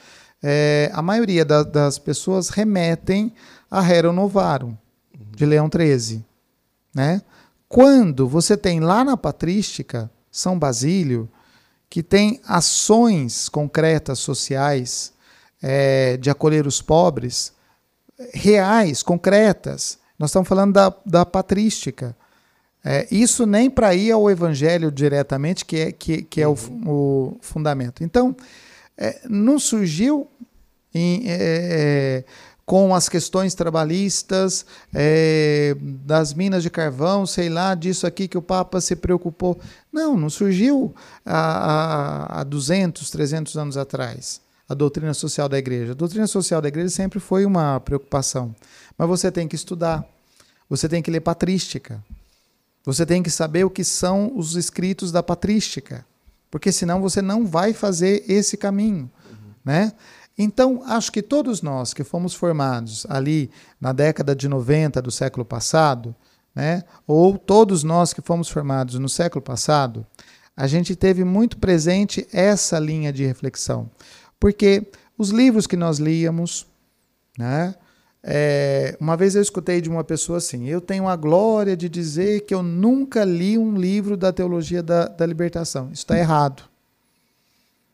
é, 0.43 0.91
a 0.95 1.03
maioria 1.03 1.45
da, 1.45 1.62
das 1.62 1.99
pessoas 1.99 2.49
remetem 2.49 3.35
a 3.70 3.83
Rerum 3.83 4.14
Novarum, 4.14 4.74
de 5.37 5.45
Leão 5.45 5.68
XIII. 5.68 6.24
Né? 6.95 7.20
Quando 7.68 8.26
você 8.26 8.57
tem 8.57 8.81
lá 8.81 9.05
na 9.05 9.18
patrística, 9.18 10.11
São 10.33 10.59
Basílio, 10.59 11.28
que 11.91 12.03
tem 12.03 12.41
ações 12.47 13.51
concretas 13.51 14.18
sociais 14.18 15.12
é, 15.62 16.16
de 16.16 16.30
acolher 16.30 16.66
os 16.66 16.80
pobres, 16.80 17.52
reais, 18.32 19.02
concretas. 19.02 19.98
Nós 20.18 20.30
estamos 20.30 20.48
falando 20.48 20.74
da, 20.74 20.94
da 21.04 21.24
patrística. 21.24 22.16
É, 22.84 23.06
isso 23.11 23.46
nem 23.46 23.68
para 23.68 23.94
ir 23.94 24.11
ao 24.11 24.30
evangelho 24.30 24.90
diretamente, 24.90 25.64
que 25.64 25.76
é, 25.76 25.92
que, 25.92 26.22
que 26.22 26.40
é 26.40 26.48
o, 26.48 26.56
o 26.86 27.36
fundamento. 27.40 28.02
Então, 28.02 28.34
é, 28.96 29.20
não 29.28 29.58
surgiu 29.58 30.28
em, 30.94 31.24
é, 31.26 31.36
é, 31.40 32.24
com 32.64 32.94
as 32.94 33.08
questões 33.08 33.54
trabalhistas, 33.54 34.64
é, 34.94 35.74
das 35.80 36.32
minas 36.32 36.62
de 36.62 36.70
carvão, 36.70 37.26
sei 37.26 37.48
lá, 37.48 37.74
disso 37.74 38.06
aqui 38.06 38.28
que 38.28 38.38
o 38.38 38.42
Papa 38.42 38.80
se 38.80 38.96
preocupou. 38.96 39.58
Não, 39.92 40.16
não 40.16 40.30
surgiu 40.30 40.94
há, 41.24 42.40
há 42.40 42.44
200, 42.44 43.11
300 43.11 43.56
anos 43.56 43.76
atrás 43.76 44.40
a 44.70 44.74
doutrina 44.74 45.12
social 45.12 45.48
da 45.48 45.58
igreja. 45.58 45.90
A 45.90 45.96
doutrina 45.96 46.28
social 46.28 46.62
da 46.62 46.68
igreja 46.68 46.90
sempre 46.90 47.18
foi 47.18 47.44
uma 47.44 47.80
preocupação. 47.80 48.54
Mas 48.96 49.08
você 49.08 49.28
tem 49.28 49.48
que 49.48 49.56
estudar, 49.56 50.06
você 50.68 50.88
tem 50.88 51.02
que 51.02 51.10
ler 51.10 51.18
patrística, 51.18 52.00
você 52.84 53.04
tem 53.04 53.20
que 53.20 53.30
saber 53.30 53.64
o 53.64 53.70
que 53.70 53.82
são 53.82 54.30
os 54.36 54.54
escritos 54.54 55.10
da 55.10 55.24
patrística, 55.24 56.06
porque 56.48 56.70
senão 56.70 57.00
você 57.00 57.20
não 57.20 57.44
vai 57.44 57.72
fazer 57.72 58.22
esse 58.28 58.56
caminho, 58.56 59.10
uhum. 59.28 59.50
né? 59.64 59.92
Então, 60.38 60.84
acho 60.86 61.10
que 61.10 61.20
todos 61.20 61.60
nós 61.62 61.92
que 61.92 62.04
fomos 62.04 62.32
formados 62.32 63.04
ali 63.10 63.50
na 63.80 63.92
década 63.92 64.36
de 64.36 64.48
90 64.48 65.02
do 65.02 65.10
século 65.10 65.44
passado, 65.44 66.14
né, 66.54 66.84
ou 67.08 67.36
todos 67.36 67.82
nós 67.82 68.12
que 68.12 68.22
fomos 68.22 68.48
formados 68.48 68.94
no 69.00 69.08
século 69.08 69.42
passado, 69.42 70.06
a 70.56 70.66
gente 70.66 70.94
teve 70.94 71.24
muito 71.24 71.58
presente 71.58 72.26
essa 72.32 72.78
linha 72.78 73.12
de 73.12 73.26
reflexão. 73.26 73.90
Porque 74.41 74.86
os 75.16 75.28
livros 75.28 75.66
que 75.66 75.76
nós 75.76 75.99
líamos, 75.99 76.66
né, 77.38 77.74
é, 78.22 78.97
uma 79.01 79.16
vez 79.16 79.34
eu 79.34 79.43
escutei 79.43 79.80
de 79.80 79.88
uma 79.88 80.03
pessoa 80.03 80.38
assim: 80.38 80.66
eu 80.66 80.80
tenho 80.80 81.07
a 81.07 81.14
glória 81.14 81.76
de 81.76 81.88
dizer 81.88 82.41
que 82.41 82.55
eu 82.55 82.62
nunca 82.62 83.24
li 83.24 83.57
um 83.57 83.76
livro 83.76 84.16
da 84.16 84.32
teologia 84.32 84.82
da, 84.82 85.07
da 85.07 85.26
libertação. 85.26 85.91
Isso 85.93 86.03
está 86.03 86.18
errado. 86.18 86.64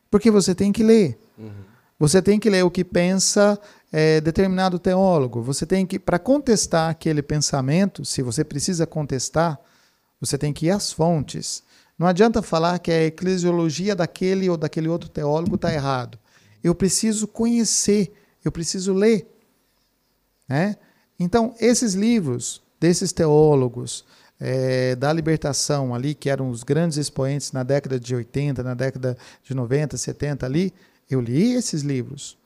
Porque 0.09 0.31
você 0.31 0.55
tem 0.55 0.71
que 0.71 0.83
ler. 0.83 1.19
Uhum. 1.37 1.51
Você 1.99 2.21
tem 2.21 2.39
que 2.39 2.49
ler 2.49 2.63
o 2.63 2.71
que 2.71 2.83
pensa 2.83 3.59
é, 3.91 4.21
determinado 4.21 4.79
teólogo. 4.79 5.41
Você 5.41 5.65
tem 5.65 5.85
que, 5.85 5.97
para 5.97 6.19
contestar 6.19 6.91
aquele 6.91 7.21
pensamento, 7.21 8.05
se 8.05 8.21
você 8.21 8.43
precisa 8.43 8.85
contestar, 8.85 9.59
você 10.19 10.37
tem 10.37 10.53
que 10.53 10.67
ir 10.67 10.71
às 10.71 10.91
fontes. 10.91 11.63
Não 11.97 12.05
adianta 12.05 12.41
falar 12.41 12.79
que 12.79 12.91
a 12.91 13.05
eclesiologia 13.05 13.95
daquele 13.95 14.49
ou 14.49 14.55
daquele 14.57 14.87
outro 14.87 15.09
teólogo 15.09 15.55
está 15.55 15.73
errado. 15.73 16.19
Eu 16.67 16.75
preciso 16.75 17.27
conhecer, 17.27 18.13
eu 18.43 18.51
preciso 18.51 18.93
ler. 18.93 19.25
Né? 20.47 20.75
Então, 21.19 21.55
esses 21.59 21.93
livros 21.93 22.61
desses 22.79 23.11
teólogos 23.11 24.05
é, 24.39 24.95
da 24.95 25.11
libertação 25.11 25.95
ali, 25.95 26.13
que 26.13 26.29
eram 26.29 26.49
os 26.49 26.63
grandes 26.63 26.97
expoentes 26.97 27.51
na 27.51 27.63
década 27.63 27.99
de 27.99 28.13
80, 28.13 28.61
na 28.63 28.73
década 28.73 29.17
de 29.43 29.53
90, 29.53 29.97
70 29.97 30.45
ali, 30.45 30.73
eu 31.09 31.21
li 31.21 31.53
esses 31.53 31.81
livros. 31.81 32.37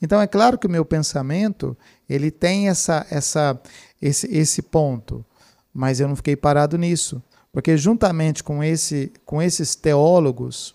Então 0.00 0.20
é 0.20 0.26
claro 0.26 0.58
que 0.58 0.66
o 0.66 0.70
meu 0.70 0.84
pensamento 0.84 1.76
ele 2.08 2.30
tem 2.30 2.68
essa, 2.68 3.06
essa, 3.10 3.60
esse, 4.00 4.26
esse 4.34 4.62
ponto, 4.62 5.24
mas 5.72 6.00
eu 6.00 6.08
não 6.08 6.16
fiquei 6.16 6.36
parado 6.36 6.78
nisso, 6.78 7.22
porque 7.52 7.76
juntamente 7.76 8.42
com, 8.42 8.62
esse, 8.62 9.12
com 9.24 9.40
esses 9.42 9.74
teólogos 9.74 10.74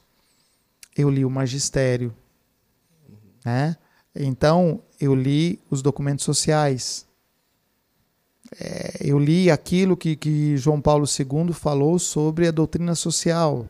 eu 0.97 1.10
li 1.10 1.24
o 1.24 1.30
magistério, 1.30 2.14
né? 3.50 3.76
Então 4.16 4.82
eu 5.00 5.16
li 5.16 5.60
os 5.70 5.82
documentos 5.82 6.24
sociais, 6.24 7.08
é, 8.60 8.97
eu 9.02 9.18
li 9.20 9.50
aquilo 9.50 9.97
que, 9.97 10.16
que 10.16 10.58
João 10.58 10.82
Paulo 10.82 11.06
II 11.06 11.54
falou 11.54 11.97
sobre 12.00 12.47
a 12.47 12.52
doutrina 12.52 12.95
social. 12.95 13.68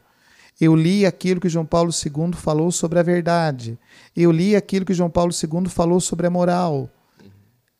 Eu 0.60 0.76
li 0.76 1.06
aquilo 1.06 1.40
que 1.40 1.48
João 1.48 1.66
Paulo 1.66 1.92
II 1.92 2.34
falou 2.34 2.72
sobre 2.72 3.00
a 3.00 3.04
verdade. 3.04 3.80
Eu 4.16 4.32
li 4.32 4.56
aquilo 4.56 4.86
que 4.86 4.94
João 4.94 5.10
Paulo 5.10 5.32
II 5.32 5.70
falou 5.70 6.02
sobre 6.02 6.28
a 6.28 6.30
moral. 6.30 6.90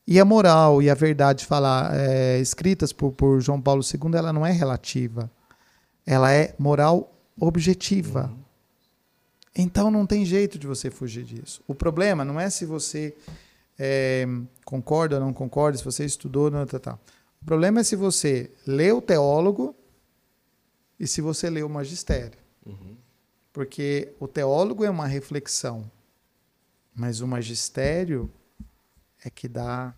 E 0.06 0.18
a 0.18 0.24
moral 0.24 0.82
e 0.82 0.88
a 0.88 0.94
verdade 0.94 1.46
é, 1.92 2.38
escritas 2.40 2.92
por, 2.92 3.12
por 3.12 3.40
João 3.40 3.60
Paulo 3.60 3.82
II, 3.82 4.16
ela 4.16 4.32
não 4.32 4.44
é 4.46 4.52
relativa. 4.52 5.30
Ela 6.06 6.32
é 6.32 6.54
moral 6.58 7.12
objetiva. 7.38 8.30
Uhum. 8.32 8.49
Então 9.54 9.90
não 9.90 10.06
tem 10.06 10.24
jeito 10.24 10.58
de 10.58 10.66
você 10.66 10.90
fugir 10.90 11.24
disso. 11.24 11.62
O 11.66 11.74
problema 11.74 12.24
não 12.24 12.38
é 12.38 12.48
se 12.48 12.64
você 12.64 13.16
é, 13.78 14.26
concorda 14.64 15.16
ou 15.16 15.20
não 15.20 15.32
concorda, 15.32 15.78
se 15.78 15.84
você 15.84 16.04
estudou 16.04 16.44
ou 16.44 16.50
não. 16.50 16.66
Tá, 16.66 16.78
tá. 16.78 16.98
O 17.42 17.44
problema 17.44 17.80
é 17.80 17.82
se 17.82 17.96
você 17.96 18.52
lê 18.66 18.92
o 18.92 19.00
teólogo 19.00 19.74
e 20.98 21.06
se 21.06 21.20
você 21.20 21.48
lê 21.48 21.62
o 21.62 21.68
magistério. 21.68 22.38
Uhum. 22.64 22.96
Porque 23.52 24.14
o 24.20 24.28
teólogo 24.28 24.84
é 24.84 24.90
uma 24.90 25.06
reflexão, 25.06 25.90
mas 26.94 27.20
o 27.20 27.26
magistério 27.26 28.30
é 29.24 29.30
que 29.30 29.48
dá 29.48 29.94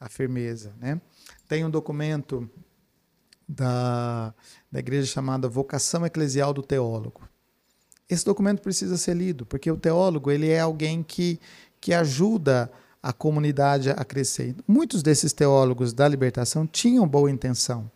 a 0.00 0.08
firmeza. 0.08 0.74
Né? 0.78 1.00
Tem 1.46 1.64
um 1.64 1.70
documento 1.70 2.50
da, 3.46 4.34
da 4.70 4.78
igreja 4.78 5.06
chamada 5.06 5.48
Vocação 5.48 6.04
Eclesial 6.04 6.52
do 6.52 6.62
Teólogo. 6.62 7.27
Esse 8.08 8.24
documento 8.24 8.62
precisa 8.62 8.96
ser 8.96 9.14
lido, 9.14 9.44
porque 9.44 9.70
o 9.70 9.76
teólogo 9.76 10.30
ele 10.30 10.48
é 10.48 10.60
alguém 10.60 11.02
que, 11.02 11.38
que 11.80 11.92
ajuda 11.92 12.70
a 13.02 13.12
comunidade 13.12 13.90
a 13.90 14.04
crescer. 14.04 14.54
Muitos 14.66 15.02
desses 15.02 15.32
teólogos 15.32 15.92
da 15.92 16.08
libertação 16.08 16.66
tinham 16.66 17.06
boa 17.06 17.30
intenção. 17.30 17.90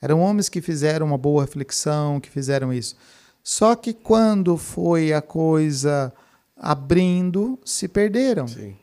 Eram 0.00 0.20
homens 0.20 0.48
que 0.48 0.60
fizeram 0.60 1.06
uma 1.06 1.18
boa 1.18 1.42
reflexão, 1.42 2.20
que 2.20 2.30
fizeram 2.30 2.72
isso. 2.72 2.96
Só 3.42 3.74
que 3.74 3.92
quando 3.92 4.56
foi 4.56 5.12
a 5.12 5.20
coisa 5.20 6.12
abrindo, 6.56 7.58
se 7.64 7.88
perderam. 7.88 8.46
Sim. 8.46 8.76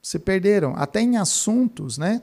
Se 0.00 0.18
perderam. 0.18 0.74
Até 0.76 1.00
em 1.00 1.16
assuntos, 1.16 1.98
né? 1.98 2.22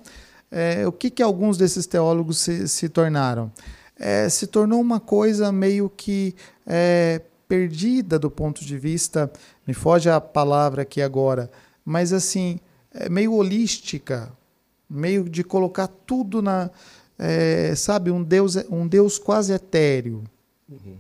É, 0.51 0.87
o 0.87 0.91
que, 0.91 1.09
que 1.09 1.21
alguns 1.21 1.57
desses 1.57 1.85
teólogos 1.85 2.39
se, 2.39 2.67
se 2.67 2.89
tornaram? 2.89 3.51
É, 3.95 4.27
se 4.29 4.47
tornou 4.47 4.81
uma 4.81 4.99
coisa 4.99 5.51
meio 5.51 5.89
que 5.89 6.33
é, 6.65 7.21
perdida 7.49 8.19
do 8.19 8.29
ponto 8.29 8.63
de 8.63 8.77
vista, 8.77 9.29
me 9.65 9.73
foge 9.73 10.07
a 10.07 10.21
palavra 10.21 10.83
aqui 10.83 11.01
agora, 11.01 11.49
mas 11.83 12.13
assim, 12.13 12.59
é 12.93 13.09
meio 13.09 13.33
holística, 13.33 14.31
meio 14.87 15.27
de 15.27 15.43
colocar 15.43 15.87
tudo 15.87 16.41
na. 16.41 16.69
É, 17.17 17.73
sabe, 17.75 18.11
um 18.11 18.23
Deus, 18.23 18.55
um 18.69 18.87
Deus 18.87 19.17
quase 19.17 19.51
etéreo. 19.51 20.23
Uhum. 20.69 20.95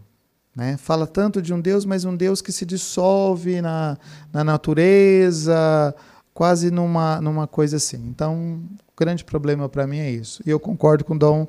Né? 0.53 0.75
Fala 0.75 1.07
tanto 1.07 1.41
de 1.41 1.53
um 1.53 1.61
Deus, 1.61 1.85
mas 1.85 2.03
um 2.03 2.15
Deus 2.15 2.41
que 2.41 2.51
se 2.51 2.65
dissolve 2.65 3.61
na, 3.61 3.97
na 4.33 4.43
natureza, 4.43 5.95
quase 6.33 6.69
numa, 6.71 7.21
numa 7.21 7.47
coisa 7.47 7.77
assim. 7.77 7.97
Então, 8.09 8.61
o 8.87 8.93
grande 8.97 9.23
problema 9.23 9.69
para 9.69 9.87
mim 9.87 9.99
é 9.99 10.11
isso. 10.11 10.43
E 10.45 10.49
eu 10.49 10.59
concordo 10.59 11.05
com 11.05 11.17
Dom 11.17 11.47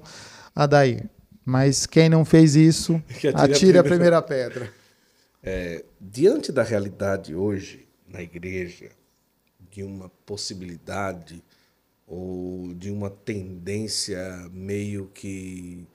Adair. 0.54 1.08
Mas 1.44 1.86
quem 1.86 2.08
não 2.08 2.24
fez 2.24 2.54
isso, 2.54 3.02
atire 3.34 3.78
a 3.78 3.82
primeira, 3.82 4.18
a 4.18 4.22
primeira 4.22 4.22
pedra. 4.22 4.79
É, 5.42 5.84
diante 6.00 6.52
da 6.52 6.62
realidade 6.62 7.34
hoje 7.34 7.88
na 8.06 8.22
igreja, 8.22 8.90
de 9.70 9.82
uma 9.82 10.08
possibilidade 10.26 11.42
ou 12.06 12.74
de 12.74 12.90
uma 12.90 13.08
tendência 13.08 14.18
meio 14.52 15.06
que 15.14 15.86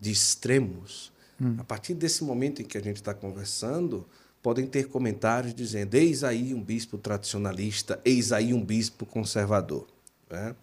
de 0.00 0.10
extremos, 0.10 1.14
Hum. 1.40 1.56
A 1.58 1.64
partir 1.64 1.94
desse 1.94 2.22
momento 2.24 2.62
em 2.62 2.64
que 2.64 2.78
a 2.78 2.82
gente 2.82 2.96
está 2.96 3.12
conversando, 3.12 4.06
podem 4.42 4.66
ter 4.66 4.88
comentários 4.88 5.54
dizendo: 5.54 5.94
eis 5.94 6.22
aí 6.22 6.54
um 6.54 6.62
bispo 6.62 6.98
tradicionalista, 6.98 8.00
eis 8.04 8.32
aí 8.32 8.54
um 8.54 8.64
bispo 8.64 9.04
conservador. 9.04 9.86
Né? 10.30 10.54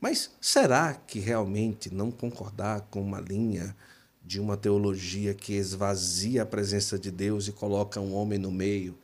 Mas 0.00 0.30
será 0.40 0.94
que 0.94 1.18
realmente 1.18 1.92
não 1.92 2.10
concordar 2.10 2.82
com 2.90 3.00
uma 3.00 3.20
linha 3.20 3.74
de 4.24 4.40
uma 4.40 4.56
teologia 4.56 5.34
que 5.34 5.52
esvazia 5.52 6.42
a 6.42 6.46
presença 6.46 6.98
de 6.98 7.10
Deus 7.10 7.46
e 7.46 7.52
coloca 7.52 8.00
um 8.00 8.14
homem 8.14 8.38
no 8.38 8.50
meio 8.50 8.94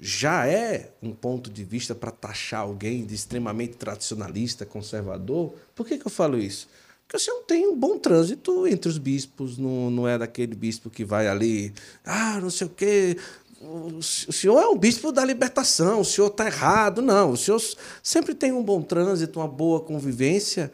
já 0.00 0.46
é 0.46 0.90
um 1.02 1.12
ponto 1.12 1.50
de 1.50 1.64
vista 1.64 1.94
para 1.94 2.10
taxar 2.10 2.60
alguém 2.60 3.04
de 3.06 3.14
extremamente 3.14 3.74
tradicionalista, 3.74 4.66
conservador? 4.66 5.54
Por 5.74 5.86
que, 5.86 5.96
que 5.96 6.06
eu 6.06 6.10
falo 6.10 6.36
isso? 6.36 6.68
Porque 7.06 7.16
o 7.16 7.20
senhor 7.20 7.40
tem 7.44 7.66
um 7.66 7.74
bom 7.74 7.98
trânsito 7.98 8.66
entre 8.66 8.88
os 8.88 8.98
bispos, 8.98 9.56
não, 9.56 9.90
não 9.90 10.08
é 10.08 10.18
daquele 10.18 10.54
bispo 10.54 10.90
que 10.90 11.04
vai 11.04 11.28
ali, 11.28 11.72
ah, 12.04 12.38
não 12.40 12.50
sei 12.50 12.66
o 12.66 12.70
quê. 12.70 13.16
O 13.62 14.02
senhor 14.02 14.60
é 14.60 14.66
um 14.66 14.76
bispo 14.76 15.10
da 15.10 15.24
libertação, 15.24 16.00
o 16.00 16.04
senhor 16.04 16.26
está 16.26 16.46
errado. 16.46 17.00
Não, 17.00 17.30
o 17.30 17.36
senhor 17.36 17.62
sempre 18.02 18.34
tem 18.34 18.52
um 18.52 18.62
bom 18.62 18.82
trânsito, 18.82 19.40
uma 19.40 19.48
boa 19.48 19.80
convivência, 19.80 20.70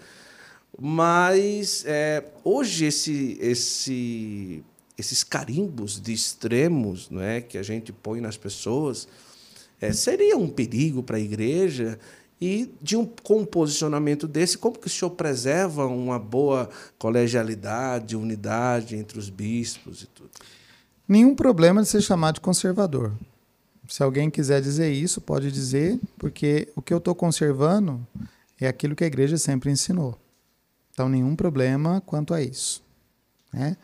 mas 0.78 1.84
é, 1.86 2.24
hoje 2.44 2.86
esse, 2.86 3.38
esse, 3.40 4.64
esses 4.96 5.24
carimbos 5.24 6.00
de 6.00 6.12
extremos 6.12 7.10
não 7.10 7.20
é, 7.20 7.40
que 7.40 7.58
a 7.58 7.62
gente 7.62 7.92
põe 7.92 8.20
nas 8.20 8.36
pessoas 8.36 9.08
é, 9.80 9.92
seria 9.92 10.36
um 10.36 10.48
perigo 10.48 11.02
para 11.02 11.16
a 11.16 11.20
igreja 11.20 11.98
e 12.40 12.72
de 12.80 12.96
um, 12.96 13.06
com 13.22 13.38
um 13.38 13.44
posicionamento 13.44 14.28
desse, 14.28 14.56
como 14.56 14.78
que 14.78 14.86
o 14.86 14.90
senhor 14.90 15.10
preserva 15.10 15.86
uma 15.86 16.18
boa 16.18 16.68
colegialidade, 16.98 18.16
unidade 18.16 18.96
entre 18.96 19.18
os 19.18 19.28
bispos 19.28 20.02
e 20.02 20.06
tudo? 20.06 20.30
Nenhum 21.08 21.34
problema 21.34 21.82
de 21.82 21.88
ser 21.88 22.00
chamado 22.00 22.36
de 22.36 22.40
conservador. 22.40 23.12
Se 23.88 24.02
alguém 24.02 24.30
quiser 24.30 24.62
dizer 24.62 24.92
isso, 24.92 25.20
pode 25.20 25.50
dizer, 25.50 25.98
porque 26.16 26.68
o 26.76 26.82
que 26.82 26.94
eu 26.94 26.98
estou 26.98 27.14
conservando 27.14 28.06
é 28.60 28.68
aquilo 28.68 28.94
que 28.94 29.02
a 29.02 29.06
igreja 29.06 29.36
sempre 29.36 29.70
ensinou. 29.70 30.16
Então, 31.00 31.08
nenhum 31.08 31.34
problema 31.34 32.02
quanto 32.04 32.34
a 32.34 32.42
isso. 32.42 32.82
Né? 33.50 33.74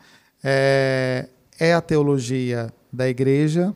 É, 0.43 1.27
é 1.59 1.73
a 1.73 1.81
teologia 1.81 2.71
da 2.93 3.09
igreja, 3.09 3.75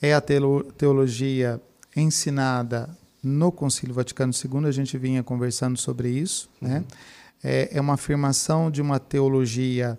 é 0.00 0.14
a 0.14 0.20
teologia 0.20 1.60
ensinada 1.96 2.88
no 3.20 3.50
Concílio 3.50 3.92
Vaticano 3.92 4.32
II, 4.32 4.68
a 4.68 4.70
gente 4.70 4.96
vinha 4.96 5.20
conversando 5.20 5.76
sobre 5.76 6.10
isso. 6.10 6.48
Né? 6.60 6.78
Uhum. 6.78 6.84
É, 7.42 7.70
é 7.72 7.80
uma 7.80 7.94
afirmação 7.94 8.70
de 8.70 8.80
uma 8.80 9.00
teologia 9.00 9.98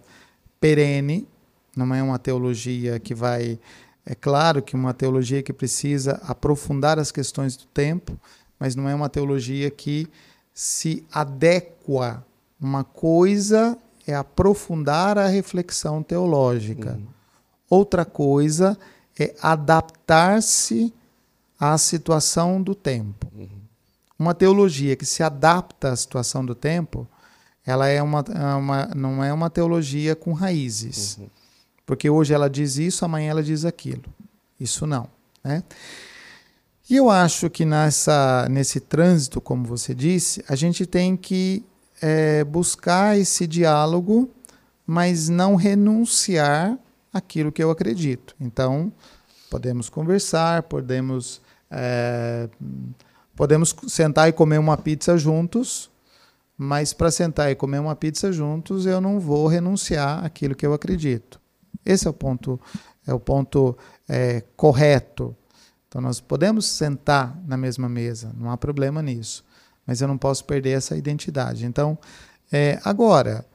perene, 0.58 1.28
não 1.76 1.94
é 1.94 2.02
uma 2.02 2.18
teologia 2.18 3.02
que 3.02 3.14
vai. 3.14 3.60
É 4.06 4.16
claro 4.16 4.62
que 4.62 4.78
uma 4.78 4.94
teologia 4.94 5.44
que 5.44 5.52
precisa 5.52 6.22
aprofundar 6.26 6.98
as 6.98 7.12
questões 7.12 7.58
do 7.58 7.66
tempo, 7.66 8.18
mas 8.58 8.78
não 8.78 8.88
é 8.88 8.96
uma 8.96 9.10
teologia 9.10 9.70
que 9.70 10.08
se 10.54 11.06
adequa. 11.12 12.26
Uma 12.62 12.84
coisa 12.84 13.78
é 14.06 14.14
aprofundar 14.14 15.18
a 15.18 15.28
reflexão 15.28 16.04
teológica, 16.04 16.92
uhum. 16.92 17.08
outra 17.70 18.06
coisa 18.06 18.78
é 19.20 19.36
adaptar-se 19.42 20.94
à 21.60 21.78
situação 21.78 22.62
do 22.62 22.76
tempo. 22.76 23.28
Uhum. 23.36 23.50
Uma 24.18 24.36
teologia 24.36 24.96
que 24.96 25.06
se 25.06 25.24
adapta 25.24 25.92
à 25.92 25.96
situação 25.96 26.46
do 26.46 26.54
tempo, 26.54 27.08
ela 27.66 27.88
é 27.88 28.02
uma, 28.02 28.24
é 28.30 28.56
uma 28.56 28.86
não 28.96 29.24
é 29.24 29.34
uma 29.34 29.50
teologia 29.50 30.16
com 30.16 30.34
raízes. 30.34 31.18
Uhum. 31.18 31.28
Porque 31.86 32.10
hoje 32.10 32.34
ela 32.34 32.50
diz 32.50 32.78
isso, 32.78 33.04
amanhã 33.04 33.32
ela 33.32 33.44
diz 33.44 33.66
aquilo. 33.66 34.04
Isso 34.60 34.86
não. 34.86 35.08
Né? 35.44 35.64
E 36.90 36.96
eu 36.96 37.10
acho 37.10 37.50
que 37.50 37.66
nessa, 37.66 38.48
nesse 38.50 38.80
trânsito, 38.80 39.42
como 39.42 39.66
você 39.66 39.96
disse, 39.96 40.44
a 40.48 40.56
gente 40.56 40.86
tem 40.86 41.18
que 41.18 41.66
é, 42.02 42.44
buscar 42.44 43.18
esse 43.18 43.46
diálogo, 43.46 44.30
mas 44.86 45.30
não 45.30 45.56
renunciar 45.56 46.78
àquilo 47.14 47.52
que 47.52 47.64
eu 47.64 47.70
acredito. 47.70 48.36
Então, 48.40 48.92
podemos 49.50 49.90
conversar, 49.90 50.64
podemos 50.64 51.42
é, 51.70 52.50
podemos 53.36 53.76
sentar 53.88 54.28
e 54.28 54.34
comer 54.34 54.60
uma 54.60 54.78
pizza 54.78 55.18
juntos, 55.18 55.90
mas 56.58 56.94
para 56.94 57.10
sentar 57.10 57.50
e 57.50 57.56
comer 57.56 57.80
uma 57.80 57.96
pizza 57.96 58.32
juntos, 58.32 58.86
eu 58.86 59.00
não 59.00 59.20
vou 59.20 59.48
renunciar 59.48 60.24
àquilo 60.24 60.54
que 60.54 60.66
eu 60.66 60.74
acredito. 60.74 61.40
Esse 61.86 62.08
é 62.08 62.10
o 62.10 62.14
ponto, 62.14 62.60
é 63.08 63.14
o 63.14 63.20
ponto 63.20 63.78
é, 64.08 64.44
correto. 64.56 65.36
Então 65.88 66.02
nós 66.02 66.20
podemos 66.22 66.66
sentar 66.66 67.38
na 67.46 67.58
mesma 67.58 67.90
mesa, 67.90 68.32
não 68.38 68.52
há 68.52 68.58
problema 68.58 69.02
nisso, 69.02 69.44
mas 69.86 70.02
eu 70.02 70.08
não 70.08 70.18
posso 70.18 70.46
perder 70.46 70.72
essa 70.72 70.96
identidade. 70.96 71.66
Então, 71.66 71.98
é, 72.52 72.80
agora, 72.84 73.46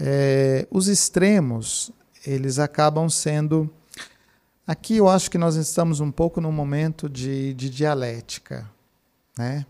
é, 0.00 0.66
os 0.70 0.88
extremos 0.88 1.90
eles 2.26 2.58
acabam 2.58 3.08
sendo 3.08 3.70
Aqui 4.68 4.98
eu 4.98 5.08
acho 5.08 5.30
que 5.30 5.38
nós 5.38 5.56
estamos 5.56 5.98
um 5.98 6.10
pouco 6.10 6.42
num 6.42 6.52
momento 6.52 7.08
de, 7.08 7.54
de 7.54 7.70
dialética, 7.70 8.68
né? 9.38 9.64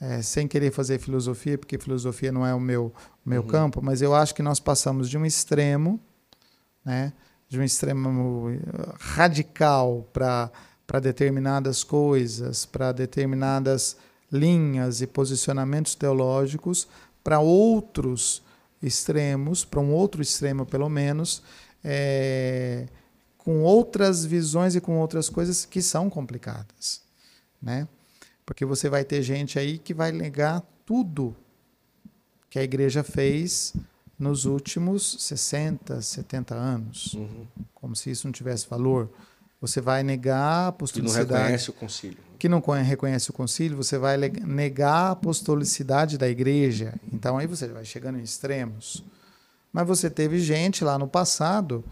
É, 0.00 0.20
sem 0.20 0.48
querer 0.48 0.72
fazer 0.72 0.98
filosofia, 0.98 1.56
porque 1.56 1.78
filosofia 1.78 2.32
não 2.32 2.44
é 2.44 2.52
o 2.52 2.58
meu, 2.58 2.92
o 3.24 3.30
meu 3.30 3.42
uhum. 3.42 3.46
campo, 3.46 3.80
mas 3.80 4.02
eu 4.02 4.12
acho 4.12 4.34
que 4.34 4.42
nós 4.42 4.58
passamos 4.58 5.08
de 5.08 5.16
um 5.16 5.24
extremo, 5.24 6.00
né? 6.84 7.12
de 7.48 7.60
um 7.60 7.62
extremo 7.62 8.48
radical 8.98 10.08
para 10.12 10.50
determinadas 11.00 11.84
coisas, 11.84 12.66
para 12.66 12.90
determinadas 12.90 13.96
linhas 14.32 15.02
e 15.02 15.06
posicionamentos 15.06 15.94
teológicos, 15.94 16.88
para 17.22 17.38
outros 17.38 18.42
extremos, 18.82 19.64
para 19.64 19.80
um 19.80 19.92
outro 19.92 20.22
extremo 20.22 20.66
pelo 20.66 20.88
menos, 20.88 21.42
é, 21.84 22.86
com 23.36 23.62
outras 23.62 24.24
visões 24.24 24.74
e 24.74 24.80
com 24.80 24.98
outras 24.98 25.28
coisas 25.28 25.64
que 25.64 25.82
são 25.82 26.08
complicadas, 26.08 27.02
né? 27.60 27.86
Porque 28.44 28.64
você 28.64 28.88
vai 28.88 29.04
ter 29.04 29.22
gente 29.22 29.58
aí 29.58 29.78
que 29.78 29.94
vai 29.94 30.10
negar 30.10 30.62
tudo 30.84 31.36
que 32.50 32.58
a 32.58 32.62
igreja 32.62 33.02
fez 33.02 33.72
nos 34.18 34.44
últimos 34.44 35.16
60, 35.20 36.00
70 36.00 36.54
anos, 36.54 37.14
uhum. 37.14 37.46
como 37.74 37.96
se 37.96 38.10
isso 38.10 38.26
não 38.26 38.32
tivesse 38.32 38.68
valor. 38.68 39.10
Você 39.60 39.80
vai 39.80 40.02
negar 40.02 40.38
a 40.38 40.66
apostolicidade. 40.68 41.26
Que 41.26 41.32
não 41.32 41.40
reconhece 41.40 41.70
o 41.70 41.72
concílio. 41.72 42.18
Que 42.42 42.48
não 42.48 42.58
reconhece 42.58 43.30
o 43.30 43.32
concílio, 43.32 43.76
você 43.76 43.96
vai 43.96 44.16
negar 44.16 44.92
a 44.92 45.10
apostolicidade 45.12 46.18
da 46.18 46.28
igreja. 46.28 46.92
Então 47.12 47.38
aí 47.38 47.46
você 47.46 47.68
vai 47.68 47.84
chegando 47.84 48.18
em 48.18 48.22
extremos. 48.24 49.04
Mas 49.72 49.86
você 49.86 50.10
teve 50.10 50.40
gente 50.40 50.82
lá 50.82 50.98
no 50.98 51.06
passado 51.06 51.84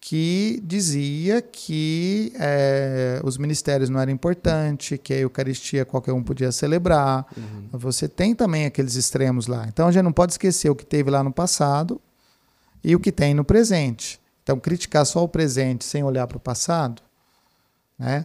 que 0.00 0.58
dizia 0.64 1.42
que 1.42 2.32
é, 2.36 3.20
os 3.22 3.36
ministérios 3.36 3.90
não 3.90 4.00
eram 4.00 4.10
importantes, 4.10 4.98
que 5.04 5.12
a 5.12 5.18
Eucaristia 5.18 5.84
qualquer 5.84 6.14
um 6.14 6.22
podia 6.22 6.50
celebrar. 6.50 7.26
Uhum. 7.36 7.68
Você 7.72 8.08
tem 8.08 8.34
também 8.34 8.64
aqueles 8.64 8.94
extremos 8.94 9.46
lá. 9.46 9.66
Então 9.68 9.86
a 9.86 9.92
gente 9.92 10.04
não 10.04 10.14
pode 10.14 10.32
esquecer 10.32 10.70
o 10.70 10.74
que 10.74 10.86
teve 10.86 11.10
lá 11.10 11.22
no 11.22 11.30
passado 11.30 12.00
e 12.82 12.96
o 12.96 13.00
que 13.00 13.12
tem 13.12 13.34
no 13.34 13.44
presente. 13.44 14.18
Então 14.42 14.58
criticar 14.58 15.04
só 15.04 15.22
o 15.22 15.28
presente 15.28 15.84
sem 15.84 16.02
olhar 16.02 16.26
para 16.26 16.38
o 16.38 16.40
passado, 16.40 17.02
né? 17.98 18.24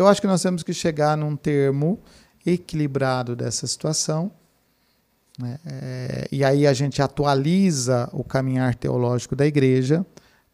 Eu 0.00 0.06
acho 0.06 0.20
que 0.20 0.26
nós 0.26 0.40
temos 0.40 0.62
que 0.62 0.72
chegar 0.72 1.14
num 1.14 1.36
termo 1.36 2.00
equilibrado 2.46 3.36
dessa 3.36 3.66
situação. 3.66 4.32
Né? 5.38 5.58
É, 5.66 6.28
e 6.32 6.42
aí 6.42 6.66
a 6.66 6.72
gente 6.72 7.02
atualiza 7.02 8.08
o 8.12 8.24
caminhar 8.24 8.74
teológico 8.74 9.36
da 9.36 9.46
igreja 9.46 10.04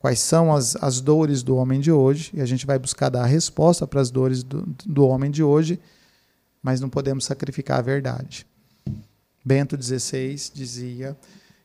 quais 0.01 0.18
são 0.18 0.53
as, 0.53 0.74
as 0.76 1.01
dores 1.01 1.44
do 1.44 1.57
homem 1.57 1.80
de 1.80 1.90
hoje, 1.90 2.30
e 2.34 2.40
a 2.40 2.44
gente 2.44 2.66
vai 2.66 2.78
buscar 2.78 3.09
dar 3.09 3.22
a 3.22 3.26
resposta 3.26 3.86
para 3.86 4.01
as 4.01 4.11
dores 4.11 4.42
do, 4.42 4.62
do 4.84 5.07
homem 5.07 5.30
de 5.30 5.42
hoje, 5.42 5.80
mas 6.62 6.80
não 6.80 6.88
podemos 6.88 7.24
sacrificar 7.24 7.78
a 7.78 7.82
verdade. 7.82 8.47
Bento 9.44 9.80
XVI 9.80 10.34
dizia 10.53 11.16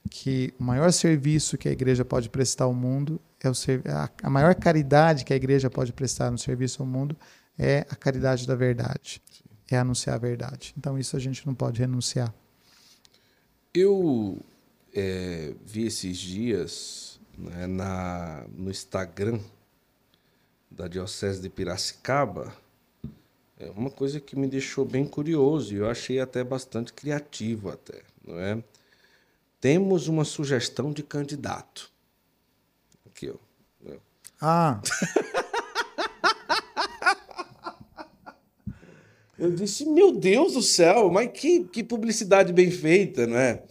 que 0.10 0.54
o 0.60 0.64
maior 0.64 0.92
serviço 0.92 1.58
que 1.58 1.68
a 1.68 1.72
igreja 1.72 2.06
pode 2.06 2.30
prestar 2.30 2.66
ao 2.66 2.74
mundo 2.74 3.20
é 3.44 3.50
o 3.50 3.54
a, 3.90 4.10
a 4.24 4.30
maior 4.30 4.54
caridade 4.56 5.26
que 5.26 5.34
a 5.34 5.36
igreja 5.36 5.70
pode 5.70 5.92
prestar 5.92 6.30
no 6.30 6.38
serviço 6.38 6.84
ao 6.84 6.88
mundo 6.88 7.18
é 7.62 7.86
a 7.88 7.96
caridade 7.96 8.48
da 8.48 8.56
verdade, 8.56 9.22
é 9.70 9.78
anunciar 9.78 10.16
a 10.16 10.20
verdade. 10.20 10.74
Então 10.76 10.98
isso 10.98 11.16
a 11.16 11.20
gente 11.20 11.46
não 11.46 11.54
pode 11.54 11.80
renunciar. 11.80 12.34
Eu 13.72 14.40
é, 14.92 15.54
vi 15.64 15.86
esses 15.86 16.18
dias 16.18 17.20
né, 17.38 17.68
na, 17.68 18.44
no 18.52 18.72
Instagram 18.72 19.40
da 20.72 20.88
Diocese 20.88 21.40
de 21.40 21.50
Piracicaba, 21.50 22.52
é 23.60 23.70
uma 23.70 23.92
coisa 23.92 24.20
que 24.20 24.36
me 24.36 24.48
deixou 24.48 24.84
bem 24.84 25.06
curioso 25.06 25.72
e 25.72 25.78
eu 25.78 25.88
achei 25.88 26.20
até 26.20 26.44
bastante 26.44 26.92
criativo 26.92 27.70
até, 27.70 28.02
não 28.26 28.40
é? 28.40 28.64
Temos 29.60 30.08
uma 30.08 30.26
sugestão 30.26 30.92
de 30.92 31.04
candidato. 31.04 31.92
Aqui, 33.06 33.30
ó. 33.30 33.36
Ah. 34.42 34.82
eu 39.42 39.50
disse, 39.52 39.86
meu 39.90 40.12
Deus 40.12 40.54
do 40.54 40.62
céu, 40.62 41.10
mas 41.10 41.32
que, 41.34 41.64
que 41.64 41.84
publicidade 41.84 42.54
bem 42.54 42.70
feita, 42.70 43.26
não 43.26 43.38
é? 43.38 43.64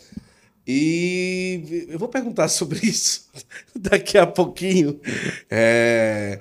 E 0.67 1.87
eu 1.89 1.97
vou 1.97 2.09
perguntar 2.09 2.49
sobre 2.51 2.81
isso 2.83 3.31
daqui 3.75 4.19
a 4.19 4.27
pouquinho. 4.27 5.01
É, 5.49 6.41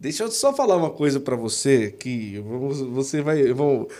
deixa 0.00 0.24
eu 0.24 0.30
só 0.30 0.54
falar 0.54 0.76
uma 0.76 0.88
coisa 0.88 1.20
para 1.20 1.36
você 1.36 1.90
que 1.90 2.38
você 2.38 3.20
vai, 3.20 3.52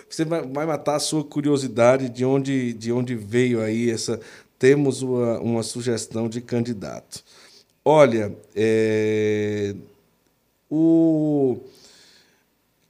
você 0.09 0.25
vai 0.25 0.67
matar 0.67 0.97
a 0.97 1.01
sua 1.01 1.23
curiosidade 1.23 2.09
de 2.09 2.25
onde, 2.25 2.73
de 2.73 2.91
onde 2.93 3.15
veio 3.15 3.61
aí 3.61 3.91
essa. 3.91 4.19
Temos 4.59 5.03
uma, 5.03 5.39
uma 5.41 5.63
sugestão 5.63 6.31
de 6.31 6.41
candidato. 6.41 7.23
Olha, 7.85 8.35
é, 8.57 9.75
o 10.71 11.61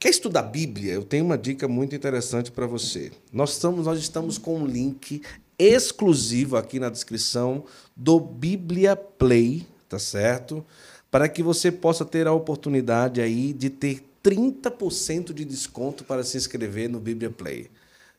Quer 0.03 0.09
estudar 0.09 0.41
Bíblia? 0.41 0.91
Eu 0.91 1.05
tenho 1.05 1.23
uma 1.23 1.37
dica 1.37 1.65
muito 1.65 1.95
interessante 1.95 2.51
para 2.51 2.67
você. 2.67 3.09
Nós 3.31 3.53
estamos, 3.53 3.85
nós 3.85 3.97
estamos 3.97 4.37
com 4.37 4.59
um 4.59 4.65
link 4.65 5.21
exclusivo 5.57 6.57
aqui 6.57 6.77
na 6.77 6.89
descrição 6.89 7.63
do 7.95 8.19
Bíblia 8.19 8.97
Play, 8.97 9.65
tá 9.87 9.97
certo? 9.97 10.65
para 11.09 11.29
que 11.29 11.41
você 11.41 11.71
possa 11.71 12.03
ter 12.03 12.27
a 12.27 12.33
oportunidade 12.33 13.21
aí 13.21 13.53
de 13.53 13.69
ter 13.69 14.03
30% 14.21 15.31
de 15.31 15.45
desconto 15.45 16.03
para 16.03 16.21
se 16.21 16.35
inscrever 16.35 16.89
no 16.89 16.99
Bíblia 16.99 17.29
Play. 17.29 17.71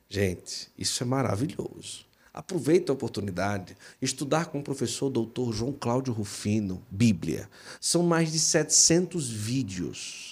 Gente, 0.08 0.70
isso 0.78 1.02
é 1.02 1.06
maravilhoso. 1.06 2.06
Aproveita 2.32 2.92
a 2.92 2.94
oportunidade. 2.94 3.76
Estudar 4.00 4.46
com 4.46 4.60
o 4.60 4.62
professor 4.62 5.10
doutor 5.10 5.52
João 5.52 5.70
Cláudio 5.70 6.14
Rufino, 6.14 6.82
Bíblia. 6.90 7.46
São 7.78 8.02
mais 8.02 8.32
de 8.32 8.38
700 8.38 9.28
vídeos, 9.28 10.23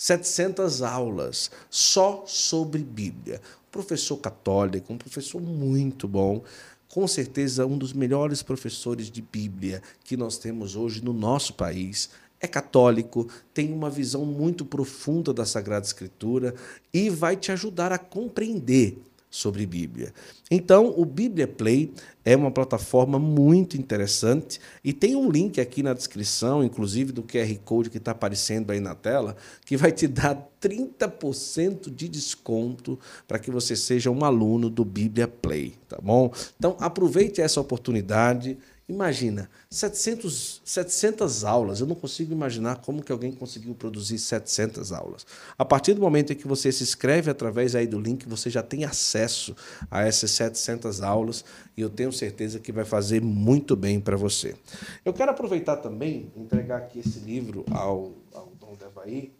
700 0.00 0.80
aulas 0.80 1.50
só 1.68 2.24
sobre 2.26 2.82
Bíblia. 2.82 3.38
professor 3.70 4.16
católico, 4.16 4.94
um 4.94 4.96
professor 4.96 5.42
muito 5.42 6.08
bom, 6.08 6.42
com 6.88 7.06
certeza 7.06 7.66
um 7.66 7.76
dos 7.76 7.92
melhores 7.92 8.42
professores 8.42 9.10
de 9.10 9.20
Bíblia 9.20 9.82
que 10.02 10.16
nós 10.16 10.38
temos 10.38 10.74
hoje 10.74 11.04
no 11.04 11.12
nosso 11.12 11.52
país. 11.52 12.08
É 12.40 12.46
católico, 12.46 13.28
tem 13.52 13.74
uma 13.74 13.90
visão 13.90 14.24
muito 14.24 14.64
profunda 14.64 15.34
da 15.34 15.44
Sagrada 15.44 15.84
Escritura 15.84 16.54
e 16.94 17.10
vai 17.10 17.36
te 17.36 17.52
ajudar 17.52 17.92
a 17.92 17.98
compreender 17.98 18.96
sobre 19.30 19.64
Bíblia. 19.64 20.12
Então, 20.50 20.92
o 20.96 21.04
Bíblia 21.04 21.46
Play 21.46 21.92
é 22.24 22.36
uma 22.36 22.50
plataforma 22.50 23.18
muito 23.18 23.76
interessante 23.76 24.60
e 24.82 24.92
tem 24.92 25.14
um 25.14 25.30
link 25.30 25.60
aqui 25.60 25.82
na 25.82 25.94
descrição, 25.94 26.64
inclusive 26.64 27.12
do 27.12 27.22
QR 27.22 27.56
Code 27.64 27.90
que 27.90 27.98
está 27.98 28.10
aparecendo 28.10 28.72
aí 28.72 28.80
na 28.80 28.94
tela, 28.94 29.36
que 29.64 29.76
vai 29.76 29.92
te 29.92 30.08
dar 30.08 30.50
30% 30.60 31.94
de 31.94 32.08
desconto 32.08 32.98
para 33.28 33.38
que 33.38 33.50
você 33.50 33.76
seja 33.76 34.10
um 34.10 34.24
aluno 34.24 34.68
do 34.68 34.84
Bíblia 34.84 35.28
Play, 35.28 35.74
tá 35.88 35.98
bom? 36.02 36.32
Então, 36.58 36.76
aproveite 36.80 37.40
essa 37.40 37.60
oportunidade 37.60 38.58
Imagina, 38.90 39.48
700, 39.70 40.62
700 40.64 41.44
aulas. 41.44 41.80
Eu 41.80 41.86
não 41.86 41.94
consigo 41.94 42.32
imaginar 42.32 42.78
como 42.78 43.04
que 43.04 43.12
alguém 43.12 43.30
conseguiu 43.30 43.72
produzir 43.72 44.18
700 44.18 44.90
aulas. 44.90 45.24
A 45.56 45.64
partir 45.64 45.94
do 45.94 46.00
momento 46.00 46.32
em 46.32 46.36
que 46.36 46.48
você 46.48 46.72
se 46.72 46.82
inscreve 46.82 47.30
através 47.30 47.76
aí 47.76 47.86
do 47.86 48.00
link, 48.00 48.28
você 48.28 48.50
já 48.50 48.64
tem 48.64 48.84
acesso 48.84 49.54
a 49.88 50.02
essas 50.02 50.32
700 50.32 51.02
aulas 51.02 51.44
e 51.76 51.80
eu 51.80 51.88
tenho 51.88 52.12
certeza 52.12 52.58
que 52.58 52.72
vai 52.72 52.84
fazer 52.84 53.22
muito 53.22 53.76
bem 53.76 54.00
para 54.00 54.16
você. 54.16 54.56
Eu 55.04 55.12
quero 55.12 55.30
aproveitar 55.30 55.76
também, 55.76 56.28
entregar 56.36 56.78
aqui 56.78 56.98
esse 56.98 57.20
livro 57.20 57.64
ao, 57.70 58.10
ao 58.34 58.48
Dom 58.58 58.74
Devaí, 58.76 59.32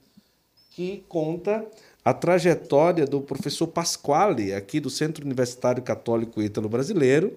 que 0.71 1.05
conta 1.09 1.67
a 2.05 2.15
trajetória 2.15 3.05
do 3.05 3.21
professor 3.21 3.67
Pasquale, 3.67 4.55
aqui 4.55 4.79
do 4.79 4.89
Centro 4.89 5.25
Universitário 5.27 5.83
Católico 5.83 6.41
Ítalo 6.41 6.69
Brasileiro, 6.69 7.37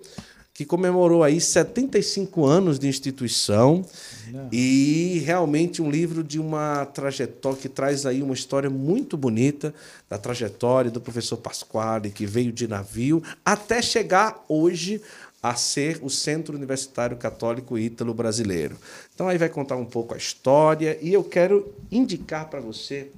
que 0.53 0.65
comemorou 0.65 1.23
aí 1.23 1.41
75 1.41 2.45
anos 2.45 2.77
de 2.77 2.87
instituição 2.87 3.83
Não. 4.27 4.49
e 4.51 5.23
realmente 5.25 5.81
um 5.81 5.89
livro 5.89 6.23
de 6.23 6.39
uma 6.39 6.85
trajetória 6.85 7.57
que 7.57 7.67
traz 7.67 8.05
aí 8.05 8.21
uma 8.21 8.35
história 8.35 8.69
muito 8.69 9.17
bonita 9.17 9.73
da 10.07 10.17
trajetória 10.17 10.91
do 10.91 11.01
professor 11.01 11.37
Pasquale, 11.37 12.11
que 12.11 12.27
veio 12.27 12.51
de 12.51 12.67
navio 12.67 13.23
até 13.43 13.81
chegar 13.81 14.45
hoje 14.47 15.01
a 15.41 15.55
ser 15.55 15.99
o 16.03 16.09
Centro 16.09 16.55
Universitário 16.55 17.17
Católico 17.17 17.77
Ítalo 17.77 18.13
Brasileiro. 18.13 18.77
Então 19.13 19.27
aí 19.27 19.39
vai 19.39 19.49
contar 19.49 19.75
um 19.75 19.85
pouco 19.85 20.13
a 20.13 20.17
história 20.17 20.97
e 21.01 21.11
eu 21.11 21.23
quero 21.23 21.73
indicar 21.91 22.47
para 22.47 22.61
você 22.61 23.09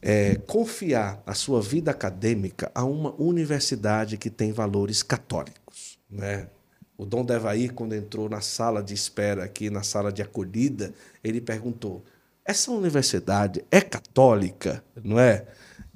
é, 0.00 0.36
confiar 0.46 1.20
a 1.26 1.34
sua 1.34 1.60
vida 1.60 1.90
acadêmica 1.90 2.70
a 2.72 2.84
uma 2.84 3.14
universidade 3.20 4.16
que 4.16 4.30
tem 4.30 4.52
valores 4.52 5.02
católicos. 5.02 5.61
Né? 6.12 6.46
O 6.96 7.06
Dom 7.06 7.24
Devaí, 7.24 7.68
quando 7.70 7.94
entrou 7.94 8.28
na 8.28 8.40
sala 8.40 8.82
de 8.82 8.92
espera 8.92 9.42
aqui, 9.44 9.70
na 9.70 9.82
sala 9.82 10.12
de 10.12 10.20
acolhida, 10.20 10.92
ele 11.24 11.40
perguntou: 11.40 12.04
essa 12.44 12.70
universidade 12.70 13.64
é 13.70 13.80
católica, 13.80 14.84
não 15.02 15.18
é? 15.18 15.46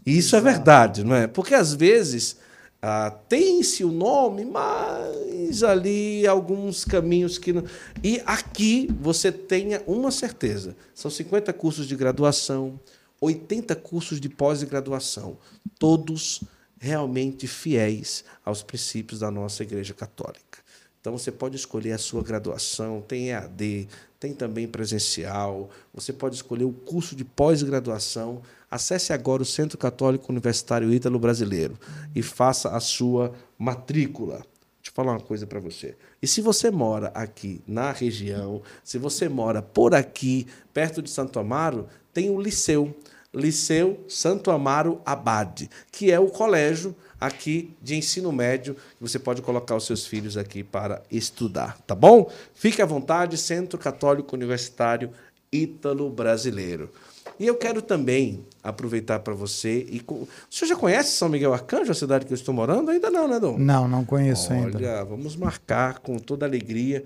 E 0.04 0.16
isso 0.16 0.34
Exato. 0.34 0.48
é 0.48 0.52
verdade, 0.52 1.04
não 1.04 1.14
é? 1.14 1.26
Porque 1.26 1.54
às 1.54 1.74
vezes 1.74 2.38
ah, 2.80 3.10
tem-se 3.28 3.84
o 3.84 3.90
nome, 3.90 4.44
mas 4.44 5.62
ali 5.62 6.26
alguns 6.26 6.84
caminhos 6.84 7.36
que 7.36 7.52
não. 7.52 7.64
E 8.02 8.22
aqui 8.24 8.88
você 9.00 9.32
tenha 9.32 9.82
uma 9.86 10.10
certeza: 10.10 10.76
são 10.94 11.10
50 11.10 11.52
cursos 11.52 11.86
de 11.86 11.96
graduação, 11.96 12.78
80 13.20 13.74
cursos 13.76 14.20
de 14.20 14.28
pós-graduação, 14.28 15.36
todos 15.78 16.42
realmente 16.86 17.48
fiéis 17.48 18.24
aos 18.44 18.62
princípios 18.62 19.20
da 19.20 19.30
nossa 19.30 19.64
Igreja 19.64 19.92
Católica. 19.92 20.60
Então 21.00 21.16
você 21.18 21.32
pode 21.32 21.56
escolher 21.56 21.92
a 21.92 21.98
sua 21.98 22.22
graduação, 22.22 23.00
tem 23.00 23.30
EAD, 23.30 23.88
tem 24.18 24.32
também 24.32 24.66
presencial, 24.66 25.68
você 25.92 26.12
pode 26.12 26.36
escolher 26.36 26.64
o 26.64 26.72
curso 26.72 27.14
de 27.16 27.24
pós-graduação. 27.24 28.40
Acesse 28.70 29.12
agora 29.12 29.42
o 29.42 29.46
Centro 29.46 29.76
Católico 29.76 30.30
Universitário 30.30 30.92
Ítalo 30.92 31.18
Brasileiro 31.18 31.78
e 32.14 32.22
faça 32.22 32.70
a 32.70 32.80
sua 32.80 33.32
matrícula. 33.58 34.36
Deixa 34.36 34.90
eu 34.90 34.92
falar 34.94 35.12
uma 35.12 35.20
coisa 35.20 35.46
para 35.46 35.60
você. 35.60 35.96
E 36.22 36.26
se 36.26 36.40
você 36.40 36.70
mora 36.70 37.08
aqui 37.08 37.60
na 37.66 37.90
região, 37.90 38.62
se 38.84 38.98
você 38.98 39.28
mora 39.28 39.60
por 39.60 39.94
aqui, 39.94 40.46
perto 40.72 41.02
de 41.02 41.10
Santo 41.10 41.38
Amaro, 41.40 41.88
tem 42.12 42.30
o 42.30 42.40
Liceu. 42.40 42.96
Liceu 43.36 44.04
Santo 44.08 44.50
Amaro 44.50 45.00
Abade, 45.04 45.68
que 45.92 46.10
é 46.10 46.18
o 46.18 46.28
colégio 46.28 46.96
aqui 47.20 47.74
de 47.82 47.94
ensino 47.94 48.32
médio, 48.32 48.74
que 48.74 49.00
você 49.00 49.18
pode 49.18 49.42
colocar 49.42 49.76
os 49.76 49.84
seus 49.84 50.06
filhos 50.06 50.36
aqui 50.36 50.64
para 50.64 51.02
estudar, 51.10 51.78
tá 51.86 51.94
bom? 51.94 52.30
Fique 52.54 52.80
à 52.80 52.86
vontade, 52.86 53.36
Centro 53.36 53.78
Católico 53.78 54.34
Universitário 54.34 55.10
Ítalo 55.52 56.10
Brasileiro. 56.10 56.90
E 57.38 57.46
eu 57.46 57.56
quero 57.56 57.82
também 57.82 58.44
aproveitar 58.62 59.18
para 59.20 59.34
você. 59.34 59.86
E 59.90 60.02
O 60.08 60.26
senhor 60.50 60.70
já 60.70 60.76
conhece 60.76 61.12
São 61.12 61.28
Miguel 61.28 61.52
Arcanjo, 61.52 61.92
a 61.92 61.94
cidade 61.94 62.24
que 62.24 62.32
eu 62.32 62.36
estou 62.36 62.54
morando? 62.54 62.90
Ainda 62.90 63.10
não, 63.10 63.28
né, 63.28 63.38
Dom? 63.38 63.58
Não, 63.58 63.86
não 63.86 64.04
conheço 64.04 64.52
Olha, 64.52 64.64
ainda. 64.64 64.78
Olha, 64.78 65.04
vamos 65.04 65.36
marcar 65.36 65.98
com 65.98 66.18
toda 66.18 66.46
alegria 66.46 67.04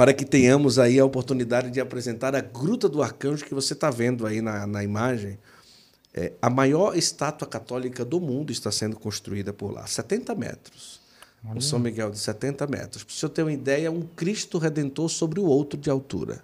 para 0.00 0.14
que 0.14 0.24
tenhamos 0.24 0.78
aí 0.78 0.98
a 0.98 1.04
oportunidade 1.04 1.70
de 1.70 1.78
apresentar 1.78 2.34
a 2.34 2.40
Gruta 2.40 2.88
do 2.88 3.02
Arcanjo 3.02 3.44
que 3.44 3.52
você 3.52 3.74
está 3.74 3.90
vendo 3.90 4.26
aí 4.26 4.40
na, 4.40 4.66
na 4.66 4.82
imagem. 4.82 5.36
É, 6.14 6.32
a 6.40 6.48
maior 6.48 6.96
estátua 6.96 7.46
católica 7.46 8.02
do 8.02 8.18
mundo 8.18 8.50
está 8.50 8.72
sendo 8.72 8.96
construída 8.96 9.52
por 9.52 9.70
lá, 9.70 9.86
70 9.86 10.34
metros. 10.34 11.02
Olha. 11.44 11.58
O 11.58 11.60
São 11.60 11.78
Miguel 11.78 12.10
de 12.10 12.18
70 12.18 12.66
metros. 12.66 13.04
Para 13.04 13.12
o 13.12 13.14
senhor 13.14 13.28
ter 13.28 13.42
uma 13.42 13.52
ideia, 13.52 13.92
um 13.92 14.00
Cristo 14.00 14.56
Redentor 14.56 15.10
sobre 15.10 15.38
o 15.38 15.44
outro 15.44 15.78
de 15.78 15.90
altura, 15.90 16.42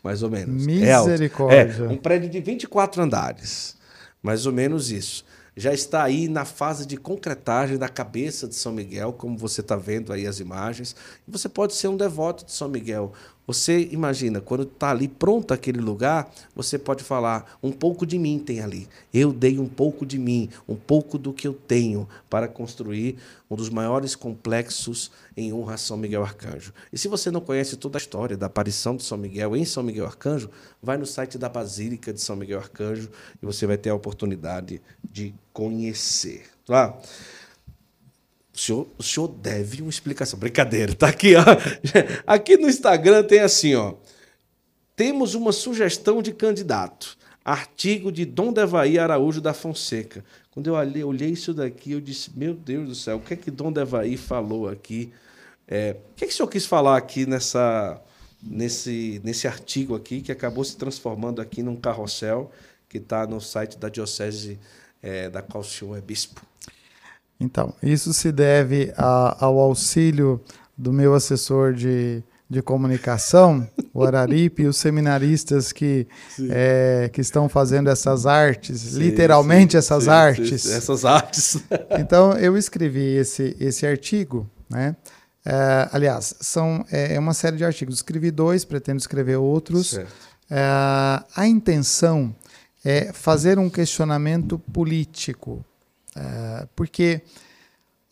mais 0.00 0.22
ou 0.22 0.30
menos. 0.30 0.64
Misericórdia. 0.64 1.56
É, 1.56 1.84
é 1.84 1.88
um 1.88 1.96
prédio 1.96 2.30
de 2.30 2.40
24 2.40 3.02
andares, 3.02 3.76
mais 4.22 4.46
ou 4.46 4.52
menos 4.52 4.92
isso 4.92 5.24
já 5.56 5.72
está 5.72 6.02
aí 6.02 6.28
na 6.28 6.44
fase 6.44 6.86
de 6.86 6.96
concretagem 6.96 7.76
da 7.76 7.88
cabeça 7.88 8.48
de 8.48 8.54
São 8.54 8.72
Miguel, 8.72 9.12
como 9.12 9.36
você 9.36 9.60
está 9.60 9.76
vendo 9.76 10.12
aí 10.12 10.26
as 10.26 10.40
imagens. 10.40 10.96
E 11.28 11.30
você 11.30 11.48
pode 11.48 11.74
ser 11.74 11.88
um 11.88 11.96
devoto 11.96 12.44
de 12.44 12.52
São 12.52 12.68
Miguel. 12.68 13.12
Você 13.46 13.88
imagina, 13.90 14.40
quando 14.40 14.62
está 14.62 14.90
ali 14.90 15.08
pronto 15.08 15.52
aquele 15.52 15.80
lugar, 15.80 16.30
você 16.54 16.78
pode 16.78 17.02
falar: 17.02 17.58
um 17.62 17.72
pouco 17.72 18.06
de 18.06 18.18
mim 18.18 18.38
tem 18.38 18.60
ali. 18.60 18.88
Eu 19.12 19.32
dei 19.32 19.58
um 19.58 19.68
pouco 19.68 20.06
de 20.06 20.18
mim, 20.18 20.48
um 20.66 20.76
pouco 20.76 21.18
do 21.18 21.32
que 21.32 21.46
eu 21.46 21.52
tenho 21.52 22.08
para 22.30 22.48
construir 22.48 23.18
um 23.50 23.56
dos 23.56 23.68
maiores 23.68 24.14
complexos 24.14 25.10
em 25.36 25.52
honra 25.52 25.74
a 25.74 25.78
São 25.78 25.96
Miguel 25.96 26.22
Arcanjo. 26.22 26.72
E 26.92 26.98
se 26.98 27.08
você 27.08 27.30
não 27.30 27.40
conhece 27.40 27.76
toda 27.76 27.96
a 27.96 28.00
história 28.00 28.36
da 28.36 28.46
aparição 28.46 28.96
de 28.96 29.02
São 29.02 29.16
Miguel 29.18 29.56
em 29.56 29.64
São 29.64 29.82
Miguel 29.82 30.06
Arcanjo, 30.06 30.50
vai 30.82 30.96
no 30.96 31.06
site 31.06 31.38
da 31.38 31.48
Basílica 31.48 32.12
de 32.12 32.20
São 32.20 32.36
Miguel 32.36 32.58
Arcanjo 32.58 33.10
e 33.42 33.46
você 33.46 33.66
vai 33.66 33.76
ter 33.76 33.90
a 33.90 33.94
oportunidade 33.94 34.80
de 35.02 35.34
conhecer. 35.52 36.44
Tá? 36.66 36.96
O 38.54 38.58
senhor, 38.58 38.88
o 38.98 39.02
senhor 39.02 39.28
deve 39.28 39.80
uma 39.80 39.90
explicação. 39.90 40.38
Brincadeira, 40.38 40.94
tá 40.94 41.08
aqui, 41.08 41.34
ó. 41.34 41.42
Aqui 42.26 42.56
no 42.58 42.68
Instagram 42.68 43.24
tem 43.24 43.40
assim, 43.40 43.74
ó. 43.74 43.94
Temos 44.94 45.34
uma 45.34 45.52
sugestão 45.52 46.20
de 46.20 46.32
candidato. 46.32 47.16
Artigo 47.44 48.12
de 48.12 48.24
Dom 48.24 48.52
Devaí 48.52 48.98
Araújo 48.98 49.40
da 49.40 49.54
Fonseca. 49.54 50.22
Quando 50.52 50.66
eu 50.66 50.74
olhei, 50.74 51.02
olhei 51.02 51.30
isso 51.30 51.54
daqui, 51.54 51.92
eu 51.92 52.00
disse: 52.00 52.30
Meu 52.36 52.54
Deus 52.54 52.88
do 52.88 52.94
céu, 52.94 53.16
o 53.16 53.20
que 53.20 53.34
é 53.34 53.36
que 53.36 53.50
Dom 53.50 53.72
Devaí 53.72 54.16
falou 54.16 54.68
aqui? 54.68 55.12
É, 55.66 55.96
o 56.12 56.14
que 56.14 56.24
é 56.24 56.28
que 56.28 56.34
o 56.34 56.36
senhor 56.36 56.48
quis 56.48 56.66
falar 56.66 56.98
aqui 56.98 57.24
nessa, 57.24 58.00
nesse, 58.42 59.20
nesse 59.24 59.48
artigo 59.48 59.94
aqui, 59.94 60.20
que 60.20 60.30
acabou 60.30 60.62
se 60.62 60.76
transformando 60.76 61.40
aqui 61.40 61.62
num 61.62 61.76
carrossel 61.76 62.50
que 62.86 62.98
está 62.98 63.26
no 63.26 63.40
site 63.40 63.78
da 63.78 63.88
Diocese 63.88 64.58
é, 65.02 65.30
da 65.30 65.40
qual 65.40 65.62
o 65.62 65.66
senhor 65.66 65.96
é 65.96 66.00
bispo? 66.02 66.42
Então, 67.40 67.74
isso 67.82 68.12
se 68.12 68.30
deve 68.30 68.92
a, 68.96 69.44
ao 69.44 69.58
auxílio 69.58 70.38
do 70.76 70.92
meu 70.92 71.14
assessor 71.14 71.72
de, 71.72 72.22
de 72.52 72.60
comunicação, 72.60 73.66
o 73.94 74.04
Araripe, 74.04 74.62
e 74.62 74.66
os 74.66 74.76
seminaristas 74.76 75.72
que, 75.72 76.06
é, 76.50 77.08
que 77.10 77.22
estão 77.22 77.48
fazendo 77.48 77.88
essas 77.88 78.26
artes, 78.26 78.80
sim, 78.80 78.98
literalmente 78.98 79.72
sim, 79.72 79.78
essas 79.78 80.04
sim, 80.04 80.10
artes. 80.10 80.66
essas 80.70 81.04
artes. 81.06 81.56
então, 81.98 82.32
eu 82.34 82.56
escrevi 82.56 83.16
esse, 83.16 83.56
esse 83.58 83.86
artigo, 83.86 84.48
né? 84.68 84.94
É, 85.44 85.88
aliás, 85.92 86.34
são, 86.40 86.84
é, 86.92 87.14
é, 87.14 87.18
uma 87.18 87.32
série 87.32 87.56
de 87.56 87.64
artigos. 87.64 87.96
Escrevi 87.96 88.30
dois, 88.30 88.64
pretendo 88.66 88.98
escrever 88.98 89.36
outros. 89.36 89.98
É, 90.50 90.60
a 91.34 91.46
intenção 91.48 92.34
é 92.84 93.12
fazer 93.14 93.58
um 93.58 93.70
questionamento 93.70 94.58
político, 94.58 95.64
é, 96.14 96.66
porque 96.76 97.22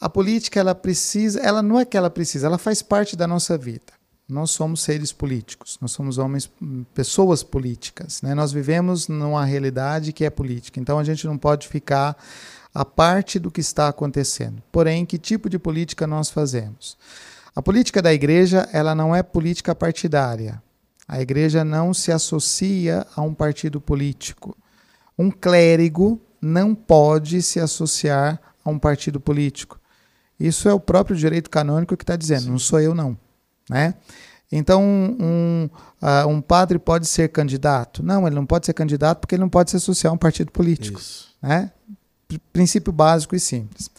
a 0.00 0.08
política 0.08 0.58
ela 0.58 0.74
precisa, 0.74 1.40
ela 1.40 1.62
não 1.62 1.78
é 1.78 1.84
que 1.84 1.96
ela 1.96 2.08
precisa, 2.08 2.46
ela 2.46 2.58
faz 2.58 2.80
parte 2.80 3.14
da 3.14 3.26
nossa 3.26 3.58
vida. 3.58 3.99
Nós 4.30 4.50
somos 4.50 4.82
seres 4.82 5.12
políticos, 5.12 5.76
nós 5.80 5.92
somos 5.92 6.16
homens, 6.16 6.50
pessoas 6.94 7.42
políticas. 7.42 8.22
Né? 8.22 8.34
Nós 8.34 8.52
vivemos 8.52 9.08
numa 9.08 9.44
realidade 9.44 10.12
que 10.12 10.24
é 10.24 10.30
política, 10.30 10.80
então 10.80 10.98
a 10.98 11.04
gente 11.04 11.26
não 11.26 11.36
pode 11.36 11.68
ficar 11.68 12.16
a 12.74 12.84
parte 12.84 13.38
do 13.38 13.50
que 13.50 13.60
está 13.60 13.88
acontecendo. 13.88 14.62
Porém, 14.70 15.04
que 15.04 15.18
tipo 15.18 15.50
de 15.50 15.58
política 15.58 16.06
nós 16.06 16.30
fazemos? 16.30 16.96
A 17.54 17.60
política 17.60 18.00
da 18.00 18.12
igreja 18.12 18.68
ela 18.72 18.94
não 18.94 19.14
é 19.14 19.22
política 19.22 19.74
partidária. 19.74 20.62
A 21.06 21.20
igreja 21.20 21.64
não 21.64 21.92
se 21.92 22.12
associa 22.12 23.04
a 23.16 23.22
um 23.22 23.34
partido 23.34 23.80
político. 23.80 24.56
Um 25.18 25.30
clérigo 25.30 26.20
não 26.40 26.74
pode 26.74 27.42
se 27.42 27.58
associar 27.58 28.40
a 28.64 28.70
um 28.70 28.78
partido 28.78 29.20
político. 29.20 29.80
Isso 30.38 30.68
é 30.68 30.72
o 30.72 30.80
próprio 30.80 31.16
direito 31.16 31.50
canônico 31.50 31.96
que 31.96 32.04
está 32.04 32.16
dizendo, 32.16 32.44
Sim. 32.44 32.50
não 32.50 32.58
sou 32.58 32.80
eu 32.80 32.94
não. 32.94 33.18
Né? 33.70 33.94
Então, 34.50 34.82
um, 34.82 35.70
uh, 36.02 36.28
um 36.28 36.40
padre 36.40 36.78
pode 36.78 37.06
ser 37.06 37.28
candidato? 37.28 38.02
Não, 38.02 38.26
ele 38.26 38.34
não 38.34 38.44
pode 38.44 38.66
ser 38.66 38.74
candidato 38.74 39.20
porque 39.20 39.36
ele 39.36 39.42
não 39.42 39.48
pode 39.48 39.70
se 39.70 39.76
associar 39.76 40.10
a 40.10 40.14
um 40.14 40.18
partido 40.18 40.50
político. 40.50 40.98
Isso. 40.98 41.30
Né? 41.40 41.70
princípio 42.52 42.92
básico 42.92 43.34
e 43.34 43.40
simples. 43.40 43.90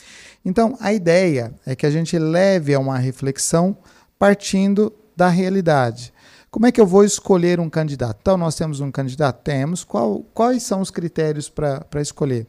Então, 0.45 0.77
a 0.80 0.93
ideia 0.93 1.53
é 1.65 1.76
que 1.76 1.85
a 1.85 1.89
gente 1.89 2.18
leve 2.18 2.73
a 2.73 2.80
uma 2.80 2.98
reflexão 2.98 3.77
partindo 4.18 4.93
da 5.15 5.27
realidade. 5.27 6.14
Como 6.49 6.65
é 6.65 6.72
que 6.72 6.80
eu 6.80 6.85
vou 6.85 7.03
escolher 7.03 7.60
um 7.60 7.69
candidato? 7.69 8.19
Então, 8.22 8.38
nós 8.38 8.56
temos 8.56 8.80
um 8.80 8.91
candidato? 8.91 9.43
Temos. 9.43 9.84
Qual, 9.84 10.22
quais 10.34 10.64
são 10.64 10.81
os 10.81 10.89
critérios 10.89 11.49
para 11.49 12.02
escolher? 12.02 12.48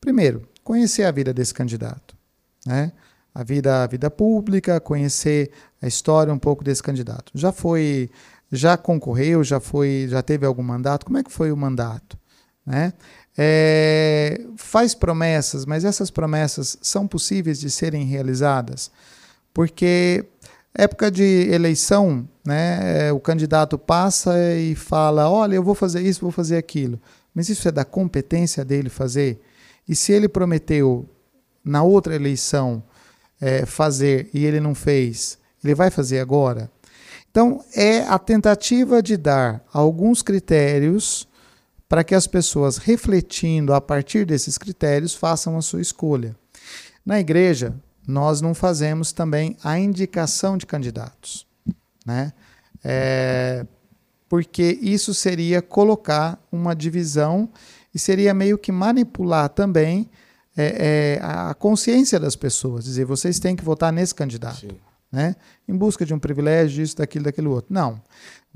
Primeiro, 0.00 0.48
conhecer 0.62 1.04
a 1.04 1.10
vida 1.10 1.32
desse 1.32 1.54
candidato. 1.54 2.16
Né? 2.64 2.92
A 3.38 3.44
vida, 3.44 3.82
a 3.82 3.86
vida 3.86 4.10
pública, 4.10 4.80
conhecer 4.80 5.50
a 5.82 5.86
história 5.86 6.32
um 6.32 6.38
pouco 6.38 6.64
desse 6.64 6.82
candidato. 6.82 7.32
Já 7.34 7.52
foi, 7.52 8.08
já 8.50 8.76
concorreu, 8.76 9.44
já 9.44 9.60
foi, 9.60 10.06
já 10.08 10.22
teve 10.22 10.46
algum 10.46 10.62
mandato? 10.62 11.04
Como 11.04 11.18
é 11.18 11.22
que 11.22 11.30
foi 11.30 11.52
o 11.52 11.56
mandato? 11.56 12.16
Né? 12.64 12.92
é, 13.36 14.40
faz 14.56 14.94
promessas, 14.94 15.66
mas 15.66 15.84
essas 15.84 16.10
promessas 16.10 16.78
são 16.80 17.06
possíveis 17.06 17.60
de 17.60 17.70
serem 17.70 18.06
realizadas? 18.06 18.90
Porque 19.52 20.24
época 20.74 21.10
de 21.10 21.48
eleição, 21.50 22.26
né, 22.44 23.12
o 23.12 23.20
candidato 23.20 23.78
passa 23.78 24.32
e 24.54 24.74
fala: 24.74 25.28
olha, 25.28 25.56
eu 25.56 25.62
vou 25.62 25.74
fazer 25.74 26.00
isso, 26.00 26.20
vou 26.20 26.30
fazer 26.30 26.56
aquilo. 26.56 26.98
Mas 27.34 27.48
isso 27.50 27.68
é 27.68 27.72
da 27.72 27.84
competência 27.84 28.64
dele 28.64 28.88
fazer? 28.88 29.40
E 29.86 29.94
se 29.94 30.12
ele 30.12 30.28
prometeu 30.28 31.06
na 31.62 31.82
outra 31.82 32.14
eleição 32.14 32.82
é, 33.40 33.66
fazer 33.66 34.30
e 34.32 34.44
ele 34.44 34.60
não 34.60 34.74
fez, 34.74 35.38
ele 35.62 35.74
vai 35.74 35.90
fazer 35.90 36.20
agora? 36.20 36.70
Então, 37.30 37.62
é 37.74 38.00
a 38.00 38.18
tentativa 38.18 39.02
de 39.02 39.16
dar 39.16 39.62
alguns 39.72 40.22
critérios 40.22 41.28
para 41.88 42.02
que 42.02 42.14
as 42.14 42.26
pessoas, 42.26 42.78
refletindo 42.78 43.74
a 43.74 43.80
partir 43.80 44.24
desses 44.24 44.56
critérios, 44.56 45.14
façam 45.14 45.56
a 45.56 45.62
sua 45.62 45.80
escolha. 45.80 46.34
Na 47.04 47.20
igreja, 47.20 47.74
nós 48.06 48.40
não 48.40 48.54
fazemos 48.54 49.12
também 49.12 49.56
a 49.62 49.78
indicação 49.78 50.56
de 50.56 50.64
candidatos, 50.64 51.46
né? 52.04 52.32
É, 52.82 53.66
porque 54.28 54.78
isso 54.80 55.12
seria 55.12 55.60
colocar 55.60 56.38
uma 56.50 56.74
divisão 56.74 57.48
e 57.94 57.98
seria 57.98 58.32
meio 58.34 58.58
que 58.58 58.72
manipular 58.72 59.48
também 59.48 60.08
é, 60.56 61.18
é, 61.18 61.20
a 61.22 61.54
consciência 61.54 62.18
das 62.18 62.34
pessoas, 62.34 62.84
dizer 62.84 63.04
vocês 63.04 63.38
têm 63.38 63.54
que 63.54 63.64
votar 63.64 63.92
nesse 63.92 64.14
candidato, 64.14 64.60
Sim. 64.60 64.78
né? 65.12 65.36
Em 65.68 65.76
busca 65.76 66.06
de 66.06 66.14
um 66.14 66.18
privilégio, 66.18 66.82
isso, 66.82 66.96
daquilo, 66.96 67.24
daquele 67.24 67.48
outro. 67.48 67.72
Não 67.72 68.00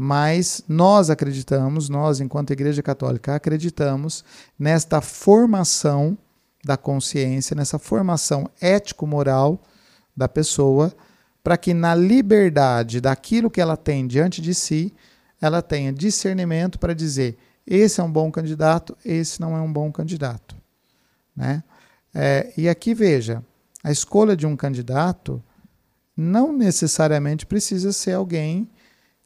mas 0.02 0.64
nós 0.66 1.10
acreditamos, 1.10 1.90
nós, 1.90 2.20
enquanto 2.20 2.54
Igreja 2.54 2.82
Católica, 2.82 3.34
acreditamos 3.34 4.24
nesta 4.58 5.02
formação 5.02 6.16
da 6.64 6.74
consciência, 6.74 7.54
nessa 7.54 7.78
formação 7.78 8.48
ético-moral 8.62 9.60
da 10.16 10.26
pessoa, 10.26 10.90
para 11.44 11.58
que 11.58 11.74
na 11.74 11.94
liberdade 11.94 12.98
daquilo 12.98 13.50
que 13.50 13.60
ela 13.60 13.76
tem 13.76 14.06
diante 14.06 14.40
de 14.40 14.54
si, 14.54 14.90
ela 15.38 15.60
tenha 15.60 15.92
discernimento 15.92 16.78
para 16.78 16.94
dizer: 16.94 17.36
esse 17.66 18.00
é 18.00 18.02
um 18.02 18.10
bom 18.10 18.32
candidato, 18.32 18.96
esse 19.04 19.38
não 19.38 19.54
é 19.54 19.60
um 19.60 19.70
bom 19.70 19.92
candidato. 19.92 20.56
Né? 21.36 21.62
É, 22.14 22.52
e 22.56 22.68
aqui 22.68 22.94
veja: 22.94 23.44
a 23.82 23.90
escolha 23.90 24.36
de 24.36 24.46
um 24.46 24.56
candidato 24.56 25.42
não 26.16 26.52
necessariamente 26.52 27.46
precisa 27.46 27.92
ser 27.92 28.12
alguém 28.12 28.68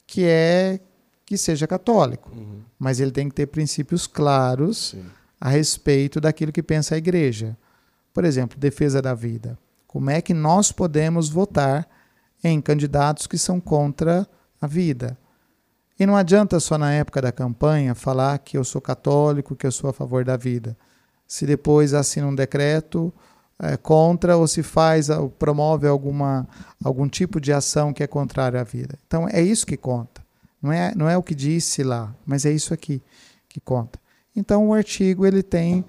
que 0.07 0.23
é 0.23 0.79
que 1.25 1.37
seja 1.37 1.65
católico, 1.65 2.31
uhum. 2.31 2.61
mas 2.77 2.99
ele 2.99 3.11
tem 3.11 3.27
que 3.27 3.35
ter 3.35 3.47
princípios 3.47 4.05
claros 4.05 4.91
Sim. 4.91 5.05
a 5.41 5.49
respeito 5.49 6.21
daquilo 6.21 6.51
que 6.51 6.61
pensa 6.61 6.93
a 6.93 6.97
igreja. 6.97 7.57
Por 8.13 8.23
exemplo, 8.23 8.59
defesa 8.59 9.01
da 9.01 9.13
vida. 9.13 9.57
Como 9.87 10.09
é 10.09 10.21
que 10.21 10.33
nós 10.33 10.71
podemos 10.71 11.27
votar 11.27 11.87
em 12.43 12.61
candidatos 12.61 13.25
que 13.25 13.37
são 13.37 13.59
contra 13.59 14.27
a 14.61 14.67
vida? 14.67 15.17
E 15.99 16.05
não 16.05 16.15
adianta 16.15 16.59
só 16.59 16.77
na 16.77 16.91
época 16.93 17.21
da 17.21 17.31
campanha 17.31 17.95
falar 17.95 18.37
que 18.39 18.57
eu 18.57 18.63
sou 18.63 18.81
católico, 18.81 19.55
que 19.55 19.65
eu 19.65 19.71
sou 19.71 19.89
a 19.89 19.93
favor 19.93 20.23
da 20.23 20.37
vida. 20.37 20.77
Se 21.27 21.45
depois 21.45 21.93
assina 21.93 22.27
um 22.27 22.35
decreto 22.35 23.13
é, 23.59 23.77
contra 23.77 24.35
ou 24.37 24.47
se 24.47 24.61
faz 24.61 25.09
ou 25.09 25.29
promove 25.29 25.87
alguma, 25.87 26.47
algum 26.83 27.07
tipo 27.07 27.39
de 27.39 27.53
ação 27.53 27.93
que 27.93 28.03
é 28.03 28.07
contrária 28.07 28.59
à 28.59 28.63
vida. 28.63 28.97
Então 29.07 29.27
é 29.29 29.41
isso 29.41 29.65
que 29.65 29.77
conta. 29.77 30.23
Não 30.61 30.71
é, 30.71 30.93
não 30.95 31.09
é 31.09 31.17
o 31.17 31.23
que 31.23 31.35
disse 31.35 31.83
lá, 31.83 32.13
mas 32.25 32.45
é 32.45 32.51
isso 32.51 32.73
aqui 32.73 33.01
que 33.47 33.59
conta. 33.59 33.99
Então 34.35 34.67
o 34.67 34.73
artigo 34.73 35.25
ele 35.25 35.41
tem 35.41 35.85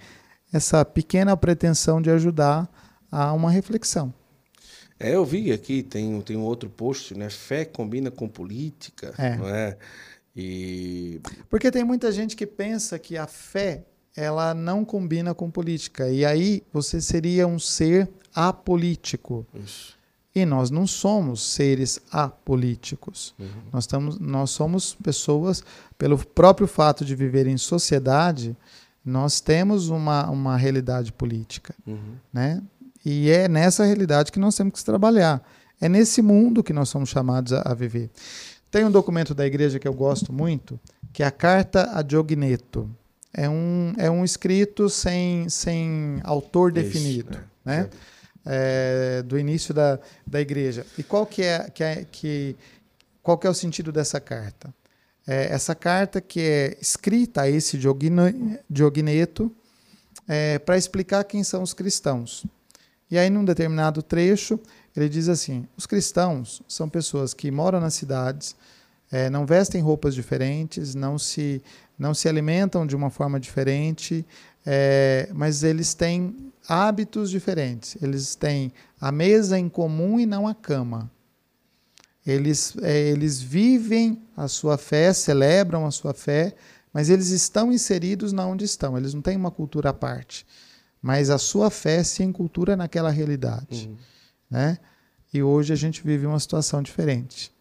essa 0.52 0.84
pequena 0.84 1.36
pretensão 1.36 2.00
de 2.00 2.10
ajudar 2.10 2.68
a 3.10 3.32
uma 3.32 3.50
reflexão. 3.50 4.12
É, 4.98 5.14
eu 5.14 5.24
vi 5.24 5.52
aqui, 5.52 5.82
tem, 5.82 6.20
tem 6.22 6.36
um 6.36 6.42
outro 6.42 6.70
post, 6.70 7.14
né? 7.14 7.28
Fé 7.28 7.64
combina 7.64 8.10
com 8.10 8.28
política, 8.28 9.12
é. 9.18 9.36
não 9.36 9.48
é? 9.48 9.76
E... 10.34 11.20
Porque 11.50 11.70
tem 11.70 11.84
muita 11.84 12.10
gente 12.12 12.36
que 12.36 12.46
pensa 12.46 12.98
que 12.98 13.16
a 13.16 13.26
fé 13.26 13.84
ela 14.16 14.54
não 14.54 14.84
combina 14.84 15.34
com 15.34 15.50
política. 15.50 16.08
E 16.08 16.24
aí 16.24 16.62
você 16.72 17.00
seria 17.00 17.46
um 17.46 17.58
ser 17.58 18.08
apolítico. 18.34 19.46
Isso. 19.54 19.94
E 20.34 20.44
nós 20.44 20.70
não 20.70 20.86
somos 20.86 21.42
seres 21.42 22.00
apolíticos. 22.10 23.34
Uhum. 23.38 23.48
Nós, 23.72 23.84
estamos, 23.84 24.18
nós 24.18 24.50
somos 24.50 24.94
pessoas, 24.94 25.62
pelo 25.96 26.18
próprio 26.18 26.66
fato 26.66 27.04
de 27.04 27.14
viver 27.14 27.46
em 27.46 27.56
sociedade, 27.56 28.56
nós 29.04 29.40
temos 29.40 29.88
uma, 29.88 30.28
uma 30.28 30.56
realidade 30.56 31.12
política. 31.12 31.74
Uhum. 31.86 32.16
Né? 32.32 32.62
E 33.04 33.30
é 33.30 33.48
nessa 33.48 33.84
realidade 33.84 34.32
que 34.32 34.38
nós 34.38 34.56
temos 34.56 34.80
que 34.80 34.84
trabalhar. 34.84 35.42
É 35.80 35.88
nesse 35.88 36.20
mundo 36.20 36.62
que 36.62 36.72
nós 36.72 36.88
somos 36.88 37.08
chamados 37.08 37.52
a, 37.52 37.62
a 37.62 37.74
viver. 37.74 38.10
Tem 38.70 38.84
um 38.84 38.90
documento 38.90 39.34
da 39.34 39.46
igreja 39.46 39.78
que 39.78 39.88
eu 39.88 39.94
gosto 39.94 40.32
muito, 40.32 40.78
que 41.12 41.22
é 41.22 41.26
a 41.26 41.30
Carta 41.30 41.90
a 41.94 42.02
Diogneto 42.02 42.90
é 43.36 43.50
um, 43.50 43.92
é 43.98 44.10
um 44.10 44.24
escrito 44.24 44.88
sem, 44.88 45.46
sem 45.50 46.20
autor 46.24 46.74
Isso, 46.74 46.86
definido, 46.86 47.38
né? 47.62 47.82
né? 47.82 47.90
É, 48.46 49.22
do 49.22 49.38
início 49.38 49.74
da, 49.74 49.98
da 50.26 50.40
igreja. 50.40 50.86
E 50.96 51.02
qual 51.02 51.26
que 51.26 51.42
é, 51.42 51.68
que 51.68 51.84
é, 51.84 52.06
que, 52.10 52.56
qual 53.22 53.36
que 53.36 53.46
é 53.46 53.50
o 53.50 53.54
sentido 53.54 53.92
dessa 53.92 54.18
carta? 54.18 54.72
É, 55.26 55.52
essa 55.52 55.74
carta 55.74 56.20
que 56.20 56.40
é 56.40 56.78
escrita 56.80 57.42
a 57.42 57.50
esse 57.50 57.76
Diogneto 58.70 59.54
é, 60.26 60.58
para 60.58 60.78
explicar 60.78 61.22
quem 61.24 61.44
são 61.44 61.62
os 61.62 61.74
cristãos. 61.74 62.46
E 63.10 63.18
aí, 63.18 63.28
num 63.28 63.44
determinado 63.44 64.02
trecho, 64.02 64.58
ele 64.96 65.08
diz 65.08 65.28
assim: 65.28 65.66
os 65.76 65.84
cristãos 65.84 66.62
são 66.66 66.88
pessoas 66.88 67.34
que 67.34 67.50
moram 67.50 67.80
nas 67.80 67.94
cidades, 67.94 68.56
é, 69.16 69.30
não 69.30 69.46
vestem 69.46 69.80
roupas 69.80 70.14
diferentes, 70.14 70.94
não 70.94 71.18
se 71.18 71.62
não 71.98 72.12
se 72.12 72.28
alimentam 72.28 72.86
de 72.86 72.94
uma 72.94 73.08
forma 73.08 73.40
diferente, 73.40 74.26
é, 74.66 75.30
mas 75.32 75.62
eles 75.62 75.94
têm 75.94 76.52
hábitos 76.68 77.30
diferentes. 77.30 77.96
Eles 78.02 78.34
têm 78.34 78.70
a 79.00 79.10
mesa 79.10 79.58
em 79.58 79.70
comum 79.70 80.20
e 80.20 80.26
não 80.26 80.46
a 80.46 80.54
cama. 80.54 81.10
Eles, 82.26 82.76
é, 82.82 83.08
eles 83.08 83.40
vivem 83.40 84.20
a 84.36 84.48
sua 84.48 84.76
fé, 84.76 85.10
celebram 85.14 85.86
a 85.86 85.90
sua 85.90 86.12
fé, 86.12 86.54
mas 86.92 87.08
eles 87.08 87.30
estão 87.30 87.72
inseridos 87.72 88.34
na 88.34 88.46
onde 88.46 88.66
estão. 88.66 88.98
Eles 88.98 89.14
não 89.14 89.22
têm 89.22 89.38
uma 89.38 89.50
cultura 89.50 89.88
à 89.88 89.94
parte. 89.94 90.44
Mas 91.00 91.30
a 91.30 91.38
sua 91.38 91.70
fé 91.70 92.04
se 92.04 92.22
encultura 92.22 92.76
naquela 92.76 93.08
realidade. 93.08 93.88
Uhum. 93.88 93.96
Né? 94.50 94.78
E 95.32 95.42
hoje 95.42 95.72
a 95.72 95.76
gente 95.76 96.02
vive 96.02 96.26
uma 96.26 96.38
situação 96.38 96.82
diferente. 96.82 97.55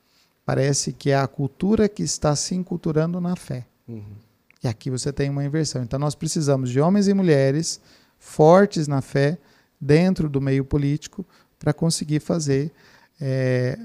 Parece 0.46 0.94
que 0.94 1.10
é 1.10 1.18
a 1.18 1.28
cultura 1.28 1.90
que 1.90 2.04
está 2.04 2.36
se 2.36 2.54
enculturando 2.54 3.20
na 3.20 3.36
fé. 3.36 3.66
Uhum. 3.88 4.16
E 4.64 4.68
aqui 4.68 4.90
você 4.90 5.12
tem 5.12 5.30
uma 5.30 5.44
inversão. 5.44 5.84
Então 5.84 6.00
nós 6.00 6.16
precisamos 6.16 6.70
de 6.70 6.80
homens 6.80 7.08
e 7.08 7.14
mulheres 7.14 7.82
fortes 8.20 8.88
na 8.88 9.02
fé 9.02 9.38
dentro 9.80 10.30
do 10.30 10.40
meio 10.40 10.64
político 10.64 11.26
para 11.58 11.74
conseguir 11.74 12.20
fazer, 12.20 12.72
é, 13.20 13.78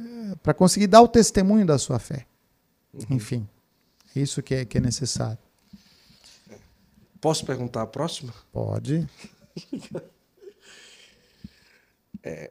para 0.43 0.53
conseguir 0.53 0.87
dar 0.87 1.03
o 1.03 1.09
testemunho 1.09 1.65
da 1.65 1.78
sua 1.78 1.99
fé. 1.99 2.27
Uhum. 2.93 3.16
Enfim, 3.16 3.49
é 4.15 4.20
isso 4.20 4.43
que 4.43 4.55
é, 4.55 4.65
que 4.65 4.78
é 4.78 4.81
necessário. 4.81 5.39
Posso 7.20 7.45
perguntar 7.45 7.82
a 7.82 7.87
próxima? 7.87 8.32
Pode. 8.51 9.07
é, 12.23 12.51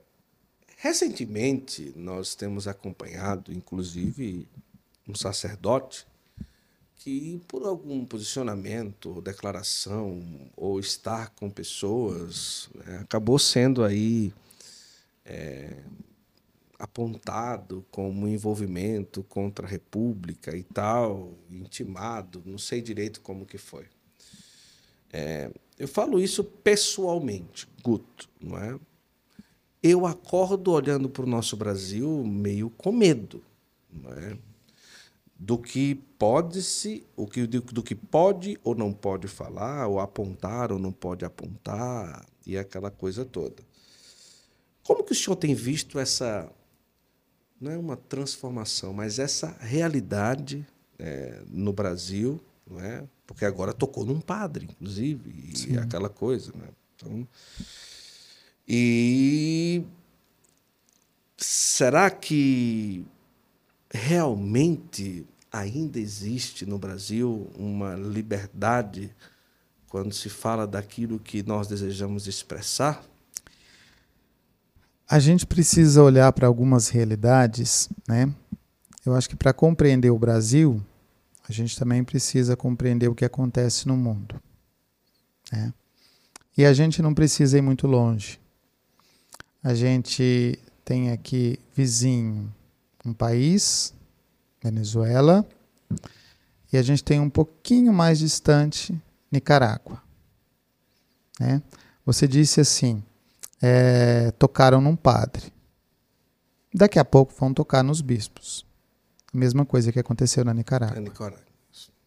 recentemente, 0.82 1.94
nós 1.96 2.36
temos 2.36 2.68
acompanhado, 2.68 3.52
inclusive, 3.52 4.48
um 5.08 5.14
sacerdote 5.14 6.08
que, 6.96 7.42
por 7.48 7.66
algum 7.66 8.06
posicionamento, 8.06 9.22
declaração 9.22 10.22
ou 10.56 10.80
estar 10.80 11.32
com 11.32 11.50
pessoas, 11.50 12.70
né, 12.74 13.00
acabou 13.00 13.38
sendo 13.38 13.84
aí 13.84 14.34
é, 15.26 15.84
apontado 16.78 17.86
como 17.92 18.26
envolvimento 18.26 19.22
contra 19.24 19.66
a 19.66 19.70
República 19.70 20.56
e 20.56 20.64
tal, 20.64 21.34
intimado, 21.52 22.42
não 22.46 22.58
sei 22.58 22.82
direito 22.82 23.20
como 23.20 23.46
que 23.46 23.58
foi. 23.58 23.86
É, 25.12 25.52
eu 25.78 25.88
falo 25.90 26.22
isso 26.22 26.42
pessoalmente, 26.44 27.68
Guto, 27.84 28.30
não 28.40 28.58
é? 28.58 28.80
Eu 29.82 30.06
acordo 30.06 30.72
olhando 30.72 31.10
para 31.10 31.24
o 31.24 31.30
nosso 31.30 31.56
Brasil 31.56 32.24
meio 32.26 32.70
com 32.70 32.92
medo, 32.92 33.42
é? 34.18 34.38
Do 35.42 35.58
que 35.58 35.96
pode 36.18 36.62
se, 36.62 37.06
o 37.16 37.26
que 37.26 37.48
do 37.48 37.82
que 37.82 37.96
pode 37.96 38.60
ou 38.62 38.76
não 38.76 38.92
pode 38.92 39.28
falar, 39.28 39.88
ou 39.88 40.00
apontar 40.00 40.72
ou 40.72 40.78
não 40.78 40.92
pode 40.92 41.24
apontar 41.24 42.26
e 42.46 42.58
aquela 42.58 42.92
coisa 42.92 43.24
toda. 43.24 43.64
Como 44.84 45.04
que 45.04 45.14
o 45.14 45.16
senhor 45.16 45.38
tem 45.38 45.56
visto 45.56 45.98
essa 45.98 46.52
não 47.60 47.72
é 47.72 47.78
uma 47.78 47.96
transformação, 47.96 48.94
mas 48.94 49.18
essa 49.18 49.56
realidade 49.60 50.66
é, 50.98 51.42
no 51.48 51.72
Brasil 51.72 52.42
não 52.70 52.80
é? 52.80 53.04
Porque 53.26 53.46
agora 53.46 53.74
tocou 53.74 54.06
num 54.06 54.22
padre, 54.22 54.68
inclusive, 54.70 55.56
Sim. 55.56 55.74
e 55.74 55.78
aquela 55.78 56.10
coisa, 56.10 56.52
né? 56.56 56.68
Então, 56.96 57.28
e 58.70 59.84
será 61.36 62.12
que 62.12 63.04
realmente 63.92 65.26
ainda 65.52 66.00
existe 66.00 66.68
no 66.68 66.78
Brasil 66.78 67.50
uma 67.58 67.96
liberdade 67.96 69.12
quando 69.88 70.14
se 70.14 70.30
fala 70.30 70.68
daquilo 70.68 71.20
que 71.20 71.42
nós 71.42 71.68
desejamos 71.68 72.28
expressar? 72.28 73.04
A 75.08 75.18
gente 75.18 75.48
precisa 75.48 76.04
olhar 76.04 76.32
para 76.32 76.46
algumas 76.46 76.90
realidades, 76.90 77.90
né? 78.08 78.32
Eu 79.04 79.16
acho 79.16 79.28
que 79.28 79.36
para 79.36 79.52
compreender 79.52 80.12
o 80.12 80.20
Brasil, 80.20 80.80
a 81.48 81.52
gente 81.52 81.76
também 81.76 82.04
precisa 82.04 82.56
compreender 82.56 83.08
o 83.08 83.16
que 83.16 83.26
acontece 83.26 83.88
no 83.88 83.98
mundo. 83.98 84.40
Né? 85.52 85.74
E 86.56 86.64
a 86.64 86.74
gente 86.74 87.02
não 87.02 87.16
precisa 87.16 87.58
ir 87.58 87.62
muito 87.62 87.88
longe. 87.88 88.40
A 89.64 89.74
gente 89.74 90.58
tem 90.86 91.12
aqui 91.12 91.60
vizinho 91.76 92.54
um 93.06 93.14
país, 93.14 93.94
Venezuela, 94.64 95.48
e 96.72 96.78
a 96.78 96.82
gente 96.82 97.04
tem 97.04 97.20
um 97.20 97.30
pouquinho 97.30 97.92
mais 97.92 98.20
distante 98.20 99.00
Nicarágua. 99.32 100.02
Né? 101.40 101.62
Você 102.06 102.28
disse 102.28 102.62
assim: 102.62 103.04
é, 103.62 104.32
tocaram 104.32 104.80
num 104.80 104.96
padre. 104.96 105.52
Daqui 106.74 107.00
a 107.00 107.06
pouco 107.06 107.34
vão 107.38 107.54
tocar 107.54 107.84
nos 107.84 108.02
bispos. 108.02 108.66
Mesma 109.34 109.66
coisa 109.66 109.92
que 109.92 110.00
aconteceu 110.00 110.46
na 110.46 110.54
Nicarágua. 110.54 110.98
É 110.98 111.02
Nicarágua. 111.02 111.46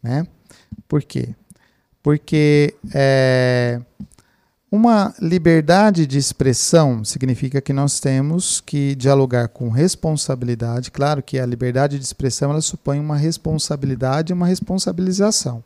Né? 0.03 0.27
Por 0.89 1.03
quê? 1.03 1.35
Porque 2.03 2.75
é, 2.93 3.81
uma 4.73 5.15
liberdade 5.21 6.07
de 6.07 6.17
expressão 6.17 7.05
significa 7.05 7.61
que 7.61 7.75
nós 7.75 8.01
temos 8.01 8.59
que 8.59 8.95
dialogar 8.95 9.49
com 9.49 9.69
responsabilidade. 9.69 10.91
Claro 10.91 11.23
que 11.23 11.39
a 11.39 11.45
liberdade 11.45 11.99
de 11.99 12.05
expressão 12.05 12.51
ela 12.51 12.63
supõe 12.63 12.99
uma 12.99 13.19
responsabilidade 13.19 14.33
e 14.33 14.35
uma 14.35 14.47
responsabilização. 14.47 15.63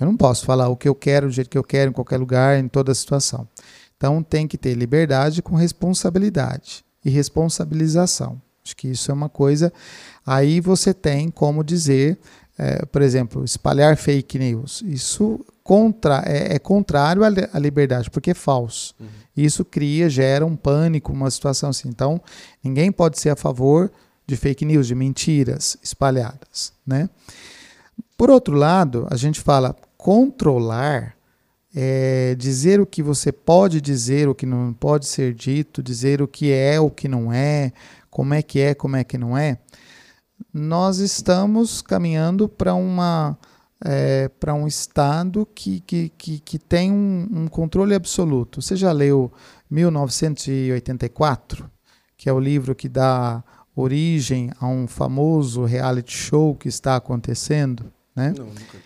Eu 0.00 0.06
não 0.06 0.16
posso 0.16 0.46
falar 0.46 0.68
o 0.68 0.76
que 0.78 0.88
eu 0.88 0.94
quero, 0.94 1.26
do 1.26 1.32
jeito 1.32 1.50
que 1.50 1.58
eu 1.58 1.62
quero, 1.62 1.90
em 1.90 1.92
qualquer 1.92 2.16
lugar, 2.16 2.58
em 2.58 2.68
toda 2.68 2.94
situação. 2.94 3.46
Então 3.98 4.22
tem 4.22 4.48
que 4.48 4.56
ter 4.56 4.72
liberdade 4.72 5.42
com 5.42 5.54
responsabilidade 5.54 6.82
e 7.04 7.10
responsabilização. 7.10 8.40
Acho 8.64 8.74
que 8.74 8.88
isso 8.88 9.10
é 9.10 9.14
uma 9.14 9.28
coisa. 9.28 9.70
Aí 10.26 10.58
você 10.58 10.94
tem 10.94 11.28
como 11.28 11.62
dizer, 11.62 12.18
é, 12.56 12.82
por 12.86 13.02
exemplo, 13.02 13.44
espalhar 13.44 13.94
fake 13.98 14.38
news. 14.38 14.82
Isso 14.86 15.44
contra, 15.62 16.22
é, 16.26 16.54
é 16.54 16.58
contrário 16.58 17.22
à, 17.24 17.58
liberdade, 17.58 18.10
porque 18.10 18.32
é 18.32 18.34
falso. 18.34 18.94
Uhum. 18.98 19.06
Isso 19.36 19.64
cria, 19.64 20.08
gera 20.08 20.44
um 20.44 20.56
pânico, 20.56 21.12
uma 21.12 21.30
situação 21.30 21.70
assim. 21.70 21.88
Então, 21.88 22.20
ninguém 22.62 22.90
pode 22.90 23.18
ser 23.20 23.30
a 23.30 23.36
favor 23.36 23.90
de 24.26 24.36
fake 24.36 24.64
news, 24.64 24.86
de 24.86 24.94
mentiras 24.94 25.76
espalhadas. 25.82 26.72
Né? 26.86 27.08
Por 28.16 28.30
outro 28.30 28.54
lado, 28.54 29.06
a 29.10 29.16
gente 29.16 29.40
fala 29.40 29.76
controlar 29.96 31.16
é, 31.74 32.34
dizer 32.34 32.80
o 32.80 32.86
que 32.86 33.02
você 33.02 33.32
pode 33.32 33.80
dizer, 33.80 34.28
o 34.28 34.34
que 34.34 34.44
não 34.44 34.72
pode 34.72 35.06
ser 35.06 35.32
dito, 35.32 35.82
dizer 35.82 36.20
o 36.20 36.28
que 36.28 36.52
é, 36.52 36.78
o 36.78 36.90
que 36.90 37.08
não 37.08 37.32
é, 37.32 37.72
como 38.10 38.34
é 38.34 38.42
que 38.42 38.60
é, 38.60 38.74
como 38.74 38.96
é 38.96 39.04
que 39.04 39.16
não 39.16 39.36
é, 39.36 39.58
nós 40.52 40.98
estamos 40.98 41.80
caminhando 41.80 42.48
para 42.48 42.74
uma 42.74 43.38
é, 43.84 44.28
para 44.28 44.54
um 44.54 44.66
estado 44.66 45.46
que, 45.54 45.80
que, 45.80 46.08
que, 46.16 46.38
que 46.38 46.58
tem 46.58 46.92
um, 46.92 47.28
um, 47.32 47.48
controle 47.48 47.94
absoluto. 47.94 48.62
Você 48.62 48.76
já 48.76 48.92
leu 48.92 49.32
1984, 49.70 51.70
que 52.16 52.28
é 52.28 52.32
o 52.32 52.40
livro 52.40 52.74
que 52.74 52.88
dá 52.88 53.42
origem 53.74 54.50
a 54.60 54.66
um 54.66 54.86
famoso 54.86 55.64
reality 55.64 56.12
show 56.12 56.54
que 56.54 56.68
está 56.68 56.96
acontecendo? 56.96 57.92
Né? 58.14 58.32
Não, 58.36 58.46
nunca. 58.46 58.78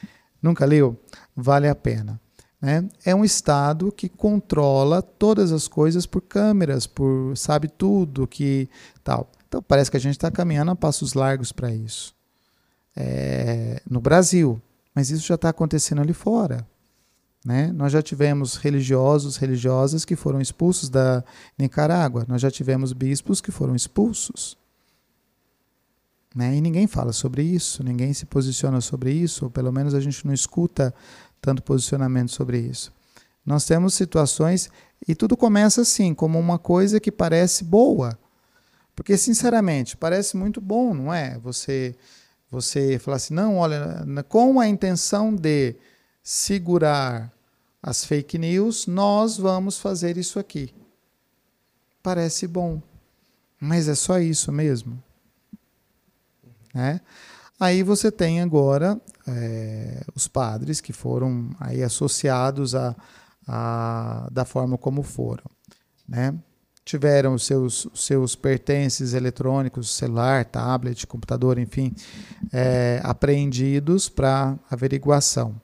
Nunca 0.43 0.65
leu? 0.65 0.99
Vale 1.35 1.69
a 1.69 1.75
pena. 1.75 2.21
Né? 2.61 2.89
É 3.05 3.15
um 3.15 3.25
Estado 3.25 3.93
que 3.93 4.09
controla 4.09 5.03
todas 5.03 5.53
as 5.53 5.69
coisas 5.69 6.07
por 6.07 6.23
câmeras, 6.23 6.87
por 6.87 7.37
sabe 7.37 7.69
tudo 7.69 8.27
que 8.27 8.69
tal. 9.05 9.31
Então 9.47 9.63
parece 9.63 9.91
que 9.91 9.97
a 9.97 10.01
gente 10.01 10.13
está 10.13 10.31
caminhando 10.31 10.71
a 10.71 10.77
passos 10.77 11.13
largos 11.13 11.53
para 11.53 11.71
isso. 11.71 12.15
É, 12.97 13.83
no 13.89 14.01
Brasil, 14.01 14.61
mas 14.97 15.11
isso 15.11 15.27
já 15.27 15.35
está 15.35 15.51
acontecendo 15.51 16.01
ali 16.01 16.15
fora. 16.15 16.67
Né? 17.45 17.71
Nós 17.71 17.93
já 17.93 18.01
tivemos 18.01 18.57
religiosos, 18.57 19.37
religiosas 19.37 20.07
que 20.07 20.17
foram 20.17 20.41
expulsos 20.41 20.89
da 20.89 21.23
Nicarágua. 21.59 22.25
Nós 22.27 22.41
já 22.41 22.51
tivemos 22.51 22.95
bispos 22.95 23.43
que 23.43 23.51
foram 23.51 23.77
expulsos. 23.77 24.57
Né? 26.35 26.57
E 26.57 26.63
ninguém 26.63 26.87
fala 26.87 27.13
sobre 27.13 27.43
isso, 27.43 27.85
ninguém 27.85 28.15
se 28.15 28.25
posiciona 28.25 28.81
sobre 28.81 29.13
isso, 29.13 29.45
ou 29.45 29.51
pelo 29.51 29.71
menos 29.71 29.93
a 29.93 30.01
gente 30.01 30.27
não 30.27 30.33
escuta 30.33 30.95
tanto 31.43 31.63
posicionamento 31.63 32.31
sobre 32.33 32.59
isso. 32.59 32.91
Nós 33.45 33.67
temos 33.67 33.93
situações 33.93 34.71
e 35.07 35.15
tudo 35.15 35.37
começa 35.37 35.83
assim, 35.83 36.15
como 36.15 36.39
uma 36.39 36.59
coisa 36.59 36.99
que 36.99 37.13
parece 37.13 37.65
boa. 37.65 38.19
Porque 38.95 39.19
sinceramente, 39.19 39.95
parece 39.95 40.39
muito 40.39 40.59
bom, 40.59 40.95
não 40.95 41.13
é? 41.13 41.39
Você 41.41 41.95
você 42.61 42.99
falar 42.99 43.19
assim: 43.19 43.35
"Não, 43.35 43.59
olha, 43.59 44.05
com 44.29 44.59
a 44.59 44.67
intenção 44.67 45.35
de 45.35 45.77
segurar 46.23 47.33
as 47.83 48.05
fake 48.05 48.39
news, 48.39 48.87
nós 48.87 49.37
vamos 49.37 49.79
fazer 49.79 50.17
isso 50.17 50.39
aqui". 50.39 50.75
Parece 52.03 52.47
bom. 52.47 52.81
Mas 53.61 53.89
é 53.89 53.95
só 53.95 54.19
isso 54.19 54.53
mesmo? 54.53 55.03
Né? 56.75 57.01
Aí 57.59 57.83
você 57.83 58.13
tem 58.13 58.41
agora 58.43 59.01
é, 59.27 60.03
os 60.15 60.29
padres 60.29 60.81
que 60.81 60.93
foram 60.93 61.51
aí 61.59 61.83
associados 61.83 62.75
a, 62.75 62.95
a, 63.47 64.29
da 64.31 64.45
forma 64.45 64.77
como 64.77 65.03
foram. 65.03 65.45
Né? 66.07 66.35
Tiveram 66.87 67.37
seus, 67.37 67.87
seus 67.95 68.35
pertences 68.35 69.13
eletrônicos, 69.13 69.91
celular, 69.91 70.47
tablet, 70.47 71.07
computador, 71.07 71.59
enfim, 71.59 71.95
é, 72.51 73.01
apreendidos 73.05 74.09
para 74.09 74.59
averiguação. 74.71 75.61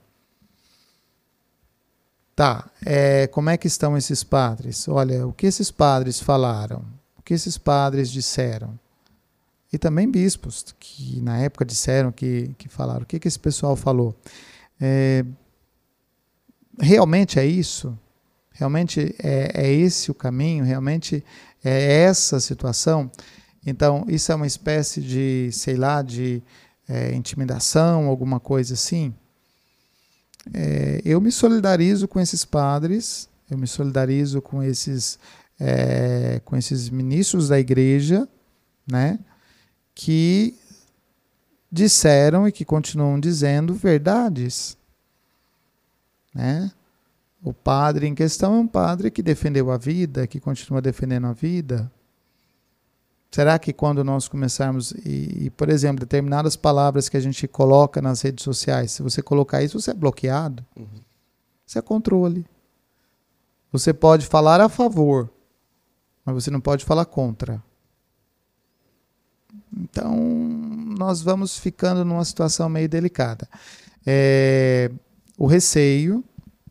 Tá, 2.35 2.69
é, 2.85 3.25
como 3.25 3.49
é 3.49 3.57
que 3.57 3.65
estão 3.65 3.97
esses 3.97 4.23
padres? 4.23 4.87
Olha, 4.87 5.25
o 5.25 5.33
que 5.33 5.47
esses 5.47 5.71
padres 5.71 6.19
falaram? 6.19 6.85
o 7.23 7.25
que 7.25 7.33
esses 7.33 7.57
padres 7.57 8.11
disseram. 8.11 8.77
E 9.71 9.77
também 9.77 10.11
bispos, 10.11 10.75
que 10.77 11.21
na 11.21 11.37
época 11.39 11.63
disseram, 11.63 12.11
que, 12.11 12.53
que 12.57 12.67
falaram. 12.67 13.03
O 13.03 13.05
que, 13.05 13.17
que 13.17 13.27
esse 13.29 13.39
pessoal 13.39 13.77
falou? 13.77 14.13
É, 14.79 15.25
realmente 16.77 17.39
é 17.39 17.45
isso? 17.45 17.97
Realmente 18.53 19.15
é, 19.19 19.51
é 19.53 19.71
esse 19.71 20.11
o 20.11 20.13
caminho? 20.15 20.63
Realmente 20.63 21.23
é 21.63 22.03
essa 22.03 22.39
situação? 22.39 23.11
Então, 23.65 24.05
isso 24.07 24.31
é 24.31 24.35
uma 24.35 24.47
espécie 24.47 25.01
de, 25.01 25.49
sei 25.51 25.75
lá, 25.75 26.01
de 26.01 26.43
é, 26.87 27.13
intimidação, 27.15 28.07
alguma 28.07 28.39
coisa 28.39 28.73
assim? 28.73 29.13
É, 30.53 31.01
eu 31.05 31.21
me 31.21 31.31
solidarizo 31.31 32.07
com 32.07 32.19
esses 32.19 32.43
padres, 32.43 33.29
eu 33.49 33.57
me 33.57 33.67
solidarizo 33.67 34.41
com 34.41 34.61
esses, 34.61 35.17
é, 35.59 36.41
com 36.43 36.57
esses 36.57 36.89
ministros 36.89 37.47
da 37.47 37.59
igreja, 37.59 38.27
né, 38.85 39.17
que 39.95 40.55
disseram 41.71 42.47
e 42.47 42.51
que 42.51 42.65
continuam 42.65 43.19
dizendo 43.19 43.73
verdades, 43.73 44.77
né? 46.33 46.71
O 47.43 47.51
padre 47.53 48.07
em 48.07 48.15
questão 48.15 48.55
é 48.55 48.59
um 48.59 48.67
padre 48.67 49.11
que 49.11 49.21
defendeu 49.21 49.69
a 49.69 49.77
vida, 49.77 50.25
que 50.25 50.39
continua 50.39 50.81
defendendo 50.81 51.27
a 51.27 51.33
vida. 51.33 51.91
Será 53.29 53.59
que 53.59 53.73
quando 53.73 54.03
nós 54.03 54.27
começarmos, 54.27 54.91
e, 54.91 55.45
e, 55.45 55.49
por 55.49 55.67
exemplo, 55.67 56.01
determinadas 56.01 56.55
palavras 56.55 57.09
que 57.09 57.17
a 57.17 57.19
gente 57.19 57.47
coloca 57.47 58.01
nas 58.01 58.21
redes 58.21 58.43
sociais, 58.43 58.91
se 58.91 59.01
você 59.01 59.21
colocar 59.21 59.61
isso, 59.61 59.79
você 59.79 59.91
é 59.91 59.93
bloqueado? 59.93 60.63
Uhum. 60.75 61.01
Isso 61.65 61.79
é 61.79 61.81
controle. 61.81 62.45
Você 63.71 63.91
pode 63.91 64.27
falar 64.27 64.61
a 64.61 64.69
favor, 64.69 65.29
mas 66.23 66.35
você 66.35 66.51
não 66.51 66.61
pode 66.61 66.85
falar 66.85 67.05
contra. 67.05 67.61
Então, 69.75 70.15
nós 70.95 71.21
vamos 71.21 71.57
ficando 71.57 72.05
numa 72.05 72.23
situação 72.23 72.69
meio 72.69 72.87
delicada. 72.87 73.49
É, 74.05 74.91
o 75.37 75.47
receio, 75.47 76.23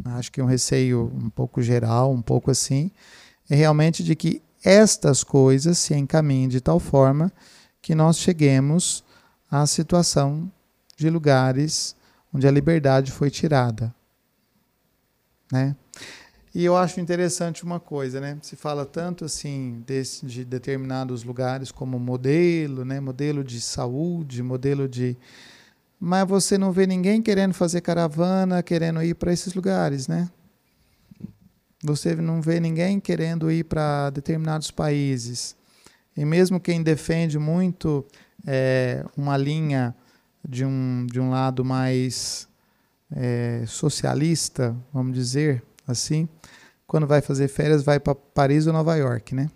acho 0.04 0.30
que 0.32 0.42
um 0.42 0.46
receio 0.46 1.12
um 1.14 1.30
pouco 1.30 1.62
geral, 1.62 2.12
um 2.12 2.22
pouco 2.22 2.50
assim, 2.50 2.90
é 3.48 3.54
realmente 3.54 4.02
de 4.02 4.14
que 4.14 4.42
estas 4.64 5.24
coisas 5.24 5.78
se 5.78 5.94
encaminhem 5.94 6.48
de 6.48 6.60
tal 6.60 6.78
forma 6.78 7.32
que 7.80 7.94
nós 7.94 8.18
cheguemos 8.18 9.04
à 9.50 9.66
situação 9.66 10.50
de 10.96 11.10
lugares 11.10 11.96
onde 12.32 12.46
a 12.46 12.50
liberdade 12.50 13.10
foi 13.10 13.30
tirada. 13.30 13.94
Né? 15.50 15.76
E 16.54 16.64
eu 16.64 16.76
acho 16.76 17.00
interessante 17.00 17.64
uma 17.64 17.80
coisa, 17.80 18.20
né? 18.20 18.38
Se 18.42 18.56
fala 18.56 18.84
tanto 18.84 19.24
assim 19.24 19.82
desse, 19.86 20.26
de 20.26 20.44
determinados 20.44 21.24
lugares 21.24 21.72
como 21.72 21.98
modelo, 21.98 22.84
né? 22.84 23.00
Modelo 23.00 23.42
de 23.42 23.58
saúde, 23.58 24.42
modelo 24.42 24.86
de 24.86 25.16
mas 26.04 26.26
você 26.26 26.58
não 26.58 26.72
vê 26.72 26.84
ninguém 26.84 27.22
querendo 27.22 27.54
fazer 27.54 27.80
caravana, 27.80 28.60
querendo 28.60 29.00
ir 29.04 29.14
para 29.14 29.32
esses 29.32 29.54
lugares, 29.54 30.08
né? 30.08 30.28
Você 31.80 32.16
não 32.16 32.42
vê 32.42 32.58
ninguém 32.58 32.98
querendo 32.98 33.48
ir 33.52 33.62
para 33.62 34.10
determinados 34.10 34.72
países. 34.72 35.54
E 36.16 36.24
mesmo 36.24 36.58
quem 36.58 36.82
defende 36.82 37.38
muito 37.38 38.04
é, 38.44 39.04
uma 39.16 39.36
linha 39.36 39.94
de 40.46 40.64
um, 40.64 41.06
de 41.06 41.20
um 41.20 41.30
lado 41.30 41.64
mais 41.64 42.48
é, 43.08 43.62
socialista, 43.68 44.76
vamos 44.92 45.14
dizer 45.14 45.62
assim, 45.86 46.28
quando 46.84 47.06
vai 47.06 47.20
fazer 47.20 47.46
férias 47.46 47.84
vai 47.84 48.00
para 48.00 48.16
Paris 48.16 48.66
ou 48.66 48.72
Nova 48.72 48.96
York, 48.96 49.36
né? 49.36 49.48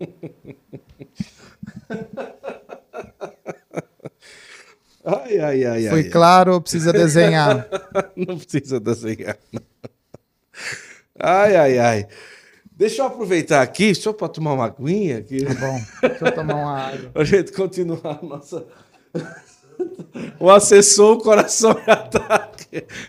Ai, 5.06 5.38
ai, 5.38 5.64
ai. 5.64 5.88
Foi 5.88 6.00
ai, 6.00 6.08
claro 6.08 6.54
ou 6.54 6.60
precisa 6.60 6.92
desenhar? 6.92 7.68
não 8.16 8.36
precisa 8.36 8.80
desenhar. 8.80 9.38
Não. 9.52 9.62
Ai, 11.16 11.54
ai, 11.54 11.78
ai. 11.78 12.08
Deixa 12.72 13.02
eu 13.02 13.06
aproveitar 13.06 13.62
aqui, 13.62 13.94
só 13.94 14.12
para 14.12 14.28
tomar 14.28 14.54
uma 14.54 14.66
aguinha 14.66 15.18
aqui. 15.18 15.44
Tá 15.44 15.54
bom, 15.54 15.80
deixa 16.02 16.24
eu 16.26 16.34
tomar 16.34 16.54
uma 16.56 16.78
água. 16.88 17.10
Para 17.10 17.22
a 17.22 17.24
gente 17.24 17.52
continuar 17.52 18.18
a 18.20 18.26
nossa. 18.26 18.66
O 20.40 20.50
assessor, 20.50 21.16
o 21.16 21.22
coração 21.22 21.74
já 21.86 21.96
tá. 21.96 22.50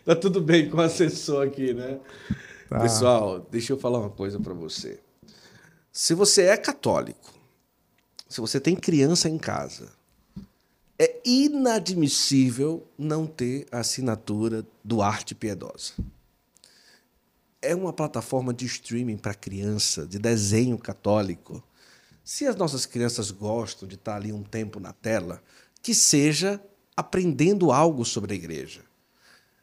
Tá 0.06 0.16
tudo 0.16 0.40
bem 0.40 0.70
com 0.70 0.78
o 0.78 0.82
assessor 0.82 1.48
aqui, 1.48 1.74
né? 1.74 2.00
Tá. 2.70 2.80
Pessoal, 2.80 3.40
deixa 3.52 3.74
eu 3.74 3.78
falar 3.78 4.00
uma 4.00 4.10
coisa 4.10 4.40
para 4.40 4.54
você. 4.54 5.00
Se 5.92 6.14
você 6.14 6.44
é 6.44 6.58
católico, 6.58 7.34
se 8.30 8.40
você 8.40 8.60
tem 8.60 8.76
criança 8.76 9.28
em 9.28 9.38
casa, 9.38 9.97
é 11.00 11.20
inadmissível 11.24 12.88
não 12.98 13.28
ter 13.28 13.68
a 13.72 13.80
assinatura 13.80 14.66
do 14.84 15.02
Arte 15.02 15.36
Piedosa. 15.36 15.94
É 17.62 17.76
uma 17.76 17.94
plataforma 17.94 18.54
de 18.54 18.66
streaming 18.66 19.18
para 19.18 19.34
criança, 19.34 20.08
de 20.08 20.18
desenho 20.18 20.78
católico. 20.78 21.64
Se 22.24 22.48
as 22.48 22.56
nossas 22.56 22.86
crianças 22.86 23.30
gostam 23.30 23.88
de 23.88 23.96
estar 23.96 24.16
ali 24.16 24.32
um 24.32 24.44
tempo 24.44 24.80
na 24.80 24.92
tela, 24.92 25.42
que 25.82 25.94
seja 25.94 26.62
aprendendo 26.96 27.72
algo 27.72 28.04
sobre 28.04 28.34
a 28.34 28.36
igreja. 28.36 28.82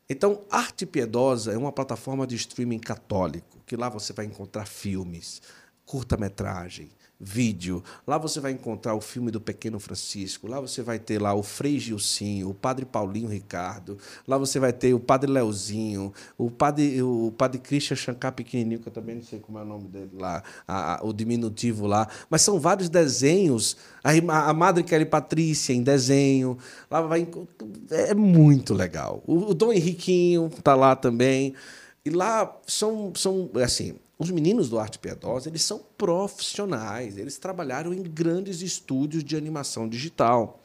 Então, 0.09 0.43
Arte 0.51 0.87
Piedosa 0.87 1.53
é 1.53 1.57
uma 1.57 1.73
plataforma 1.73 2.27
de 2.27 2.37
streaming 2.37 2.79
católico, 2.79 3.59
que 3.67 3.77
lá 3.77 3.89
você 3.89 4.13
vai 4.13 4.27
encontrar 4.27 4.67
filmes, 4.67 5.41
curta-metragem, 5.87 6.91
vídeo. 7.25 7.83
Lá 8.07 8.19
você 8.19 8.39
vai 8.39 8.53
encontrar 8.53 8.95
o 8.95 9.01
filme 9.01 9.31
do 9.31 9.41
Pequeno 9.41 9.81
Francisco. 9.81 10.47
Lá 10.47 10.61
você 10.61 10.83
vai 10.83 10.99
ter 10.99 11.21
lá 11.21 11.33
o 11.35 11.43
Frei 11.43 11.79
Gilcinho, 11.79 12.51
o 12.51 12.55
Padre 12.55 12.85
Paulinho 12.85 13.29
Ricardo. 13.29 13.97
Lá 14.29 14.37
você 14.37 14.59
vai 14.61 14.73
ter 14.73 14.93
o 14.93 15.01
Padre 15.01 15.31
Leozinho, 15.31 16.13
o 16.37 16.51
Padre, 16.51 17.03
o 17.03 17.33
padre 17.37 17.59
Christian 17.59 17.97
Shankar 17.97 18.33
pequenininho, 18.33 18.81
que 18.81 18.89
eu 18.89 18.93
também 18.93 19.17
não 19.17 19.23
sei 19.23 19.39
como 19.39 19.59
é 19.59 19.63
o 19.63 19.65
nome 19.65 19.89
dele 19.89 20.11
lá, 20.15 20.43
a, 20.69 21.01
a, 21.01 21.05
o 21.05 21.13
diminutivo 21.13 21.87
lá. 21.87 22.07
Mas 22.29 22.43
são 22.43 22.61
vários 22.61 22.89
desenhos. 22.89 23.77
A, 24.03 24.11
a 24.51 24.53
Madre 24.53 24.83
Kelly 24.83 25.07
Patrícia 25.07 25.73
em 25.73 25.83
desenho. 25.83 26.59
Lá 26.91 27.01
vai 27.01 27.27
é 27.91 28.15
muito 28.15 28.75
legal. 28.75 29.23
O, 29.27 29.51
o 29.51 29.55
Dom 29.55 29.73
Henriquinho 29.73 30.47
está 30.47 30.75
lá 30.75 30.95
também. 30.95 31.55
E 32.05 32.11
lá 32.11 32.55
são, 32.67 33.13
são 33.17 33.51
assim, 33.63 33.95
os 34.19 34.31
meninos 34.31 34.69
do 34.69 34.79
Arte 34.79 34.99
Piedosa, 34.99 35.49
eles 35.49 35.63
são 35.63 35.81
profissionais, 35.99 37.17
eles 37.17 37.37
trabalharam 37.39 37.93
em 37.93 38.03
grandes 38.03 38.63
estúdios 38.63 39.25
de 39.25 39.37
animação 39.37 39.89
digital. 39.89 40.63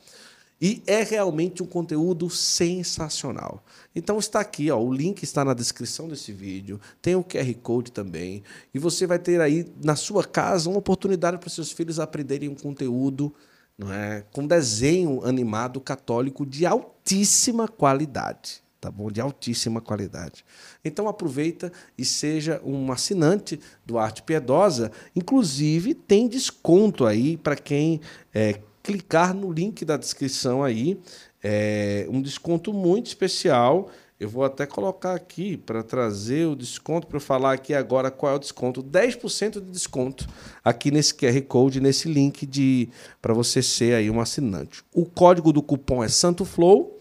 E 0.61 0.83
é 0.85 1.03
realmente 1.03 1.63
um 1.63 1.65
conteúdo 1.65 2.29
sensacional. 2.29 3.63
Então 3.95 4.19
está 4.19 4.41
aqui, 4.41 4.69
ó, 4.69 4.77
o 4.77 4.93
link 4.93 5.23
está 5.23 5.45
na 5.45 5.53
descrição 5.53 6.09
desse 6.09 6.33
vídeo, 6.33 6.81
tem 7.01 7.15
o 7.15 7.23
QR 7.23 7.53
Code 7.63 7.91
também, 7.91 8.43
e 8.73 8.77
você 8.77 9.07
vai 9.07 9.17
ter 9.17 9.39
aí 9.39 9.65
na 9.81 9.95
sua 9.95 10.23
casa 10.23 10.69
uma 10.69 10.79
oportunidade 10.79 11.37
para 11.37 11.49
seus 11.49 11.71
filhos 11.71 11.99
aprenderem 11.99 12.49
um 12.49 12.55
conteúdo 12.55 13.33
não 13.77 13.93
é, 13.93 14.25
com 14.33 14.45
desenho 14.45 15.23
animado 15.23 15.79
católico 15.79 16.45
de 16.45 16.65
altíssima 16.65 17.65
qualidade 17.65 18.61
tá 18.79 18.89
bom? 18.89 19.11
De 19.11 19.19
altíssima 19.19 19.81
qualidade. 19.81 20.45
Então 20.83 21.07
aproveita 21.07 21.71
e 21.97 22.05
seja 22.05 22.61
um 22.63 22.91
assinante 22.91 23.59
do 23.85 23.97
Arte 23.97 24.23
Piedosa. 24.23 24.91
Inclusive 25.15 25.93
tem 25.93 26.27
desconto 26.27 27.05
aí 27.05 27.37
para 27.37 27.55
quem 27.55 27.99
é, 28.33 28.59
clicar 28.81 29.33
no 29.33 29.51
link 29.51 29.83
da 29.83 29.97
descrição 29.97 30.63
aí. 30.63 30.99
É 31.43 32.07
um 32.09 32.21
desconto 32.21 32.73
muito 32.73 33.07
especial. 33.07 33.89
Eu 34.19 34.27
vou 34.27 34.43
até 34.43 34.65
colocar 34.65 35.13
aqui 35.13 35.55
para 35.55 35.81
trazer 35.81 36.45
o 36.45 36.53
desconto, 36.53 37.07
para 37.07 37.21
falar 37.21 37.53
aqui 37.53 37.73
agora 37.73 38.11
qual 38.11 38.33
é 38.33 38.35
o 38.35 38.39
desconto. 38.39 38.83
10% 38.83 39.61
de 39.61 39.71
desconto 39.71 40.27
aqui 40.61 40.91
nesse 40.91 41.13
QR 41.13 41.41
Code, 41.43 41.79
nesse 41.79 42.09
link 42.09 42.45
de 42.45 42.89
para 43.21 43.33
você 43.33 43.61
ser 43.61 43.95
aí 43.95 44.09
um 44.09 44.19
assinante. 44.19 44.83
O 44.93 45.05
código 45.05 45.53
do 45.53 45.63
cupom 45.63 46.03
é 46.03 46.09
SantoFlow 46.09 46.98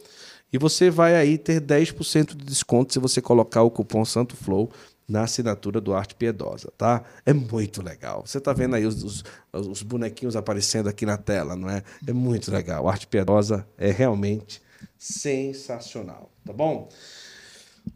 e 0.53 0.59
você 0.59 0.91
vai 0.91 1.15
aí 1.16 1.37
ter 1.37 1.61
10% 1.61 2.37
de 2.37 2.45
desconto 2.45 2.93
se 2.93 2.99
você 2.99 3.20
colocar 3.20 3.62
o 3.62 3.70
cupom 3.70 4.05
Santo 4.05 4.37
Flow 4.37 4.70
na 5.09 5.23
assinatura 5.23 5.81
do 5.81 5.95
Arte 5.95 6.15
Piedosa, 6.15 6.70
tá? 6.77 7.03
É 7.25 7.33
muito 7.33 7.83
legal. 7.83 8.23
Você 8.27 8.39
está 8.39 8.53
vendo 8.53 8.77
aí 8.77 8.85
os, 8.85 9.03
os, 9.03 9.25
os, 9.53 9.83
bonequinhos 9.83 10.37
aparecendo 10.37 10.89
aqui 10.89 11.07
na 11.07 11.16
tela, 11.16 11.57
não 11.57 11.69
é? 11.69 11.83
É 12.07 12.12
muito 12.12 12.51
legal. 12.51 12.85
O 12.85 12.89
Arte 12.89 13.07
Piedosa 13.07 13.66
é 13.79 13.91
realmente 13.91 14.61
sensacional, 14.99 16.31
tá 16.45 16.53
bom? 16.53 16.91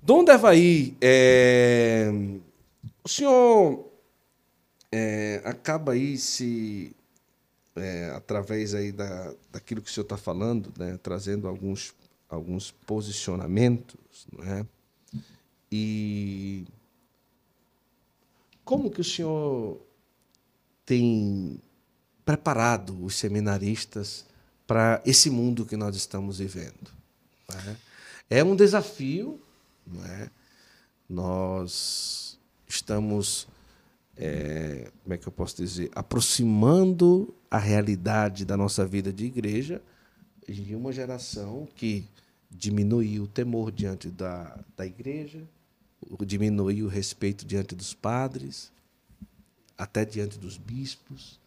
Dom 0.02 0.24
Devaí, 0.24 0.96
é... 1.02 2.10
o 3.04 3.08
senhor 3.08 3.92
é, 4.90 5.42
acaba 5.44 5.92
aí 5.92 6.16
se 6.16 6.96
é, 7.76 8.10
através 8.14 8.74
aí 8.74 8.90
da, 8.90 9.34
daquilo 9.50 9.82
que 9.82 9.90
o 9.90 9.92
senhor 9.92 10.04
está 10.04 10.16
falando, 10.16 10.72
né, 10.78 10.98
trazendo 11.02 11.46
alguns 11.46 11.94
alguns 12.34 12.70
posicionamentos, 12.70 14.26
não 14.32 14.44
é? 14.44 14.66
E 15.70 16.64
como 18.64 18.90
que 18.90 19.00
o 19.00 19.04
senhor 19.04 19.80
tem 20.84 21.60
preparado 22.24 23.02
os 23.04 23.16
seminaristas 23.16 24.24
para 24.66 25.02
esse 25.04 25.28
mundo 25.28 25.66
que 25.66 25.76
nós 25.76 25.96
estamos 25.96 26.38
vivendo. 26.38 26.90
Né? 27.48 27.76
É 28.30 28.44
um 28.44 28.54
desafio, 28.54 29.40
não 29.86 30.04
é? 30.04 30.30
nós 31.08 32.38
estamos, 32.66 33.46
é, 34.16 34.90
como 35.02 35.14
é 35.14 35.18
que 35.18 35.26
eu 35.26 35.32
posso 35.32 35.56
dizer, 35.56 35.90
aproximando 35.94 37.34
a 37.50 37.58
realidade 37.58 38.44
da 38.44 38.56
nossa 38.56 38.86
vida 38.86 39.12
de 39.12 39.26
igreja 39.26 39.82
de 40.48 40.74
uma 40.74 40.92
geração 40.92 41.68
que 41.74 42.08
diminuiu 42.56 43.24
o 43.24 43.26
temor 43.26 43.72
diante 43.72 44.08
da, 44.08 44.58
da 44.76 44.86
igreja, 44.86 45.42
diminuiu 46.26 46.86
o 46.86 46.88
respeito 46.88 47.46
diante 47.46 47.74
dos 47.74 47.94
padres, 47.94 48.70
até 49.76 50.04
diante 50.04 50.38
dos 50.38 50.56
bispos. 50.56 51.40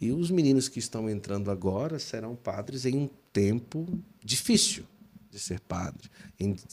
E 0.00 0.10
os 0.12 0.30
meninos 0.30 0.68
que 0.68 0.78
estão 0.78 1.08
entrando 1.08 1.50
agora 1.50 1.98
serão 1.98 2.34
padres 2.34 2.84
em 2.84 2.96
um 2.96 3.08
tempo 3.32 3.86
difícil 4.22 4.84
de 5.30 5.38
ser 5.40 5.58
padre, 5.60 6.08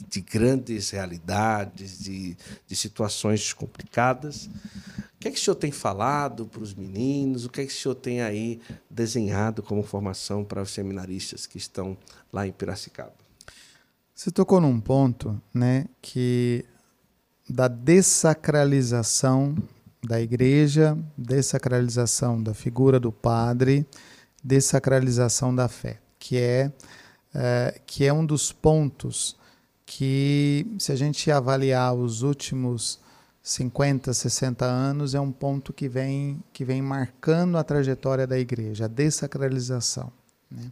de 0.07 0.21
grandes 0.21 0.91
realidades, 0.91 1.97
de, 1.97 2.37
de 2.67 2.75
situações 2.75 3.53
complicadas. 3.53 4.45
O 4.45 5.19
que 5.19 5.27
é 5.27 5.31
que 5.31 5.39
o 5.39 5.41
senhor 5.41 5.55
tem 5.55 5.71
falado 5.71 6.45
para 6.45 6.61
os 6.61 6.73
meninos? 6.73 7.45
O 7.45 7.49
que 7.49 7.61
é 7.61 7.65
que 7.65 7.71
o 7.71 7.75
senhor 7.75 7.95
tem 7.95 8.21
aí 8.21 8.59
desenhado 8.89 9.63
como 9.63 9.81
formação 9.81 10.43
para 10.43 10.61
os 10.61 10.69
seminaristas 10.69 11.47
que 11.47 11.57
estão 11.57 11.97
lá 12.31 12.45
em 12.45 12.51
Piracicaba? 12.51 13.20
Você 14.21 14.29
tocou 14.29 14.61
num 14.61 14.79
ponto, 14.79 15.41
né, 15.51 15.85
que 15.99 16.63
da 17.49 17.67
dessacralização 17.67 19.55
da 20.03 20.21
igreja, 20.21 20.95
dessacralização 21.17 22.39
da 22.39 22.53
figura 22.53 22.99
do 22.99 23.11
padre, 23.11 23.83
dessacralização 24.43 25.55
da 25.55 25.67
fé, 25.67 25.99
que 26.19 26.37
é 26.37 26.71
é, 27.33 27.81
que 27.87 28.05
é 28.05 28.13
um 28.13 28.23
dos 28.23 28.51
pontos 28.51 29.35
que, 29.87 30.67
se 30.77 30.91
a 30.91 30.95
gente 30.95 31.31
avaliar 31.31 31.95
os 31.95 32.21
últimos 32.21 32.99
50, 33.41 34.13
60 34.13 34.63
anos, 34.63 35.15
é 35.15 35.19
um 35.19 35.31
ponto 35.31 35.73
que 35.73 35.89
vem, 35.89 36.43
que 36.53 36.63
vem 36.63 36.79
marcando 36.79 37.57
a 37.57 37.63
trajetória 37.63 38.27
da 38.27 38.37
igreja, 38.37 38.85
a 38.85 38.87
dessacralização. 38.87 40.13
Né? 40.51 40.71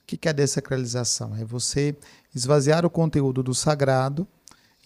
O 0.00 0.16
que 0.16 0.28
é 0.28 0.30
a 0.30 0.32
dessacralização? 0.32 1.34
É 1.34 1.44
você 1.44 1.96
esvaziar 2.34 2.84
o 2.84 2.90
conteúdo 2.90 3.42
do 3.42 3.54
sagrado, 3.54 4.26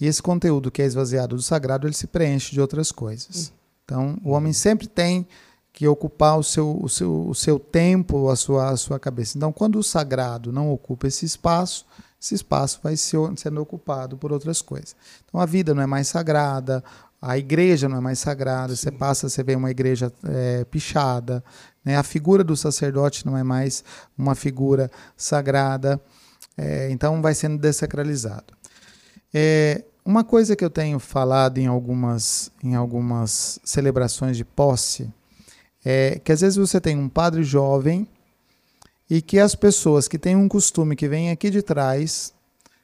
e 0.00 0.06
esse 0.06 0.22
conteúdo 0.22 0.70
que 0.70 0.82
é 0.82 0.84
esvaziado 0.84 1.36
do 1.36 1.42
sagrado, 1.42 1.86
ele 1.86 1.94
se 1.94 2.06
preenche 2.06 2.52
de 2.52 2.60
outras 2.60 2.90
coisas. 2.90 3.52
Então, 3.84 4.18
o 4.24 4.30
homem 4.30 4.52
sempre 4.52 4.86
tem 4.86 5.26
que 5.72 5.86
ocupar 5.88 6.38
o 6.38 6.42
seu, 6.42 6.78
o 6.82 6.88
seu, 6.88 7.28
o 7.28 7.34
seu 7.34 7.58
tempo, 7.58 8.28
a 8.28 8.36
sua, 8.36 8.70
a 8.70 8.76
sua 8.76 8.98
cabeça. 8.98 9.36
Então, 9.36 9.52
quando 9.52 9.78
o 9.78 9.82
sagrado 9.82 10.52
não 10.52 10.70
ocupa 10.70 11.06
esse 11.06 11.24
espaço, 11.24 11.86
esse 12.20 12.34
espaço 12.34 12.80
vai 12.82 12.96
sendo 12.96 13.60
ocupado 13.60 14.16
por 14.16 14.32
outras 14.32 14.60
coisas. 14.60 14.94
Então, 15.24 15.40
a 15.40 15.46
vida 15.46 15.74
não 15.74 15.82
é 15.82 15.86
mais 15.86 16.08
sagrada, 16.08 16.84
a 17.20 17.38
igreja 17.38 17.88
não 17.88 17.96
é 17.96 18.00
mais 18.00 18.18
sagrada. 18.18 18.74
Sim. 18.74 18.82
Você 18.82 18.90
passa, 18.90 19.28
você 19.28 19.42
vê 19.42 19.54
uma 19.54 19.70
igreja 19.70 20.12
é, 20.24 20.64
pichada, 20.64 21.42
né? 21.84 21.96
a 21.96 22.02
figura 22.02 22.42
do 22.44 22.56
sacerdote 22.56 23.24
não 23.24 23.36
é 23.36 23.42
mais 23.42 23.84
uma 24.18 24.34
figura 24.34 24.90
sagrada. 25.16 26.00
É, 26.56 26.90
então, 26.90 27.22
vai 27.22 27.34
sendo 27.34 27.58
desacralizado. 27.58 28.54
É, 29.32 29.84
uma 30.04 30.24
coisa 30.24 30.56
que 30.56 30.64
eu 30.64 30.70
tenho 30.70 30.98
falado 30.98 31.58
em 31.58 31.66
algumas, 31.66 32.50
em 32.62 32.74
algumas 32.74 33.60
celebrações 33.64 34.36
de 34.36 34.44
posse 34.44 35.08
é 35.84 36.20
que 36.22 36.32
às 36.32 36.40
vezes 36.40 36.56
você 36.56 36.80
tem 36.80 36.96
um 36.96 37.08
padre 37.08 37.42
jovem 37.42 38.06
e 39.08 39.20
que 39.20 39.38
as 39.38 39.54
pessoas 39.54 40.08
que 40.08 40.18
têm 40.18 40.36
um 40.36 40.48
costume 40.48 40.96
que 40.96 41.08
vem 41.08 41.30
aqui 41.30 41.50
de 41.50 41.62
trás, 41.62 42.32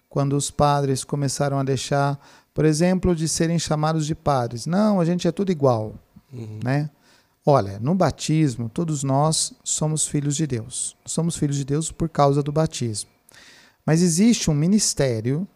quando 0.09 0.37
os 0.37 0.51
padres 0.51 1.05
começaram 1.05 1.59
a 1.59 1.65
deixar, 1.65 2.19
por 2.53 2.65
exemplo, 2.65 3.15
de 3.15 3.29
serem 3.29 3.59
chamados 3.59 4.07
de 4.07 4.15
padres, 4.15 4.67
não, 4.67 5.01
a 5.01 5.05
gente 5.05 5.27
é 5.27 5.33
tudo 5.33 5.53
igual, 5.53 5.95
uhum. 6.33 6.61
né? 6.63 6.91
Olha, 7.47 7.79
no 7.79 7.95
batismo, 7.95 8.69
todos 8.69 9.03
nós 9.03 9.55
somos 9.65 10.07
filhos 10.07 10.37
de 10.37 10.47
Deus. 10.47 10.95
Somos 11.07 11.35
filhos 11.35 11.57
de 11.57 11.65
Deus 11.65 11.91
por 11.91 12.09
causa 12.09 12.43
do 12.43 12.53
batismo. 12.53 13.09
Mas 13.89 14.03
existe 14.03 14.51
um 14.51 14.55
ministério, 14.55 15.49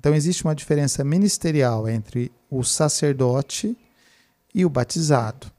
então 0.00 0.14
existe 0.14 0.44
uma 0.44 0.54
diferença 0.54 1.04
ministerial 1.04 1.86
entre 1.86 2.32
o 2.50 2.64
sacerdote 2.64 3.76
e 4.54 4.64
o 4.64 4.70
batizado 4.70 5.54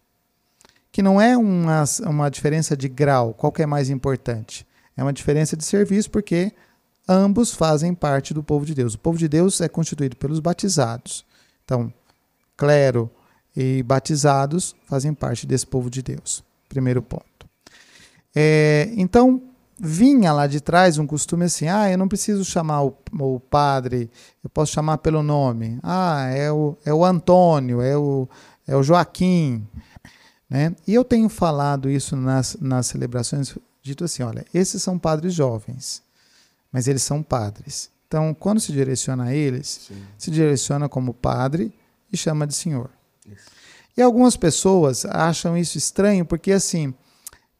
que 0.97 1.03
não 1.03 1.21
é 1.21 1.37
uma, 1.37 1.83
uma 2.07 2.27
diferença 2.27 2.75
de 2.75 2.89
grau, 2.89 3.31
qual 3.31 3.51
que 3.51 3.61
é 3.61 3.67
mais 3.67 3.87
importante. 3.91 4.65
É 4.97 5.03
uma 5.03 5.13
diferença 5.13 5.55
de 5.55 5.63
serviço, 5.63 6.09
porque 6.09 6.51
ambos 7.07 7.53
fazem 7.53 7.93
parte 7.93 8.33
do 8.33 8.41
povo 8.41 8.65
de 8.65 8.73
Deus. 8.73 8.95
O 8.95 8.97
povo 8.97 9.15
de 9.15 9.27
Deus 9.27 9.61
é 9.61 9.69
constituído 9.69 10.15
pelos 10.17 10.39
batizados. 10.39 11.23
Então, 11.63 11.93
clero 12.57 13.11
e 13.55 13.83
batizados 13.83 14.75
fazem 14.87 15.13
parte 15.13 15.45
desse 15.45 15.67
povo 15.67 15.87
de 15.87 16.01
Deus. 16.01 16.43
Primeiro 16.67 17.03
ponto. 17.03 17.47
É, 18.35 18.89
então, 18.93 19.39
vinha 19.79 20.33
lá 20.33 20.47
de 20.47 20.59
trás 20.59 20.97
um 20.97 21.07
costume 21.07 21.45
assim: 21.45 21.67
ah, 21.67 21.89
eu 21.89 21.97
não 21.97 22.07
preciso 22.07 22.43
chamar 22.43 22.83
o, 22.83 22.97
o, 23.19 23.39
padre, 23.39 24.09
eu 24.43 24.49
posso 24.49 24.71
chamar 24.73 24.97
pelo 24.99 25.21
nome. 25.21 25.79
Ah, 25.83 26.27
é 26.29 26.51
o, 26.51 26.77
é 26.85 26.93
o 26.93 27.05
Antônio, 27.05 27.81
é 27.81 27.97
o, 27.97 28.27
é 28.67 28.75
o 28.75 28.83
Joaquim. 28.83 29.67
Né? 30.49 30.75
E 30.87 30.93
eu 30.93 31.03
tenho 31.03 31.29
falado 31.29 31.89
isso 31.89 32.15
nas, 32.15 32.57
nas 32.59 32.87
celebrações, 32.87 33.55
dito 33.81 34.03
assim: 34.03 34.23
olha, 34.23 34.45
esses 34.53 34.81
são 34.81 34.97
padres 34.97 35.33
jovens, 35.33 36.01
mas 36.71 36.87
eles 36.87 37.03
são 37.03 37.21
padres. 37.21 37.89
Então, 38.07 38.33
quando 38.33 38.59
se 38.59 38.71
direciona 38.71 39.25
a 39.25 39.35
eles, 39.35 39.87
Sim. 39.87 40.01
se 40.17 40.31
direciona 40.31 40.87
como 40.87 41.13
padre 41.13 41.73
e 42.11 42.15
chama 42.15 42.47
de 42.47 42.53
senhor. 42.53 42.89
Isso. 43.25 43.51
E 43.97 44.01
algumas 44.01 44.37
pessoas 44.37 45.03
acham 45.05 45.57
isso 45.57 45.77
estranho 45.77 46.23
porque, 46.23 46.53
assim, 46.53 46.93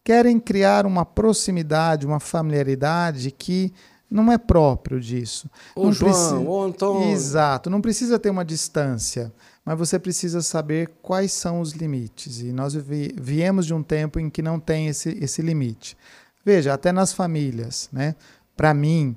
querem 0.08 0.40
criar 0.40 0.86
uma 0.86 1.06
proximidade, 1.06 2.06
uma 2.06 2.20
familiaridade 2.20 3.30
que 3.30 3.74
não 4.10 4.32
é 4.32 4.38
próprio 4.38 5.02
disso. 5.02 5.50
O 5.76 5.86
não 5.86 5.92
João, 5.92 6.12
precisa... 6.12 6.40
o 6.40 6.64
Antônio. 6.64 7.10
Exato, 7.10 7.70
não 7.70 7.82
precisa 7.82 8.18
ter 8.18 8.30
uma 8.30 8.46
distância 8.46 9.34
mas 9.68 9.78
você 9.78 10.00
precisa 10.00 10.42
saber 10.42 10.90
quais 11.02 11.34
são 11.34 11.60
os 11.60 11.74
limites. 11.74 12.40
E 12.40 12.54
nós 12.54 12.74
viemos 12.74 13.66
de 13.66 13.74
um 13.74 13.84
tempo 13.84 14.18
em 14.18 14.30
que 14.30 14.42
não 14.42 14.62
tem 14.62 14.88
esse, 14.88 15.10
esse 15.22 15.42
limite. 15.42 15.98
Veja, 16.46 16.74
até 16.74 16.94
nas 16.94 17.12
famílias, 17.12 17.90
né? 17.92 18.16
Para 18.56 18.74
mim, 18.74 19.14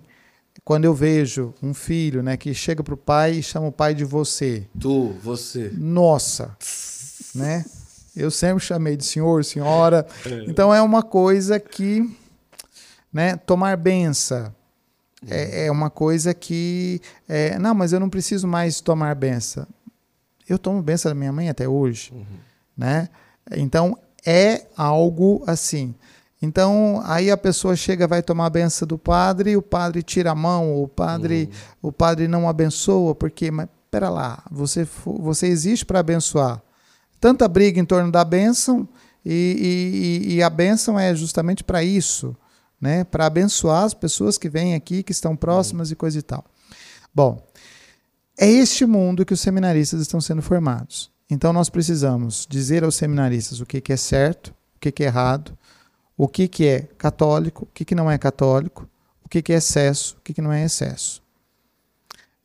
quando 0.64 0.86
eu 0.86 0.92
vejo 0.92 1.54
um 1.62 1.72
filho, 1.72 2.20
né, 2.20 2.36
que 2.36 2.52
chega 2.52 2.82
para 2.82 2.94
o 2.94 2.96
pai 2.96 3.34
e 3.34 3.42
chama 3.44 3.68
o 3.68 3.72
pai 3.72 3.94
de 3.94 4.04
você. 4.04 4.66
Tu, 4.80 5.10
você. 5.22 5.70
Nossa, 5.72 6.56
né? 7.32 7.64
Eu 8.20 8.30
sempre 8.30 8.64
chamei 8.64 8.96
de 8.96 9.04
senhor, 9.04 9.44
senhora. 9.44 10.06
Então 10.46 10.74
é 10.74 10.80
uma 10.82 11.02
coisa 11.02 11.58
que, 11.58 12.08
né, 13.12 13.36
tomar 13.36 13.76
benção 13.76 14.52
é, 15.28 15.66
é 15.66 15.70
uma 15.70 15.90
coisa 15.90 16.32
que, 16.32 17.00
é, 17.28 17.58
não, 17.58 17.74
mas 17.74 17.92
eu 17.92 18.00
não 18.00 18.08
preciso 18.08 18.46
mais 18.48 18.80
tomar 18.80 19.14
benção. 19.14 19.66
Eu 20.48 20.58
tomo 20.58 20.82
benção 20.82 21.10
da 21.10 21.14
minha 21.14 21.32
mãe 21.32 21.48
até 21.48 21.68
hoje, 21.68 22.10
uhum. 22.12 22.24
né? 22.76 23.08
Então 23.52 23.96
é 24.24 24.66
algo 24.76 25.42
assim. 25.46 25.94
Então 26.42 27.02
aí 27.04 27.30
a 27.30 27.36
pessoa 27.36 27.76
chega, 27.76 28.08
vai 28.08 28.22
tomar 28.22 28.46
a 28.46 28.50
benção 28.50 28.88
do 28.88 28.98
padre, 28.98 29.56
o 29.56 29.62
padre 29.62 30.02
tira 30.02 30.30
a 30.30 30.34
mão, 30.34 30.82
o 30.82 30.88
padre, 30.88 31.50
uhum. 31.82 31.88
o 31.88 31.92
padre 31.92 32.26
não 32.26 32.48
abençoa, 32.48 33.14
porque, 33.14 33.50
mas 33.50 33.68
pera 33.90 34.08
lá, 34.08 34.42
você, 34.50 34.86
você 35.04 35.46
existe 35.46 35.84
para 35.84 36.00
abençoar. 36.00 36.62
Tanta 37.20 37.46
briga 37.46 37.78
em 37.78 37.84
torno 37.84 38.10
da 38.10 38.24
bênção 38.24 38.88
e, 39.24 40.22
e, 40.26 40.34
e 40.34 40.42
a 40.42 40.48
bênção 40.48 40.98
é 40.98 41.14
justamente 41.14 41.62
para 41.62 41.84
isso, 41.84 42.34
né? 42.80 43.04
Para 43.04 43.26
abençoar 43.26 43.84
as 43.84 43.92
pessoas 43.92 44.38
que 44.38 44.48
vêm 44.48 44.74
aqui, 44.74 45.02
que 45.02 45.12
estão 45.12 45.36
próximas 45.36 45.90
e 45.90 45.96
coisa 45.96 46.18
e 46.18 46.22
tal. 46.22 46.44
Bom, 47.14 47.46
é 48.38 48.48
este 48.48 48.86
mundo 48.86 49.26
que 49.26 49.34
os 49.34 49.40
seminaristas 49.40 50.00
estão 50.00 50.20
sendo 50.20 50.40
formados. 50.40 51.10
Então 51.28 51.52
nós 51.52 51.68
precisamos 51.68 52.46
dizer 52.48 52.82
aos 52.82 52.94
seminaristas 52.96 53.60
o 53.60 53.66
que, 53.66 53.80
que 53.80 53.92
é 53.92 53.96
certo, 53.96 54.48
o 54.76 54.80
que, 54.80 54.90
que 54.90 55.04
é 55.04 55.06
errado, 55.06 55.56
o 56.16 56.26
que, 56.26 56.48
que 56.48 56.66
é 56.66 56.80
católico, 56.96 57.64
o 57.64 57.68
que, 57.74 57.84
que 57.84 57.94
não 57.94 58.10
é 58.10 58.16
católico, 58.16 58.88
o 59.24 59.28
que, 59.28 59.42
que 59.42 59.52
é 59.52 59.56
excesso, 59.56 60.16
o 60.16 60.20
que, 60.22 60.32
que 60.32 60.42
não 60.42 60.52
é 60.52 60.64
excesso. 60.64 61.22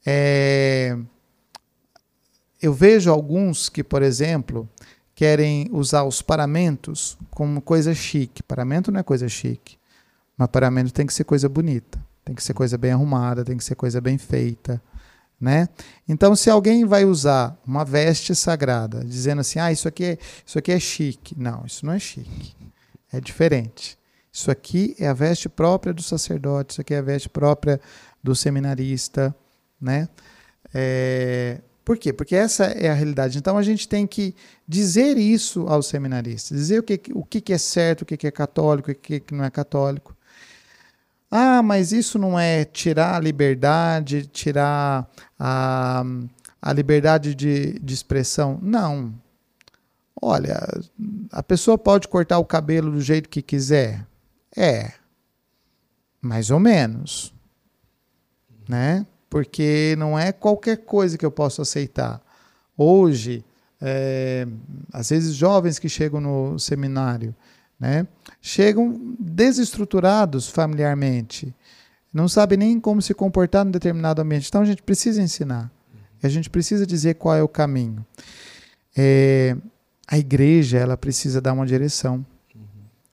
É... 0.06 0.98
Eu 2.66 2.74
vejo 2.74 3.12
alguns 3.12 3.70
que, 3.70 3.84
por 3.84 4.02
exemplo, 4.02 4.68
querem 5.14 5.70
usar 5.72 6.04
os 6.04 6.24
paramentos 6.24 7.16
como 7.30 7.62
coisa 7.62 7.94
chique. 7.94 8.42
Paramento 8.42 8.92
não 8.92 9.00
é 9.00 9.04
coisa 9.04 9.30
chique, 9.30 9.78
mas 10.36 10.48
paramento 10.48 10.92
tem 10.92 11.06
que 11.06 11.14
ser 11.14 11.26
coisa 11.26 11.48
bonita, 11.48 12.04
tem 12.24 12.34
que 12.34 12.42
ser 12.42 12.56
coisa 12.56 12.76
bem 12.76 12.92
arrumada, 12.92 13.46
tem 13.46 13.56
que 13.56 13.64
ser 13.64 13.76
coisa 13.76 14.02
bem 14.02 14.18
feita. 14.18 14.82
Né? 15.40 15.70
Então, 16.10 16.36
se 16.36 16.50
alguém 16.50 16.86
vai 16.86 17.06
usar 17.06 17.56
uma 17.68 17.86
veste 17.86 18.34
sagrada, 18.34 19.06
dizendo 19.06 19.42
assim, 19.42 19.60
ah, 19.60 19.72
isso 19.72 19.88
aqui 19.88 20.04
é, 20.04 20.18
isso 20.44 20.58
aqui 20.58 20.72
é 20.72 20.80
chique. 20.80 21.40
Não, 21.40 21.64
isso 21.68 21.86
não 21.86 21.94
é 21.94 22.00
chique. 22.00 22.56
É 23.14 23.22
diferente. 23.22 23.96
Isso 24.34 24.50
aqui 24.50 24.96
é 24.98 25.08
a 25.08 25.14
veste 25.14 25.48
própria 25.48 25.94
do 25.94 26.02
sacerdote, 26.02 26.72
isso 26.72 26.82
aqui 26.82 26.96
é 26.96 26.98
a 26.98 27.04
veste 27.04 27.30
própria 27.30 27.80
do 28.24 28.36
seminarista, 28.36 29.36
né? 29.80 30.10
É, 30.74 31.62
por 31.86 32.00
quê? 32.00 32.12
Porque 32.12 32.36
essa 32.36 32.66
é 32.66 32.90
a 32.90 32.94
realidade. 32.96 33.38
Então 33.38 33.58
a 33.58 33.64
gente 33.64 33.88
tem 33.88 34.08
que 34.08 34.36
dizer 34.68 35.18
isso 35.18 35.68
aos 35.68 35.86
seminaristas, 35.86 36.58
dizer 36.58 36.80
o 36.80 36.84
que, 36.84 37.00
o 37.14 37.24
que 37.24 37.54
é 37.54 37.58
certo, 37.60 38.02
o 38.02 38.06
que 38.06 38.26
é 38.26 38.32
católico, 38.32 38.92
o 38.92 38.96
que 38.96 39.24
não 39.32 39.46
é 39.46 39.52
católico. 39.52 40.18
Ah, 41.30 41.62
mas 41.62 41.92
isso 41.92 42.18
não 42.18 42.40
é 42.40 42.66
tirar 42.66 43.16
a 43.16 43.20
liberdade, 43.20 44.26
tirar 44.26 45.08
a, 45.38 46.04
a 46.60 46.74
liberdade 46.74 47.36
de, 47.36 47.78
de 47.80 47.94
expressão. 47.94 48.58
Não. 48.62 49.14
Olha, 50.20 50.60
a 51.32 51.44
pessoa 51.44 51.78
pode 51.78 52.08
cortar 52.08 52.40
o 52.40 52.46
cabelo 52.46 52.92
do 52.92 53.02
jeito 53.02 53.30
que 53.30 53.42
quiser. 53.42 54.08
É. 54.56 54.92
Mais 56.20 56.50
ou 56.50 56.60
menos. 56.60 57.34
Né? 58.68 59.06
Porque 59.36 59.96
não 59.98 60.18
é 60.18 60.32
qualquer 60.32 60.78
coisa 60.78 61.18
que 61.18 61.26
eu 61.26 61.30
posso 61.30 61.62
aceitar. 61.62 62.22
Hoje, 62.78 63.44
é, 63.82 64.48
às 64.94 65.10
vezes 65.10 65.36
jovens 65.36 65.78
que 65.78 65.90
chegam 65.90 66.22
no 66.22 66.58
seminário, 66.58 67.36
né, 67.78 68.08
chegam 68.42 68.98
desestruturados 69.20 70.48
familiarmente, 70.48 71.54
não 72.14 72.30
sabem 72.30 72.58
nem 72.58 72.80
como 72.80 73.02
se 73.02 73.14
comportar 73.14 73.66
num 73.66 73.72
determinado 73.72 74.22
ambiente. 74.22 74.48
Então 74.48 74.62
a 74.62 74.66
gente 74.66 74.82
precisa 74.82 75.22
ensinar. 75.22 75.70
A 76.24 76.30
gente 76.30 76.50
precisa 76.50 76.88
dizer 76.88 77.16
qual 77.16 77.36
é 77.36 77.44
o 77.44 77.50
caminho. 77.50 78.06
É, 78.96 79.58
a 80.08 80.18
igreja 80.18 80.78
ela 80.78 80.96
precisa 80.96 81.42
dar 81.42 81.52
uma 81.52 81.66
direção. 81.66 82.26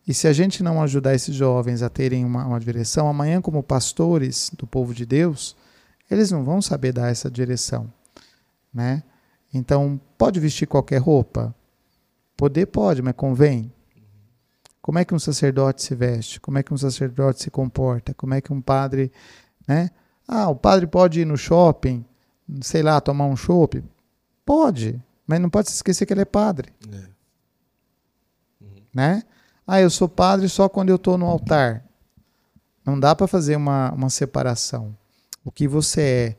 E 0.06 0.14
se 0.14 0.28
a 0.28 0.32
gente 0.32 0.62
não 0.62 0.80
ajudar 0.84 1.16
esses 1.16 1.34
jovens 1.34 1.82
a 1.82 1.90
terem 1.90 2.24
uma, 2.24 2.46
uma 2.46 2.60
direção, 2.60 3.08
amanhã, 3.08 3.42
como 3.42 3.60
pastores 3.60 4.52
do 4.56 4.68
povo 4.68 4.94
de 4.94 5.04
Deus, 5.04 5.60
eles 6.12 6.30
não 6.30 6.44
vão 6.44 6.60
saber 6.60 6.92
dar 6.92 7.10
essa 7.10 7.30
direção. 7.30 7.92
Né? 8.72 9.02
Então, 9.52 10.00
pode 10.16 10.40
vestir 10.40 10.66
qualquer 10.66 10.98
roupa? 10.98 11.54
Poder 12.36 12.66
pode, 12.66 13.02
mas 13.02 13.14
convém. 13.14 13.72
Como 14.80 14.98
é 14.98 15.04
que 15.04 15.14
um 15.14 15.18
sacerdote 15.18 15.82
se 15.82 15.94
veste? 15.94 16.40
Como 16.40 16.58
é 16.58 16.62
que 16.62 16.74
um 16.74 16.76
sacerdote 16.76 17.42
se 17.42 17.50
comporta? 17.50 18.12
Como 18.14 18.34
é 18.34 18.40
que 18.40 18.52
um 18.52 18.60
padre, 18.60 19.12
né? 19.66 19.90
Ah, 20.26 20.48
o 20.48 20.56
padre 20.56 20.86
pode 20.86 21.20
ir 21.20 21.24
no 21.24 21.36
shopping, 21.36 22.04
sei 22.60 22.82
lá, 22.82 23.00
tomar 23.00 23.26
um 23.26 23.36
chopp? 23.36 23.82
Pode, 24.44 25.00
mas 25.26 25.40
não 25.40 25.48
pode 25.48 25.68
se 25.68 25.76
esquecer 25.76 26.04
que 26.04 26.12
ele 26.12 26.22
é 26.22 26.26
padre. 26.26 26.72
É. 26.92 26.96
Uhum. 28.60 28.82
Né? 28.92 29.22
Ah, 29.66 29.80
eu 29.80 29.88
sou 29.88 30.08
padre 30.08 30.48
só 30.48 30.68
quando 30.68 30.88
eu 30.88 30.96
estou 30.96 31.16
no 31.16 31.26
altar. 31.26 31.84
Não 32.84 32.98
dá 32.98 33.14
para 33.14 33.28
fazer 33.28 33.54
uma, 33.54 33.92
uma 33.92 34.10
separação. 34.10 34.96
O 35.44 35.50
que 35.50 35.66
você 35.66 36.00
é 36.00 36.36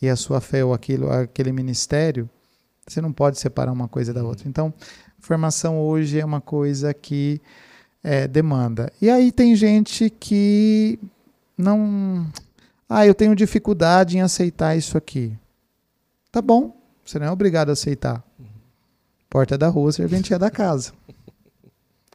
e 0.00 0.08
a 0.08 0.16
sua 0.16 0.40
fé 0.40 0.64
ou 0.64 0.72
aquilo, 0.72 1.10
aquele 1.10 1.50
ministério, 1.50 2.28
você 2.86 3.00
não 3.00 3.12
pode 3.12 3.38
separar 3.38 3.72
uma 3.72 3.88
coisa 3.88 4.14
da 4.14 4.22
outra. 4.22 4.48
Então, 4.48 4.72
formação 5.18 5.80
hoje 5.80 6.20
é 6.20 6.24
uma 6.24 6.40
coisa 6.40 6.94
que 6.94 7.40
é, 8.02 8.28
demanda. 8.28 8.92
E 9.00 9.10
aí 9.10 9.32
tem 9.32 9.54
gente 9.54 10.08
que 10.08 10.98
não. 11.56 12.26
Ah, 12.88 13.06
eu 13.06 13.14
tenho 13.14 13.34
dificuldade 13.34 14.16
em 14.16 14.22
aceitar 14.22 14.76
isso 14.76 14.96
aqui. 14.96 15.36
Tá 16.30 16.40
bom, 16.40 16.76
você 17.04 17.18
não 17.18 17.26
é 17.26 17.30
obrigado 17.30 17.70
a 17.70 17.72
aceitar. 17.72 18.24
Porta 19.28 19.58
da 19.58 19.68
rua, 19.68 19.92
serventia 19.92 20.38
da 20.38 20.50
casa. 20.50 20.92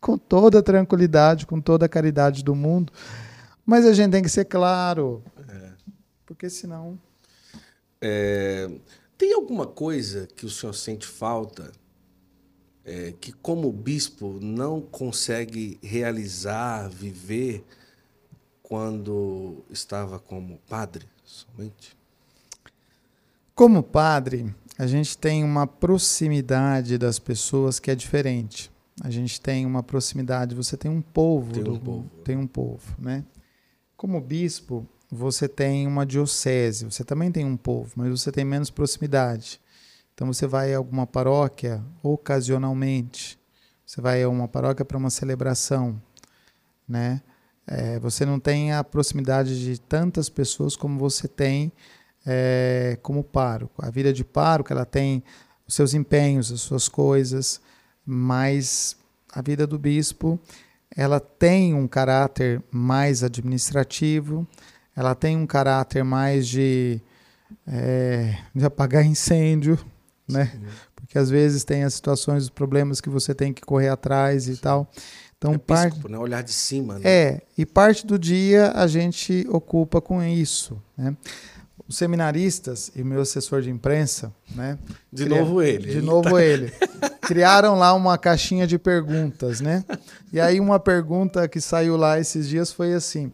Com 0.01 0.17
toda 0.17 0.63
tranquilidade, 0.63 1.45
com 1.45 1.61
toda 1.61 1.85
a 1.85 1.89
caridade 1.89 2.43
do 2.43 2.55
mundo. 2.55 2.91
Mas 3.65 3.85
a 3.85 3.93
gente 3.93 4.11
tem 4.11 4.23
que 4.23 4.29
ser 4.29 4.45
claro. 4.45 5.23
Porque 6.25 6.49
senão. 6.49 6.99
É, 8.01 8.69
tem 9.17 9.33
alguma 9.33 9.65
coisa 9.65 10.27
que 10.27 10.45
o 10.45 10.49
senhor 10.49 10.73
sente 10.73 11.07
falta 11.07 11.71
é, 12.85 13.13
que, 13.19 13.31
como 13.31 13.71
bispo, 13.71 14.39
não 14.41 14.81
consegue 14.81 15.79
realizar, 15.81 16.89
viver 16.89 17.63
quando 18.61 19.63
estava 19.69 20.19
como 20.19 20.57
padre 20.67 21.05
somente? 21.23 21.95
Como 23.55 23.83
padre, 23.83 24.53
a 24.77 24.87
gente 24.87 25.17
tem 25.17 25.43
uma 25.43 25.67
proximidade 25.67 26.97
das 26.97 27.19
pessoas 27.19 27.79
que 27.79 27.91
é 27.91 27.95
diferente. 27.95 28.71
A 29.01 29.09
gente 29.09 29.39
tem 29.39 29.65
uma 29.65 29.81
proximidade, 29.81 30.55
você 30.55 30.75
tem 30.75 30.89
um 30.89 31.01
povo, 31.01 31.53
tem 31.53 31.61
um, 31.61 31.73
do, 31.73 31.79
povo. 31.79 32.09
Tem 32.23 32.37
um 32.37 32.47
povo, 32.47 32.95
né? 32.99 33.23
Como 33.95 34.19
bispo, 34.19 34.87
você 35.13 35.47
tem 35.47 35.87
uma 35.87 36.05
diocese, 36.05 36.85
você 36.85 37.03
também 37.03 37.31
tem 37.31 37.45
um 37.45 37.55
povo, 37.55 37.93
mas 37.95 38.09
você 38.09 38.31
tem 38.31 38.43
menos 38.43 38.69
proximidade. 38.69 39.61
Então 40.13 40.31
você 40.31 40.45
vai 40.45 40.73
a 40.73 40.77
alguma 40.77 41.07
paróquia 41.07 41.83
ocasionalmente, 42.01 43.39
você 43.85 44.01
vai 44.01 44.23
a 44.23 44.29
uma 44.29 44.47
paróquia 44.47 44.85
para 44.85 44.97
uma 44.97 45.09
celebração, 45.09 46.01
né? 46.87 47.21
É, 47.65 47.97
você 47.99 48.25
não 48.25 48.39
tem 48.39 48.73
a 48.73 48.83
proximidade 48.83 49.63
de 49.63 49.79
tantas 49.79 50.29
pessoas 50.29 50.75
como 50.75 50.99
você 50.99 51.27
tem 51.27 51.71
é, 52.25 52.97
como 53.01 53.23
pároco. 53.23 53.85
A 53.85 53.89
vida 53.89 54.11
de 54.11 54.23
pároco 54.23 54.73
ela 54.73 54.85
tem 54.85 55.23
os 55.65 55.73
seus 55.73 55.93
empenhos, 55.93 56.51
as 56.51 56.61
suas 56.61 56.89
coisas, 56.89 57.61
mas 58.05 58.97
a 59.31 59.41
vida 59.41 59.65
do 59.65 59.79
bispo 59.79 60.39
ela 60.95 61.19
tem 61.19 61.73
um 61.73 61.87
caráter 61.87 62.61
mais 62.71 63.23
administrativo, 63.23 64.47
ela 64.95 65.15
tem 65.15 65.37
um 65.37 65.45
caráter 65.45 66.03
mais 66.03 66.47
de, 66.47 67.01
é, 67.67 68.37
de 68.53 68.65
apagar 68.65 69.05
incêndio, 69.05 69.77
né? 70.27 70.51
Sim. 70.53 70.65
Porque 70.95 71.17
às 71.17 71.29
vezes 71.29 71.63
tem 71.63 71.83
as 71.83 71.93
situações, 71.93 72.43
os 72.43 72.49
problemas 72.49 72.99
que 72.99 73.09
você 73.09 73.35
tem 73.35 73.53
que 73.53 73.61
correr 73.61 73.89
atrás 73.89 74.47
e 74.47 74.55
Sim. 74.55 74.61
tal. 74.61 74.91
Então, 75.37 75.53
é 75.53 75.57
parte, 75.57 76.09
né? 76.09 76.17
Olhar 76.17 76.41
de 76.41 76.53
cima. 76.53 76.95
Né? 76.95 77.01
É, 77.03 77.41
e 77.57 77.65
parte 77.65 78.07
do 78.07 78.17
dia 78.17 78.71
a 78.71 78.87
gente 78.87 79.45
ocupa 79.49 79.99
com 79.99 80.23
isso, 80.23 80.81
né? 80.97 81.15
Os 81.85 81.97
seminaristas 81.97 82.91
e 82.95 83.03
meu 83.03 83.21
assessor 83.21 83.61
de 83.61 83.69
imprensa, 83.69 84.33
né? 84.55 84.79
De 85.11 85.25
novo 85.25 85.61
ele. 85.61 85.91
De 85.91 86.01
novo 86.01 86.29
tá... 86.29 86.41
ele. 86.41 86.71
Criaram 87.21 87.77
lá 87.77 87.93
uma 87.93 88.17
caixinha 88.17 88.65
de 88.65 88.79
perguntas, 88.79 89.59
né? 89.59 89.83
E 90.31 90.39
aí 90.39 90.61
uma 90.61 90.79
pergunta 90.79 91.45
que 91.47 91.59
saiu 91.59 91.97
lá 91.97 92.17
esses 92.17 92.47
dias 92.47 92.71
foi 92.71 92.93
assim: 92.93 93.31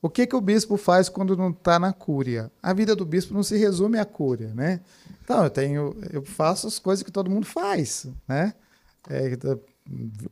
o 0.00 0.08
que, 0.08 0.26
que 0.26 0.36
o 0.36 0.40
bispo 0.40 0.76
faz 0.76 1.08
quando 1.08 1.36
não 1.36 1.50
está 1.50 1.78
na 1.78 1.92
cúria? 1.92 2.50
A 2.62 2.72
vida 2.72 2.94
do 2.94 3.04
bispo 3.04 3.34
não 3.34 3.42
se 3.42 3.56
resume 3.56 3.98
à 3.98 4.04
cúria, 4.04 4.52
né? 4.54 4.80
Então, 5.24 5.42
eu 5.42 5.50
tenho, 5.50 5.96
eu 6.12 6.24
faço 6.24 6.66
as 6.66 6.78
coisas 6.78 7.02
que 7.02 7.10
todo 7.10 7.30
mundo 7.30 7.46
faz, 7.46 8.06
né? 8.26 8.54
É, 9.10 9.36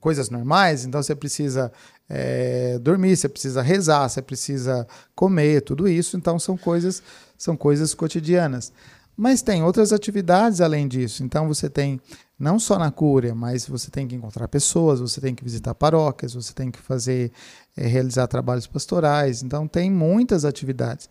coisas 0.00 0.30
normais, 0.30 0.84
então 0.84 1.02
você 1.02 1.14
precisa 1.14 1.72
é, 2.08 2.78
dormir, 2.78 3.16
você 3.16 3.28
precisa 3.28 3.62
rezar, 3.62 4.08
você 4.08 4.22
precisa 4.22 4.86
comer, 5.14 5.62
tudo 5.62 5.88
isso, 5.88 6.16
então 6.16 6.38
são 6.38 6.56
coisas, 6.56 7.02
são 7.38 7.56
coisas 7.56 7.94
cotidianas. 7.94 8.72
Mas 9.16 9.40
tem 9.40 9.62
outras 9.62 9.92
atividades 9.94 10.60
além 10.60 10.86
disso. 10.86 11.24
Então 11.24 11.48
você 11.48 11.70
tem 11.70 11.98
não 12.38 12.58
só 12.58 12.78
na 12.78 12.90
cúria, 12.90 13.34
mas 13.34 13.66
você 13.66 13.90
tem 13.90 14.06
que 14.06 14.14
encontrar 14.14 14.46
pessoas, 14.46 15.00
você 15.00 15.22
tem 15.22 15.34
que 15.34 15.42
visitar 15.42 15.74
paróquias, 15.74 16.34
você 16.34 16.52
tem 16.52 16.70
que 16.70 16.78
fazer, 16.78 17.32
é, 17.76 17.86
realizar 17.86 18.26
trabalhos 18.26 18.66
pastorais. 18.66 19.42
Então 19.42 19.68
tem 19.68 19.90
muitas 19.90 20.44
atividades. 20.44 21.08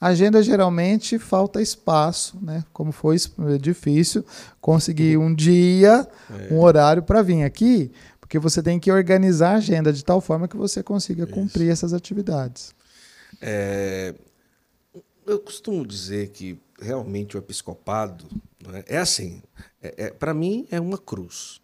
A 0.00 0.08
agenda 0.08 0.42
geralmente 0.42 1.18
falta 1.18 1.62
espaço, 1.62 2.38
né? 2.42 2.64
Como 2.72 2.92
foi 2.92 3.16
difícil 3.60 4.24
conseguir 4.60 5.16
um 5.16 5.34
dia, 5.34 6.06
é. 6.30 6.52
um 6.52 6.60
horário 6.60 7.02
para 7.02 7.22
vir 7.22 7.42
aqui, 7.42 7.90
porque 8.20 8.38
você 8.38 8.62
tem 8.62 8.78
que 8.78 8.92
organizar 8.92 9.52
a 9.52 9.56
agenda 9.56 9.92
de 9.92 10.04
tal 10.04 10.20
forma 10.20 10.48
que 10.48 10.56
você 10.56 10.82
consiga 10.82 11.26
cumprir 11.26 11.64
Isso. 11.64 11.72
essas 11.72 11.94
atividades. 11.94 12.74
É, 13.40 14.14
eu 15.26 15.38
costumo 15.38 15.86
dizer 15.86 16.28
que 16.28 16.60
realmente 16.80 17.36
o 17.36 17.38
episcopado 17.38 18.26
né, 18.66 18.84
é 18.86 18.98
assim. 18.98 19.42
É, 19.82 20.06
é 20.06 20.10
para 20.10 20.34
mim 20.34 20.66
é 20.70 20.80
uma 20.80 20.98
cruz, 20.98 21.60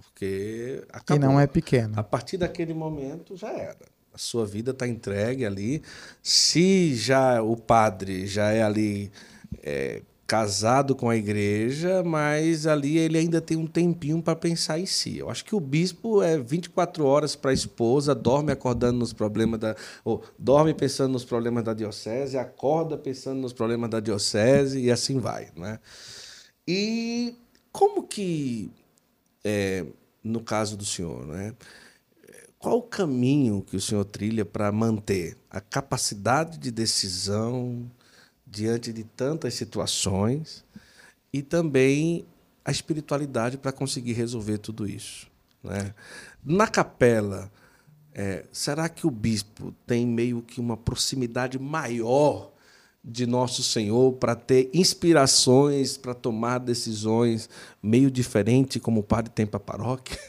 porque 0.00 0.84
acabou. 0.92 1.16
e 1.16 1.26
não 1.26 1.40
é 1.40 1.46
pequeno. 1.46 1.94
A 1.96 2.02
partir 2.02 2.36
daquele 2.36 2.74
momento 2.74 3.36
já 3.36 3.50
era. 3.50 3.86
A 4.12 4.18
sua 4.18 4.46
vida 4.46 4.72
está 4.72 4.86
entregue 4.86 5.46
ali. 5.46 5.82
Se 6.22 6.94
já 6.94 7.42
o 7.42 7.56
padre 7.56 8.26
já 8.26 8.50
é 8.50 8.62
ali 8.62 9.12
é, 9.62 10.02
casado 10.28 10.94
com 10.94 11.08
a 11.08 11.16
igreja, 11.16 12.02
mas 12.04 12.66
ali 12.66 12.98
ele 12.98 13.16
ainda 13.16 13.40
tem 13.40 13.56
um 13.56 13.66
tempinho 13.66 14.20
para 14.20 14.36
pensar 14.36 14.78
em 14.78 14.84
si. 14.84 15.16
Eu 15.16 15.30
acho 15.30 15.42
que 15.42 15.54
o 15.54 15.60
bispo 15.60 16.22
é 16.22 16.36
24 16.36 17.02
horas 17.06 17.34
para 17.34 17.50
a 17.50 17.54
esposa, 17.54 18.14
dorme 18.14 18.52
acordando 18.52 18.98
nos 18.98 19.14
problemas 19.14 19.58
da. 19.58 19.74
Ou 20.04 20.22
dorme 20.38 20.74
pensando 20.74 21.12
nos 21.12 21.24
problemas 21.24 21.64
da 21.64 21.72
diocese, 21.72 22.36
acorda 22.36 22.98
pensando 22.98 23.40
nos 23.40 23.54
problemas 23.54 23.88
da 23.88 24.00
diocese 24.00 24.78
e 24.78 24.90
assim 24.90 25.18
vai. 25.18 25.48
Né? 25.56 25.78
E 26.66 27.34
como 27.72 28.02
que, 28.02 28.70
é, 29.44 29.86
no 30.22 30.40
caso 30.40 30.76
do 30.76 30.84
senhor, 30.84 31.26
né? 31.26 31.54
qual 32.58 32.78
o 32.78 32.82
caminho 32.82 33.62
que 33.62 33.76
o 33.76 33.80
senhor 33.80 34.04
trilha 34.04 34.44
para 34.44 34.70
manter 34.72 35.36
a 35.48 35.60
capacidade 35.60 36.58
de 36.58 36.70
decisão 36.70 37.88
diante 38.44 38.92
de 38.92 39.04
tantas 39.04 39.54
situações 39.54 40.64
e 41.32 41.40
também 41.40 42.26
a 42.64 42.70
espiritualidade 42.70 43.56
para 43.56 43.70
conseguir 43.70 44.12
resolver 44.12 44.58
tudo 44.58 44.88
isso? 44.88 45.28
Né? 45.62 45.94
Na 46.44 46.66
capela, 46.66 47.50
é, 48.12 48.44
será 48.50 48.88
que 48.88 49.06
o 49.06 49.10
bispo 49.10 49.72
tem 49.86 50.04
meio 50.04 50.42
que 50.42 50.60
uma 50.60 50.76
proximidade 50.76 51.58
maior 51.58 52.52
de 53.08 53.26
Nosso 53.26 53.62
Senhor 53.62 54.12
para 54.14 54.34
ter 54.36 54.68
inspirações 54.74 55.96
para 55.96 56.14
tomar 56.14 56.58
decisões 56.58 57.48
meio 57.82 58.10
diferente 58.10 58.78
como 58.78 59.00
o 59.00 59.02
padre 59.02 59.32
tem 59.34 59.46
para 59.46 59.56
a 59.56 59.60
paróquia? 59.60 60.18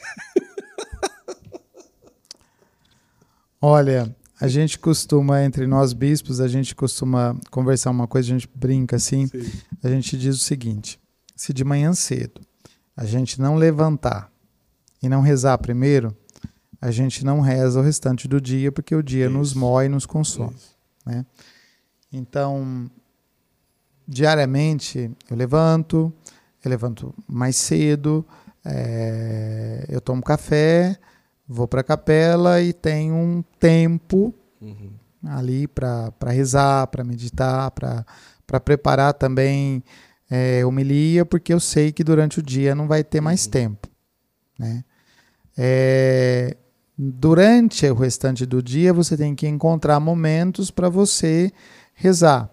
Olha, 3.61 4.15
a 4.39 4.47
gente 4.47 4.79
costuma, 4.79 5.43
entre 5.43 5.67
nós 5.67 5.91
bispos, 5.91 6.39
a 6.39 6.47
gente 6.47 6.73
costuma 6.73 7.35
conversar 7.51 7.91
uma 7.91 8.07
coisa, 8.07 8.29
a 8.29 8.31
gente 8.31 8.49
brinca 8.55 8.95
assim, 8.95 9.27
Sim. 9.27 9.51
a 9.83 9.89
gente 9.89 10.17
diz 10.17 10.35
o 10.35 10.39
seguinte: 10.39 10.97
se 11.35 11.51
de 11.51 11.65
manhã 11.65 11.93
cedo 11.93 12.39
a 12.95 13.05
gente 13.05 13.41
não 13.41 13.55
levantar 13.55 14.31
e 15.03 15.09
não 15.09 15.21
rezar 15.21 15.57
primeiro, 15.57 16.15
a 16.81 16.91
gente 16.91 17.25
não 17.25 17.41
reza 17.41 17.79
o 17.79 17.83
restante 17.83 18.27
do 18.27 18.39
dia, 18.39 18.71
porque 18.71 18.95
o 18.95 19.03
dia 19.03 19.25
Isso. 19.25 19.33
nos 19.33 19.53
mói 19.53 19.87
e 19.87 19.89
nos 19.89 20.05
consome. 20.05 20.55
Né? 21.05 21.25
Então, 22.11 22.89
diariamente 24.07 25.11
eu 25.29 25.37
levanto, 25.37 26.11
eu 26.63 26.69
levanto 26.69 27.13
mais 27.27 27.55
cedo, 27.55 28.25
é, 28.65 29.85
eu 29.87 30.01
tomo 30.01 30.21
café, 30.21 30.97
vou 31.47 31.67
para 31.67 31.81
a 31.81 31.83
capela 31.83 32.61
e 32.61 32.73
tenho 32.73 33.15
um 33.15 33.43
tempo 33.59 34.33
uhum. 34.61 34.91
ali 35.25 35.67
para 35.67 36.11
rezar, 36.27 36.87
para 36.87 37.03
meditar, 37.03 37.71
para 37.71 38.59
preparar 38.59 39.13
também 39.13 39.83
é, 40.29 40.65
homilia, 40.65 41.25
porque 41.25 41.53
eu 41.53 41.59
sei 41.59 41.91
que 41.91 42.03
durante 42.03 42.39
o 42.39 42.43
dia 42.43 42.75
não 42.75 42.87
vai 42.87 43.03
ter 43.03 43.21
mais 43.21 43.45
uhum. 43.45 43.51
tempo. 43.51 43.87
Né? 44.57 44.83
É, 45.57 46.55
durante 46.97 47.85
o 47.89 47.95
restante 47.95 48.45
do 48.45 48.61
dia, 48.61 48.93
você 48.93 49.15
tem 49.17 49.33
que 49.33 49.47
encontrar 49.47 49.99
momentos 49.99 50.69
para 50.69 50.89
você 50.89 51.51
rezar. 51.99 52.49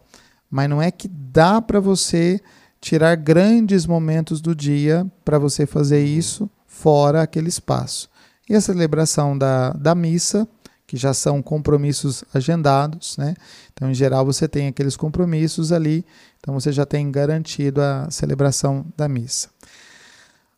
Mas 0.51 0.69
não 0.69 0.83
é 0.83 0.91
que 0.91 1.09
dá 1.09 1.63
para 1.63 1.81
você 1.81 2.41
tirar 2.81 3.15
grandes 3.17 3.87
momentos 3.87 4.41
do 4.41 4.55
dia 4.55 5.07
para 5.25 5.39
você 5.39 5.67
fazer 5.67 6.05
isso 6.05 6.51
fora 6.67 7.23
aquele 7.23 7.49
espaço. 7.49 8.11
E 8.49 8.55
a 8.55 8.61
celebração 8.61 9.37
da, 9.37 9.71
da 9.71 9.95
missa, 9.95 10.47
que 10.87 10.97
já 10.97 11.13
são 11.13 11.43
compromissos 11.43 12.23
agendados, 12.33 13.17
né? 13.17 13.35
Então, 13.73 13.91
em 13.91 13.95
geral, 13.95 14.25
você 14.25 14.47
tem 14.47 14.69
aqueles 14.69 14.97
compromissos 14.97 15.73
ali, 15.73 16.05
então 16.39 16.55
você 16.55 16.71
já 16.71 16.87
tem 16.87 17.11
garantido 17.11 17.81
a 17.83 18.09
celebração 18.11 18.87
da 18.97 19.09
missa. 19.09 19.49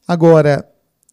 Agora, 0.07 0.69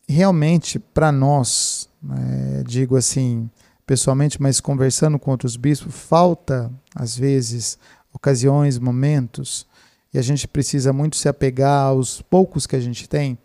realmente, 0.07 0.79
para 0.79 1.11
nós, 1.11 1.87
né, 2.03 2.63
digo 2.67 2.97
assim, 2.97 3.49
pessoalmente, 3.85 4.41
mas 4.41 4.59
conversando 4.59 5.19
com 5.19 5.31
outros 5.31 5.55
bispos, 5.55 5.93
falta, 5.93 6.71
às 6.95 7.17
vezes, 7.17 7.77
ocasiões, 8.11 8.79
momentos, 8.79 9.67
e 10.13 10.17
a 10.17 10.21
gente 10.21 10.47
precisa 10.47 10.93
muito 10.93 11.17
se 11.17 11.27
apegar 11.27 11.87
aos 11.87 12.21
poucos 12.21 12.65
que 12.65 12.75
a 12.75 12.79
gente 12.79 13.07
tem 13.07 13.37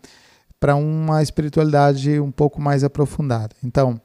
para 0.59 0.75
uma 0.75 1.21
espiritualidade 1.21 2.19
um 2.19 2.31
pouco 2.31 2.61
mais 2.61 2.83
aprofundada. 2.83 3.55
Então, 3.63 3.99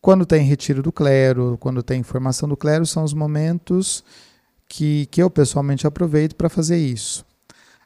quando 0.00 0.26
tem 0.26 0.44
retiro 0.44 0.82
do 0.82 0.92
clero, 0.92 1.56
quando 1.58 1.82
tem 1.82 2.02
formação 2.02 2.48
do 2.48 2.56
clero, 2.56 2.84
são 2.84 3.04
os 3.04 3.14
momentos 3.14 4.04
que, 4.68 5.06
que 5.06 5.22
eu 5.22 5.30
pessoalmente 5.30 5.86
aproveito 5.86 6.36
para 6.36 6.48
fazer 6.48 6.76
isso. 6.76 7.24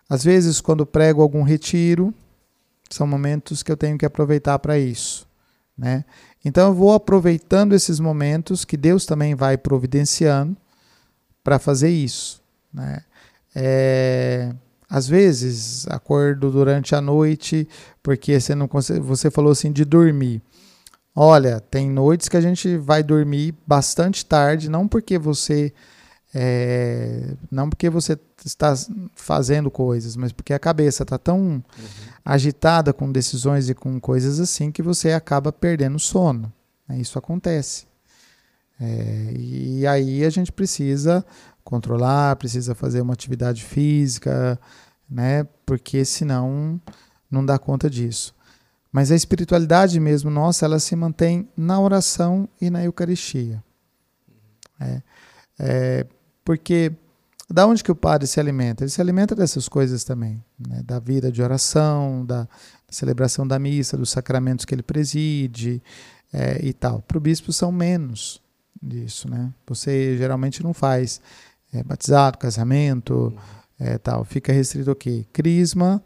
Às 0.09 0.25
vezes, 0.25 0.61
quando 0.61 0.85
prego 0.85 1.23
algum 1.23 1.43
retiro, 1.43 2.13
são 2.91 3.07
momentos 3.07 3.63
que 3.63 3.71
eu 3.71 3.77
tenho 3.77 3.97
que 3.97 4.05
aproveitar 4.05 4.59
para 4.59 4.79
isso. 4.79 5.27
Né? 5.77 6.05
Então 6.45 6.69
eu 6.69 6.75
vou 6.75 6.93
aproveitando 6.93 7.73
esses 7.73 8.01
momentos 8.01 8.65
que 8.65 8.77
Deus 8.77 9.07
também 9.07 9.35
vai 9.35 9.57
providenciando 9.57 10.57
para 11.43 11.59
fazer 11.59 11.91
isso. 11.91 12.43
Né? 12.73 13.01
É, 13.55 14.53
às 14.89 15.07
vezes 15.07 15.87
acordo 15.89 16.51
durante 16.51 16.95
a 16.95 17.01
noite 17.01 17.69
porque 18.03 18.39
você 18.41 18.55
não 18.55 18.67
consegue, 18.67 19.01
você 19.01 19.31
falou 19.31 19.53
assim 19.53 19.71
de 19.71 19.85
dormir. 19.85 20.43
Olha, 21.15 21.61
tem 21.61 21.91
noites 21.91 22.29
que 22.29 22.37
a 22.37 22.41
gente 22.41 22.77
vai 22.77 23.03
dormir 23.03 23.55
bastante 23.67 24.25
tarde, 24.25 24.71
não 24.71 24.89
porque 24.89 25.19
você 25.19 25.73
é, 26.35 27.35
não 27.51 27.69
porque 27.69 27.91
você 27.91 28.19
está 28.45 28.75
fazendo 29.15 29.71
coisas, 29.71 30.17
mas 30.17 30.33
porque 30.33 30.55
a 30.55 30.59
cabeça 30.59 31.03
está 31.03 31.19
tão 31.19 31.39
uhum. 31.39 31.63
Agitada 32.25 32.93
com 32.93 33.11
decisões 33.11 33.69
e 33.69 33.75
com 33.75 34.01
coisas 34.01 34.39
assim 34.39 34.71
que 34.71 34.83
você 34.83 35.13
acaba 35.13 35.53
perdendo 35.53 35.99
sono. 35.99 36.53
Né? 36.89 36.99
Isso 36.99 37.19
acontece. 37.19 37.87
É, 38.81 39.33
e 39.37 39.87
aí 39.87 40.25
a 40.25 40.31
gente 40.31 40.51
precisa 40.51 41.25
controlar, 41.63 42.37
precisa 42.37 42.75
fazer 42.75 43.01
uma 43.01 43.13
atividade 43.13 43.63
física, 43.63 44.59
né? 45.09 45.45
Porque 45.65 46.05
senão 46.05 46.81
não 47.31 47.45
dá 47.45 47.59
conta 47.59 47.89
disso. 47.89 48.35
Mas 48.91 49.11
a 49.11 49.17
espiritualidade 49.17 49.99
mesmo 49.99 50.31
nossa, 50.31 50.67
ela 50.67 50.79
se 50.79 50.95
mantém 50.95 51.49
na 51.57 51.81
oração 51.81 52.49
e 52.61 52.69
na 52.69 52.85
Eucaristia. 52.85 53.63
É, 54.81 55.03
é, 55.59 56.07
porque 56.45 56.93
da 57.51 57.67
onde 57.67 57.83
que 57.83 57.91
o 57.91 57.97
padre 57.97 58.27
se 58.27 58.41
alimenta? 58.41 58.85
Ele 58.85 58.91
se 58.91 59.01
alimenta 59.01 59.35
dessas 59.35 59.69
coisas 59.69 60.05
também, 60.05 60.43
né? 60.59 60.83
da 60.85 60.99
vida 60.99 61.31
de 61.31 61.43
oração, 61.43 62.25
da, 62.25 62.49
celebração 62.93 63.47
da 63.47 63.59
missa, 63.59 63.97
dos 63.97 64.11
sacramentos 64.11 64.65
que 64.65 64.75
ele 64.75 64.83
preside 64.83 65.83
é, 66.33 66.65
e 66.65 66.73
tal. 66.73 67.01
Para 67.03 67.19
o 67.19 67.21
bispo 67.21 67.53
são 67.53 67.73
menos 67.73 68.41
disso, 68.81 69.29
né? 69.31 69.53
Você 69.67 70.17
geralmente 70.17 70.63
não 70.63 70.75
faz 70.75 71.21
é, 71.73 71.83
batizado, 71.83 72.39
casamento, 72.39 73.35
é, 73.79 73.99
tal. 73.99 74.25
Fica 74.25 74.53
restrito 74.53 74.91
o 74.91 74.97
quê? 74.97 75.27
Crisma 75.33 76.03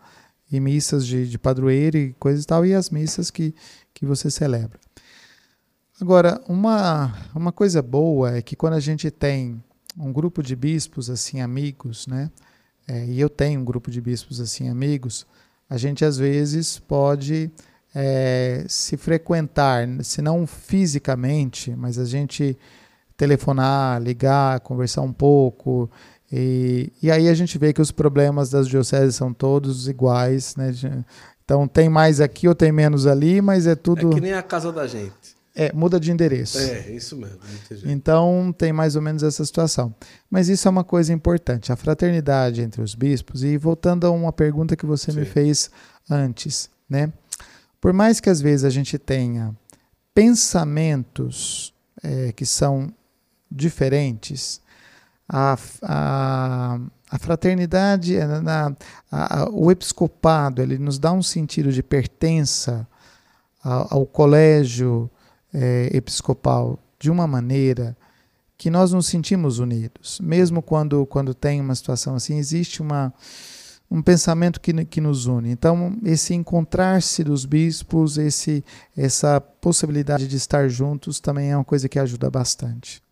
e 0.50 0.60
missas 0.60 1.06
de, 1.06 1.28
de 1.28 1.38
padroeiro 1.38 1.96
e 1.96 2.12
coisas 2.14 2.44
e 2.44 2.46
tal, 2.46 2.64
e 2.64 2.74
as 2.74 2.90
missas 2.90 3.30
que, 3.30 3.54
que 3.92 4.06
você 4.06 4.30
celebra. 4.30 4.78
Agora, 6.00 6.40
uma, 6.46 7.14
uma 7.34 7.50
coisa 7.50 7.80
boa 7.80 8.36
é 8.36 8.42
que 8.42 8.54
quando 8.54 8.74
a 8.74 8.80
gente 8.80 9.10
tem 9.10 9.62
um 9.96 10.12
grupo 10.12 10.42
de 10.42 10.54
bispos 10.54 11.08
assim 11.08 11.40
amigos, 11.40 12.06
né? 12.06 12.30
É, 12.88 13.04
e 13.06 13.20
eu 13.20 13.28
tenho 13.28 13.60
um 13.60 13.64
grupo 13.64 13.90
de 13.90 14.00
bispos 14.00 14.40
assim 14.40 14.68
amigos. 14.68 15.26
A 15.68 15.76
gente 15.76 16.04
às 16.04 16.16
vezes 16.16 16.78
pode 16.78 17.50
é, 17.94 18.64
se 18.68 18.96
frequentar, 18.96 19.88
se 20.04 20.22
não 20.22 20.46
fisicamente, 20.46 21.74
mas 21.74 21.98
a 21.98 22.04
gente 22.04 22.56
telefonar, 23.16 24.00
ligar, 24.00 24.60
conversar 24.60 25.00
um 25.02 25.12
pouco. 25.12 25.90
E, 26.30 26.92
e 27.02 27.10
aí 27.10 27.28
a 27.28 27.34
gente 27.34 27.56
vê 27.58 27.72
que 27.72 27.80
os 27.80 27.90
problemas 27.90 28.50
das 28.50 28.68
dioceses 28.68 29.16
são 29.16 29.32
todos 29.32 29.88
iguais, 29.88 30.54
né? 30.56 30.72
Então 31.44 31.66
tem 31.66 31.88
mais 31.88 32.20
aqui 32.20 32.46
ou 32.46 32.54
tem 32.54 32.70
menos 32.70 33.06
ali, 33.06 33.40
mas 33.40 33.66
é 33.66 33.74
tudo. 33.74 34.10
É 34.10 34.14
que 34.14 34.20
nem 34.20 34.32
a 34.34 34.42
casa 34.42 34.70
da 34.70 34.86
gente. 34.86 35.25
É, 35.58 35.72
muda 35.72 35.98
de 35.98 36.12
endereço. 36.12 36.58
É, 36.58 36.90
isso 36.90 37.16
mesmo. 37.16 37.38
Então 37.86 38.54
tem 38.56 38.74
mais 38.74 38.94
ou 38.94 39.00
menos 39.00 39.22
essa 39.22 39.42
situação. 39.42 39.94
Mas 40.30 40.50
isso 40.50 40.68
é 40.68 40.70
uma 40.70 40.84
coisa 40.84 41.14
importante, 41.14 41.72
a 41.72 41.76
fraternidade 41.76 42.60
entre 42.60 42.82
os 42.82 42.94
bispos. 42.94 43.42
E 43.42 43.56
voltando 43.56 44.06
a 44.06 44.10
uma 44.10 44.32
pergunta 44.32 44.76
que 44.76 44.84
você 44.84 45.10
Sim. 45.10 45.20
me 45.20 45.24
fez 45.24 45.70
antes, 46.10 46.68
né? 46.88 47.10
Por 47.80 47.94
mais 47.94 48.20
que 48.20 48.28
às 48.28 48.38
vezes 48.38 48.64
a 48.64 48.70
gente 48.70 48.98
tenha 48.98 49.56
pensamentos 50.12 51.72
é, 52.02 52.32
que 52.32 52.44
são 52.44 52.92
diferentes, 53.50 54.60
a, 55.28 55.56
a, 55.82 56.80
a 57.10 57.18
fraternidade, 57.18 58.18
a, 58.18 58.72
a, 59.10 59.50
o 59.50 59.70
episcopado, 59.70 60.60
ele 60.60 60.78
nos 60.78 60.98
dá 60.98 61.12
um 61.12 61.22
sentido 61.22 61.72
de 61.72 61.82
pertença 61.82 62.86
ao, 63.62 63.98
ao 63.98 64.06
colégio, 64.06 65.10
é, 65.52 65.90
episcopal 65.92 66.78
de 66.98 67.10
uma 67.10 67.26
maneira 67.26 67.96
que 68.58 68.70
nós 68.70 68.92
nos 68.92 69.06
sentimos 69.06 69.58
unidos. 69.58 70.18
Mesmo 70.20 70.62
quando, 70.62 71.04
quando 71.06 71.34
tem 71.34 71.60
uma 71.60 71.74
situação 71.74 72.14
assim, 72.14 72.38
existe 72.38 72.80
uma, 72.80 73.12
um 73.90 74.02
pensamento 74.02 74.60
que, 74.60 74.84
que 74.84 75.00
nos 75.00 75.26
une. 75.26 75.50
Então, 75.50 75.96
esse 76.04 76.34
encontrar-se 76.34 77.22
dos 77.22 77.44
bispos, 77.44 78.18
esse, 78.18 78.64
essa 78.96 79.40
possibilidade 79.40 80.26
de 80.26 80.36
estar 80.36 80.68
juntos 80.68 81.20
também 81.20 81.50
é 81.50 81.56
uma 81.56 81.64
coisa 81.64 81.88
que 81.88 81.98
ajuda 81.98 82.30
bastante. 82.30 83.02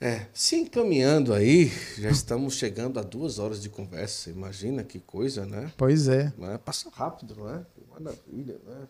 É, 0.00 0.26
se 0.34 0.56
encaminhando 0.56 1.32
aí, 1.32 1.70
já 1.96 2.10
estamos 2.10 2.54
chegando 2.54 2.98
a 2.98 3.04
duas 3.04 3.38
horas 3.38 3.62
de 3.62 3.68
conversa. 3.68 4.30
Imagina 4.30 4.82
que 4.82 4.98
coisa, 4.98 5.46
né? 5.46 5.70
Pois 5.76 6.08
é. 6.08 6.32
Passa 6.64 6.90
rápido, 6.90 7.36
não 7.36 7.48
é? 7.48 7.64
Maravilha, 7.88 8.58
né? 8.66 8.88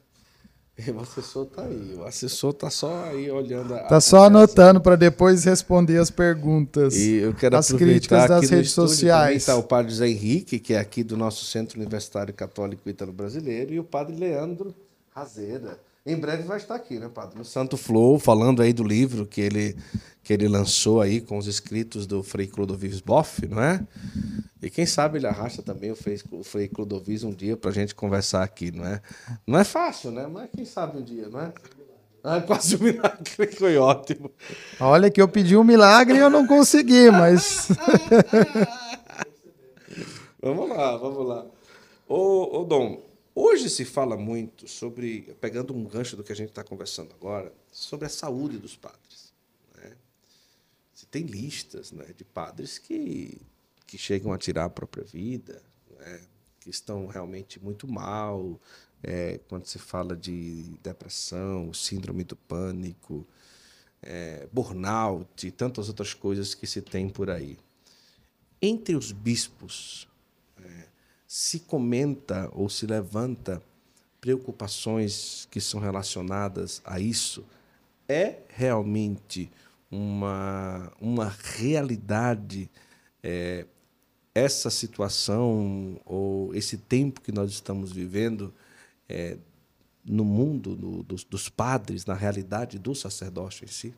O 0.94 1.01
assessor 1.01 1.47
tá 1.47 1.65
aí. 1.65 1.94
O 1.97 2.05
assessor 2.05 2.53
tá 2.55 2.70
só 2.70 3.05
aí 3.05 3.31
olhando. 3.31 3.74
Tá 3.89 4.01
só 4.01 4.24
anotando 4.24 4.81
para 4.81 4.97
depois 4.97 5.44
responder 5.44 5.99
as 5.99 6.11
perguntas. 6.11 6.97
E 6.97 7.16
eu 7.16 7.35
quero 7.35 7.57
as 7.57 7.70
críticas 7.70 8.28
das 8.28 8.49
redes 8.49 8.73
sociais. 8.73 9.44
Tá 9.44 9.57
o 9.57 9.62
padre 9.62 9.93
José 9.93 10.09
Henrique, 10.09 10.59
que 10.59 10.74
é 10.74 10.78
aqui 10.78 11.05
do 11.05 11.16
nosso 11.16 11.44
Centro 11.44 11.78
Universitário 11.78 12.32
Católico 12.32 12.89
Ítalo 12.89 13.12
Brasileiro, 13.12 13.73
e 13.73 13.78
o 13.78 13.85
padre 13.85 14.16
Leandro 14.16 14.74
Razeira. 15.15 15.78
Em 16.05 16.16
breve 16.16 16.43
vai 16.43 16.57
estar 16.57 16.74
aqui, 16.74 16.99
né, 16.99 17.09
padre? 17.09 17.39
No 17.39 17.45
Santo 17.45 17.77
Flow, 17.77 18.19
falando 18.19 18.61
aí 18.61 18.73
do 18.73 18.83
livro 18.83 19.24
que 19.24 19.41
ele, 19.41 19.77
que 20.24 20.33
ele 20.33 20.49
lançou 20.49 21.01
aí 21.01 21.20
com 21.20 21.39
os 21.39 21.47
escritos 21.47 22.09
do 22.09 22.24
Frei 22.24 22.49
Clodovis 22.49 23.01
Boff, 23.01 23.47
não 23.47 23.62
é? 23.62 23.87
E 24.61 24.69
quem 24.69 24.85
sabe 24.85 25.19
ele 25.19 25.29
arrasta 25.29 25.62
também 25.62 25.93
o 25.93 25.97
Frei, 25.97 26.20
o 26.33 26.43
Frei 26.43 26.66
Clodovis 26.66 27.23
um 27.23 27.31
dia 27.33 27.57
para 27.57 27.70
a 27.70 27.74
gente 27.74 27.95
conversar 27.95 28.43
aqui, 28.43 28.73
não 28.73 28.85
é? 28.85 29.01
Não 29.47 29.57
é 29.61 29.62
fácil, 29.62 30.11
né? 30.11 30.27
Mas 30.27 30.51
quem 30.51 30.65
sabe 30.65 30.99
um 30.99 31.03
dia, 31.03 31.29
não 31.29 31.41
é? 31.41 31.53
Ah, 32.24 32.41
quase 32.47 32.74
um 32.77 32.81
milagre, 32.81 33.47
foi 33.57 33.77
ótimo. 33.77 34.29
Olha 34.81 35.09
que 35.09 35.23
eu 35.23 35.29
pedi 35.29 35.57
um 35.57 35.62
milagre 35.62 36.16
e 36.19 36.20
eu 36.20 36.31
não 36.31 36.49
consegui, 36.49 37.12
mas. 37.12 37.69
vamos 40.43 40.69
lá, 40.69 40.97
vamos 40.97 41.29
lá. 41.29 41.47
Ô, 42.09 42.61
ô 42.61 42.65
Dom, 42.65 43.01
Hoje 43.35 43.71
se 43.71 43.85
fala 43.85 44.17
muito 44.17 44.69
sobre, 44.69 45.35
pegando 45.41 45.75
um 45.75 45.85
gancho 45.85 46.17
do 46.17 46.23
que 46.23 46.33
a 46.33 46.37
gente 46.37 46.51
está 46.51 46.63
conversando 46.63 47.15
agora, 47.15 47.53
sobre 47.71 48.05
a 48.05 48.11
saúde 48.11 48.59
dos 48.59 48.77
padres. 48.77 49.33
Né? 49.75 49.97
Tem 51.11 51.25
listas 51.25 51.93
né, 51.93 52.13
de 52.15 52.25
padres 52.25 52.79
que, 52.79 53.41
que 53.87 53.97
chegam 53.97 54.33
a 54.33 54.39
tirar 54.39 54.67
a 54.67 54.71
própria 54.71 55.03
vida, 55.03 55.63
né, 55.99 56.21
que 56.61 56.69
estão 56.69 57.07
realmente 57.07 57.59
muito 57.59 57.89
mal, 57.89 58.61
é, 59.03 59.41
quando 59.49 59.67
se 59.67 59.79
fala 59.79 60.15
de 60.15 60.65
depressão, 60.83 61.73
síndrome 61.73 62.25
do 62.25 62.37
pânico, 62.37 63.27
é, 64.03 64.47
burnout 64.53 65.47
e 65.47 65.51
tantas 65.51 65.89
outras 65.89 66.13
coisas 66.13 66.55
que 66.55 66.67
se 66.67 66.83
tem 66.83 67.09
por 67.09 67.31
aí. 67.31 67.59
Entre 68.61 68.95
os 68.95 69.11
bispos, 69.11 70.07
se 71.35 71.61
comenta 71.61 72.51
ou 72.53 72.69
se 72.69 72.85
levanta 72.85 73.63
preocupações 74.21 75.49
que 75.51 75.63
são 75.63 75.81
relacionadas 75.81 76.83
a 76.85 77.01
isso, 77.01 77.43
é 78.07 78.41
realmente 78.51 79.51
uma, 79.91 80.93
uma 81.01 81.35
realidade 81.55 82.71
é, 83.23 83.65
essa 84.35 84.69
situação 84.69 85.99
ou 86.05 86.55
esse 86.55 86.77
tempo 86.77 87.23
que 87.23 87.33
nós 87.33 87.51
estamos 87.51 87.91
vivendo 87.91 88.53
é, 89.09 89.39
no 90.05 90.27
mundo 90.27 90.77
no, 90.77 91.03
dos, 91.03 91.25
dos 91.25 91.49
padres, 91.49 92.05
na 92.05 92.13
realidade 92.13 92.79
do 92.79 92.95
sacerdócio 92.95 93.65
em 93.65 93.69
si? 93.69 93.95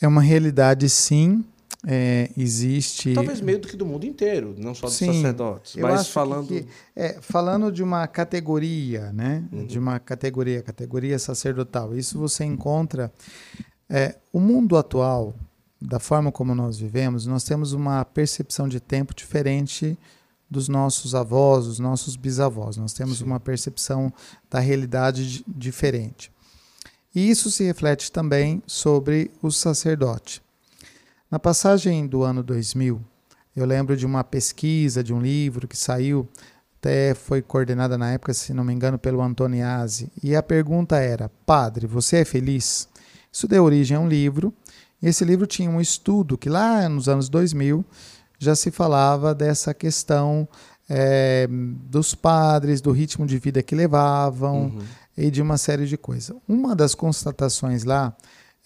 É 0.00 0.08
uma 0.08 0.20
realidade, 0.20 0.90
sim, 0.90 1.44
é, 1.86 2.30
existe. 2.36 3.14
Talvez 3.14 3.40
meio 3.40 3.58
do 3.58 3.66
que 3.66 3.76
do 3.76 3.86
mundo 3.86 4.04
inteiro, 4.04 4.54
não 4.58 4.74
só 4.74 4.86
dos 4.86 4.96
Sim, 4.96 5.14
sacerdotes. 5.14 5.76
Mas 5.76 6.08
falando. 6.08 6.48
Que, 6.48 6.66
é, 6.94 7.18
falando 7.20 7.72
de 7.72 7.82
uma 7.82 8.06
categoria, 8.06 9.12
né? 9.12 9.44
Uhum. 9.50 9.66
De 9.66 9.78
uma 9.78 9.98
categoria, 9.98 10.62
categoria 10.62 11.18
sacerdotal. 11.18 11.96
Isso 11.96 12.18
você 12.18 12.44
encontra. 12.44 13.10
É, 13.88 14.16
o 14.32 14.38
mundo 14.38 14.76
atual, 14.76 15.34
da 15.80 15.98
forma 15.98 16.30
como 16.30 16.54
nós 16.54 16.78
vivemos, 16.78 17.26
nós 17.26 17.44
temos 17.44 17.72
uma 17.72 18.04
percepção 18.04 18.68
de 18.68 18.78
tempo 18.78 19.14
diferente 19.14 19.98
dos 20.50 20.68
nossos 20.68 21.14
avós, 21.14 21.66
dos 21.66 21.78
nossos 21.78 22.14
bisavós. 22.14 22.76
Nós 22.76 22.92
temos 22.92 23.18
Sim. 23.18 23.24
uma 23.24 23.40
percepção 23.40 24.12
da 24.50 24.60
realidade 24.60 25.44
diferente. 25.48 26.30
E 27.14 27.30
isso 27.30 27.50
se 27.50 27.64
reflete 27.64 28.12
também 28.12 28.62
sobre 28.66 29.30
o 29.42 29.50
sacerdote. 29.50 30.42
Na 31.30 31.38
passagem 31.38 32.08
do 32.08 32.24
ano 32.24 32.42
2000, 32.42 33.00
eu 33.54 33.64
lembro 33.64 33.96
de 33.96 34.04
uma 34.04 34.24
pesquisa, 34.24 35.04
de 35.04 35.14
um 35.14 35.20
livro 35.20 35.68
que 35.68 35.76
saiu, 35.76 36.28
até 36.76 37.14
foi 37.14 37.40
coordenada 37.40 37.96
na 37.96 38.10
época, 38.10 38.34
se 38.34 38.52
não 38.52 38.64
me 38.64 38.72
engano, 38.72 38.98
pelo 38.98 39.22
Antoniazzi, 39.22 40.10
e 40.20 40.34
a 40.34 40.42
pergunta 40.42 40.96
era: 40.96 41.30
Padre, 41.46 41.86
você 41.86 42.16
é 42.16 42.24
feliz? 42.24 42.88
Isso 43.32 43.46
deu 43.46 43.62
origem 43.62 43.96
a 43.96 44.00
um 44.00 44.08
livro, 44.08 44.52
e 45.00 45.06
esse 45.06 45.24
livro 45.24 45.46
tinha 45.46 45.70
um 45.70 45.80
estudo 45.80 46.36
que 46.36 46.48
lá 46.48 46.88
nos 46.88 47.08
anos 47.08 47.28
2000 47.28 47.84
já 48.36 48.56
se 48.56 48.72
falava 48.72 49.32
dessa 49.32 49.72
questão 49.72 50.48
é, 50.88 51.46
dos 51.48 52.12
padres, 52.12 52.80
do 52.80 52.90
ritmo 52.90 53.24
de 53.24 53.38
vida 53.38 53.62
que 53.62 53.76
levavam 53.76 54.62
uhum. 54.62 54.78
e 55.16 55.30
de 55.30 55.40
uma 55.40 55.56
série 55.56 55.86
de 55.86 55.96
coisas. 55.96 56.36
Uma 56.48 56.74
das 56.74 56.92
constatações 56.92 57.84
lá 57.84 58.16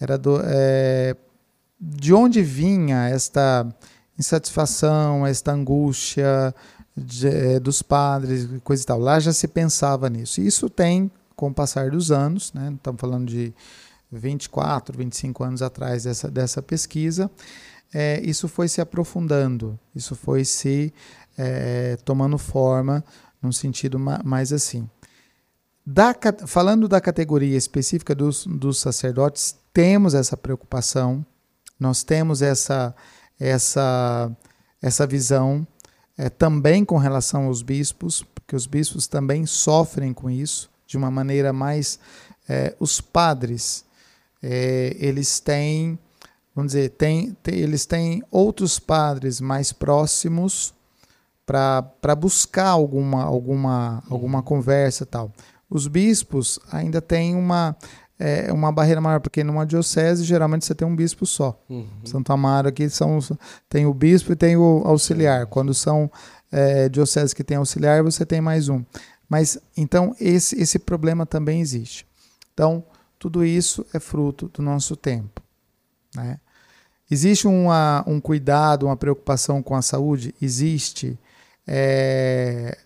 era 0.01 0.17
do, 0.17 0.41
é, 0.43 1.15
de 1.87 2.15
onde 2.15 2.43
vinha 2.43 3.09
esta 3.09 3.67
insatisfação, 4.19 5.27
esta 5.27 5.53
angústia 5.53 6.55
de, 6.97 7.29
eh, 7.29 7.61
dos 7.61 7.83
padres, 7.83 8.49
coisa 8.63 8.83
e 8.83 8.87
tal. 8.87 8.99
Lá 8.99 9.21
já 9.21 9.33
se 9.33 9.47
pensava 9.47 10.09
nisso. 10.09 10.41
Isso 10.41 10.71
tem, 10.71 11.11
com 11.37 11.49
o 11.49 11.55
passar 11.55 11.91
dos 11.91 12.11
anos, 12.11 12.53
né? 12.55 12.73
estamos 12.75 13.01
falando 13.01 13.27
de 13.27 13.53
24, 14.11 14.97
25 14.97 15.45
anos 15.45 15.61
atrás 15.61 16.05
dessa, 16.05 16.31
dessa 16.31 16.63
pesquisa, 16.63 17.31
é, 17.93 18.21
isso 18.23 18.49
foi 18.49 18.67
se 18.67 18.81
aprofundando, 18.81 19.79
isso 19.95 20.17
foi 20.17 20.45
se 20.45 20.93
é, 21.37 21.97
tomando 22.05 22.39
forma 22.39 23.05
num 23.43 23.53
sentido 23.53 23.99
mais 23.99 24.53
assim. 24.53 24.89
Da, 25.87 26.15
falando 26.47 26.89
da 26.89 27.01
categoria 27.01 27.57
específica 27.57 28.15
dos, 28.15 28.47
dos 28.47 28.79
sacerdotes, 28.79 29.55
temos 29.73 30.15
essa 30.15 30.37
preocupação 30.37 31.25
nós 31.85 32.03
temos 32.03 32.41
essa, 32.41 32.95
essa, 33.39 34.35
essa 34.81 35.07
visão 35.07 35.67
é, 36.17 36.31
também 36.31 36.83
com 36.83 36.97
relação 36.97 37.45
aos 37.45 37.61
bispos, 37.61 38.25
porque 38.35 38.57
os 38.57 38.67
bispos 38.67 39.07
também 39.07 39.45
sofrem 39.45 40.15
com 40.15 40.31
isso 40.31 40.71
de 40.87 40.97
uma 40.97 41.11
maneira 41.11 41.53
mais. 41.53 41.99
É, 42.49 42.75
os 42.81 43.03
padres, 43.03 43.85
é, 44.43 44.97
eles 44.99 45.41
têm, 45.41 45.99
vamos 46.55 46.73
dizer, 46.73 46.89
tem, 46.91 47.37
eles 47.47 47.85
têm 47.85 48.23
outros 48.31 48.79
padres 48.79 49.39
mais 49.41 49.71
próximos 49.71 50.73
para 51.45 52.17
buscar 52.17 52.69
alguma, 52.69 53.25
alguma, 53.25 54.03
alguma 54.09 54.43
conversa 54.43 55.05
tal. 55.05 55.31
Os 55.69 55.87
bispos 55.87 56.59
ainda 56.73 57.03
têm 57.03 57.35
uma 57.35 57.77
é 58.25 58.51
uma 58.51 58.73
barreira 58.73 59.03
maior, 59.03 59.21
porque 59.21 59.45
numa 59.45 59.67
diocese 59.67 60.25
geralmente 60.25 60.65
você 60.65 60.75
tem 60.75 60.89
um 60.89 60.97
bispo 60.97 61.27
só. 61.27 61.61
Uhum. 61.69 61.87
Santo 62.05 62.33
Amaro 62.33 62.69
aqui 62.69 62.89
são, 62.89 63.19
tem 63.69 63.85
o 63.85 63.93
bispo 63.93 64.33
e 64.33 64.37
tem 64.37 64.57
o 64.57 64.83
auxiliar. 64.87 65.47
Quando 65.47 65.75
são 65.75 66.11
é, 66.51 66.89
dioceses 66.89 67.35
que 67.35 67.45
tem 67.45 67.59
auxiliar, 67.59 68.03
você 68.03 68.25
tem 68.25 68.41
mais 68.41 68.71
um. 68.71 68.83
Mas 69.29 69.59
então 69.77 70.17
esse, 70.19 70.59
esse 70.59 70.79
problema 70.79 71.27
também 71.27 71.61
existe. 71.61 72.07
Então, 72.55 72.83
tudo 73.19 73.45
isso 73.45 73.85
é 73.93 74.01
fruto 74.01 74.49
do 74.49 74.63
nosso 74.63 74.97
tempo. 74.97 75.43
Né? 76.15 76.41
Existe 77.11 77.47
uma, 77.47 78.03
um 78.07 78.21
cuidado, 78.21 78.87
uma 78.87 78.97
preocupação 78.97 79.63
com 79.63 79.75
a 79.75 79.83
saúde? 79.83 80.35
Existe. 80.41 81.19
É, 81.67 82.79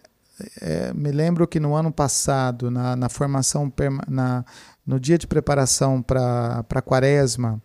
é, 0.60 0.93
me 0.94 1.10
lembro 1.10 1.47
que 1.47 1.59
no 1.59 1.74
ano 1.74 1.93
passado, 1.93 2.70
na, 2.70 2.94
na 2.94 3.09
formação, 3.09 3.73
na, 4.09 4.44
no 4.86 4.98
dia 5.01 5.19
de 5.19 5.27
preparação 5.27 6.02
para 6.02 6.65
a 6.69 6.82
quaresma 6.82 7.60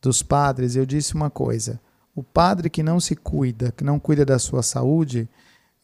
dos 0.00 0.22
padres, 0.22 0.76
eu 0.76 0.86
disse 0.86 1.14
uma 1.14 1.30
coisa: 1.30 1.80
o 2.14 2.22
padre 2.22 2.70
que 2.70 2.82
não 2.82 3.00
se 3.00 3.16
cuida, 3.16 3.72
que 3.72 3.84
não 3.84 3.98
cuida 3.98 4.24
da 4.24 4.38
sua 4.38 4.62
saúde, 4.62 5.28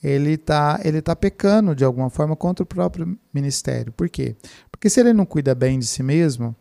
ele 0.02 0.32
está 0.32 0.80
ele 0.84 1.02
tá 1.02 1.14
pecando 1.14 1.74
de 1.74 1.84
alguma 1.84 2.08
forma 2.08 2.36
contra 2.36 2.62
o 2.62 2.66
próprio 2.66 3.18
ministério. 3.32 3.92
Por 3.92 4.08
quê? 4.08 4.36
Porque 4.70 4.88
se 4.88 5.00
ele 5.00 5.12
não 5.12 5.26
cuida 5.26 5.54
bem 5.54 5.78
de 5.78 5.86
si 5.86 6.02
mesmo, 6.02 6.54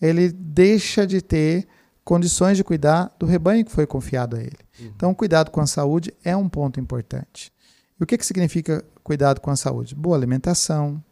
ele 0.00 0.30
deixa 0.32 1.06
de 1.06 1.20
ter 1.20 1.68
condições 2.02 2.56
de 2.56 2.64
cuidar 2.64 3.14
do 3.18 3.26
rebanho 3.26 3.64
que 3.64 3.70
foi 3.70 3.86
confiado 3.86 4.36
a 4.36 4.40
ele. 4.40 4.58
Uhum. 4.80 4.92
Então, 4.96 5.14
cuidado 5.14 5.50
com 5.50 5.60
a 5.60 5.66
saúde 5.66 6.12
é 6.24 6.36
um 6.36 6.48
ponto 6.48 6.80
importante. 6.80 7.52
E 8.00 8.02
o 8.02 8.06
que, 8.06 8.16
que 8.16 8.24
significa 8.24 8.82
cuidado 9.04 9.42
com 9.42 9.50
a 9.50 9.56
saúde? 9.56 9.94
Boa 9.94 10.16
alimentação, 10.16 11.04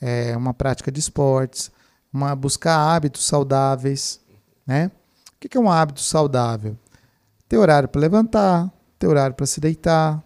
é, 0.00 0.36
uma 0.36 0.52
prática 0.52 0.90
de 0.90 0.98
esportes, 0.98 1.70
uma 2.12 2.34
buscar 2.34 2.76
hábitos 2.76 3.24
saudáveis, 3.24 4.20
né? 4.66 4.90
O 5.36 5.48
que 5.48 5.56
é 5.56 5.60
um 5.60 5.70
hábito 5.70 6.00
saudável? 6.00 6.76
Ter 7.48 7.56
horário 7.56 7.88
para 7.88 8.00
levantar, 8.00 8.72
ter 8.98 9.06
horário 9.06 9.36
para 9.36 9.46
se 9.46 9.60
deitar, 9.60 10.20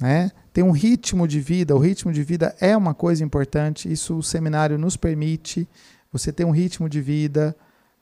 né? 0.00 0.32
Ter 0.52 0.64
um 0.64 0.72
ritmo 0.72 1.28
de 1.28 1.38
vida. 1.38 1.76
O 1.76 1.78
ritmo 1.78 2.12
de 2.12 2.24
vida 2.24 2.56
é 2.60 2.76
uma 2.76 2.92
coisa 2.92 3.22
importante. 3.22 3.90
Isso 3.92 4.16
o 4.16 4.22
seminário 4.22 4.76
nos 4.76 4.96
permite. 4.96 5.68
Você 6.10 6.32
ter 6.32 6.44
um 6.44 6.50
ritmo 6.50 6.88
de 6.88 7.00
vida, 7.00 7.54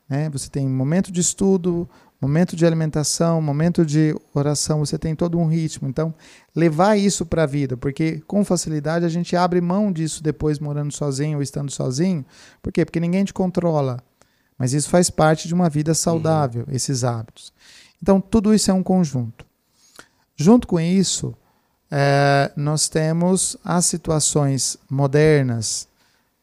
né? 0.09 0.29
Você 0.31 0.49
tem 0.49 0.67
momento 0.67 1.11
de 1.11 1.21
estudo, 1.21 1.87
momento 2.19 2.55
de 2.55 2.65
alimentação, 2.65 3.41
momento 3.41 3.85
de 3.85 4.15
oração, 4.33 4.79
você 4.79 4.97
tem 4.97 5.15
todo 5.15 5.37
um 5.37 5.47
ritmo. 5.47 5.87
Então, 5.87 6.13
levar 6.55 6.97
isso 6.97 7.25
para 7.25 7.43
a 7.43 7.45
vida, 7.45 7.77
porque 7.77 8.21
com 8.27 8.43
facilidade 8.43 9.05
a 9.05 9.09
gente 9.09 9.35
abre 9.35 9.61
mão 9.61 9.91
disso 9.91 10.23
depois 10.23 10.59
morando 10.59 10.91
sozinho 10.91 11.37
ou 11.37 11.43
estando 11.43 11.71
sozinho. 11.71 12.25
Por 12.61 12.73
quê? 12.73 12.83
Porque 12.83 12.99
ninguém 12.99 13.23
te 13.23 13.33
controla. 13.33 14.01
Mas 14.57 14.73
isso 14.73 14.89
faz 14.89 15.09
parte 15.09 15.47
de 15.47 15.53
uma 15.53 15.69
vida 15.69 15.93
saudável, 15.93 16.65
uhum. 16.67 16.73
esses 16.73 17.03
hábitos. 17.03 17.53
Então, 18.01 18.19
tudo 18.19 18.53
isso 18.53 18.71
é 18.71 18.73
um 18.73 18.83
conjunto. 18.83 19.45
Junto 20.35 20.67
com 20.67 20.79
isso, 20.79 21.35
é, 21.91 22.51
nós 22.55 22.89
temos 22.89 23.55
as 23.63 23.85
situações 23.85 24.77
modernas 24.89 25.87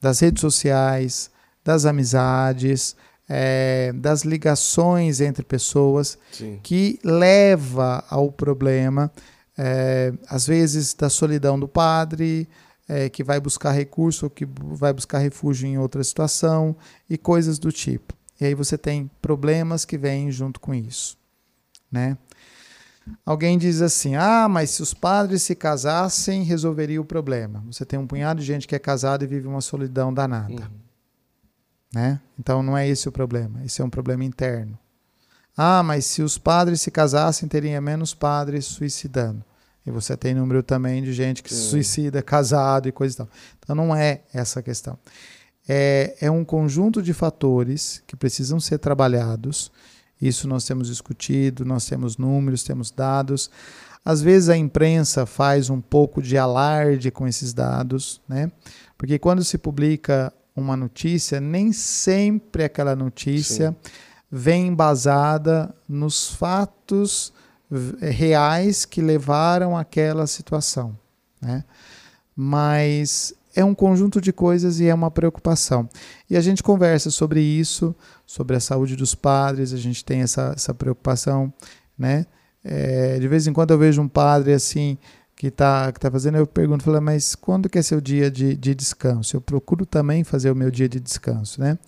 das 0.01 0.21
redes 0.21 0.41
sociais, 0.41 1.31
das 1.65 1.87
amizades, 1.87 2.95
é, 3.29 3.93
das 3.95 4.23
ligações 4.23 5.21
entre 5.21 5.45
pessoas 5.45 6.19
Sim. 6.33 6.59
que 6.63 6.99
leva 7.03 8.05
ao 8.09 8.31
problema, 8.31 9.11
é, 9.57 10.13
às 10.29 10.47
vezes 10.47 10.95
da 10.95 11.09
solidão 11.09 11.59
do 11.59 11.69
padre, 11.69 12.49
é, 12.89 13.09
que 13.09 13.25
vai 13.25 13.41
buscar 13.41 13.73
recurso 13.73 14.27
ou 14.27 14.31
que 14.31 14.47
vai 14.47 14.93
buscar 14.93 15.19
refúgio 15.19 15.67
em 15.67 15.79
outra 15.79 16.03
situação 16.05 16.77
e 17.09 17.17
coisas 17.17 17.59
do 17.59 17.73
tipo. 17.73 18.15
E 18.41 18.45
aí 18.45 18.55
você 18.55 18.77
tem 18.77 19.11
problemas 19.23 19.85
que 19.85 19.97
vêm 19.97 20.31
junto 20.31 20.61
com 20.61 20.75
isso, 20.75 21.17
né? 21.91 22.19
Alguém 23.25 23.59
diz 23.59 23.83
assim: 23.83 24.17
ah, 24.17 24.49
mas 24.49 24.71
se 24.71 24.83
os 24.83 24.95
padres 24.95 25.43
se 25.43 25.55
casassem, 25.55 26.43
resolveria 26.43 27.01
o 27.01 27.05
problema. 27.05 27.63
Você 27.71 27.85
tem 27.85 27.99
um 27.99 28.07
punhado 28.07 28.41
de 28.41 28.47
gente 28.47 28.67
que 28.67 28.75
é 28.75 28.79
casada 28.79 29.25
e 29.25 29.27
vive 29.27 29.47
uma 29.47 29.61
solidão 29.61 30.13
danada. 30.13 30.53
Uhum. 30.53 30.84
Né? 31.95 32.21
Então 32.39 32.63
não 32.63 32.77
é 32.77 32.89
esse 32.89 33.09
o 33.09 33.13
problema, 33.13 33.65
esse 33.65 33.81
é 33.81 33.85
um 33.85 33.91
problema 33.91 34.25
interno. 34.25 34.77
Ah, 35.57 35.83
mas 35.85 36.05
se 36.05 36.21
os 36.21 36.37
padres 36.37 36.81
se 36.81 36.91
casassem, 36.91 37.49
teria 37.49 37.81
menos 37.81 38.13
padres 38.13 38.65
suicidando. 38.65 39.45
E 39.87 39.91
você 39.91 40.17
tem 40.17 40.35
número 40.35 40.63
também 40.63 41.03
de 41.03 41.13
gente 41.13 41.43
que 41.43 41.55
se 41.55 41.69
suicida 41.69 42.23
casado 42.23 42.89
e 42.89 42.93
coisa 42.93 43.15
e 43.15 43.17
tal. 43.19 43.29
Então 43.59 43.77
não 43.77 43.95
é 43.95 44.23
essa 44.33 44.61
a 44.61 44.63
questão. 44.63 44.99
É, 45.69 46.17
é 46.21 46.31
um 46.31 46.45
conjunto 46.45 47.01
de 47.01 47.13
fatores 47.13 48.03
que 48.07 48.17
precisam 48.17 48.59
ser 48.59 48.79
trabalhados. 48.79 49.71
Isso 50.21 50.49
nós 50.49 50.65
temos 50.65 50.89
discutido, 50.89 51.65
nós 51.65 51.87
temos 51.87 52.17
números, 52.17 52.65
temos 52.65 52.91
dados. 52.91 53.51
Às 54.05 54.21
vezes 54.21 54.49
a 54.49 54.57
imprensa 54.57 55.27
faz 55.27 55.71
um 55.71 55.81
pouco 55.81 56.21
de 56.21 56.37
alarde 56.37 57.11
com 57.11 57.29
esses 57.29 57.53
dados, 57.53 58.21
né? 58.29 58.51
Porque 58.99 59.19
quando 59.19 59.45
se 59.45 59.59
publica 59.59 60.33
uma 60.57 60.77
notícia, 60.77 61.41
nem 61.41 61.73
sempre 61.73 62.65
aquela 62.65 62.95
notícia 62.95 63.71
Sim. 63.71 63.91
vem 64.31 64.69
embasada 64.69 65.75
nos 65.89 66.29
fatos 66.29 67.33
reais 68.01 68.85
que 68.85 69.03
levaram 69.03 69.77
àquela 69.77 70.27
situação. 70.27 70.97
Né? 71.41 71.65
Mas 72.37 73.35
é 73.55 73.65
um 73.65 73.75
conjunto 73.75 74.21
de 74.21 74.33
coisas 74.33 74.81
e 74.81 74.87
é 74.87 74.95
uma 74.95 75.11
preocupação. 75.11 75.89
E 76.29 76.37
a 76.37 76.41
gente 76.41 76.63
conversa 76.63 77.11
sobre 77.11 77.41
isso, 77.41 77.95
sobre 78.27 78.57
a 78.57 78.61
saúde 78.61 78.97
dos 78.97 79.15
padres, 79.15 79.73
a 79.73 79.77
gente 79.77 80.05
tem 80.05 80.23
essa, 80.23 80.53
essa 80.55 80.75
preocupação. 80.75 81.53
Né? 81.99 82.27
É, 82.65 83.19
de 83.19 83.29
vez 83.29 83.47
em 83.47 83.53
quando 83.53 83.73
eu 83.73 83.79
vejo 83.79 84.01
um 84.01 84.09
padre 84.09 84.53
assim 84.53 84.99
que 85.45 85.49
está 85.49 85.93
que 85.93 86.01
tá 86.01 86.11
fazendo, 86.11 86.39
eu 86.39 86.47
pergunto, 86.47 86.85
falo, 86.85 87.03
mas 87.03 87.35
quando 87.35 87.69
que 87.69 87.79
é 87.79 87.83
seu 87.83 88.01
dia 88.01 88.31
de, 88.31 88.57
de 88.57 88.75
descanso? 88.75 89.37
Eu 89.37 89.43
procuro 89.43 89.85
também 89.85 90.25
fazer 90.25 90.51
o 90.51 90.57
meu 90.57 90.71
dia 90.71 90.89
de 90.89 90.99
descanso, 90.99 91.61
né? 91.61 91.79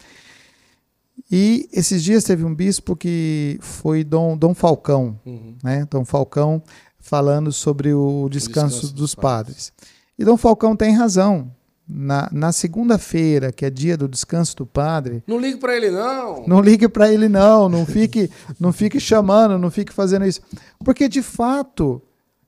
E 1.31 1.67
esses 1.73 2.05
dias 2.05 2.23
teve 2.23 2.45
um 2.45 2.55
bispo 2.55 2.95
que 2.95 3.59
foi 3.63 4.05
Dom, 4.05 4.37
Dom 4.37 4.53
Falcão, 4.53 5.19
uhum. 5.25 5.57
né? 5.65 5.87
Dom 5.91 6.05
Falcão 6.05 6.63
falando 6.99 7.51
sobre 7.51 7.95
o 7.95 8.29
descanso, 8.29 8.67
o 8.67 8.81
descanso 8.81 8.81
dos, 8.81 8.93
dos 8.93 9.15
padres. 9.15 9.71
padres. 9.71 9.91
E 10.19 10.25
Dom 10.25 10.37
Falcão 10.37 10.77
tem 10.77 10.95
razão. 10.95 11.51
Na, 11.89 12.29
na 12.33 12.51
segunda-feira, 12.51 13.53
que 13.53 13.65
é 13.65 13.71
dia 13.71 13.97
do 13.97 14.09
descanso 14.09 14.57
do 14.57 14.67
padre. 14.67 15.23
Não 15.25 15.39
ligue 15.39 15.57
para 15.59 15.77
ele, 15.77 15.89
não. 15.89 16.45
Não 16.45 16.61
ligue 16.61 16.89
para 16.89 17.13
ele, 17.13 17.29
não. 17.29 17.69
Não 17.69 17.87
fique, 17.87 18.29
não 18.59 18.73
fique 18.73 18.99
chamando, 18.99 19.57
não 19.57 19.71
fique 19.71 19.93
fazendo 19.93 20.27
isso. 20.27 20.41
Porque, 20.85 21.09
de 21.09 21.23
fato, 21.23 22.03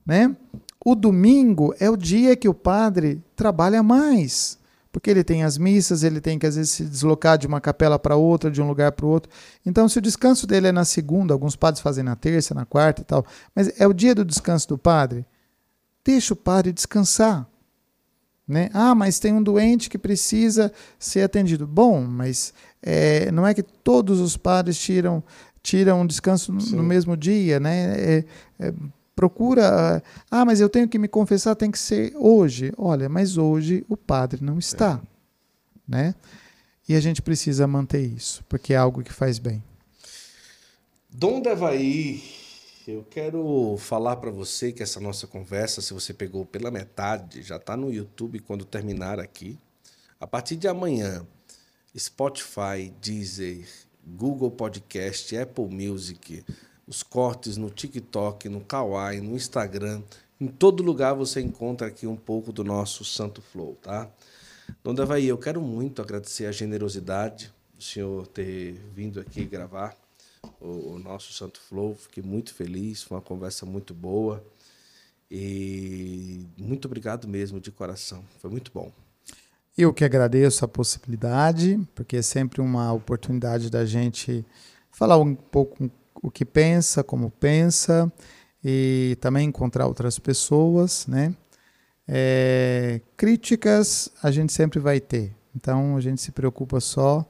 né? 0.05 0.35
O 0.83 0.95
domingo 0.95 1.73
é 1.79 1.89
o 1.89 1.97
dia 1.97 2.35
que 2.35 2.47
o 2.47 2.53
padre 2.53 3.21
trabalha 3.35 3.83
mais, 3.83 4.57
porque 4.91 5.09
ele 5.09 5.23
tem 5.23 5.43
as 5.43 5.57
missas, 5.57 6.03
ele 6.03 6.21
tem 6.21 6.39
que 6.39 6.47
às 6.47 6.55
vezes 6.55 6.71
se 6.71 6.83
deslocar 6.85 7.37
de 7.37 7.45
uma 7.45 7.59
capela 7.59 7.99
para 7.99 8.15
outra, 8.15 8.49
de 8.49 8.61
um 8.61 8.67
lugar 8.67 8.93
para 8.93 9.05
o 9.05 9.09
outro. 9.09 9.31
Então, 9.65 9.89
se 9.89 9.97
o 9.97 10.01
descanso 10.01 10.47
dele 10.47 10.67
é 10.67 10.71
na 10.71 10.85
segunda, 10.85 11.33
alguns 11.33 11.55
padres 11.55 11.81
fazem 11.81 12.03
na 12.03 12.15
terça, 12.15 12.55
na 12.55 12.65
quarta 12.65 13.01
e 13.01 13.05
tal, 13.05 13.25
mas 13.53 13.79
é 13.79 13.85
o 13.85 13.93
dia 13.93 14.15
do 14.15 14.23
descanso 14.23 14.69
do 14.69 14.77
padre, 14.77 15.25
deixa 16.03 16.33
o 16.33 16.37
padre 16.37 16.71
descansar. 16.71 17.45
Né? 18.47 18.69
Ah, 18.73 18.95
mas 18.95 19.19
tem 19.19 19.31
um 19.31 19.43
doente 19.43 19.91
que 19.91 19.97
precisa 19.97 20.71
ser 20.97 21.21
atendido. 21.21 21.67
Bom, 21.67 22.01
mas 22.01 22.51
é, 22.81 23.29
não 23.31 23.45
é 23.45 23.53
que 23.53 23.61
todos 23.61 24.19
os 24.19 24.35
padres 24.35 24.79
tiram 24.79 25.23
tiram 25.61 26.01
um 26.01 26.07
descanso 26.07 26.51
no, 26.51 26.59
no 26.77 26.83
mesmo 26.83 27.17
dia, 27.17 27.59
né? 27.59 27.93
É, 27.99 28.25
é, 28.59 28.73
procura, 29.19 30.01
ah, 30.31 30.45
mas 30.45 30.61
eu 30.61 30.69
tenho 30.69 30.87
que 30.87 30.97
me 30.97 31.09
confessar, 31.09 31.53
tem 31.53 31.69
que 31.69 31.77
ser 31.77 32.13
hoje. 32.15 32.71
Olha, 32.77 33.09
mas 33.09 33.35
hoje 33.35 33.85
o 33.89 33.97
padre 33.97 34.41
não 34.41 34.57
está, 34.57 35.01
é. 35.03 35.91
né? 35.91 36.15
E 36.87 36.95
a 36.95 37.01
gente 37.01 37.21
precisa 37.21 37.67
manter 37.67 37.99
isso, 37.99 38.41
porque 38.47 38.73
é 38.73 38.77
algo 38.77 39.03
que 39.03 39.11
faz 39.11 39.37
bem. 39.37 39.61
Dom 41.09 41.41
Devaí, 41.41 42.23
eu 42.87 43.05
quero 43.09 43.75
falar 43.77 44.15
para 44.15 44.31
você 44.31 44.71
que 44.71 44.81
essa 44.81 45.01
nossa 45.01 45.27
conversa, 45.27 45.81
se 45.81 45.93
você 45.93 46.13
pegou 46.13 46.45
pela 46.45 46.71
metade, 46.71 47.41
já 47.41 47.57
está 47.57 47.75
no 47.75 47.91
YouTube 47.91 48.39
quando 48.39 48.63
terminar 48.63 49.19
aqui. 49.19 49.59
A 50.17 50.25
partir 50.25 50.55
de 50.55 50.69
amanhã, 50.69 51.27
Spotify, 51.97 52.89
Deezer, 53.01 53.67
Google 54.07 54.51
Podcast, 54.51 55.35
Apple 55.35 55.67
Music, 55.67 56.41
os 56.89 57.03
cortes 57.03 57.55
no 57.55 57.69
TikTok, 57.69 58.49
no 58.49 58.61
Kawaii, 58.61 59.21
no 59.21 59.35
Instagram. 59.35 60.01
Em 60.41 60.47
todo 60.47 60.81
lugar 60.81 61.13
você 61.13 61.39
encontra 61.39 61.85
aqui 61.85 62.07
um 62.07 62.15
pouco 62.15 62.51
do 62.51 62.63
nosso 62.63 63.05
Santo 63.05 63.43
Flow, 63.43 63.77
tá? 63.79 64.09
Dona 64.83 65.03
Evaí, 65.03 65.27
eu 65.27 65.37
quero 65.37 65.61
muito 65.61 66.01
agradecer 66.01 66.47
a 66.47 66.51
generosidade 66.51 67.53
do 67.75 67.83
senhor 67.83 68.25
ter 68.27 68.73
vindo 68.95 69.19
aqui 69.19 69.45
gravar 69.45 69.95
o, 70.59 70.93
o 70.93 70.99
nosso 70.99 71.31
Santo 71.31 71.59
Flow. 71.59 71.95
Fiquei 71.95 72.23
muito 72.23 72.55
feliz, 72.55 73.03
foi 73.03 73.17
uma 73.17 73.21
conversa 73.21 73.67
muito 73.67 73.93
boa. 73.93 74.43
E 75.29 76.43
muito 76.57 76.85
obrigado 76.85 77.27
mesmo, 77.27 77.59
de 77.59 77.71
coração. 77.71 78.23
Foi 78.39 78.49
muito 78.49 78.71
bom. 78.73 78.91
Eu 79.77 79.93
que 79.93 80.03
agradeço 80.03 80.65
a 80.65 80.67
possibilidade, 80.67 81.79
porque 81.93 82.17
é 82.17 82.21
sempre 82.23 82.61
uma 82.61 82.91
oportunidade 82.91 83.69
da 83.69 83.85
gente 83.85 84.43
falar 84.91 85.17
um 85.17 85.35
pouco 85.35 85.89
o 86.21 86.29
que 86.29 86.45
pensa, 86.45 87.03
como 87.03 87.31
pensa, 87.31 88.11
e 88.63 89.17
também 89.21 89.47
encontrar 89.47 89.87
outras 89.87 90.19
pessoas, 90.19 91.07
né? 91.07 91.35
É, 92.07 93.01
críticas 93.15 94.09
a 94.21 94.31
gente 94.31 94.51
sempre 94.51 94.79
vai 94.79 94.99
ter, 94.99 95.35
então 95.55 95.95
a 95.95 96.01
gente 96.01 96.21
se 96.21 96.31
preocupa 96.31 96.79
só 96.79 97.23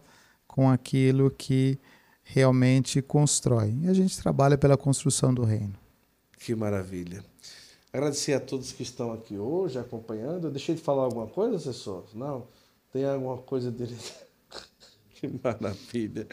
com 0.48 0.70
aquilo 0.70 1.30
que 1.30 1.78
realmente 2.24 3.02
constrói. 3.02 3.76
E 3.82 3.88
a 3.88 3.94
gente 3.94 4.20
trabalha 4.22 4.58
pela 4.58 4.78
construção 4.78 5.34
do 5.34 5.44
reino. 5.44 5.76
Que 6.38 6.56
maravilha. 6.56 7.24
Agradecer 7.92 8.34
a 8.34 8.40
todos 8.40 8.72
que 8.72 8.84
estão 8.84 9.12
aqui 9.12 9.38
hoje 9.38 9.80
acompanhando. 9.80 10.48
Eu 10.48 10.52
deixei 10.52 10.76
de 10.76 10.82
falar 10.82 11.04
alguma 11.04 11.28
coisa, 11.28 11.56
assessor? 11.56 12.06
Não? 12.14 12.48
Tem 12.94 13.04
alguma 13.04 13.38
coisa 13.38 13.72
dele? 13.72 13.98
que 15.16 15.28
maravilha. 15.44 16.28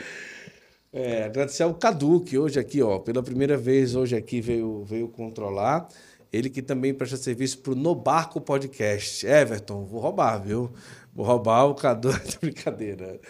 É, 0.92 1.24
agradecer 1.24 1.62
ao 1.62 1.74
Cadu, 1.74 2.20
que 2.20 2.38
hoje 2.38 2.58
aqui, 2.58 2.82
ó, 2.82 2.98
pela 2.98 3.22
primeira 3.22 3.56
vez, 3.56 3.94
hoje 3.94 4.16
aqui 4.16 4.40
veio, 4.40 4.84
veio 4.84 5.08
controlar. 5.08 5.88
Ele 6.32 6.50
que 6.50 6.62
também 6.62 6.92
presta 6.92 7.16
serviço 7.16 7.58
para 7.58 7.72
o 7.72 7.76
No 7.76 7.94
Barco 7.94 8.40
Podcast. 8.40 9.26
Everton, 9.26 9.84
vou 9.84 10.00
roubar, 10.00 10.38
viu? 10.38 10.70
Vou 11.14 11.24
roubar 11.24 11.64
o 11.64 11.74
Cadu, 11.74 12.10
brincadeira. 12.40 13.20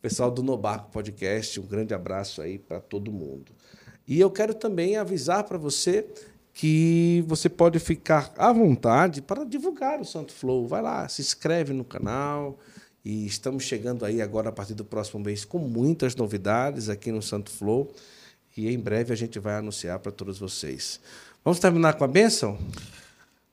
Pessoal 0.00 0.30
do 0.30 0.42
No 0.42 0.56
Barco 0.56 0.90
Podcast, 0.90 1.60
um 1.60 1.66
grande 1.66 1.92
abraço 1.92 2.40
aí 2.40 2.58
para 2.58 2.80
todo 2.80 3.12
mundo. 3.12 3.52
E 4.06 4.18
eu 4.20 4.30
quero 4.30 4.54
também 4.54 4.96
avisar 4.96 5.44
para 5.44 5.58
você 5.58 6.06
que 6.54 7.22
você 7.26 7.48
pode 7.48 7.78
ficar 7.78 8.32
à 8.36 8.52
vontade 8.52 9.22
para 9.22 9.44
divulgar 9.44 10.00
o 10.00 10.04
Santo 10.04 10.32
Flow. 10.32 10.66
Vai 10.66 10.82
lá, 10.82 11.08
se 11.08 11.20
inscreve 11.20 11.72
no 11.72 11.84
canal, 11.84 12.58
e 13.08 13.24
estamos 13.24 13.64
chegando 13.64 14.04
aí 14.04 14.20
agora 14.20 14.50
a 14.50 14.52
partir 14.52 14.74
do 14.74 14.84
próximo 14.84 15.24
mês 15.24 15.42
com 15.42 15.58
muitas 15.58 16.14
novidades 16.14 16.90
aqui 16.90 17.10
no 17.10 17.22
Santo 17.22 17.50
Flow. 17.50 17.90
E 18.54 18.68
em 18.68 18.78
breve 18.78 19.14
a 19.14 19.16
gente 19.16 19.38
vai 19.38 19.56
anunciar 19.56 19.98
para 19.98 20.12
todos 20.12 20.38
vocês. 20.38 21.00
Vamos 21.42 21.58
terminar 21.58 21.94
com 21.94 22.04
a 22.04 22.06
bênção? 22.06 22.58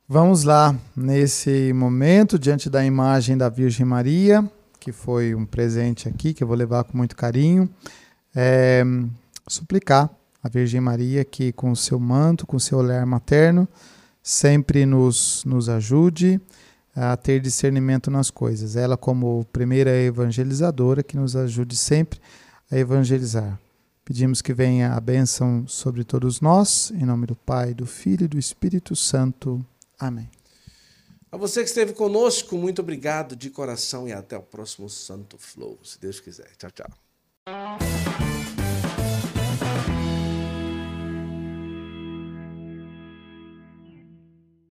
Vamos 0.06 0.44
lá, 0.44 0.78
nesse 0.94 1.72
momento, 1.72 2.38
diante 2.38 2.68
da 2.68 2.84
imagem 2.84 3.34
da 3.34 3.48
Virgem 3.48 3.86
Maria, 3.86 4.46
que 4.78 4.92
foi 4.92 5.34
um 5.34 5.46
presente 5.46 6.06
aqui, 6.06 6.34
que 6.34 6.44
eu 6.44 6.46
vou 6.46 6.56
levar 6.56 6.84
com 6.84 6.94
muito 6.94 7.16
carinho, 7.16 7.66
é, 8.34 8.84
suplicar 9.48 10.10
a 10.42 10.50
Virgem 10.50 10.82
Maria, 10.82 11.24
que 11.24 11.50
com 11.50 11.70
o 11.70 11.76
seu 11.76 11.98
manto, 11.98 12.46
com 12.46 12.58
o 12.58 12.60
seu 12.60 12.76
olhar 12.76 13.06
materno, 13.06 13.66
sempre 14.22 14.84
nos, 14.84 15.42
nos 15.46 15.70
ajude 15.70 16.38
a 16.96 17.14
ter 17.16 17.40
discernimento 17.40 18.10
nas 18.10 18.30
coisas. 18.30 18.74
Ela, 18.74 18.96
como 18.96 19.44
primeira 19.52 19.90
evangelizadora, 19.90 21.02
que 21.02 21.16
nos 21.16 21.36
ajude 21.36 21.76
sempre 21.76 22.18
a 22.70 22.76
evangelizar. 22.76 23.60
Pedimos 24.02 24.40
que 24.40 24.54
venha 24.54 24.94
a 24.94 25.00
bênção 25.00 25.66
sobre 25.66 26.04
todos 26.04 26.40
nós, 26.40 26.90
em 26.92 27.04
nome 27.04 27.26
do 27.26 27.36
Pai, 27.36 27.74
do 27.74 27.84
Filho 27.84 28.24
e 28.24 28.28
do 28.28 28.38
Espírito 28.38 28.96
Santo. 28.96 29.64
Amém. 29.98 30.30
A 31.30 31.36
você 31.36 31.62
que 31.62 31.68
esteve 31.68 31.92
conosco, 31.92 32.56
muito 32.56 32.80
obrigado 32.80 33.36
de 33.36 33.50
coração 33.50 34.08
e 34.08 34.12
até 34.12 34.38
o 34.38 34.42
próximo 34.42 34.88
Santo 34.88 35.36
Flow, 35.38 35.78
se 35.82 36.00
Deus 36.00 36.20
quiser. 36.20 36.50
Tchau, 36.56 36.70
tchau. 36.70 38.35